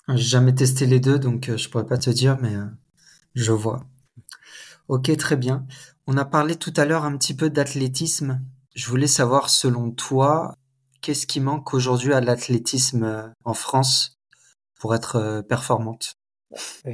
J'ai 0.10 0.18
jamais 0.18 0.56
testé 0.56 0.86
les 0.86 1.02
deux, 1.02 1.20
donc 1.20 1.52
je 1.54 1.70
pourrais 1.70 1.86
pas 1.86 1.98
te 1.98 2.10
dire, 2.10 2.38
mais 2.42 2.54
je 3.36 3.52
vois. 3.52 3.86
Ok, 4.88 5.16
très 5.18 5.36
bien. 5.36 5.68
On 6.08 6.16
a 6.16 6.24
parlé 6.24 6.56
tout 6.56 6.74
à 6.78 6.86
l'heure 6.86 7.04
un 7.04 7.18
petit 7.18 7.34
peu 7.34 7.50
d'athlétisme. 7.50 8.40
Je 8.74 8.88
voulais 8.88 9.08
savoir, 9.08 9.50
selon 9.50 9.92
toi, 9.92 10.56
qu'est-ce 11.02 11.28
qui 11.28 11.40
manque 11.40 11.74
aujourd'hui 11.74 12.14
à 12.14 12.22
l'athlétisme 12.22 13.04
euh, 13.04 13.28
en 13.44 13.54
France 13.54 14.18
pour 14.80 14.96
être 14.96 15.16
euh, 15.18 15.42
performante? 15.42 16.14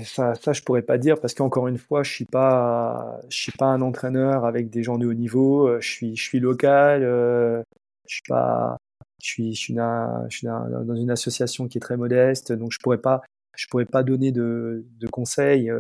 Ça, 0.04 0.34
ça, 0.34 0.52
je 0.52 0.64
pourrais 0.64 0.82
pas 0.82 0.98
dire 0.98 1.20
parce 1.22 1.36
qu'encore 1.36 1.68
une 1.68 1.78
fois, 1.78 2.02
je 2.02 2.12
suis 2.12 2.26
pas, 2.26 3.20
je 3.30 3.38
suis 3.38 3.52
pas 3.52 3.68
un 3.68 3.82
entraîneur 3.82 4.46
avec 4.46 4.70
des 4.70 4.82
gens 4.82 4.98
de 4.98 5.06
haut 5.06 5.14
niveau. 5.14 5.68
Euh, 5.68 5.80
je 5.80 5.90
suis, 5.90 6.16
je 6.16 6.24
suis 6.24 6.40
local. 6.40 7.02
je 7.04 7.64
suis 8.08 8.24
pas, 8.28 8.78
je 9.22 9.28
suis, 9.28 9.54
je 9.54 9.62
suis, 9.62 9.74
dans, 9.74 10.96
une 10.96 11.12
association 11.12 11.68
qui 11.68 11.78
est 11.78 11.82
très 11.82 11.98
modeste, 11.98 12.52
donc 12.52 12.72
je 12.72 12.80
pourrais 12.82 12.98
pas, 12.98 13.22
je 13.56 13.68
pourrais 13.68 13.86
pas 13.86 14.02
donner 14.04 14.32
de, 14.32 14.86
de 15.00 15.08
conseils 15.08 15.72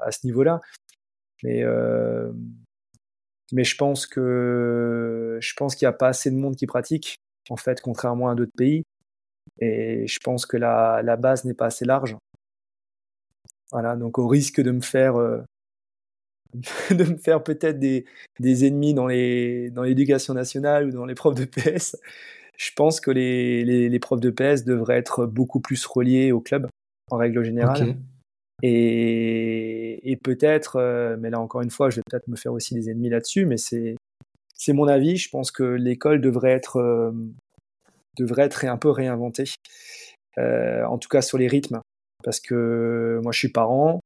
à 0.00 0.12
ce 0.12 0.26
niveau-là. 0.26 0.60
Mais 1.42 1.64
mais 3.52 3.64
je 3.64 3.76
pense 3.76 4.06
que 4.06 5.38
je 5.40 5.54
pense 5.54 5.76
qu'il 5.76 5.86
n'y 5.86 5.90
a 5.90 5.96
pas 5.96 6.08
assez 6.08 6.30
de 6.30 6.36
monde 6.36 6.56
qui 6.56 6.66
pratique, 6.66 7.18
en 7.50 7.56
fait, 7.56 7.80
contrairement 7.80 8.28
à 8.28 8.34
d'autres 8.34 8.56
pays. 8.56 8.84
Et 9.60 10.06
je 10.06 10.18
pense 10.20 10.46
que 10.46 10.56
la, 10.56 11.02
la 11.02 11.16
base 11.16 11.44
n'est 11.44 11.54
pas 11.54 11.66
assez 11.66 11.84
large. 11.84 12.16
Voilà, 13.72 13.96
donc 13.96 14.18
au 14.18 14.28
risque 14.28 14.60
de 14.60 14.70
me 14.70 14.80
faire 14.80 15.16
euh, 15.16 15.42
de 16.90 17.04
me 17.04 17.16
faire 17.16 17.42
peut-être 17.42 17.78
des, 17.78 18.04
des 18.40 18.66
ennemis 18.66 18.94
dans 18.94 19.06
les 19.06 19.70
dans 19.70 19.82
l'éducation 19.82 20.34
nationale 20.34 20.88
ou 20.88 20.90
dans 20.92 21.06
les 21.06 21.14
profs 21.14 21.34
de 21.34 21.44
PS, 21.44 21.96
je 22.56 22.70
pense 22.76 23.00
que 23.00 23.10
les, 23.10 23.64
les, 23.64 23.88
les, 23.88 23.98
profs 23.98 24.20
de 24.20 24.30
PS 24.30 24.64
devraient 24.64 24.98
être 24.98 25.26
beaucoup 25.26 25.60
plus 25.60 25.84
reliés 25.86 26.32
au 26.32 26.40
club 26.40 26.68
en 27.10 27.16
règle 27.16 27.42
générale. 27.42 27.96
Et, 28.62 30.12
et 30.12 30.16
peut-être, 30.16 30.76
euh, 30.76 31.16
mais 31.18 31.30
là 31.30 31.40
encore 31.40 31.62
une 31.62 31.70
fois, 31.70 31.90
je 31.90 31.96
vais 31.96 32.02
peut-être 32.08 32.28
me 32.28 32.36
faire 32.36 32.52
aussi 32.52 32.74
des 32.74 32.88
ennemis 32.88 33.10
là-dessus, 33.10 33.46
mais 33.46 33.56
c'est 33.56 33.96
c'est 34.54 34.72
mon 34.72 34.86
avis. 34.86 35.16
Je 35.16 35.28
pense 35.30 35.50
que 35.50 35.62
l'école 35.62 36.20
devrait 36.20 36.52
être 36.52 36.78
euh, 36.78 37.12
devrait 38.18 38.44
être 38.44 38.64
un 38.64 38.76
peu 38.76 38.90
réinventée, 38.90 39.44
euh, 40.38 40.84
en 40.84 40.98
tout 40.98 41.08
cas 41.08 41.22
sur 41.22 41.38
les 41.38 41.48
rythmes, 41.48 41.80
parce 42.22 42.40
que 42.40 43.20
moi 43.22 43.32
je 43.32 43.38
suis 43.38 43.50
parent, 43.50 44.00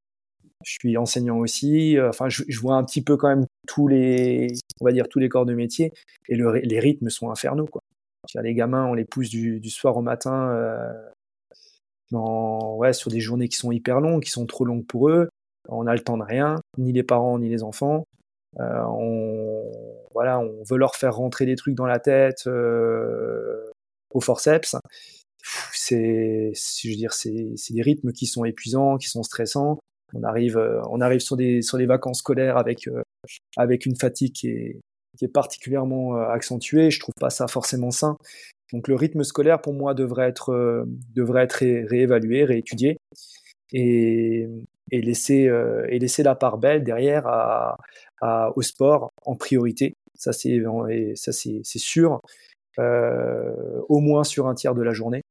je 0.65 0.73
suis 0.81 0.97
enseignant 0.97 1.39
aussi. 1.39 1.97
Enfin, 2.01 2.29
je, 2.29 2.61
vois 2.61 2.77
un 2.77 2.85
petit 2.85 3.03
peu 3.03 3.17
quand 3.17 3.29
même 3.29 3.47
tous 3.67 3.89
les, 3.89 4.49
on 4.81 4.85
va 4.87 4.93
dire 4.93 5.09
tous 5.09 5.19
les 5.19 5.29
corps 5.29 5.47
de 5.47 5.55
métier, 5.55 5.93
et 6.29 6.37
le, 6.37 6.53
les 6.53 6.81
rythmes 6.81 7.11
sont 7.11 7.31
infernaux. 7.31 7.69
Les 8.43 8.55
gamins, 8.55 8.87
on 8.87 8.95
les 8.95 9.05
pousse 9.05 9.31
du, 9.31 9.71
soir 9.71 9.97
au 9.97 10.03
matin 10.03 10.51
euh, 10.51 10.93
sur 12.93 13.11
des 13.11 13.21
journées 13.21 13.49
qui 13.49 13.57
sont 13.57 13.73
hyper 13.73 14.01
longues, 14.01 14.23
qui 14.23 14.31
sont 14.31 14.47
trop 14.47 14.65
longues 14.65 14.87
pour 14.87 15.09
eux. 15.09 15.29
On 15.69 15.85
n'a 15.85 15.95
le 15.95 16.01
temps 16.01 16.17
de 16.17 16.23
rien, 16.23 16.57
ni 16.79 16.93
les 16.93 17.03
parents, 17.03 17.39
ni 17.39 17.49
les 17.49 17.63
enfants. 17.63 18.05
Euh, 18.59 18.83
voilà, 20.15 20.39
on 20.41 20.63
veut 20.69 20.79
leur 20.79 20.97
faire 20.97 21.17
rentrer 21.17 21.47
des 21.47 21.57
trucs 21.57 21.75
dans 21.75 21.87
la 21.87 21.99
tête 21.99 22.47
euh, 22.47 23.71
au 24.13 24.21
forceps. 24.21 24.77
C'est, 25.73 26.53
je 26.55 26.89
veux 26.89 26.97
dire, 26.97 27.13
c'est, 27.13 27.55
des 27.71 27.83
rythmes 27.83 28.13
qui 28.13 28.27
sont 28.27 28.45
épuisants, 28.45 28.97
qui 28.97 29.09
sont 29.09 29.23
stressants. 29.23 29.79
On 30.15 30.23
arrive, 30.23 30.57
euh, 30.57 30.81
on 30.91 31.01
arrive 31.01 31.21
sur 31.21 31.37
des 31.37 31.63
sur 31.63 31.79
des 31.79 31.87
vacances 31.87 32.19
scolaires 32.19 32.57
avec 32.57 32.89
avec 33.57 33.87
une 33.87 33.97
fatigue 33.97 34.33
qui 34.33 34.49
est 34.49 34.81
qui 35.17 35.25
est 35.25 35.29
particulièrement 35.29 36.17
accentuée. 36.17 36.91
Je 36.91 37.01
trouve 37.01 37.15
pas 37.21 37.31
ça 37.31 37.49
forcément 37.49 37.91
sain. 37.91 38.17
Donc 38.73 38.89
le 38.89 38.95
rythme 38.95 39.23
scolaire 39.25 39.61
pour 39.61 39.73
moi 39.73 39.95
devrait 39.95 40.29
être 40.29 40.51
euh, 40.53 40.85
devrait 41.15 41.45
être 41.45 41.65
réévalué, 41.89 42.45
réétudié 42.45 42.99
et, 43.73 44.47
et 44.91 45.01
laisser 45.01 45.49
euh, 45.49 45.87
et 45.89 45.99
laisser 45.99 46.23
la 46.23 46.35
part 46.35 46.59
belle 46.59 46.85
derrière 46.85 47.27
à, 47.27 47.79
à, 48.21 48.51
au 48.57 48.63
sport 48.63 49.11
en 49.25 49.37
priorité. 49.37 49.95
Ça 50.19 50.33
c'est 50.33 50.61
ça 51.15 51.33
c'est 51.33 51.63
sûr. 51.65 52.21
Euh, 52.79 53.81
au 53.89 54.01
moins 54.01 54.25
sur 54.25 54.47
un 54.47 54.55
tiers 54.55 54.75
de 54.75 54.83
la 54.83 54.93
journée. 54.93 55.23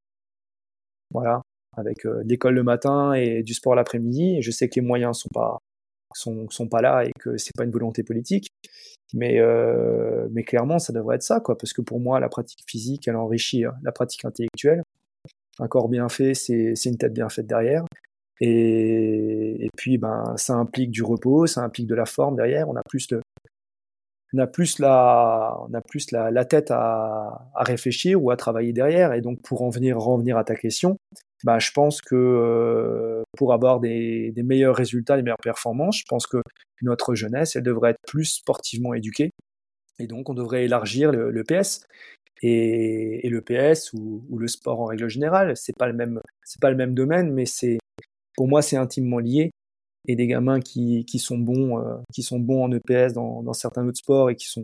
Voilà, 1.13 1.41
avec 1.77 2.05
l'école 2.25 2.55
le 2.55 2.63
matin 2.63 3.13
et 3.13 3.43
du 3.43 3.53
sport 3.53 3.75
l'après-midi. 3.75 4.41
Je 4.41 4.51
sais 4.51 4.67
que 4.67 4.75
les 4.79 4.85
moyens 4.85 5.19
sont 5.19 5.29
pas 5.33 5.59
sont, 6.13 6.49
sont 6.49 6.67
pas 6.67 6.81
là 6.81 7.03
et 7.05 7.11
que 7.19 7.37
c'est 7.37 7.55
pas 7.55 7.63
une 7.63 7.71
volonté 7.71 8.03
politique. 8.03 8.49
Mais, 9.13 9.39
mais 10.31 10.43
clairement, 10.43 10.79
ça 10.79 10.93
devrait 10.93 11.15
être 11.15 11.23
ça, 11.23 11.39
quoi, 11.39 11.57
parce 11.57 11.73
que 11.73 11.81
pour 11.81 11.99
moi, 11.99 12.19
la 12.19 12.29
pratique 12.29 12.59
physique, 12.67 13.07
elle 13.07 13.15
enrichit 13.15 13.63
la 13.83 13.91
pratique 13.91 14.25
intellectuelle. 14.25 14.83
Un 15.59 15.67
corps 15.67 15.89
bien 15.89 16.09
fait, 16.09 16.33
c'est 16.33 16.73
une 16.85 16.97
tête 16.97 17.13
bien 17.13 17.29
faite 17.29 17.47
derrière. 17.47 17.85
Et, 18.39 19.65
et, 19.65 19.69
puis, 19.75 19.97
ben, 19.97 20.35
ça 20.37 20.53
implique 20.55 20.91
du 20.91 21.03
repos, 21.03 21.47
ça 21.47 21.63
implique 21.63 21.87
de 21.87 21.95
la 21.95 22.05
forme 22.05 22.35
derrière. 22.35 22.69
On 22.69 22.75
a 22.75 22.83
plus 22.87 23.07
de, 23.07 23.21
on 24.33 24.39
a 24.39 24.47
plus 24.47 24.79
la, 24.79 25.57
on 25.69 25.73
a 25.73 25.81
plus 25.81 26.11
la, 26.11 26.31
la 26.31 26.45
tête 26.45 26.71
à, 26.71 27.49
à, 27.55 27.63
réfléchir 27.63 28.21
ou 28.21 28.29
à 28.31 28.35
travailler 28.35 28.73
derrière. 28.73 29.13
Et 29.13 29.21
donc, 29.21 29.41
pour 29.41 29.61
en 29.61 29.69
venir, 29.69 29.97
revenir 29.97 30.37
à 30.37 30.43
ta 30.43 30.55
question, 30.55 30.97
bah, 31.43 31.59
je 31.59 31.71
pense 31.71 32.01
que 32.01 32.15
euh, 32.15 33.23
pour 33.37 33.53
avoir 33.53 33.79
des, 33.79 34.31
des, 34.31 34.43
meilleurs 34.43 34.75
résultats, 34.75 35.15
des 35.15 35.23
meilleures 35.23 35.37
performances, 35.41 35.99
je 35.99 36.05
pense 36.07 36.27
que 36.27 36.41
notre 36.81 37.15
jeunesse, 37.15 37.55
elle 37.55 37.63
devrait 37.63 37.91
être 37.91 38.01
plus 38.05 38.25
sportivement 38.25 38.93
éduquée. 38.93 39.31
Et 39.99 40.07
donc, 40.07 40.29
on 40.29 40.33
devrait 40.33 40.65
élargir 40.65 41.11
le, 41.11 41.31
le 41.31 41.43
PS. 41.43 41.85
Et, 42.43 43.25
et, 43.25 43.29
le 43.29 43.41
PS 43.41 43.93
ou, 43.93 44.23
ou, 44.29 44.37
le 44.37 44.47
sport 44.47 44.79
en 44.79 44.85
règle 44.85 45.09
générale, 45.09 45.53
c'est 45.55 45.75
pas 45.75 45.87
le 45.87 45.93
même, 45.93 46.21
c'est 46.43 46.61
pas 46.61 46.69
le 46.69 46.75
même 46.75 46.93
domaine, 46.93 47.33
mais 47.33 47.47
c'est, 47.47 47.79
pour 48.35 48.47
moi, 48.47 48.61
c'est 48.61 48.77
intimement 48.77 49.17
lié 49.17 49.49
et 50.07 50.15
des 50.15 50.27
gamins 50.27 50.59
qui, 50.59 51.05
qui 51.05 51.19
sont 51.19 51.37
bons, 51.37 51.79
euh, 51.79 51.97
qui 52.13 52.23
sont 52.23 52.39
bons 52.39 52.63
en 52.63 52.71
EPS 52.71 53.13
dans, 53.13 53.43
dans, 53.43 53.53
certains 53.53 53.85
autres 53.85 53.97
sports 53.97 54.29
et 54.29 54.35
qui 54.35 54.47
sont 54.47 54.63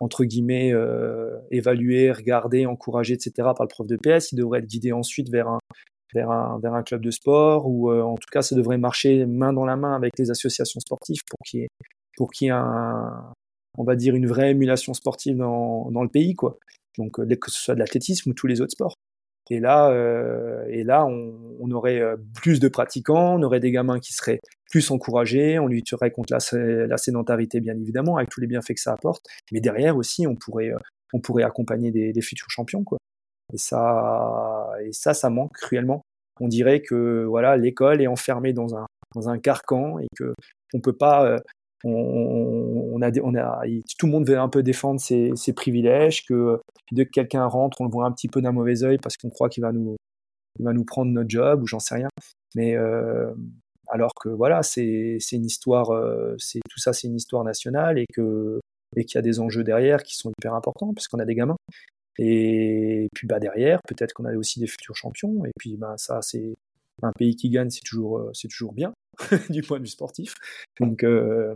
entre 0.00 0.24
guillemets 0.24 0.72
euh, 0.72 1.36
évalués, 1.50 2.10
regardés, 2.12 2.66
encouragés, 2.66 3.14
etc. 3.14 3.32
par 3.36 3.62
le 3.62 3.68
prof 3.68 3.86
de 3.86 3.96
PS, 3.96 4.32
ils 4.32 4.36
devraient 4.36 4.60
être 4.60 4.66
guidés 4.66 4.92
ensuite 4.92 5.28
vers 5.30 5.48
un, 5.48 5.58
vers 6.14 6.30
un, 6.30 6.58
vers 6.60 6.74
un 6.74 6.82
club 6.82 7.02
de 7.02 7.10
sport 7.10 7.66
ou 7.66 7.90
euh, 7.90 8.02
en 8.02 8.14
tout 8.14 8.28
cas 8.32 8.42
ça 8.42 8.56
devrait 8.56 8.78
marcher 8.78 9.26
main 9.26 9.52
dans 9.52 9.64
la 9.64 9.76
main 9.76 9.94
avec 9.94 10.12
les 10.18 10.30
associations 10.30 10.80
sportives 10.80 11.20
pour 11.28 11.38
qu'il 11.44 11.60
y 11.60 11.62
ait, 11.64 11.68
pour 12.16 12.30
qu'il 12.30 12.46
y 12.46 12.48
ait 12.48 12.54
un, 12.54 13.32
on 13.76 13.84
va 13.84 13.94
dire 13.94 14.14
une 14.14 14.26
vraie 14.26 14.52
émulation 14.52 14.94
sportive 14.94 15.36
dans, 15.36 15.90
dans 15.90 16.02
le 16.02 16.08
pays 16.08 16.34
quoi. 16.34 16.58
Donc 16.96 17.12
que 17.12 17.50
ce 17.50 17.60
soit 17.60 17.74
de 17.74 17.80
l'athlétisme 17.80 18.30
ou 18.30 18.34
tous 18.34 18.46
les 18.46 18.60
autres 18.60 18.72
sports. 18.72 18.94
Et 19.50 19.60
là, 19.60 19.90
euh, 19.90 20.66
et 20.68 20.82
là, 20.84 21.06
on, 21.06 21.56
on, 21.58 21.70
aurait 21.70 22.02
plus 22.34 22.60
de 22.60 22.68
pratiquants, 22.68 23.36
on 23.36 23.42
aurait 23.42 23.60
des 23.60 23.70
gamins 23.70 23.98
qui 23.98 24.12
seraient 24.12 24.40
plus 24.68 24.90
encouragés, 24.90 25.58
on 25.58 25.66
lutterait 25.66 26.10
contre 26.10 26.32
la, 26.32 26.86
la, 26.86 26.96
sédentarité 26.96 27.60
bien 27.60 27.76
évidemment, 27.76 28.16
avec 28.16 28.28
tous 28.30 28.40
les 28.40 28.46
bienfaits 28.46 28.74
que 28.74 28.80
ça 28.80 28.92
apporte. 28.92 29.24
Mais 29.52 29.60
derrière 29.60 29.96
aussi, 29.96 30.26
on 30.26 30.36
pourrait, 30.36 30.70
euh, 30.70 30.78
on 31.12 31.20
pourrait 31.20 31.42
accompagner 31.42 31.90
des, 31.90 32.20
futurs 32.20 32.50
champions, 32.50 32.84
quoi. 32.84 32.98
Et 33.52 33.58
ça, 33.58 34.68
et 34.84 34.92
ça, 34.92 35.14
ça 35.14 35.30
manque 35.30 35.52
cruellement. 35.52 36.02
On 36.40 36.48
dirait 36.48 36.82
que 36.82 37.24
voilà, 37.24 37.56
l'école 37.56 38.02
est 38.02 38.06
enfermée 38.06 38.52
dans 38.52 38.76
un, 38.76 38.86
dans 39.14 39.28
un 39.28 39.38
carcan 39.38 39.98
et 39.98 40.06
que 40.16 40.34
on 40.74 40.80
peut 40.80 40.96
pas. 40.96 41.26
Euh, 41.26 41.38
on, 41.84 42.90
on, 42.92 43.02
a, 43.02 43.10
on 43.22 43.34
a, 43.36 43.62
tout 43.98 44.06
le 44.06 44.12
monde 44.12 44.28
veut 44.28 44.36
un 44.36 44.48
peu 44.48 44.64
défendre 44.64 45.00
ses, 45.00 45.30
ses 45.36 45.52
privilèges, 45.52 46.26
que 46.26 46.60
dès 46.90 47.06
que 47.06 47.10
quelqu'un 47.10 47.46
rentre, 47.46 47.80
on 47.80 47.84
le 47.84 47.90
voit 47.90 48.04
un 48.04 48.10
petit 48.10 48.26
peu 48.26 48.42
d'un 48.42 48.50
mauvais 48.50 48.82
œil 48.82 48.98
parce 48.98 49.16
qu'on 49.16 49.30
croit 49.30 49.48
qu'il 49.48 49.62
va 49.62 49.70
nous, 49.70 49.96
va 50.58 50.72
nous 50.72 50.84
prendre 50.84 51.12
notre 51.12 51.30
job 51.30 51.62
ou 51.62 51.66
j'en 51.66 51.78
sais 51.78 51.94
rien. 51.94 52.08
Mais 52.56 52.74
euh, 52.76 53.32
alors 53.88 54.12
que 54.14 54.28
voilà, 54.28 54.62
c'est 54.62 55.18
une 55.32 55.46
histoire, 55.46 55.90
euh, 55.90 56.34
c'est 56.38 56.60
tout 56.68 56.78
ça, 56.78 56.92
c'est 56.92 57.06
une 57.06 57.16
histoire 57.16 57.44
nationale 57.44 57.98
et 57.98 58.06
que 58.12 58.60
et 58.96 59.04
qu'il 59.04 59.16
y 59.16 59.18
a 59.18 59.22
des 59.22 59.38
enjeux 59.40 59.64
derrière 59.64 60.02
qui 60.02 60.16
sont 60.16 60.30
hyper 60.30 60.54
importants 60.54 60.94
puisqu'on 60.94 61.18
a 61.18 61.24
des 61.24 61.34
gamins. 61.34 61.56
Et 62.18 63.08
puis 63.14 63.26
bah 63.26 63.38
derrière, 63.38 63.80
peut-être 63.86 64.12
qu'on 64.12 64.24
a 64.24 64.34
aussi 64.34 64.60
des 64.60 64.66
futurs 64.66 64.96
champions. 64.96 65.44
Et 65.44 65.52
puis 65.58 65.76
bah 65.76 65.94
ça, 65.96 66.20
c'est 66.22 66.54
un 67.02 67.12
pays 67.12 67.36
qui 67.36 67.50
gagne, 67.50 67.70
c'est 67.70 67.84
toujours 67.84 68.18
euh, 68.18 68.32
toujours 68.50 68.72
bien 68.72 68.92
du 69.50 69.62
point 69.62 69.78
de 69.78 69.84
vue 69.84 69.90
sportif. 69.90 70.34
Donc 70.80 71.04
euh, 71.04 71.54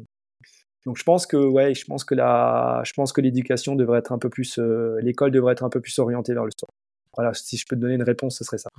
donc 0.86 0.96
je 0.96 1.04
pense 1.04 1.26
que 1.26 1.36
ouais, 1.36 1.74
je 1.74 1.84
pense 1.84 2.04
que 2.04 2.14
que 2.14 3.20
l'éducation 3.20 3.76
devrait 3.76 3.98
être 3.98 4.12
un 4.12 4.18
peu 4.18 4.30
plus, 4.30 4.58
l'école 5.00 5.30
devrait 5.30 5.52
être 5.52 5.64
un 5.64 5.70
peu 5.70 5.80
plus 5.80 5.98
orientée 5.98 6.34
vers 6.34 6.44
le 6.44 6.50
sport. 6.50 6.70
Voilà, 7.14 7.34
si 7.34 7.58
je 7.58 7.66
peux 7.68 7.76
te 7.76 7.80
donner 7.80 7.94
une 7.94 8.02
réponse, 8.02 8.38
ce 8.38 8.44
serait 8.44 8.58
ça. 8.58 8.70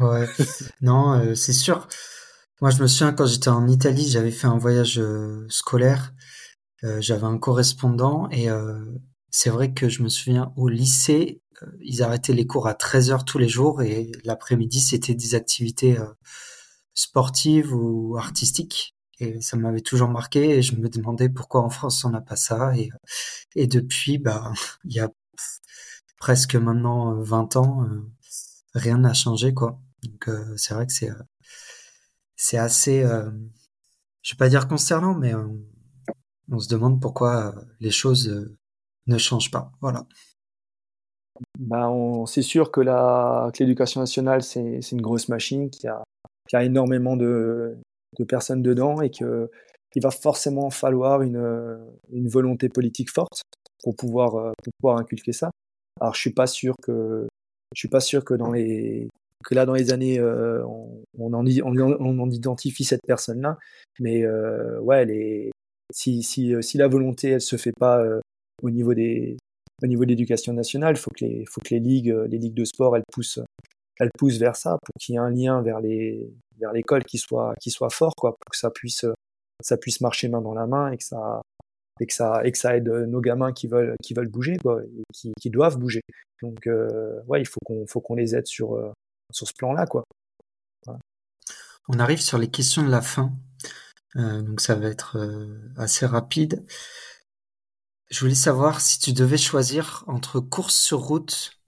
Non, 0.81 1.35
c'est 1.35 1.53
sûr. 1.53 1.87
Moi, 2.63 2.69
je 2.69 2.81
me 2.81 2.87
souviens 2.87 3.11
quand 3.11 3.25
j'étais 3.25 3.49
en 3.49 3.67
Italie, 3.67 4.09
j'avais 4.09 4.31
fait 4.31 4.47
un 4.47 4.57
voyage 4.57 4.97
euh, 4.97 5.45
scolaire. 5.49 6.13
Euh, 6.85 7.01
j'avais 7.01 7.25
un 7.25 7.37
correspondant 7.37 8.29
et 8.29 8.49
euh, 8.49 8.79
c'est 9.29 9.49
vrai 9.49 9.73
que 9.73 9.89
je 9.89 10.01
me 10.01 10.07
souviens 10.07 10.53
au 10.55 10.69
lycée, 10.69 11.41
ils 11.81 12.01
arrêtaient 12.03 12.31
les 12.31 12.47
cours 12.47 12.67
à 12.67 12.73
13 12.73 13.11
heures 13.11 13.25
tous 13.25 13.37
les 13.37 13.49
jours 13.49 13.81
et 13.81 14.13
l'après-midi, 14.23 14.79
c'était 14.79 15.13
des 15.13 15.35
activités 15.35 15.97
sportives 16.93 17.73
ou 17.75 18.15
artistiques. 18.17 18.95
Et 19.19 19.41
ça 19.41 19.57
m'avait 19.57 19.81
toujours 19.81 20.07
marqué 20.07 20.51
et 20.51 20.61
je 20.61 20.77
me 20.77 20.87
demandais 20.87 21.27
pourquoi 21.27 21.63
en 21.63 21.69
France 21.69 22.05
on 22.05 22.11
n'a 22.11 22.21
pas 22.21 22.37
ça. 22.37 22.71
Et, 23.55 23.67
depuis, 23.67 24.19
bah, 24.19 24.53
il 24.85 24.93
y 24.93 25.01
a 25.01 25.09
presque 26.17 26.55
maintenant 26.55 27.13
20 27.21 27.57
ans, 27.57 27.85
rien 28.73 28.99
n'a 28.99 29.13
changé, 29.13 29.53
quoi. 29.53 29.81
Donc 30.03 30.29
c'est 30.55 30.73
vrai 30.73 30.87
que 30.87 30.93
c'est 30.93 31.09
c'est 32.35 32.57
assez, 32.57 33.03
euh, 33.03 33.29
je 34.21 34.33
vais 34.33 34.37
pas 34.37 34.49
dire 34.49 34.67
concernant, 34.67 35.13
mais 35.13 35.33
euh, 35.33 35.47
on 36.51 36.59
se 36.59 36.69
demande 36.69 37.01
pourquoi 37.01 37.55
les 37.79 37.91
choses 37.91 38.29
euh, 38.29 38.55
ne 39.07 39.17
changent 39.17 39.51
pas. 39.51 39.71
Voilà. 39.81 40.05
On, 41.71 42.25
c'est 42.25 42.41
sûr 42.41 42.71
que, 42.71 42.81
l'éducation 43.59 44.01
nationale, 44.01 44.43
c'est, 44.43 44.79
une 44.91 45.01
grosse 45.01 45.29
machine 45.29 45.69
qui 45.69 45.87
a, 45.87 46.03
qui 46.47 46.55
a 46.55 46.63
énormément 46.63 47.17
de, 47.17 47.77
de 48.17 48.23
personnes 48.23 48.61
dedans 48.61 49.01
et 49.01 49.09
que 49.09 49.49
il 49.95 50.01
va 50.01 50.09
forcément 50.09 50.71
falloir 50.71 51.21
une, 51.21 51.79
une 52.11 52.27
volonté 52.27 52.67
politique 52.67 53.11
forte 53.11 53.43
pour 53.83 53.95
pouvoir, 53.95 54.51
pour 54.63 54.73
pouvoir 54.79 54.97
inculquer 54.97 55.33
ça. 55.33 55.51
Alors, 56.01 56.15
je 56.15 56.19
suis 56.19 56.33
pas 56.33 56.47
sûr 56.47 56.73
que, 56.81 57.27
je 57.75 57.79
suis 57.79 57.89
pas 57.89 57.99
sûr 57.99 58.25
que 58.25 58.33
dans 58.33 58.51
les, 58.51 59.07
que 59.43 59.55
là, 59.55 59.65
dans 59.65 59.73
les 59.73 59.91
années, 59.91 60.19
euh, 60.19 60.63
on, 60.65 61.03
on, 61.19 61.33
en, 61.33 61.45
on, 61.45 62.19
en, 62.19 62.29
identifie 62.29 62.83
cette 62.83 63.05
personne-là. 63.05 63.57
Mais 63.99 64.23
euh, 64.23 64.79
ouais, 64.79 65.05
les, 65.05 65.51
si, 65.93 66.23
si, 66.23 66.53
si, 66.61 66.77
la 66.77 66.87
volonté, 66.87 67.29
elle 67.29 67.41
se 67.41 67.57
fait 67.57 67.73
pas 67.77 68.01
euh, 68.03 68.19
au 68.61 68.69
niveau 68.69 68.93
des 68.93 69.37
au 69.81 69.87
niveau 69.87 70.05
de 70.05 70.09
l'éducation 70.09 70.53
nationale, 70.53 70.95
faut 70.95 71.11
que 71.11 71.25
les 71.25 71.45
faut 71.45 71.59
que 71.61 71.73
les 71.73 71.79
ligues 71.79 72.15
les 72.29 72.37
ligues 72.37 72.53
de 72.53 72.63
sport 72.63 72.95
elles 72.95 73.03
poussent 73.11 73.41
elles 73.99 74.11
poussent 74.17 74.37
vers 74.37 74.55
ça 74.55 74.77
pour 74.81 74.93
qu'il 74.99 75.13
y 75.13 75.15
ait 75.17 75.21
un 75.21 75.29
lien 75.29 75.61
vers 75.61 75.81
les 75.81 76.31
vers 76.59 76.71
l'école 76.71 77.03
qui 77.03 77.17
soit 77.17 77.53
qui 77.59 77.69
soit 77.69 77.89
fort 77.89 78.13
quoi 78.15 78.31
pour 78.31 78.51
que 78.51 78.57
ça 78.57 78.69
puisse 78.69 79.05
ça 79.61 79.77
puisse 79.77 79.99
marcher 79.99 80.29
main 80.29 80.41
dans 80.41 80.53
la 80.53 80.67
main 80.67 80.91
et 80.91 80.97
que 80.97 81.03
ça 81.03 81.41
et 81.99 82.05
que 82.05 82.13
ça 82.13 82.41
et 82.45 82.51
que 82.51 82.57
ça 82.57 82.77
aide 82.77 82.87
nos 82.87 83.19
gamins 83.19 83.51
qui 83.51 83.67
veulent 83.67 83.95
qui 84.01 84.13
veulent 84.13 84.29
bouger 84.29 84.57
quoi 84.57 84.81
et 84.83 85.03
qui, 85.13 85.33
qui 85.39 85.49
doivent 85.49 85.77
bouger 85.77 86.01
donc 86.41 86.67
euh, 86.67 87.21
ouais 87.27 87.41
il 87.41 87.47
faut 87.47 87.59
qu'on 87.65 87.85
faut 87.87 88.01
qu'on 88.01 88.15
les 88.15 88.35
aide 88.35 88.47
sur 88.47 88.93
sur 89.31 89.47
ce 89.47 89.53
plan-là, 89.53 89.85
quoi. 89.85 90.03
On 91.89 91.99
arrive 91.99 92.21
sur 92.21 92.37
les 92.37 92.49
questions 92.49 92.81
de 92.81 92.89
la 92.89 93.01
fin, 93.01 93.33
euh, 94.15 94.41
donc 94.41 94.61
ça 94.61 94.75
va 94.75 94.87
être 94.87 95.17
euh, 95.17 95.57
assez 95.75 96.05
rapide. 96.05 96.65
Je 98.09 98.19
voulais 98.21 98.35
savoir 98.35 98.79
si 98.79 98.99
tu 98.99 99.11
devais 99.11 99.37
choisir 99.37 100.03
entre 100.07 100.39
course 100.39 100.75
sur 100.75 100.99
route 100.99 101.59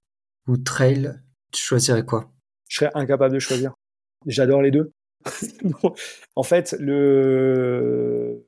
ou 0.47 0.57
trail, 0.57 1.19
tu 1.51 1.61
choisirais 1.61 2.05
quoi? 2.05 2.31
Je 2.69 2.77
serais 2.77 2.91
incapable 2.93 3.33
de 3.33 3.39
choisir. 3.39 3.73
J'adore 4.25 4.61
les 4.61 4.71
deux. 4.71 4.91
en 6.35 6.43
fait, 6.43 6.75
le 6.79 8.45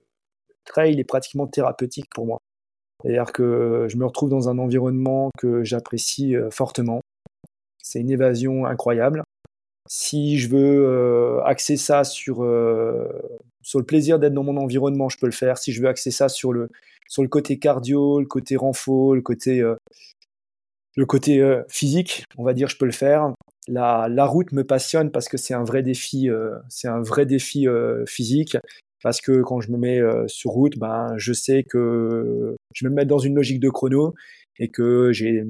trail 0.63 0.99
est 0.99 1.03
pratiquement 1.03 1.47
thérapeutique 1.47 2.09
pour 2.13 2.25
moi. 2.25 2.39
C'est-à-dire 3.01 3.31
que 3.31 3.88
je 3.89 3.97
me 3.97 4.05
retrouve 4.05 4.29
dans 4.29 4.49
un 4.49 4.57
environnement 4.57 5.29
que 5.38 5.63
j'apprécie 5.63 6.35
euh, 6.35 6.49
fortement. 6.49 7.01
C'est 7.88 8.01
une 8.01 8.09
évasion 8.09 8.65
incroyable. 8.65 9.23
Si 9.88 10.38
je 10.38 10.49
veux 10.49 10.85
euh, 10.85 11.41
axer 11.45 11.77
ça 11.77 12.03
sur, 12.03 12.43
euh, 12.43 13.07
sur 13.61 13.80
le 13.80 13.85
plaisir 13.85 14.19
d'être 14.19 14.34
dans 14.34 14.43
mon 14.43 14.57
environnement, 14.57 15.07
je 15.07 15.18
peux 15.18 15.26
le 15.26 15.31
faire. 15.31 15.57
Si 15.57 15.72
je 15.72 15.81
veux 15.81 15.88
axer 15.88 16.11
ça 16.11 16.27
sur 16.27 16.51
le, 16.51 16.69
sur 17.07 17.22
le 17.22 17.30
côté 17.30 17.57
cardio, 17.59 18.19
le 18.19 18.26
côté 18.26 18.57
renfort, 18.57 19.15
le 19.15 19.22
côté, 19.22 19.61
euh, 19.61 19.76
le 20.97 21.05
côté 21.05 21.61
physique, 21.69 22.26
on 22.38 22.43
va 22.43 22.53
dire, 22.53 22.68
je 22.68 22.76
peux 22.76 22.85
le 22.85 22.91
faire. 22.91 23.34
La, 23.69 24.07
la 24.09 24.26
route 24.26 24.51
me 24.51 24.65
passionne 24.65 25.09
parce 25.09 25.30
que 25.30 25.38
c'est 25.38 25.53
un 25.53 25.64
vrai 25.64 25.81
défi, 25.81 26.30
c'est 26.68 26.89
un 26.89 27.01
vrai 27.01 27.26
défi 27.26 27.68
physique. 28.05 28.57
Parce 29.03 29.22
que 29.22 29.43
quand 29.43 29.61
je 29.61 29.72
me 29.72 29.77
mets 29.77 30.01
sur 30.27 30.51
route, 30.51 30.77
ben, 30.77 31.14
je 31.18 31.31
sais 31.31 31.64
que 31.64 32.55
je 32.73 32.85
vais 32.85 32.89
me 32.89 32.95
mettre 32.95 33.09
dans 33.09 33.19
une 33.19 33.35
logique 33.35 33.59
de 33.59 33.69
chrono 33.69 34.15
et 34.59 34.69
que 34.69 35.11
j'ai 35.11 35.43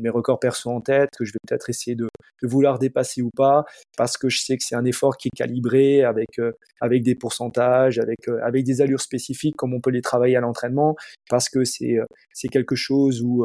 mes 0.00 0.10
records 0.10 0.38
perso 0.38 0.70
en 0.70 0.80
tête, 0.80 1.10
que 1.18 1.24
je 1.24 1.32
vais 1.32 1.38
peut-être 1.46 1.70
essayer 1.70 1.94
de, 1.94 2.08
de, 2.42 2.48
vouloir 2.48 2.78
dépasser 2.78 3.22
ou 3.22 3.30
pas, 3.34 3.64
parce 3.96 4.18
que 4.18 4.28
je 4.28 4.38
sais 4.38 4.56
que 4.56 4.64
c'est 4.64 4.74
un 4.74 4.84
effort 4.84 5.16
qui 5.16 5.28
est 5.28 5.36
calibré 5.36 6.02
avec 6.04 6.38
euh, 6.38 6.52
avec 6.80 7.02
des 7.02 7.14
pourcentages, 7.14 7.98
avec 7.98 8.28
euh, 8.28 8.38
avec 8.42 8.64
des 8.64 8.80
allures 8.80 9.00
spécifiques 9.00 9.56
comme 9.56 9.74
on 9.74 9.80
peut 9.80 9.90
les 9.90 10.02
travailler 10.02 10.36
à 10.36 10.40
l'entraînement, 10.40 10.96
parce 11.28 11.48
que 11.48 11.64
c'est 11.64 11.98
euh, 11.98 12.04
c'est 12.32 12.48
quelque 12.48 12.76
chose 12.76 13.22
où 13.22 13.44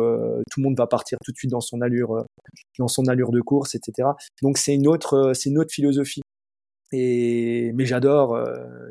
tout 0.52 0.60
le 0.60 0.64
monde 0.64 0.78
va 0.78 0.88
partir 0.88 1.18
tout 1.24 1.32
de 1.32 1.38
suite 1.38 1.52
dans 1.52 1.62
son 1.62 1.82
allure 1.82 2.26
dans 2.80 2.88
son 2.88 3.06
allure 3.08 3.32
de 3.32 3.42
course, 3.42 3.76
etc. 3.76 4.10
Donc 4.42 4.58
c'est 4.58 4.74
une 4.74 4.88
autre 4.88 5.34
c'est 5.34 5.50
une 5.50 5.60
autre 5.60 5.74
philosophie. 5.74 6.22
Et 6.92 7.72
mais 7.74 7.86
j'adore, 7.86 8.38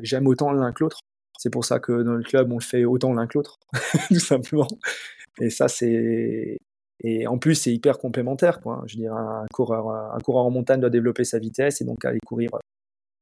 j'aime 0.01 0.27
autant 0.27 0.51
l'un 0.51 0.71
que 0.73 0.83
l'autre 0.83 1.01
C'est 1.41 1.49
pour 1.49 1.65
ça 1.65 1.79
que 1.79 2.03
dans 2.03 2.13
le 2.13 2.21
club, 2.21 2.51
on 2.51 2.59
le 2.59 2.63
fait 2.63 2.85
autant 2.85 3.13
l'un 3.13 3.25
que 3.25 3.39
l'autre, 3.39 3.57
tout 4.09 4.19
simplement. 4.19 4.67
Et 5.39 5.49
ça, 5.49 5.67
c'est 5.67 6.59
et 7.03 7.25
en 7.25 7.39
plus, 7.39 7.55
c'est 7.55 7.73
hyper 7.73 7.97
complémentaire. 7.97 8.61
Quoi. 8.61 8.83
Je 8.85 8.95
veux 8.95 9.01
dire, 9.01 9.15
un 9.15 9.47
coureur, 9.51 9.89
un 9.89 10.19
coureur 10.19 10.45
en 10.45 10.51
montagne 10.51 10.79
doit 10.79 10.91
développer 10.91 11.23
sa 11.23 11.39
vitesse 11.39 11.81
et 11.81 11.83
donc 11.83 12.05
aller 12.05 12.19
courir 12.23 12.51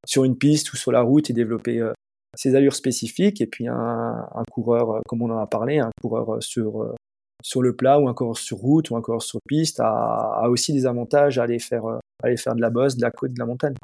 sur 0.05 0.25
une 0.25 0.37
piste 0.37 0.73
ou 0.73 0.75
sur 0.75 0.91
la 0.91 0.99
route 0.99 1.29
et 1.29 1.33
développer 1.33 1.79
euh, 1.79 1.93
ses 2.35 2.55
allures 2.55 2.75
spécifiques. 2.75 3.39
Et 3.39 3.47
puis 3.47 3.69
un, 3.69 4.27
coureur, 4.51 4.97
euh, 4.97 4.99
comme 5.07 5.21
on 5.21 5.29
en 5.29 5.37
a 5.37 5.47
parlé, 5.47 5.79
un 5.79 5.91
coureur 6.01 6.35
euh, 6.35 6.41
sur 6.41 6.93
sur 7.41 7.61
le 7.61 7.73
plat 7.73 8.01
ou 8.01 8.09
un 8.09 8.13
coureur 8.13 8.37
sur 8.37 8.57
route 8.57 8.89
ou 8.89 8.97
un 8.97 9.01
coureur 9.01 9.21
sur 9.21 9.39
piste 9.47 9.79
a, 9.79 10.41
a 10.41 10.49
aussi 10.49 10.73
des 10.73 10.85
avantages 10.85 11.39
à 11.39 11.43
aller 11.43 11.59
faire 11.59 11.85
aller 12.21 12.35
faire 12.35 12.53
de 12.53 12.59
la 12.59 12.69
bosse, 12.69 12.97
de 12.97 13.01
la 13.01 13.11
côte, 13.11 13.31
de 13.31 13.39
la 13.39 13.45
montagne. 13.45 13.75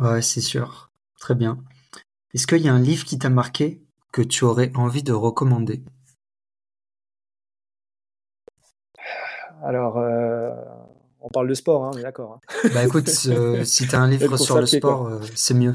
Ouais, 0.00 0.22
c'est 0.22 0.40
sûr. 0.40 0.90
Très 1.20 1.36
bien. 1.36 1.56
Est-ce 2.34 2.46
qu'il 2.46 2.58
y 2.58 2.68
a 2.68 2.74
un 2.74 2.80
livre 2.80 3.06
qui 3.06 3.18
t'a 3.18 3.30
marqué 3.30 3.80
que 4.12 4.20
tu 4.20 4.44
aurais 4.44 4.70
envie 4.74 5.02
de 5.02 5.12
recommander? 5.12 5.82
Alors, 9.64 9.96
euh, 9.98 10.50
on 11.20 11.28
parle 11.30 11.48
de 11.48 11.54
sport, 11.54 11.84
hein, 11.84 11.90
d'accord. 12.02 12.34
Hein. 12.34 12.68
Bah 12.74 12.84
écoute, 12.84 13.10
euh, 13.28 13.64
si 13.64 13.86
tu 13.86 13.94
as 13.94 14.00
un 14.00 14.08
livre 14.08 14.36
sur 14.36 14.60
le 14.60 14.66
sport, 14.66 15.06
euh, 15.06 15.20
c'est 15.34 15.54
mieux. 15.54 15.74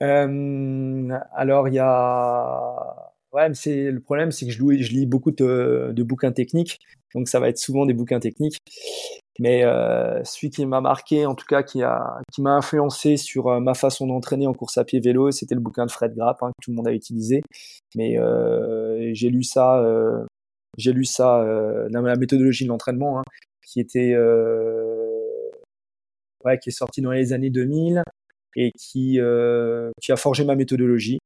alors, 0.00 1.68
il 1.68 1.74
y 1.74 1.78
a. 1.78 3.12
Ouais, 3.32 3.52
c'est 3.52 3.90
le 3.90 4.00
problème, 4.00 4.32
c'est 4.32 4.46
que 4.46 4.52
je 4.52 4.62
lis 4.62 5.04
beaucoup 5.04 5.30
de, 5.30 5.92
bouquins 5.98 6.32
techniques, 6.32 6.80
donc 7.14 7.28
ça 7.28 7.38
va 7.38 7.50
être 7.50 7.58
souvent 7.58 7.84
des 7.84 7.92
bouquins 7.92 8.20
techniques. 8.20 8.56
Mais 9.40 9.62
celui 10.24 10.50
qui 10.50 10.66
m'a 10.66 10.80
marqué, 10.80 11.24
en 11.24 11.34
tout 11.34 11.46
cas, 11.46 11.62
qui 11.62 11.82
a, 11.82 12.20
qui 12.32 12.42
m'a 12.42 12.54
influencé 12.56 13.16
sur 13.16 13.60
ma 13.60 13.74
façon 13.74 14.06
d'entraîner 14.06 14.46
en 14.48 14.52
course 14.54 14.78
à 14.78 14.84
pied 14.84 14.98
vélo, 15.00 15.30
c'était 15.30 15.54
le 15.54 15.60
bouquin 15.60 15.86
de 15.86 15.92
Fred 15.92 16.14
Grapp 16.14 16.42
hein, 16.42 16.48
que 16.48 16.64
tout 16.64 16.70
le 16.72 16.76
monde 16.76 16.88
a 16.88 16.92
utilisé. 16.92 17.42
Mais 17.94 18.16
j'ai 19.14 19.30
lu 19.30 19.44
ça 19.44 19.80
j'ai 20.78 20.92
lu 20.92 21.04
ça 21.04 21.42
euh, 21.42 21.88
dans 21.90 22.02
la 22.02 22.16
méthodologie 22.16 22.64
de 22.64 22.68
l'entraînement, 22.68 23.18
hein, 23.18 23.24
qui 23.66 23.80
était 23.80 24.12
euh, 24.14 25.20
ouais, 26.44 26.58
qui 26.58 26.70
est 26.70 26.72
sorti 26.72 27.02
dans 27.02 27.10
les 27.10 27.32
années 27.32 27.50
2000 27.50 28.02
et 28.56 28.72
qui 28.78 29.20
euh, 29.20 29.90
qui 30.00 30.12
a 30.12 30.16
forgé 30.16 30.44
ma 30.44 30.54
méthodologie 30.54 31.18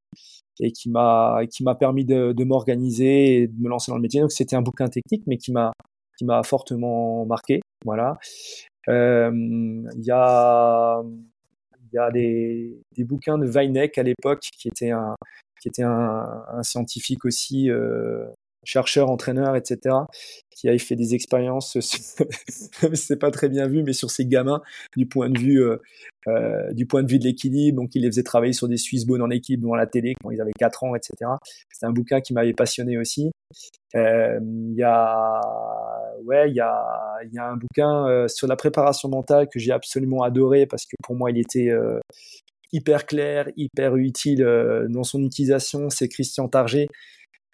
et 0.60 0.72
qui 0.72 0.90
m'a 0.90 1.40
qui 1.51 1.64
m'a 1.64 1.74
permis 1.74 2.05
de, 2.05 2.32
de 2.32 2.44
m'organiser 2.44 3.43
et 3.43 3.48
de 3.48 3.60
me 3.60 3.68
lancer 3.68 3.90
dans 3.93 3.97
le 3.97 4.02
métier. 4.02 4.20
Donc 4.20 4.32
c'était 4.32 4.56
un 4.56 4.62
bouquin 4.62 4.89
technique, 4.89 5.24
mais 5.26 5.36
qui 5.36 5.52
m'a 5.52 5.72
qui 6.18 6.24
m'a 6.24 6.43
fortement 6.43 7.26
marqué. 7.26 7.60
Voilà. 7.84 8.18
Euh, 8.88 9.30
il 9.32 10.04
y 10.04 10.10
a 10.10 11.02
il 11.92 11.96
y 11.96 11.98
a 11.98 12.10
des, 12.10 12.80
des 12.96 13.04
bouquins 13.04 13.38
de 13.38 13.46
Weineck 13.46 13.98
à 13.98 14.02
l'époque 14.02 14.48
qui 14.56 14.68
était 14.68 14.90
un 14.90 15.14
qui 15.60 15.68
était 15.68 15.84
un, 15.84 16.62
scientifique 16.62 17.24
aussi 17.24 17.70
euh, 17.70 18.26
chercheur, 18.64 19.10
entraîneur, 19.10 19.54
etc., 19.54 19.94
qui 20.50 20.68
a 20.68 20.76
fait 20.78 20.96
des 20.96 21.14
expériences, 21.14 21.78
c'est 22.94 23.18
pas 23.18 23.30
très 23.30 23.48
bien 23.48 23.68
vu, 23.68 23.82
mais 23.84 23.92
sur 23.92 24.10
ces 24.10 24.26
gamins 24.26 24.60
du 24.96 25.06
point 25.06 25.30
de 25.30 25.38
vue 25.38 25.62
euh, 26.28 26.72
du 26.72 26.86
point 26.86 27.02
de 27.02 27.16
de 27.16 27.24
l'équilibre. 27.24 27.80
Donc, 27.80 27.94
il 27.94 28.02
les 28.02 28.09
faisait 28.09 28.22
travailler 28.24 28.52
sur 28.52 28.68
des 28.68 28.76
Swiss 28.76 29.06
Bones 29.06 29.22
en 29.22 29.30
équipe 29.30 29.60
devant 29.60 29.76
la 29.76 29.86
télé 29.86 30.14
quand 30.20 30.30
ils 30.30 30.40
avaient 30.40 30.52
4 30.59 30.84
ans, 30.84 30.94
etc. 30.96 31.30
C'est 31.70 31.86
un 31.86 31.92
bouquin 31.92 32.20
qui 32.20 32.32
m'avait 32.32 32.54
passionné 32.54 32.98
aussi. 32.98 33.30
Il 33.94 34.74
y 34.74 34.82
a 34.82 35.40
ouais, 36.24 36.51
il 36.51 36.57
y 36.57 36.61
a 36.61 36.74
y 37.32 37.39
a 37.39 37.49
un 37.49 37.57
bouquin 37.57 38.07
euh, 38.09 38.28
sur 38.28 38.47
la 38.47 38.57
préparation 38.57 39.09
mentale 39.09 39.49
que 39.49 39.59
j'ai 39.59 39.73
absolument 39.73 40.23
adoré 40.23 40.66
parce 40.66 40.85
que 40.85 40.97
pour 41.03 41.15
moi, 41.15 41.31
il 41.31 41.39
était 41.39 41.70
euh, 41.70 42.01
hyper 42.73 43.07
clair, 43.07 43.49
hyper 43.57 43.97
utile 43.97 44.44
dans 44.89 45.05
son 45.05 45.23
utilisation. 45.23 45.90
C'est 45.90 46.09
Christian 46.09 46.49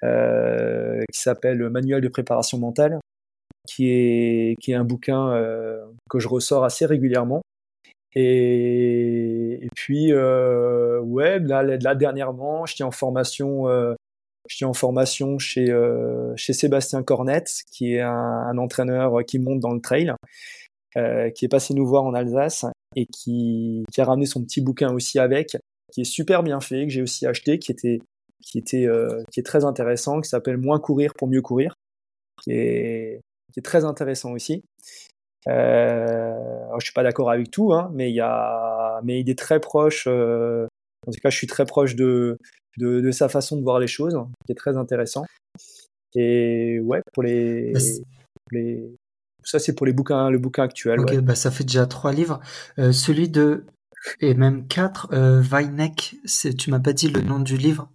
euh, 0.05 1.03
qui 1.13 1.21
s'appelle 1.21 1.69
Manuel 1.71 2.01
de 2.01 2.09
préparation 2.09 2.59
mentale, 2.59 3.01
qui 3.67 3.91
est, 3.91 4.55
qui 4.61 4.73
est 4.73 4.77
un 4.77 4.85
bouquin 4.85 5.33
euh, 5.33 5.85
que 6.09 6.19
je 6.19 6.29
ressors 6.29 6.65
assez 6.65 6.87
régulièrement. 6.87 7.43
Et, 8.15 9.69
puis, 9.75 10.13
euh, 10.13 11.01
ouais, 11.01 11.39
là, 11.41 11.63
là, 11.63 11.95
dernièrement, 11.95 12.65
j'étais 12.67 12.85
en 12.85 12.91
formation, 12.91 13.69
euh, 13.69 13.95
j'étais 14.49 14.65
en 14.65 14.75
formation 14.75 15.39
chez, 15.39 15.71
euh, 15.71 16.35
Sébastien 16.37 17.03
Cornette, 17.03 17.63
qui 17.71 17.95
est 17.95 18.01
un, 18.01 18.59
entraîneur 18.59 19.25
qui 19.27 19.39
monte 19.39 19.61
dans 19.61 19.73
le 19.73 19.81
trail, 19.81 20.13
euh, 20.97 21.31
qui 21.31 21.45
est 21.45 21.49
passé 21.49 21.75
nous 21.75 21.87
voir 21.87 22.05
en 22.05 22.15
Alsace 22.15 22.65
et 22.97 23.07
qui, 23.07 23.85
a 23.99 24.05
ramené 24.05 24.27
son 24.27 24.43
petit 24.43 24.61
bouquin 24.61 24.93
aussi 24.93 25.19
avec, 25.19 25.57
qui 25.93 26.01
est 26.01 26.05
super 26.05 26.43
bien 26.43 26.61
fait, 26.61 26.87
que 26.87 26.93
j'ai 26.93 27.03
aussi 27.03 27.27
acheté, 27.27 27.59
qui 27.59 27.73
était 27.73 28.87
euh, 28.87 29.23
est 29.37 29.47
très 29.47 29.65
intéressant, 29.65 30.21
qui 30.21 30.29
s'appelle 30.29 30.57
Moins 30.57 30.81
courir 30.81 31.13
pour 31.15 31.29
mieux 31.29 31.43
courir, 31.43 31.75
qui 32.43 32.53
est, 32.53 33.21
très 33.63 33.85
intéressant 33.85 34.33
aussi. 34.33 34.63
Euh, 35.49 36.33
je 36.79 36.85
suis 36.85 36.93
pas 36.93 37.03
d'accord 37.03 37.31
avec 37.31 37.51
tout, 37.51 37.73
hein, 37.73 37.91
mais 37.93 38.11
il 38.11 39.31
est 39.31 39.39
très 39.39 39.61
proche. 39.61 40.07
En 40.07 41.13
tout 41.13 41.21
cas, 41.23 41.31
je 41.31 41.37
suis 41.37 41.47
très 41.47 41.67
proche 41.67 41.97
de, 41.97 42.39
de, 42.79 43.01
de 43.01 43.11
sa 43.11 43.29
façon 43.29 43.57
de 43.57 43.63
voir 43.63 43.79
les 43.79 43.87
choses, 43.87 44.19
qui 44.47 44.53
est 44.53 44.57
très 44.57 44.77
intéressant. 44.77 45.25
Et 46.15 46.81
ouais, 46.81 47.03
pour 47.13 47.23
les, 47.23 47.73
bah, 47.73 47.81
les 48.53 48.95
ça 49.45 49.59
c'est 49.59 49.75
pour 49.75 49.87
les 49.87 49.93
bouquins, 49.93 50.31
le 50.31 50.39
bouquin 50.39 50.63
actuel. 50.63 51.01
Ok, 51.01 51.11
ouais. 51.11 51.21
bah 51.21 51.35
ça 51.35 51.51
fait 51.51 51.65
déjà 51.65 51.87
trois 51.87 52.13
livres. 52.13 52.41
Euh, 52.79 52.93
celui 52.93 53.29
de 53.29 53.65
et 54.21 54.35
même 54.35 54.67
quatre, 54.69 55.09
euh, 55.13 55.43
Weineck, 55.43 56.17
tu 56.59 56.71
m'as 56.71 56.81
pas 56.81 56.93
dit 56.93 57.09
le 57.09 57.21
nom 57.21 57.41
du 57.41 57.57
livre? 57.57 57.91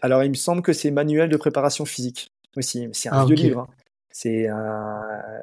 Alors, 0.00 0.22
il 0.22 0.30
me 0.30 0.34
semble 0.34 0.62
que 0.62 0.72
c'est 0.72 0.90
Manuel 0.90 1.28
de 1.28 1.36
préparation 1.36 1.84
physique 1.84 2.30
aussi. 2.56 2.88
C'est 2.92 3.08
un 3.08 3.22
ah, 3.22 3.26
vieux 3.26 3.34
livre. 3.34 3.60
Hein. 3.60 3.74
C'est 4.10 4.48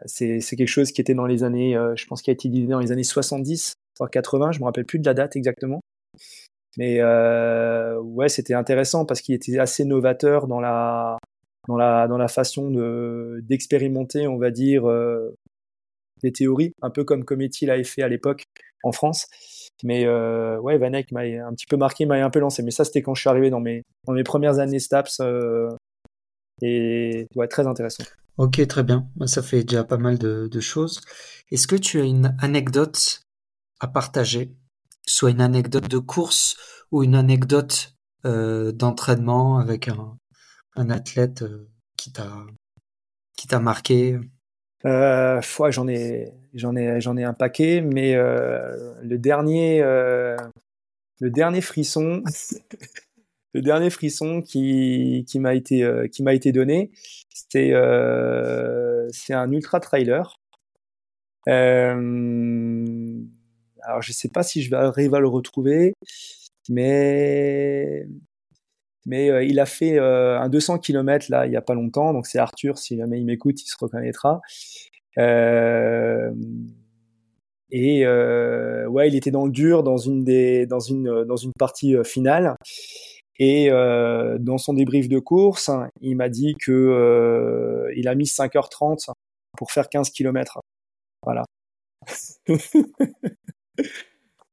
c'est 0.05 0.55
quelque 0.55 0.67
chose 0.67 0.91
qui 0.91 1.01
était 1.01 1.13
dans 1.13 1.27
les 1.27 1.43
années, 1.43 1.77
euh, 1.77 1.95
je 1.95 2.05
pense, 2.07 2.21
qui 2.21 2.29
a 2.29 2.33
été 2.33 2.47
édité 2.47 2.67
dans 2.67 2.79
les 2.79 2.91
années 2.91 3.03
70, 3.03 3.75
voire 3.97 4.09
80. 4.09 4.53
Je 4.53 4.59
me 4.59 4.65
rappelle 4.65 4.85
plus 4.85 4.99
de 4.99 5.05
la 5.05 5.13
date 5.13 5.35
exactement. 5.35 5.81
Mais 6.77 6.99
euh, 6.99 7.99
ouais, 8.01 8.29
c'était 8.29 8.53
intéressant 8.53 9.05
parce 9.05 9.21
qu'il 9.21 9.35
était 9.35 9.57
assez 9.59 9.85
novateur 9.85 10.47
dans 10.47 10.59
la 10.59 11.17
dans 11.67 11.77
la 11.77 12.07
dans 12.07 12.17
la 12.17 12.27
façon 12.27 12.69
de 12.69 13.39
d'expérimenter, 13.43 14.27
on 14.27 14.37
va 14.37 14.51
dire, 14.51 14.87
euh, 14.89 15.35
des 16.21 16.31
théories, 16.31 16.73
un 16.81 16.89
peu 16.89 17.03
comme 17.03 17.23
Cometti 17.23 17.65
l'avait 17.65 17.83
fait 17.83 18.01
à 18.01 18.07
l'époque 18.07 18.43
en 18.83 18.91
France. 18.91 19.27
Mais 19.83 20.05
euh, 20.05 20.59
ouais, 20.59 20.77
Vanek 20.77 21.11
m'a 21.11 21.21
un 21.21 21.53
petit 21.53 21.65
peu 21.67 21.77
marqué, 21.77 22.05
m'a 22.05 22.15
un 22.15 22.29
peu 22.29 22.39
lancé. 22.39 22.63
Mais 22.63 22.71
ça, 22.71 22.85
c'était 22.85 23.01
quand 23.01 23.13
je 23.13 23.21
suis 23.21 23.29
arrivé 23.29 23.49
dans 23.49 23.59
mes, 23.59 23.83
dans 24.05 24.13
mes 24.13 24.23
premières 24.23 24.59
années 24.59 24.79
STAPS. 24.79 25.19
Euh, 25.21 25.69
et 26.61 27.27
ouais, 27.35 27.47
très 27.47 27.67
intéressant. 27.67 28.03
Ok, 28.37 28.65
très 28.67 28.83
bien. 28.83 29.07
Ça 29.25 29.41
fait 29.41 29.63
déjà 29.63 29.83
pas 29.83 29.97
mal 29.97 30.17
de 30.17 30.59
choses. 30.59 31.01
Est-ce 31.51 31.67
que 31.67 31.75
tu 31.75 31.99
as 31.99 32.03
une 32.03 32.35
anecdote 32.39 33.21
à 33.79 33.87
partager? 33.87 34.55
Soit 35.07 35.31
une 35.31 35.41
anecdote 35.41 35.87
de 35.87 35.99
course 35.99 36.55
ou 36.91 37.03
une 37.03 37.15
anecdote 37.15 37.95
euh, 38.25 38.71
d'entraînement 38.71 39.59
avec 39.59 39.87
un, 39.87 40.17
un 40.75 40.89
athlète 40.89 41.41
euh, 41.43 41.67
qui 41.97 42.11
t'a 42.11 43.59
marqué? 43.59 44.19
Euh, 44.85 45.41
j'en 45.69 45.87
ai, 45.87 46.33
j'en 46.53 46.75
ai, 46.75 47.01
j'en 47.01 47.17
ai 47.17 47.23
un 47.23 47.33
paquet, 47.33 47.81
mais 47.81 48.15
euh, 48.15 48.93
le 49.01 49.17
dernier, 49.17 49.81
frisson, 51.61 52.21
le 53.53 53.61
dernier 53.61 53.89
frisson 53.89 54.41
qui, 54.45 55.25
m'a 55.39 55.55
été, 55.55 56.51
donné, 56.51 56.91
c'est 57.31 57.73
un 57.73 59.51
ultra 59.51 59.79
trailer. 59.79 60.39
Alors, 63.87 64.01
je 64.01 64.11
sais 64.11 64.29
pas 64.29 64.43
si 64.43 64.61
je 64.61 64.69
vais 64.69 64.77
arriver 64.77 65.17
à 65.17 65.19
le 65.19 65.27
retrouver, 65.27 65.93
mais 66.69 68.05
mais 69.05 69.29
euh, 69.29 69.43
il 69.43 69.59
a 69.59 69.65
fait 69.65 69.99
euh, 69.99 70.39
un 70.39 70.49
200 70.49 70.79
km 70.79 71.27
là 71.29 71.45
il 71.45 71.53
y 71.53 71.55
a 71.55 71.61
pas 71.61 71.75
longtemps, 71.75 72.11
donc 72.13 72.25
c'est 72.27 72.39
Arthur, 72.39 72.77
si 72.77 72.97
jamais 72.97 73.19
il 73.19 73.25
m'écoute, 73.25 73.61
il 73.61 73.67
se 73.67 73.75
reconnaîtra. 73.79 74.41
Euh, 75.17 76.31
et 77.71 78.07
ouais, 78.07 79.07
il 79.07 79.15
était 79.15 79.31
dans 79.31 79.45
le 79.45 79.51
dur 79.51 79.83
dans 79.83 79.97
une 79.97 80.23
des 80.23 80.65
dans 80.65 80.79
une 80.79 81.23
dans 81.25 81.35
une 81.35 81.51
partie 81.57 81.95
finale. 82.03 82.55
Et 83.37 83.69
dans 83.69 84.57
son 84.57 84.73
débrief 84.73 85.09
de 85.09 85.19
course, 85.19 85.69
il 86.01 86.15
m'a 86.15 86.29
dit 86.29 86.55
que 86.59 87.91
il 87.95 88.07
a 88.07 88.15
mis 88.15 88.25
5h30 88.25 89.11
pour 89.57 89.71
faire 89.71 89.89
15 89.89 90.09
km. 90.11 90.59
Voilà. 91.23 91.43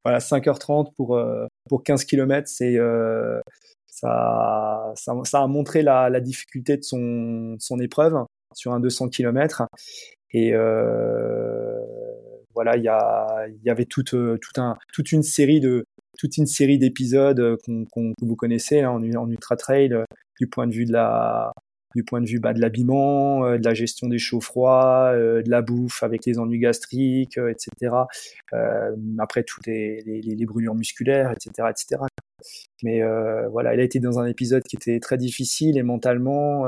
voilà, 0.04 0.18
5h30 0.18 0.92
pour 0.94 1.20
pour 1.68 1.82
15 1.82 2.04
km, 2.04 2.48
c'est 2.48 2.78
ça, 3.92 4.94
a 5.32 5.46
montré 5.46 5.82
la, 5.82 6.20
difficulté 6.20 6.76
de 6.76 6.82
son, 6.82 7.56
son 7.58 7.78
épreuve 7.78 8.14
sur 8.54 8.72
un 8.72 8.80
200 8.80 9.08
km. 9.08 9.64
Et 10.32 10.54
euh, 10.54 11.78
voilà, 12.54 12.76
il 12.76 12.82
y, 12.82 13.66
y 13.66 13.70
avait 13.70 13.84
toute, 13.84 14.14
toute 14.92 15.12
une 15.12 15.22
série 15.22 15.60
de 15.60 15.84
toute 16.18 16.36
une 16.36 16.46
série 16.46 16.78
d'épisodes 16.78 17.56
qu'on, 17.64 17.84
que 17.86 18.24
vous 18.24 18.36
connaissez 18.36 18.80
hein, 18.80 18.90
en, 18.90 19.02
en, 19.14 19.30
ultra 19.30 19.56
trail 19.56 19.94
du 20.38 20.46
point 20.46 20.66
de 20.66 20.72
vue 20.72 20.84
de 20.84 20.92
la 20.92 21.52
du 21.94 22.04
point 22.04 22.20
de 22.20 22.26
vue 22.26 22.40
bah, 22.40 22.52
de 22.52 22.60
l'habillement, 22.60 23.56
de 23.56 23.64
la 23.64 23.74
gestion 23.74 24.08
des 24.08 24.18
chauds 24.18 24.40
froids, 24.40 25.12
de 25.14 25.50
la 25.50 25.62
bouffe 25.62 26.02
avec 26.02 26.26
les 26.26 26.38
ennuis 26.38 26.58
gastriques, 26.58 27.38
etc. 27.38 27.94
après 29.18 29.42
toutes 29.44 29.66
les, 29.66 30.46
brûlures 30.46 30.74
musculaires, 30.74 31.32
etc., 31.32 31.68
etc. 31.70 32.02
Mais 32.82 33.02
voilà, 33.50 33.74
il 33.74 33.80
a 33.80 33.84
été 33.84 34.00
dans 34.00 34.18
un 34.18 34.26
épisode 34.26 34.62
qui 34.64 34.76
était 34.76 35.00
très 35.00 35.18
difficile 35.18 35.78
et 35.78 35.82
mentalement, 35.82 36.66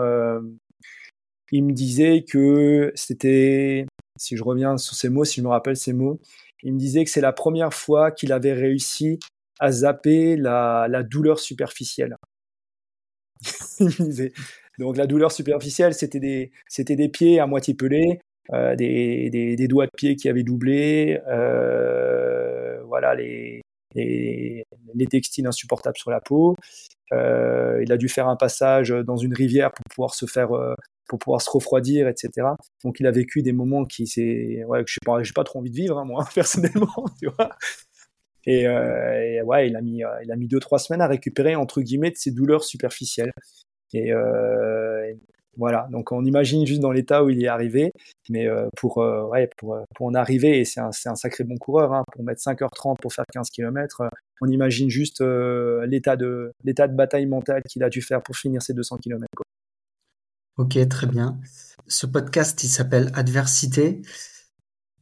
il 1.53 1.65
me 1.65 1.73
disait 1.73 2.25
que 2.29 2.93
c'était, 2.95 3.87
si 4.19 4.37
je 4.37 4.43
reviens 4.43 4.77
sur 4.77 4.95
ces 4.95 5.09
mots, 5.09 5.25
si 5.25 5.41
je 5.41 5.43
me 5.45 5.51
rappelle 5.51 5.77
ces 5.77 5.93
mots, 5.93 6.21
il 6.63 6.75
me 6.75 6.79
disait 6.79 7.05
que 7.05 7.11
c'est 7.11 7.21
la 7.21 7.33
première 7.33 7.75
fois 7.75 8.11
qu'il 8.11 8.33
avait 8.33 8.55
réussi 8.55 9.19
à 9.61 9.71
zapper 9.71 10.37
la, 10.37 10.87
la 10.89 11.03
douleur 11.03 11.39
superficielle. 11.39 12.17
il 13.81 13.87
me 13.87 14.05
disait. 14.05 14.33
Donc 14.79 14.97
la 14.97 15.07
douleur 15.07 15.33
superficielle, 15.33 15.95
c'était 15.95 16.21
des, 16.21 16.53
c'était 16.69 16.97
des 16.97 17.09
pieds 17.09 17.41
à 17.41 17.47
moitié 17.47 17.75
pelés, 17.75 18.21
euh, 18.53 18.77
des, 18.77 19.31
des, 19.31 19.57
des, 19.57 19.69
doigts 19.69 19.87
de 19.87 19.91
pied 19.97 20.17
qui 20.17 20.29
avaient 20.29 20.43
doublé, 20.43 21.21
euh, 21.29 22.83
voilà 22.85 23.15
les, 23.15 23.63
les, 23.95 24.65
les, 24.95 25.07
textiles 25.07 25.47
insupportables 25.47 25.97
sur 25.97 26.11
la 26.11 26.21
peau. 26.21 26.57
Euh, 27.13 27.81
il 27.83 27.93
a 27.93 27.97
dû 27.97 28.09
faire 28.09 28.29
un 28.29 28.37
passage 28.37 28.91
dans 28.91 29.17
une 29.17 29.35
rivière 29.35 29.73
pour 29.73 29.85
pouvoir 29.91 30.15
se 30.15 30.27
faire 30.27 30.51
pour 31.09 31.19
pouvoir 31.19 31.41
se 31.41 31.51
refroidir, 31.51 32.09
etc. 32.09 32.49
Donc 32.83 33.01
il 33.01 33.07
a 33.07 33.11
vécu 33.11 33.43
des 33.43 33.53
moments 33.53 33.85
qui 33.85 34.07
c'est 34.07 34.65
ouais, 34.65 34.85
que 34.85 34.91
je 34.91 34.99
j'ai 35.23 35.33
pas 35.33 35.45
trop 35.45 35.61
envie 35.61 35.71
de 35.71 35.77
vivre 35.77 35.99
hein, 35.99 36.05
moi 36.05 36.27
personnellement, 36.35 37.05
tu 37.21 37.29
vois. 37.29 37.51
Et, 38.47 38.65
et, 38.65 39.43
ouais, 39.43 39.69
il 39.69 39.77
a 39.77 39.81
mis 39.81 40.03
il 40.23 40.33
a 40.33 40.37
mis 40.37 40.49
deux 40.49 40.61
trois 40.61 40.79
semaines 40.79 41.01
à 41.01 41.07
récupérer 41.07 41.55
entre 41.57 41.81
guillemets 41.81 42.11
de 42.11 42.17
ses 42.17 42.31
douleurs 42.31 42.65
superficielles. 42.65 43.33
Et 43.95 44.12
euh, 44.12 45.15
voilà, 45.57 45.89
donc 45.91 46.12
on 46.12 46.25
imagine 46.25 46.66
juste 46.66 46.81
dans 46.81 46.91
l'état 46.91 47.25
où 47.25 47.31
il 47.31 47.43
est 47.43 47.49
arrivé, 47.49 47.93
mais 48.29 48.47
euh, 48.47 48.69
pour, 48.77 48.99
ouais, 48.99 49.49
pour, 49.57 49.79
pour 49.95 50.07
en 50.07 50.15
arriver, 50.15 50.59
et 50.61 50.65
c'est 50.65 50.81
un, 50.81 50.91
un, 51.07 51.15
sacré 51.15 51.45
bon 51.45 51.57
coureur, 51.57 51.93
hein, 51.93 52.05
pour 52.12 52.25
mettre 52.25 52.43
5h30 52.43 52.97
pour 53.01 53.12
faire 53.12 53.25
15 53.33 53.49
km, 53.51 54.03
on 54.41 54.49
imagine 54.49 54.91
juste 54.91 55.21
l'état 55.21 56.16
de, 56.16 56.53
de 56.65 56.87
bataille 56.89 57.27
mentale 57.27 57.62
qu'il 57.69 57.83
a 57.85 57.89
dû 57.89 58.03
faire 58.03 58.23
pour 58.23 58.37
finir 58.37 58.62
ces 58.62 58.75
200 58.75 58.99
km. 58.99 59.27
Quoi. 59.37 59.45
Ok, 60.57 60.79
très 60.89 61.09
bien. 61.09 61.41
Ce 61.89 62.07
podcast, 62.07 62.62
il 62.62 62.69
s'appelle 62.69 63.11
Adversité. 63.15 64.03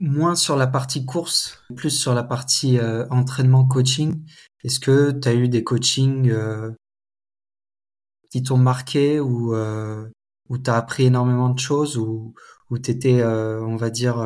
Moins 0.00 0.34
sur 0.34 0.56
la 0.56 0.66
partie 0.66 1.04
course, 1.04 1.62
plus 1.76 1.90
sur 1.90 2.14
la 2.14 2.24
partie 2.24 2.78
euh, 2.78 3.06
entraînement 3.10 3.66
coaching. 3.66 4.24
Est-ce 4.64 4.80
que 4.80 5.12
tu 5.12 5.28
as 5.28 5.34
eu 5.34 5.48
des 5.48 5.62
coachings 5.62 6.30
euh, 6.30 6.72
qui 8.32 8.42
t'ont 8.42 8.56
marqué 8.56 9.20
ou 9.20 9.54
euh, 9.54 10.08
où 10.48 10.58
tu 10.58 10.70
as 10.70 10.76
appris 10.76 11.04
énormément 11.04 11.50
de 11.50 11.58
choses 11.58 11.96
ou 11.96 12.34
où 12.70 12.76
étais, 12.76 13.22
on 13.22 13.76
va 13.76 13.90
dire, 13.90 14.16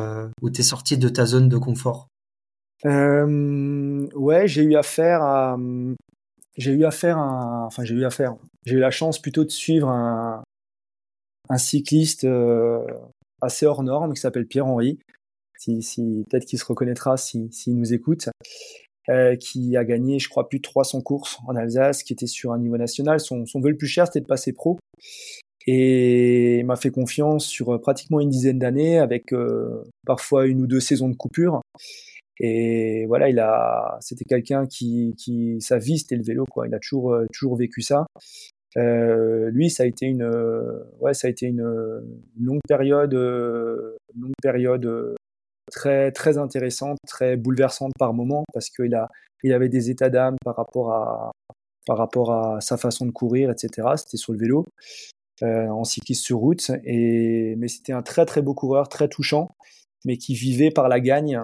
où 0.41 0.49
tu 0.49 0.61
es 0.61 0.63
sorti 0.63 0.97
de 0.97 1.09
ta 1.09 1.25
zone 1.25 1.49
de 1.49 1.57
confort? 1.57 2.07
Ouais, 2.85 4.47
j'ai 4.47 4.63
eu 4.63 4.77
affaire 4.77 5.21
à. 5.21 5.57
J'ai 6.55 6.71
eu 6.71 6.85
affaire 6.85 7.17
à. 7.17 7.65
Enfin, 7.65 7.83
j'ai 7.83 7.93
eu 7.93 8.05
affaire. 8.05 8.35
J'ai 8.65 8.75
eu 8.75 8.79
la 8.79 8.89
chance 8.89 9.21
plutôt 9.21 9.43
de 9.43 9.49
suivre 9.49 9.89
un, 9.89 10.43
un 11.49 11.57
cycliste 11.57 12.23
euh, 12.25 12.85
assez 13.41 13.65
hors 13.65 13.83
norme 13.83 14.13
qui 14.13 14.21
s'appelle 14.21 14.47
Pierre-Henri. 14.47 14.99
Si, 15.57 15.81
si 15.81 16.23
peut-être 16.29 16.45
qu'il 16.45 16.59
se 16.59 16.65
reconnaîtra 16.65 17.17
s'il 17.17 17.51
si, 17.51 17.73
nous 17.73 17.93
écoute. 17.93 18.29
Euh, 19.09 19.37
qui 19.37 19.77
a 19.77 19.85
gagné, 19.85 20.19
je 20.19 20.27
crois, 20.27 20.49
plus 20.49 20.57
de 20.57 20.63
300 20.63 20.99
courses 20.99 21.39
en 21.47 21.55
Alsace, 21.55 22.03
qui 22.03 22.11
était 22.11 22.27
sur 22.27 22.51
un 22.51 22.59
niveau 22.59 22.77
national. 22.77 23.21
Son, 23.21 23.45
son 23.45 23.61
vœu 23.61 23.69
le 23.69 23.77
plus 23.77 23.87
cher, 23.87 24.05
c'était 24.05 24.19
de 24.19 24.25
passer 24.25 24.51
pro. 24.51 24.77
Et 25.65 26.59
il 26.59 26.65
m'a 26.65 26.75
fait 26.75 26.91
confiance 26.91 27.45
sur 27.45 27.73
euh, 27.73 27.77
pratiquement 27.79 28.19
une 28.19 28.29
dizaine 28.29 28.59
d'années, 28.59 28.99
avec 28.99 29.31
euh, 29.31 29.83
parfois 30.05 30.45
une 30.45 30.61
ou 30.61 30.67
deux 30.67 30.81
saisons 30.81 31.07
de 31.07 31.15
coupure. 31.15 31.61
Et 32.39 33.05
voilà, 33.07 33.29
il 33.29 33.39
a, 33.39 33.97
c'était 34.01 34.25
quelqu'un 34.25 34.65
qui, 34.67 35.15
qui, 35.17 35.61
sa 35.61 35.77
vie, 35.77 35.99
c'était 35.99 36.17
le 36.17 36.23
vélo, 36.23 36.45
quoi. 36.45 36.67
Il 36.67 36.75
a 36.75 36.79
toujours, 36.79 37.17
toujours 37.31 37.55
vécu 37.55 37.81
ça. 37.81 38.05
Euh, 38.77 39.49
lui, 39.51 39.69
ça 39.69 39.83
a 39.83 39.85
été 39.85 40.05
une, 40.05 40.23
euh, 40.23 40.83
ouais, 40.99 41.13
ça 41.13 41.27
a 41.27 41.29
été 41.29 41.47
une, 41.47 41.63
longue 42.39 42.61
période, 42.67 43.13
euh, 43.13 43.97
longue 44.19 44.33
période 44.41 45.15
très 45.71 46.11
très 46.11 46.37
intéressante, 46.37 46.97
très 47.07 47.37
bouleversante 47.37 47.93
par 47.97 48.13
moment 48.13 48.43
parce 48.53 48.69
qu'il 48.69 48.95
a, 48.95 49.09
il 49.43 49.53
avait 49.53 49.69
des 49.69 49.89
états 49.89 50.09
d'âme 50.09 50.35
par 50.43 50.55
rapport 50.55 50.93
à 50.93 51.31
par 51.85 51.97
rapport 51.97 52.33
à 52.33 52.61
sa 52.61 52.77
façon 52.77 53.05
de 53.05 53.11
courir, 53.11 53.49
etc. 53.49 53.87
C'était 53.95 54.17
sur 54.17 54.33
le 54.33 54.39
vélo, 54.39 54.65
euh, 55.41 55.67
en 55.69 55.85
cycliste 55.85 56.25
sur 56.25 56.39
route, 56.39 56.71
et 56.83 57.55
mais 57.57 57.69
c'était 57.69 57.93
un 57.93 58.01
très 58.01 58.25
très 58.25 58.41
beau 58.41 58.53
coureur, 58.53 58.89
très 58.89 59.07
touchant, 59.07 59.55
mais 60.05 60.17
qui 60.17 60.35
vivait 60.35 60.71
par 60.71 60.89
la 60.89 60.99
gagne 60.99 61.41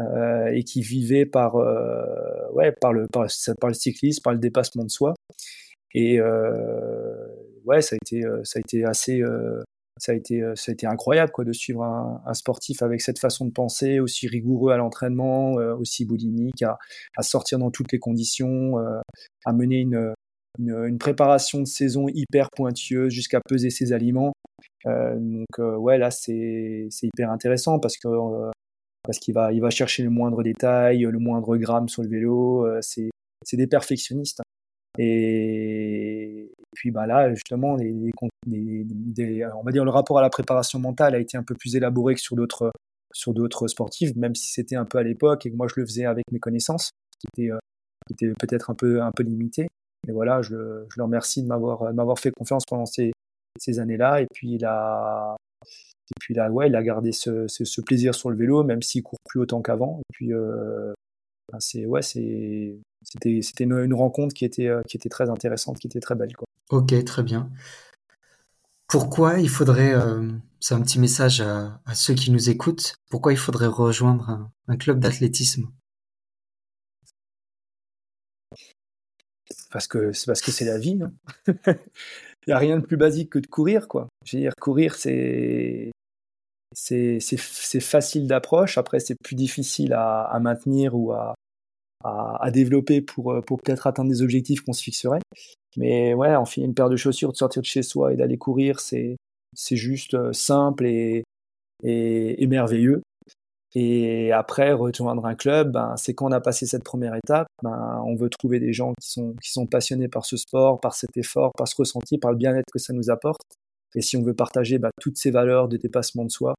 euh, 0.00 0.46
et 0.48 0.64
qui 0.64 0.82
vivait 0.82 1.26
par 1.26 1.56
euh, 1.56 2.04
ouais 2.52 2.72
par 2.72 2.92
le 2.92 3.06
par, 3.12 3.24
le 3.68 3.74
cyclisme, 3.74 4.22
par 4.22 4.32
le 4.32 4.40
dépassement 4.40 4.84
de 4.84 4.90
soi. 4.90 5.14
Et 5.94 6.20
ouais, 6.20 7.82
ça 7.82 7.94
a 7.94 7.98
été, 8.02 8.22
ça 8.42 8.58
a 8.58 8.60
été 8.60 8.84
assez, 8.84 9.22
ça 9.98 10.12
a 10.12 10.14
été, 10.14 10.42
ça 10.56 10.70
a 10.70 10.72
été 10.72 10.86
incroyable 10.86 11.30
quoi 11.32 11.44
de 11.44 11.52
suivre 11.52 11.82
un, 11.82 12.34
sportif 12.34 12.82
avec 12.82 13.00
cette 13.00 13.18
façon 13.18 13.46
de 13.46 13.52
penser, 13.52 14.00
aussi 14.00 14.26
rigoureux 14.26 14.72
à 14.72 14.76
l'entraînement, 14.76 15.52
aussi 15.52 16.04
boulimique, 16.04 16.62
à, 16.62 16.78
à, 17.16 17.22
sortir 17.22 17.58
dans 17.58 17.70
toutes 17.70 17.92
les 17.92 17.98
conditions, 17.98 18.76
à 19.44 19.52
mener 19.52 19.80
une, 20.58 20.98
préparation 20.98 21.60
de 21.60 21.66
saison 21.66 22.06
hyper 22.08 22.48
pointilleuse 22.56 23.12
jusqu'à 23.12 23.40
peser 23.46 23.70
ses 23.70 23.92
aliments. 23.92 24.32
Euh, 24.86 25.16
donc 25.18 25.58
ouais, 25.58 25.98
là 25.98 26.10
c'est 26.10 26.88
hyper 27.02 27.30
intéressant 27.30 27.78
parce 27.78 27.96
qu'il 27.96 28.10
va 29.34 29.52
va 29.52 29.70
chercher 29.70 30.02
le 30.02 30.10
moindre 30.10 30.42
détail, 30.42 31.00
le 31.02 31.18
moindre 31.18 31.56
gramme 31.56 31.88
sur 31.88 32.02
le 32.02 32.08
vélo. 32.08 32.66
c'est 32.82 33.10
des 33.56 33.66
perfectionnistes. 33.66 34.40
Et 34.98 36.03
puis 36.74 36.90
bah 36.90 37.06
là, 37.06 37.32
justement, 37.34 37.76
on 37.76 39.62
va 39.62 39.72
dire 39.72 39.84
le 39.84 39.90
rapport 39.90 40.18
à 40.18 40.22
la 40.22 40.30
préparation 40.30 40.78
mentale 40.78 41.14
a 41.14 41.18
été 41.18 41.36
un 41.36 41.42
peu 41.42 41.54
plus 41.54 41.76
élaboré 41.76 42.14
que 42.14 42.20
sur 42.20 42.36
d'autres 42.36 43.68
sportifs, 43.68 44.14
même 44.16 44.34
si 44.34 44.48
c'était 44.48 44.76
un 44.76 44.84
peu 44.84 44.98
à 44.98 45.02
l'époque 45.02 45.46
et 45.46 45.50
que 45.50 45.56
moi 45.56 45.66
je 45.68 45.80
le 45.80 45.86
faisais 45.86 46.04
avec 46.04 46.24
mes 46.32 46.38
connaissances, 46.38 46.90
qui 47.18 47.26
étaient, 47.42 47.50
euh, 47.52 48.34
peut-être 48.38 48.70
un 48.70 48.74
peu 48.74 49.22
limitées. 49.22 49.68
Mais 50.06 50.12
voilà, 50.12 50.42
je, 50.42 50.84
je 50.90 50.94
le 50.96 51.02
remercie 51.02 51.42
de 51.42 51.48
m'avoir 51.48 52.18
fait 52.18 52.30
confiance 52.30 52.64
pendant 52.68 52.86
ces, 52.86 53.12
années-là. 53.78 54.20
Et 54.20 54.26
puis 54.32 54.52
il 54.52 54.64
a 54.64 55.36
et 56.28 56.34
là, 56.34 56.50
ouais, 56.50 56.68
il 56.68 56.76
a 56.76 56.82
gardé 56.82 57.12
ce, 57.12 57.80
plaisir 57.80 58.14
sur 58.14 58.30
le 58.30 58.36
vélo, 58.36 58.62
même 58.62 58.82
s'il 58.82 59.02
court 59.02 59.18
plus 59.24 59.40
autant 59.40 59.62
qu'avant. 59.62 60.00
Et 60.00 60.12
puis 60.12 60.32
euh, 60.32 60.92
c'est 61.58 61.86
ouais, 61.86 62.02
c'était 62.02 62.78
une, 63.60 63.94
rencontre 63.94 64.34
qui 64.34 64.44
était 64.44 64.68
euh, 64.68 64.82
qui 64.88 64.96
était 64.96 65.08
très 65.08 65.30
intéressante, 65.30 65.78
qui 65.78 65.86
était 65.86 66.00
très 66.00 66.14
belle 66.14 66.34
quoi. 66.36 66.46
Ok, 66.70 67.04
très 67.04 67.22
bien. 67.22 67.50
Pourquoi 68.88 69.38
il 69.40 69.48
faudrait, 69.48 69.94
euh, 69.94 70.30
c'est 70.60 70.74
un 70.74 70.80
petit 70.82 70.98
message 70.98 71.40
à, 71.40 71.80
ceux 71.94 72.14
qui 72.14 72.30
nous 72.30 72.50
écoutent, 72.50 72.96
pourquoi 73.10 73.32
il 73.32 73.38
faudrait 73.38 73.66
rejoindre 73.66 74.50
un, 74.68 74.76
club 74.76 75.00
d'athlétisme? 75.00 75.70
Parce 79.70 79.88
que 79.88 80.12
c'est 80.12 80.26
parce 80.26 80.40
que 80.40 80.52
c'est 80.52 80.64
la 80.64 80.78
vie. 80.78 81.00
Hein. 81.02 81.12
il 81.66 82.48
n'y 82.48 82.52
a 82.52 82.58
rien 82.58 82.78
de 82.78 82.86
plus 82.86 82.96
basique 82.96 83.30
que 83.30 83.38
de 83.40 83.46
courir 83.46 83.88
quoi. 83.88 84.08
Je 84.24 84.36
veux 84.36 84.42
dire 84.42 84.52
courir 84.60 84.94
c'est 84.94 85.90
facile 87.80 88.26
d'approche. 88.26 88.78
Après, 88.78 89.00
c'est 89.00 89.16
plus 89.22 89.34
difficile 89.34 89.92
à, 89.92 90.38
maintenir 90.40 90.94
ou 90.94 91.12
à, 91.12 91.34
à, 92.04 92.50
développer 92.50 93.00
pour, 93.00 93.32
euh, 93.32 93.40
pour 93.40 93.60
peut-être 93.60 93.86
atteindre 93.86 94.10
des 94.10 94.22
objectifs 94.22 94.60
qu'on 94.60 94.72
se 94.72 94.82
fixerait. 94.82 95.20
Mais 95.76 96.14
ouais, 96.14 96.34
enfiler 96.36 96.66
une 96.66 96.74
paire 96.74 96.90
de 96.90 96.96
chaussures, 96.96 97.32
de 97.32 97.36
sortir 97.36 97.62
de 97.62 97.66
chez 97.66 97.82
soi 97.82 98.12
et 98.12 98.16
d'aller 98.16 98.38
courir, 98.38 98.80
c'est 98.80 99.16
c'est 99.56 99.76
juste 99.76 100.14
euh, 100.14 100.32
simple 100.32 100.86
et, 100.86 101.24
et, 101.82 102.46
merveilleux. 102.46 103.02
Et 103.76 104.30
après, 104.32 104.72
rejoindre 104.72 105.26
un 105.26 105.34
club, 105.34 105.72
ben, 105.72 105.94
c'est 105.96 106.14
quand 106.14 106.26
on 106.26 106.32
a 106.32 106.40
passé 106.40 106.66
cette 106.66 106.84
première 106.84 107.14
étape, 107.14 107.48
ben, 107.62 108.02
on 108.06 108.14
veut 108.14 108.30
trouver 108.30 108.60
des 108.60 108.72
gens 108.72 108.92
qui 109.00 109.10
sont, 109.10 109.34
qui 109.42 109.50
sont 109.50 109.66
passionnés 109.66 110.08
par 110.08 110.24
ce 110.24 110.36
sport, 110.36 110.80
par 110.80 110.94
cet 110.94 111.16
effort, 111.16 111.52
par 111.56 111.66
ce 111.66 111.74
ressenti, 111.76 112.18
par 112.18 112.30
le 112.30 112.36
bien-être 112.36 112.70
que 112.72 112.78
ça 112.78 112.92
nous 112.92 113.10
apporte. 113.10 113.42
Et 113.96 114.00
si 114.00 114.16
on 114.16 114.22
veut 114.22 114.34
partager 114.34 114.78
ben, 114.78 114.90
toutes 115.00 115.16
ces 115.16 115.30
valeurs 115.30 115.68
de 115.68 115.76
dépassement 115.76 116.24
de 116.24 116.30
soi, 116.30 116.54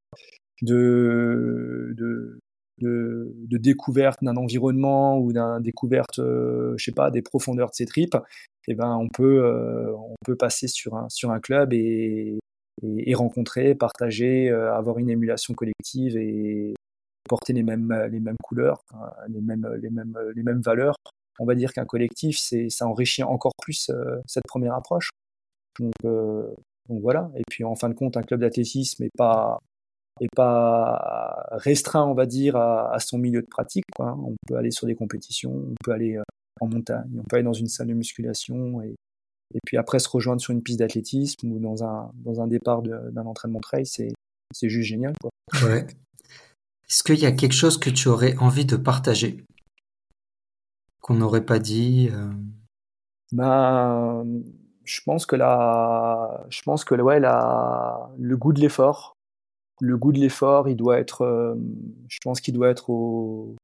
de, 0.62 2.40
de, 2.80 3.34
de 3.35 3.57
découverte 3.57 4.23
d'un 4.23 4.35
environnement 4.35 5.18
ou 5.19 5.31
d'un 5.31 5.60
découverte, 5.60 6.19
euh, 6.19 6.73
je 6.77 6.85
sais 6.85 6.91
pas, 6.91 7.11
des 7.11 7.22
profondeurs 7.22 7.69
de 7.69 7.76
ses 7.76 7.85
tripes, 7.85 8.18
eh 8.68 8.76
ben 8.76 8.95
on 8.97 9.07
peut 9.07 9.43
euh, 9.43 9.93
on 9.95 10.15
peut 10.26 10.35
passer 10.35 10.68
sur 10.68 10.95
un 10.95 11.07
sur 11.10 11.31
un 11.31 11.39
club 11.39 11.73
et, 11.73 12.39
et, 12.84 13.14
rencontrer, 13.15 13.76
partager, 13.76 14.49
euh, 14.49 14.73
avoir 14.73 14.97
une 14.97 15.10
émulation 15.10 15.53
collective 15.53 16.18
et, 16.18 16.73
porter 17.27 17.53
les 17.53 17.64
mêmes, 17.64 17.91
les 18.11 18.19
mêmes 18.19 18.35
couleurs, 18.43 18.84
les 19.30 19.41
mêmes, 19.41 19.68
les 19.81 19.89
mêmes, 19.89 20.15
les 20.35 20.43
mêmes 20.43 20.61
valeurs. 20.61 20.95
On 21.39 21.45
va 21.45 21.56
dire 21.56 21.73
qu'un 21.73 21.85
collectif, 21.85 22.38
c'est, 22.38 22.69
ça 22.69 22.85
enrichit 22.85 23.23
encore 23.23 23.53
plus 23.60 23.91
cette 24.27 24.43
première 24.47 24.76
approche. 24.76 25.10
Donc, 25.80 25.93
donc 26.03 27.02
voilà. 27.02 27.31
Et 27.35 27.41
puis 27.49 27.64
en 27.64 27.76
fin 27.76 27.89
de 27.89 27.95
compte, 27.95 28.15
un 28.15 28.22
club 28.22 28.41
d'athlétisme 28.41 29.03
n'est 29.03 29.10
pas, 29.18 29.60
est 30.22 30.34
pas 30.36 31.46
restreint, 31.52 32.06
on 32.06 32.14
va 32.14 32.26
dire, 32.26 32.56
à, 32.56 32.98
son 33.00 33.18
milieu 33.18 33.42
de 33.42 33.48
pratique. 33.48 33.86
Quoi. 33.96 34.18
On 34.18 34.36
peut 34.48 34.56
aller 34.56 34.72
sur 34.72 34.88
des 34.88 34.96
compétitions, 34.96 35.54
on 35.54 35.76
peut 35.84 35.92
aller 35.92 36.18
en 36.62 36.68
montagne, 36.68 37.10
on 37.18 37.24
peut 37.24 37.36
aller 37.38 37.44
dans 37.44 37.54
une 37.54 37.68
salle 37.68 37.88
de 37.88 37.94
musculation 37.94 38.82
et, 38.82 38.96
et 39.54 39.60
puis 39.66 39.78
après 39.78 40.00
se 40.00 40.10
rejoindre 40.10 40.42
sur 40.42 40.54
une 40.54 40.64
piste 40.64 40.80
d'athlétisme 40.80 41.52
ou 41.52 41.60
dans 41.60 41.84
un, 41.84 42.12
dans 42.16 42.42
un 42.42 42.48
départ 42.48 42.82
d'un 42.82 43.26
entraînement 43.26 43.60
trail, 43.60 43.86
c'est, 43.86 44.14
c'est 44.54 44.70
juste 44.70 44.90
génial. 44.90 45.14
Quoi. 45.22 45.32
Ouais. 45.68 45.86
Est-ce 46.90 47.04
qu'il 47.04 47.20
y 47.20 47.26
a 47.26 47.32
quelque 47.32 47.54
chose 47.56 47.78
que 47.78 47.90
tu 47.90 48.08
aurais 48.08 48.36
envie 48.38 48.66
de 48.66 48.76
partager? 48.76 49.44
Qu'on 51.02 51.16
n'aurait 51.16 51.46
pas 51.46 51.60
dit 51.60 52.10
euh? 52.12 52.32
ben, 53.32 54.26
je 54.84 55.02
pense 55.06 55.26
que 55.26 55.36
la, 55.36 56.46
je 56.50 56.62
pense 56.64 56.84
que 56.84 56.96
ouais, 56.96 57.20
la, 57.20 58.10
le 58.20 58.38
goût 58.38 58.54
de 58.54 58.60
l'effort, 58.60 59.15
le 59.81 59.97
goût 59.97 60.11
de 60.11 60.19
l'effort, 60.19 60.69
il 60.69 60.76
doit 60.76 60.99
être, 60.99 61.22
euh, 61.22 61.56
je 62.07 62.19
pense 62.23 62.41
qu'il 62.41 62.53
doit 62.53 62.69
être 62.69 62.89
au, 62.89 63.56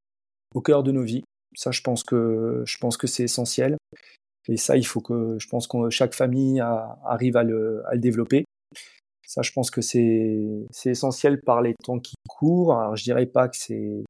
au 0.53 0.61
cœur 0.61 0.83
de 0.83 0.91
nos 0.91 1.03
vies. 1.03 1.23
Ça, 1.55 1.71
je 1.71 1.81
pense 1.81 2.03
que, 2.03 2.63
je 2.65 2.77
pense 2.77 2.97
que 2.97 3.07
c'est 3.07 3.23
essentiel. 3.23 3.77
Et 4.47 4.57
ça, 4.57 4.75
il 4.77 4.85
faut 4.85 5.01
que, 5.01 5.37
je 5.39 5.47
pense 5.47 5.67
que 5.67 5.89
chaque 5.89 6.13
famille 6.13 6.59
arrive 6.59 7.37
à 7.37 7.43
le, 7.43 7.83
à 7.87 7.93
le 7.93 7.99
développer. 7.99 8.45
Ça, 9.27 9.41
je 9.41 9.51
pense 9.51 9.71
que 9.71 9.81
c'est, 9.81 10.65
c'est 10.71 10.89
essentiel 10.89 11.39
par 11.41 11.61
les 11.61 11.73
temps 11.75 11.99
qui 11.99 12.15
courent. 12.27 12.75
Alors, 12.75 12.95
je 12.95 13.03
dirais 13.03 13.27
pas 13.27 13.47
que 13.47 13.55
c'est, 13.55 14.03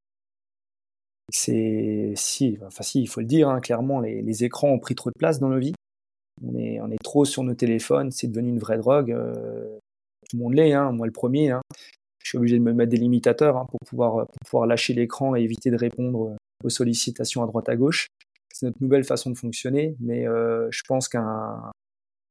c'est, 1.31 2.13
si, 2.15 2.57
enfin 2.65 2.83
si, 2.83 3.01
il 3.01 3.07
faut 3.07 3.21
le 3.21 3.27
dire, 3.27 3.49
hein, 3.49 3.59
clairement, 3.59 3.99
les, 3.99 4.21
les, 4.21 4.43
écrans 4.43 4.69
ont 4.69 4.79
pris 4.79 4.95
trop 4.95 5.09
de 5.09 5.17
place 5.17 5.39
dans 5.39 5.49
nos 5.49 5.59
vies. 5.59 5.75
On 6.43 6.55
est, 6.55 6.79
on 6.81 6.89
est 6.89 7.03
trop 7.03 7.25
sur 7.25 7.43
nos 7.43 7.53
téléphones, 7.53 8.11
c'est 8.11 8.27
devenu 8.27 8.49
une 8.49 8.59
vraie 8.59 8.77
drogue. 8.77 9.11
Euh, 9.11 9.77
tout 10.31 10.37
le 10.37 10.43
monde 10.43 10.53
l'est, 10.53 10.73
hein, 10.73 10.91
moi 10.91 11.05
le 11.05 11.11
premier. 11.11 11.51
Hein. 11.51 11.61
Je 12.23 12.29
suis 12.29 12.37
obligé 12.37 12.57
de 12.57 12.63
me 12.63 12.73
mettre 12.73 12.91
des 12.91 12.97
limitateurs 12.97 13.57
hein, 13.57 13.65
pour, 13.69 13.79
pouvoir, 13.85 14.27
pour 14.27 14.39
pouvoir 14.45 14.65
lâcher 14.65 14.93
l'écran 14.93 15.35
et 15.35 15.41
éviter 15.41 15.71
de 15.71 15.77
répondre 15.77 16.35
aux 16.63 16.69
sollicitations 16.69 17.43
à 17.43 17.47
droite 17.47 17.67
à 17.69 17.75
gauche. 17.75 18.07
C'est 18.53 18.65
notre 18.65 18.81
nouvelle 18.81 19.03
façon 19.03 19.31
de 19.31 19.37
fonctionner, 19.37 19.95
mais 19.99 20.27
euh, 20.27 20.67
je 20.71 20.81
pense 20.87 21.07
qu'un 21.07 21.71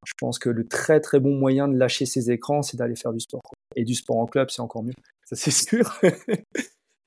je 0.06 0.12
pense 0.18 0.38
que 0.38 0.48
le 0.48 0.66
très 0.66 1.00
très 1.00 1.20
bon 1.20 1.36
moyen 1.36 1.68
de 1.68 1.76
lâcher 1.76 2.06
ces 2.06 2.30
écrans, 2.30 2.62
c'est 2.62 2.78
d'aller 2.78 2.96
faire 2.96 3.12
du 3.12 3.20
sport. 3.20 3.42
Et 3.76 3.84
du 3.84 3.94
sport 3.94 4.16
en 4.16 4.26
club, 4.26 4.48
c'est 4.50 4.62
encore 4.62 4.82
mieux, 4.82 4.94
ça 5.26 5.36
c'est 5.36 5.50
sûr. 5.50 6.00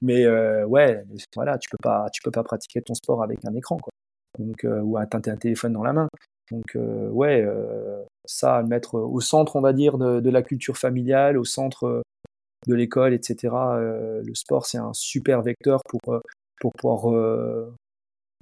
mais 0.02 0.26
euh, 0.26 0.66
ouais, 0.66 1.04
voilà, 1.36 1.58
tu 1.58 1.70
peux 1.70 1.78
pas, 1.82 2.08
tu 2.14 2.22
peux 2.22 2.32
pas 2.32 2.44
pratiquer 2.44 2.82
ton 2.82 2.94
sport 2.94 3.24
avec 3.24 3.44
un 3.46 3.56
écran, 3.56 3.78
quoi. 3.78 3.92
Donc 4.40 4.64
euh, 4.66 4.82
ou 4.82 4.98
un 4.98 5.06
téléphone 5.06 5.74
dans 5.74 5.84
la 5.84 5.94
main. 5.94 6.08
Donc 6.52 6.76
euh, 6.76 7.10
ouais, 7.10 7.42
euh, 7.42 8.04
ça, 8.26 8.62
le 8.62 8.68
mettre 8.68 8.96
au 8.96 9.22
centre, 9.22 9.56
on 9.56 9.62
va 9.62 9.74
dire, 9.74 9.98
de, 9.98 10.30
la 10.30 10.42
culture 10.42 10.78
familiale, 10.78 11.38
au 11.38 11.46
centre 11.46 12.04
de 12.68 12.76
l'école, 12.76 13.14
etc. 13.14 13.54
le 13.54 14.34
sport, 14.34 14.66
c'est 14.66 14.78
un 14.78 14.94
super 14.94 15.42
vecteur 15.42 15.82
pour 15.90 16.22
pour 16.60 16.72
pouvoir 16.74 17.72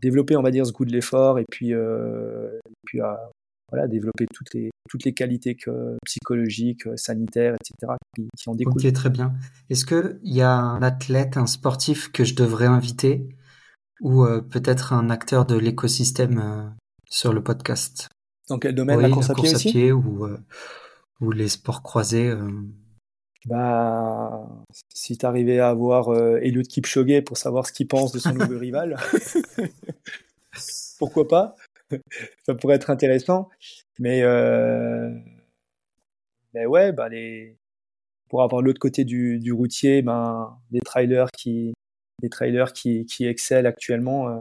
développer, 0.02 0.36
on 0.36 0.44
va 0.44 0.52
dire, 0.52 0.66
ce 0.66 0.72
goût 0.72 0.86
de 0.86 0.92
l'effort 0.92 1.40
et 1.40 1.46
puis, 1.50 1.74
puis 2.86 3.00
voilà, 3.72 3.88
développer 3.88 4.26
toutes 4.34 4.54
les, 4.54 4.70
toutes 4.90 5.06
les 5.06 5.14
qualités 5.14 5.56
que, 5.56 5.98
psychologiques, 6.06 6.84
sanitaires, 6.98 7.56
etc., 7.56 7.94
qui 8.16 8.50
en 8.50 8.54
découlent. 8.54 8.86
Ok, 8.86 8.94
très 8.94 9.10
bien. 9.10 9.34
Est-ce 9.70 9.86
qu'il 9.86 10.20
y 10.24 10.42
a 10.42 10.54
un 10.54 10.84
athlète, 10.84 11.38
un 11.38 11.48
sportif 11.48 12.12
que 12.12 12.24
je 12.24 12.36
devrais 12.36 12.68
inviter 12.68 13.28
ou 14.02 14.26
peut-être 14.50 14.94
un 14.94 15.10
acteur 15.10 15.46
de 15.46 15.56
l'écosystème 15.56 16.74
sur 17.12 17.34
le 17.34 17.44
podcast. 17.44 18.10
Dans 18.50 18.58
quel 18.58 18.74
domaine 18.74 19.00
La 19.00 19.10
course, 19.10 19.30
à, 19.30 19.36
pied, 19.36 19.54
aussi 19.54 19.92
ou, 19.92 20.28
ou 21.20 21.32
les 21.32 21.50
sports 21.50 21.84
croisés 21.84 22.34
bah, 23.46 24.48
si 24.94 25.18
tu 25.18 25.26
arrivais 25.26 25.60
à 25.60 25.70
avoir 25.70 26.10
euh, 26.10 26.38
Eliud 26.42 26.68
Kipchoge 26.68 27.22
pour 27.22 27.38
savoir 27.38 27.66
ce 27.66 27.74
qu'il 27.74 27.88
pense 27.88 28.12
de 28.12 28.20
son 28.20 28.34
nouveau 28.34 28.58
rival, 28.60 28.98
pourquoi 31.00 31.28
pas? 31.28 31.56
Ça 32.46 32.54
pourrait 32.54 32.76
être 32.76 32.90
intéressant. 32.90 33.50
Mais, 34.00 34.22
euh... 34.22 35.10
mais 36.54 36.66
ouais, 36.66 36.92
bah 36.92 37.10
les... 37.10 37.58
pour 38.30 38.44
avoir 38.44 38.62
l'autre 38.62 38.80
côté 38.80 39.06
du, 39.06 39.40
du, 39.40 39.52
routier, 39.52 40.02
ben, 40.02 40.58
des 40.70 40.82
trailers 40.82 41.30
qui, 41.32 41.74
des 42.22 42.30
trailers 42.30 42.74
qui, 42.74 43.06
qui 43.06 43.26
excellent 43.26 43.68
actuellement, 43.68 44.30
euh, 44.30 44.40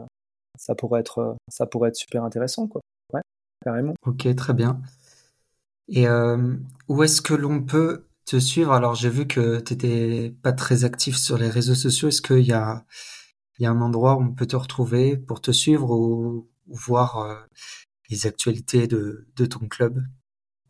ça, 0.61 0.75
pourrait 0.75 0.99
être, 0.99 1.35
ça 1.47 1.65
pourrait 1.65 1.89
être 1.89 1.95
super 1.95 2.23
intéressant. 2.23 2.67
Quoi. 2.67 2.81
Ouais, 3.13 3.21
carrément. 3.65 3.95
Ok, 4.05 4.33
très 4.35 4.53
bien. 4.53 4.79
Et 5.87 6.07
euh, 6.07 6.55
où 6.87 7.01
est-ce 7.01 7.21
que 7.21 7.33
l'on 7.33 7.63
peut 7.63 8.05
te 8.25 8.37
suivre? 8.37 8.71
Alors, 8.71 8.93
j'ai 8.93 9.09
vu 9.09 9.27
que 9.27 9.59
tu 9.59 9.73
n'étais 9.73 10.35
pas 10.43 10.53
très 10.53 10.85
actif 10.85 11.17
sur 11.17 11.39
les 11.39 11.49
réseaux 11.49 11.75
sociaux. 11.75 12.09
Est-ce 12.09 12.21
qu'il 12.21 12.45
y 12.45 12.53
a, 12.53 12.85
il 13.57 13.63
y 13.63 13.65
a 13.65 13.71
un 13.71 13.81
endroit 13.81 14.15
où 14.15 14.21
on 14.21 14.33
peut 14.33 14.45
te 14.45 14.55
retrouver 14.55 15.17
pour 15.17 15.41
te 15.41 15.51
suivre 15.51 15.89
ou, 15.89 16.47
voir 16.67 17.17
euh, 17.17 17.35
les 18.09 18.27
actualités 18.27 18.87
de, 18.87 19.27
de, 19.35 19.45
ton 19.45 19.67
club? 19.67 19.99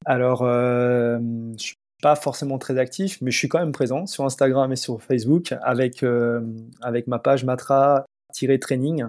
Alors, 0.05 0.41
euh, 0.43 1.19
je 1.57 1.63
suis 1.63 1.76
pas 2.01 2.15
forcément 2.15 2.57
très 2.57 2.80
actif, 2.80 3.19
mais 3.22 3.30
je 3.30 3.38
suis 3.38 3.49
quand 3.49 3.59
même 3.59 3.73
présent 3.73 4.07
sur 4.07 4.23
Instagram 4.23 4.72
et 4.72 4.77
sur 4.77 5.03
Facebook 5.03 5.53
avec, 5.61 6.01
euh, 6.01 6.41
avec 6.81 7.07
ma 7.07 7.19
page 7.19 7.43
Matra-training. 7.43 9.05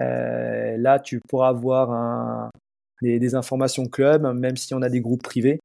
Euh, 0.00 0.76
là, 0.78 0.98
tu 0.98 1.20
pourras 1.28 1.52
voir 1.52 1.90
un, 1.90 2.50
des, 3.02 3.34
informations 3.34 3.86
club, 3.86 4.26
même 4.38 4.56
si 4.56 4.74
on 4.74 4.82
a 4.82 4.88
des 4.88 5.00
groupes 5.00 5.22
privés. 5.22 5.60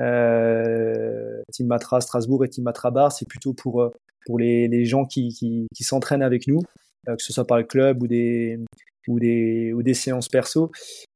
Euh, 0.00 1.42
Team 1.52 1.68
Matra 1.68 2.00
Strasbourg 2.00 2.44
et 2.44 2.48
Team 2.48 2.64
Matra 2.64 2.90
Bar, 2.90 3.12
c'est 3.12 3.28
plutôt 3.28 3.54
pour, 3.54 3.82
euh, 3.82 3.90
pour 4.26 4.38
les, 4.38 4.68
les 4.68 4.84
gens 4.84 5.04
qui, 5.04 5.28
qui, 5.28 5.84
s'entraînent 5.84 6.22
avec 6.22 6.46
nous, 6.48 6.60
que 7.06 7.22
ce 7.22 7.32
soit 7.32 7.46
par 7.46 7.58
le 7.58 7.64
club 7.64 8.02
ou 8.02 8.06
des, 8.08 8.58
ou 9.06 9.20
des, 9.20 9.72
ou 9.72 9.82
des 9.82 9.94
séances 9.94 10.28
perso. 10.28 10.72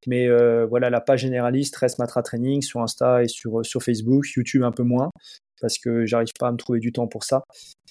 Mais 0.06 0.28
voilà, 0.66 0.90
la 0.90 1.00
page 1.00 1.20
généraliste 1.20 1.76
reste 1.76 1.98
Matra 1.98 2.22
Training 2.22 2.62
sur 2.62 2.80
Insta 2.80 3.24
et 3.24 3.28
sur, 3.28 3.64
sur 3.64 3.82
Facebook, 3.82 4.26
YouTube 4.36 4.62
un 4.62 4.72
peu 4.72 4.84
moins, 4.84 5.10
parce 5.60 5.78
que 5.78 6.06
j'arrive 6.06 6.32
pas 6.38 6.48
à 6.48 6.52
me 6.52 6.56
trouver 6.56 6.80
du 6.80 6.92
temps 6.92 7.08
pour 7.08 7.24
ça. 7.24 7.42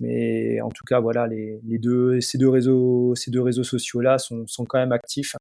Mais 0.01 0.61
en 0.61 0.69
tout 0.69 0.83
cas, 0.85 0.99
voilà, 0.99 1.27
les, 1.27 1.59
les 1.63 1.77
deux, 1.79 2.21
ces 2.21 2.37
deux 2.37 2.49
réseaux, 2.49 3.15
ces 3.15 3.31
deux 3.31 3.41
réseaux 3.41 3.63
sociaux 3.63 4.01
là 4.01 4.17
sont, 4.17 4.45
sont 4.47 4.65
quand 4.65 4.79
même 4.79 4.91
actifs. 4.91 5.35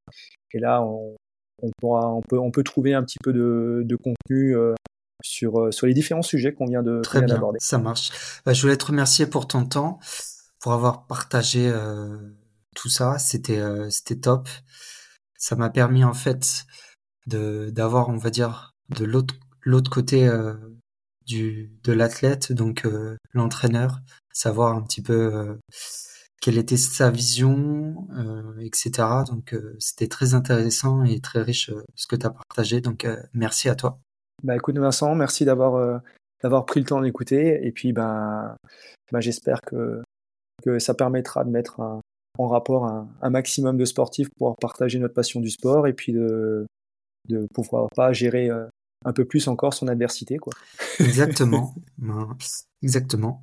Et 0.52 0.58
là, 0.58 0.82
on, 0.82 1.16
on 1.62 1.70
pourra, 1.78 2.12
on 2.12 2.22
peut, 2.22 2.38
on 2.38 2.50
peut 2.50 2.62
trouver 2.62 2.94
un 2.94 3.02
petit 3.02 3.18
peu 3.22 3.32
de, 3.32 3.82
de 3.84 3.96
contenu 3.96 4.56
euh, 4.56 4.74
sur, 5.22 5.60
euh, 5.60 5.70
sur 5.70 5.86
les 5.86 5.94
différents 5.94 6.22
sujets 6.22 6.52
qu'on 6.52 6.66
vient 6.66 6.82
de 6.82 7.00
Très 7.02 7.22
bien, 7.22 7.40
Ça 7.58 7.78
marche. 7.78 8.10
Bah, 8.44 8.52
je 8.52 8.62
voulais 8.62 8.76
te 8.76 8.86
remercier 8.86 9.26
pour 9.26 9.46
ton 9.46 9.64
temps, 9.64 9.98
pour 10.60 10.72
avoir 10.72 11.06
partagé 11.06 11.68
euh, 11.68 12.16
tout 12.74 12.88
ça. 12.88 13.18
C'était 13.18 13.58
euh, 13.58 13.88
c'était 13.90 14.16
top. 14.16 14.48
Ça 15.38 15.56
m'a 15.56 15.70
permis 15.70 16.04
en 16.04 16.14
fait 16.14 16.64
de 17.26 17.70
d'avoir, 17.70 18.08
on 18.08 18.16
va 18.16 18.30
dire, 18.30 18.74
de 18.90 19.04
l'autre 19.04 19.34
l'autre 19.62 19.90
côté 19.90 20.28
du 21.26 21.70
de 21.84 21.92
l'athlète, 21.92 22.52
donc 22.52 22.84
euh, 22.84 23.16
l'entraîneur, 23.32 24.00
savoir 24.32 24.76
un 24.76 24.82
petit 24.82 25.02
peu 25.02 25.58
quelle 26.40 26.58
était 26.58 26.76
sa 26.76 27.10
vision, 27.10 28.06
etc. 28.60 29.08
Donc 29.26 29.56
c'était 29.78 30.08
très 30.08 30.34
intéressant 30.34 31.04
et 31.04 31.20
très 31.20 31.42
riche 31.42 31.70
ce 31.94 32.06
que 32.06 32.16
tu 32.16 32.26
as 32.26 32.30
partagé. 32.30 32.80
Donc 32.80 33.06
merci 33.32 33.68
à 33.68 33.74
toi. 33.74 33.98
Bah 34.42 34.54
écoute 34.54 34.78
Vincent, 34.78 35.14
merci 35.14 35.44
d'avoir 35.44 35.76
euh, 35.76 35.98
d'avoir 36.42 36.66
pris 36.66 36.80
le 36.80 36.86
temps 36.86 37.00
d'écouter 37.00 37.66
et 37.66 37.72
puis 37.72 37.92
ben 37.92 38.56
j'espère 39.18 39.60
que 39.62 40.02
que 40.62 40.78
ça 40.78 40.94
permettra 40.94 41.44
de 41.44 41.50
mettre 41.50 41.80
en 41.80 42.46
rapport 42.46 42.86
un, 42.86 43.30
maximum 43.30 43.78
de 43.78 43.84
sportifs 43.84 44.28
pour 44.36 44.56
partager 44.56 44.98
notre 44.98 45.14
passion 45.14 45.40
du 45.40 45.50
sport 45.50 45.86
et 45.86 45.94
puis 45.94 46.12
de 46.12 46.66
de 47.28 47.46
pouvoir 47.52 47.88
pas 47.96 48.12
gérer 48.12 48.50
euh, 48.50 48.66
un 49.04 49.12
peu 49.12 49.24
plus 49.24 49.48
encore 49.48 49.74
son 49.74 49.88
adversité 49.88 50.38
quoi. 50.38 50.52
Exactement. 51.00 51.74
Exactement. 52.82 53.42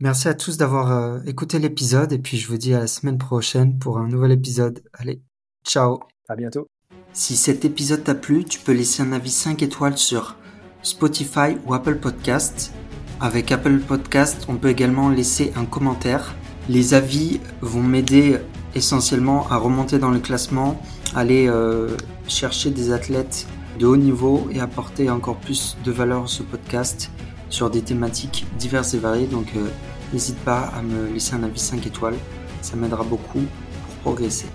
Merci 0.00 0.28
à 0.28 0.34
tous 0.34 0.56
d'avoir 0.56 0.92
euh, 0.92 1.20
écouté 1.26 1.58
l'épisode 1.58 2.12
et 2.12 2.18
puis 2.18 2.38
je 2.38 2.48
vous 2.48 2.56
dis 2.56 2.74
à 2.74 2.78
la 2.80 2.86
semaine 2.86 3.18
prochaine 3.18 3.78
pour 3.78 3.98
un 3.98 4.08
nouvel 4.08 4.32
épisode. 4.32 4.82
Allez, 4.94 5.20
ciao. 5.64 6.00
À 6.28 6.36
bientôt. 6.36 6.68
Si 7.12 7.36
cet 7.36 7.64
épisode 7.64 8.04
t'a 8.04 8.14
plu, 8.14 8.44
tu 8.44 8.60
peux 8.60 8.72
laisser 8.72 9.02
un 9.02 9.12
avis 9.12 9.30
5 9.30 9.62
étoiles 9.62 9.98
sur 9.98 10.36
Spotify 10.82 11.56
ou 11.66 11.74
Apple 11.74 11.96
Podcast. 11.96 12.72
Avec 13.20 13.52
Apple 13.52 13.80
Podcast, 13.80 14.46
on 14.48 14.56
peut 14.56 14.68
également 14.68 15.10
laisser 15.10 15.52
un 15.56 15.66
commentaire. 15.66 16.34
Les 16.68 16.94
avis 16.94 17.40
vont 17.60 17.82
m'aider 17.82 18.38
essentiellement 18.74 19.48
à 19.48 19.56
remonter 19.56 19.98
dans 19.98 20.10
le 20.10 20.20
classement, 20.20 20.80
aller 21.14 21.48
euh, 21.48 21.96
chercher 22.28 22.70
des 22.70 22.92
athlètes 22.92 23.46
de 23.78 23.86
haut 23.86 23.96
niveau 23.96 24.48
et 24.52 24.60
apporter 24.60 25.10
encore 25.10 25.36
plus 25.36 25.76
de 25.84 25.90
valeur 25.90 26.24
à 26.24 26.26
ce 26.26 26.42
podcast 26.42 27.10
sur 27.48 27.70
des 27.70 27.82
thématiques 27.82 28.46
diverses 28.58 28.94
et 28.94 28.98
variées. 28.98 29.26
Donc 29.26 29.52
euh, 29.56 29.68
n'hésite 30.12 30.38
pas 30.38 30.60
à 30.60 30.82
me 30.82 31.12
laisser 31.12 31.34
un 31.34 31.42
avis 31.42 31.60
5 31.60 31.86
étoiles, 31.86 32.16
ça 32.62 32.76
m'aidera 32.76 33.04
beaucoup 33.04 33.40
pour 33.40 33.94
progresser 34.02 34.46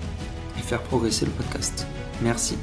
et 0.57 0.61
faire 0.61 0.81
progresser 0.81 1.25
le 1.25 1.31
podcast. 1.31 1.85
Merci. 2.21 2.57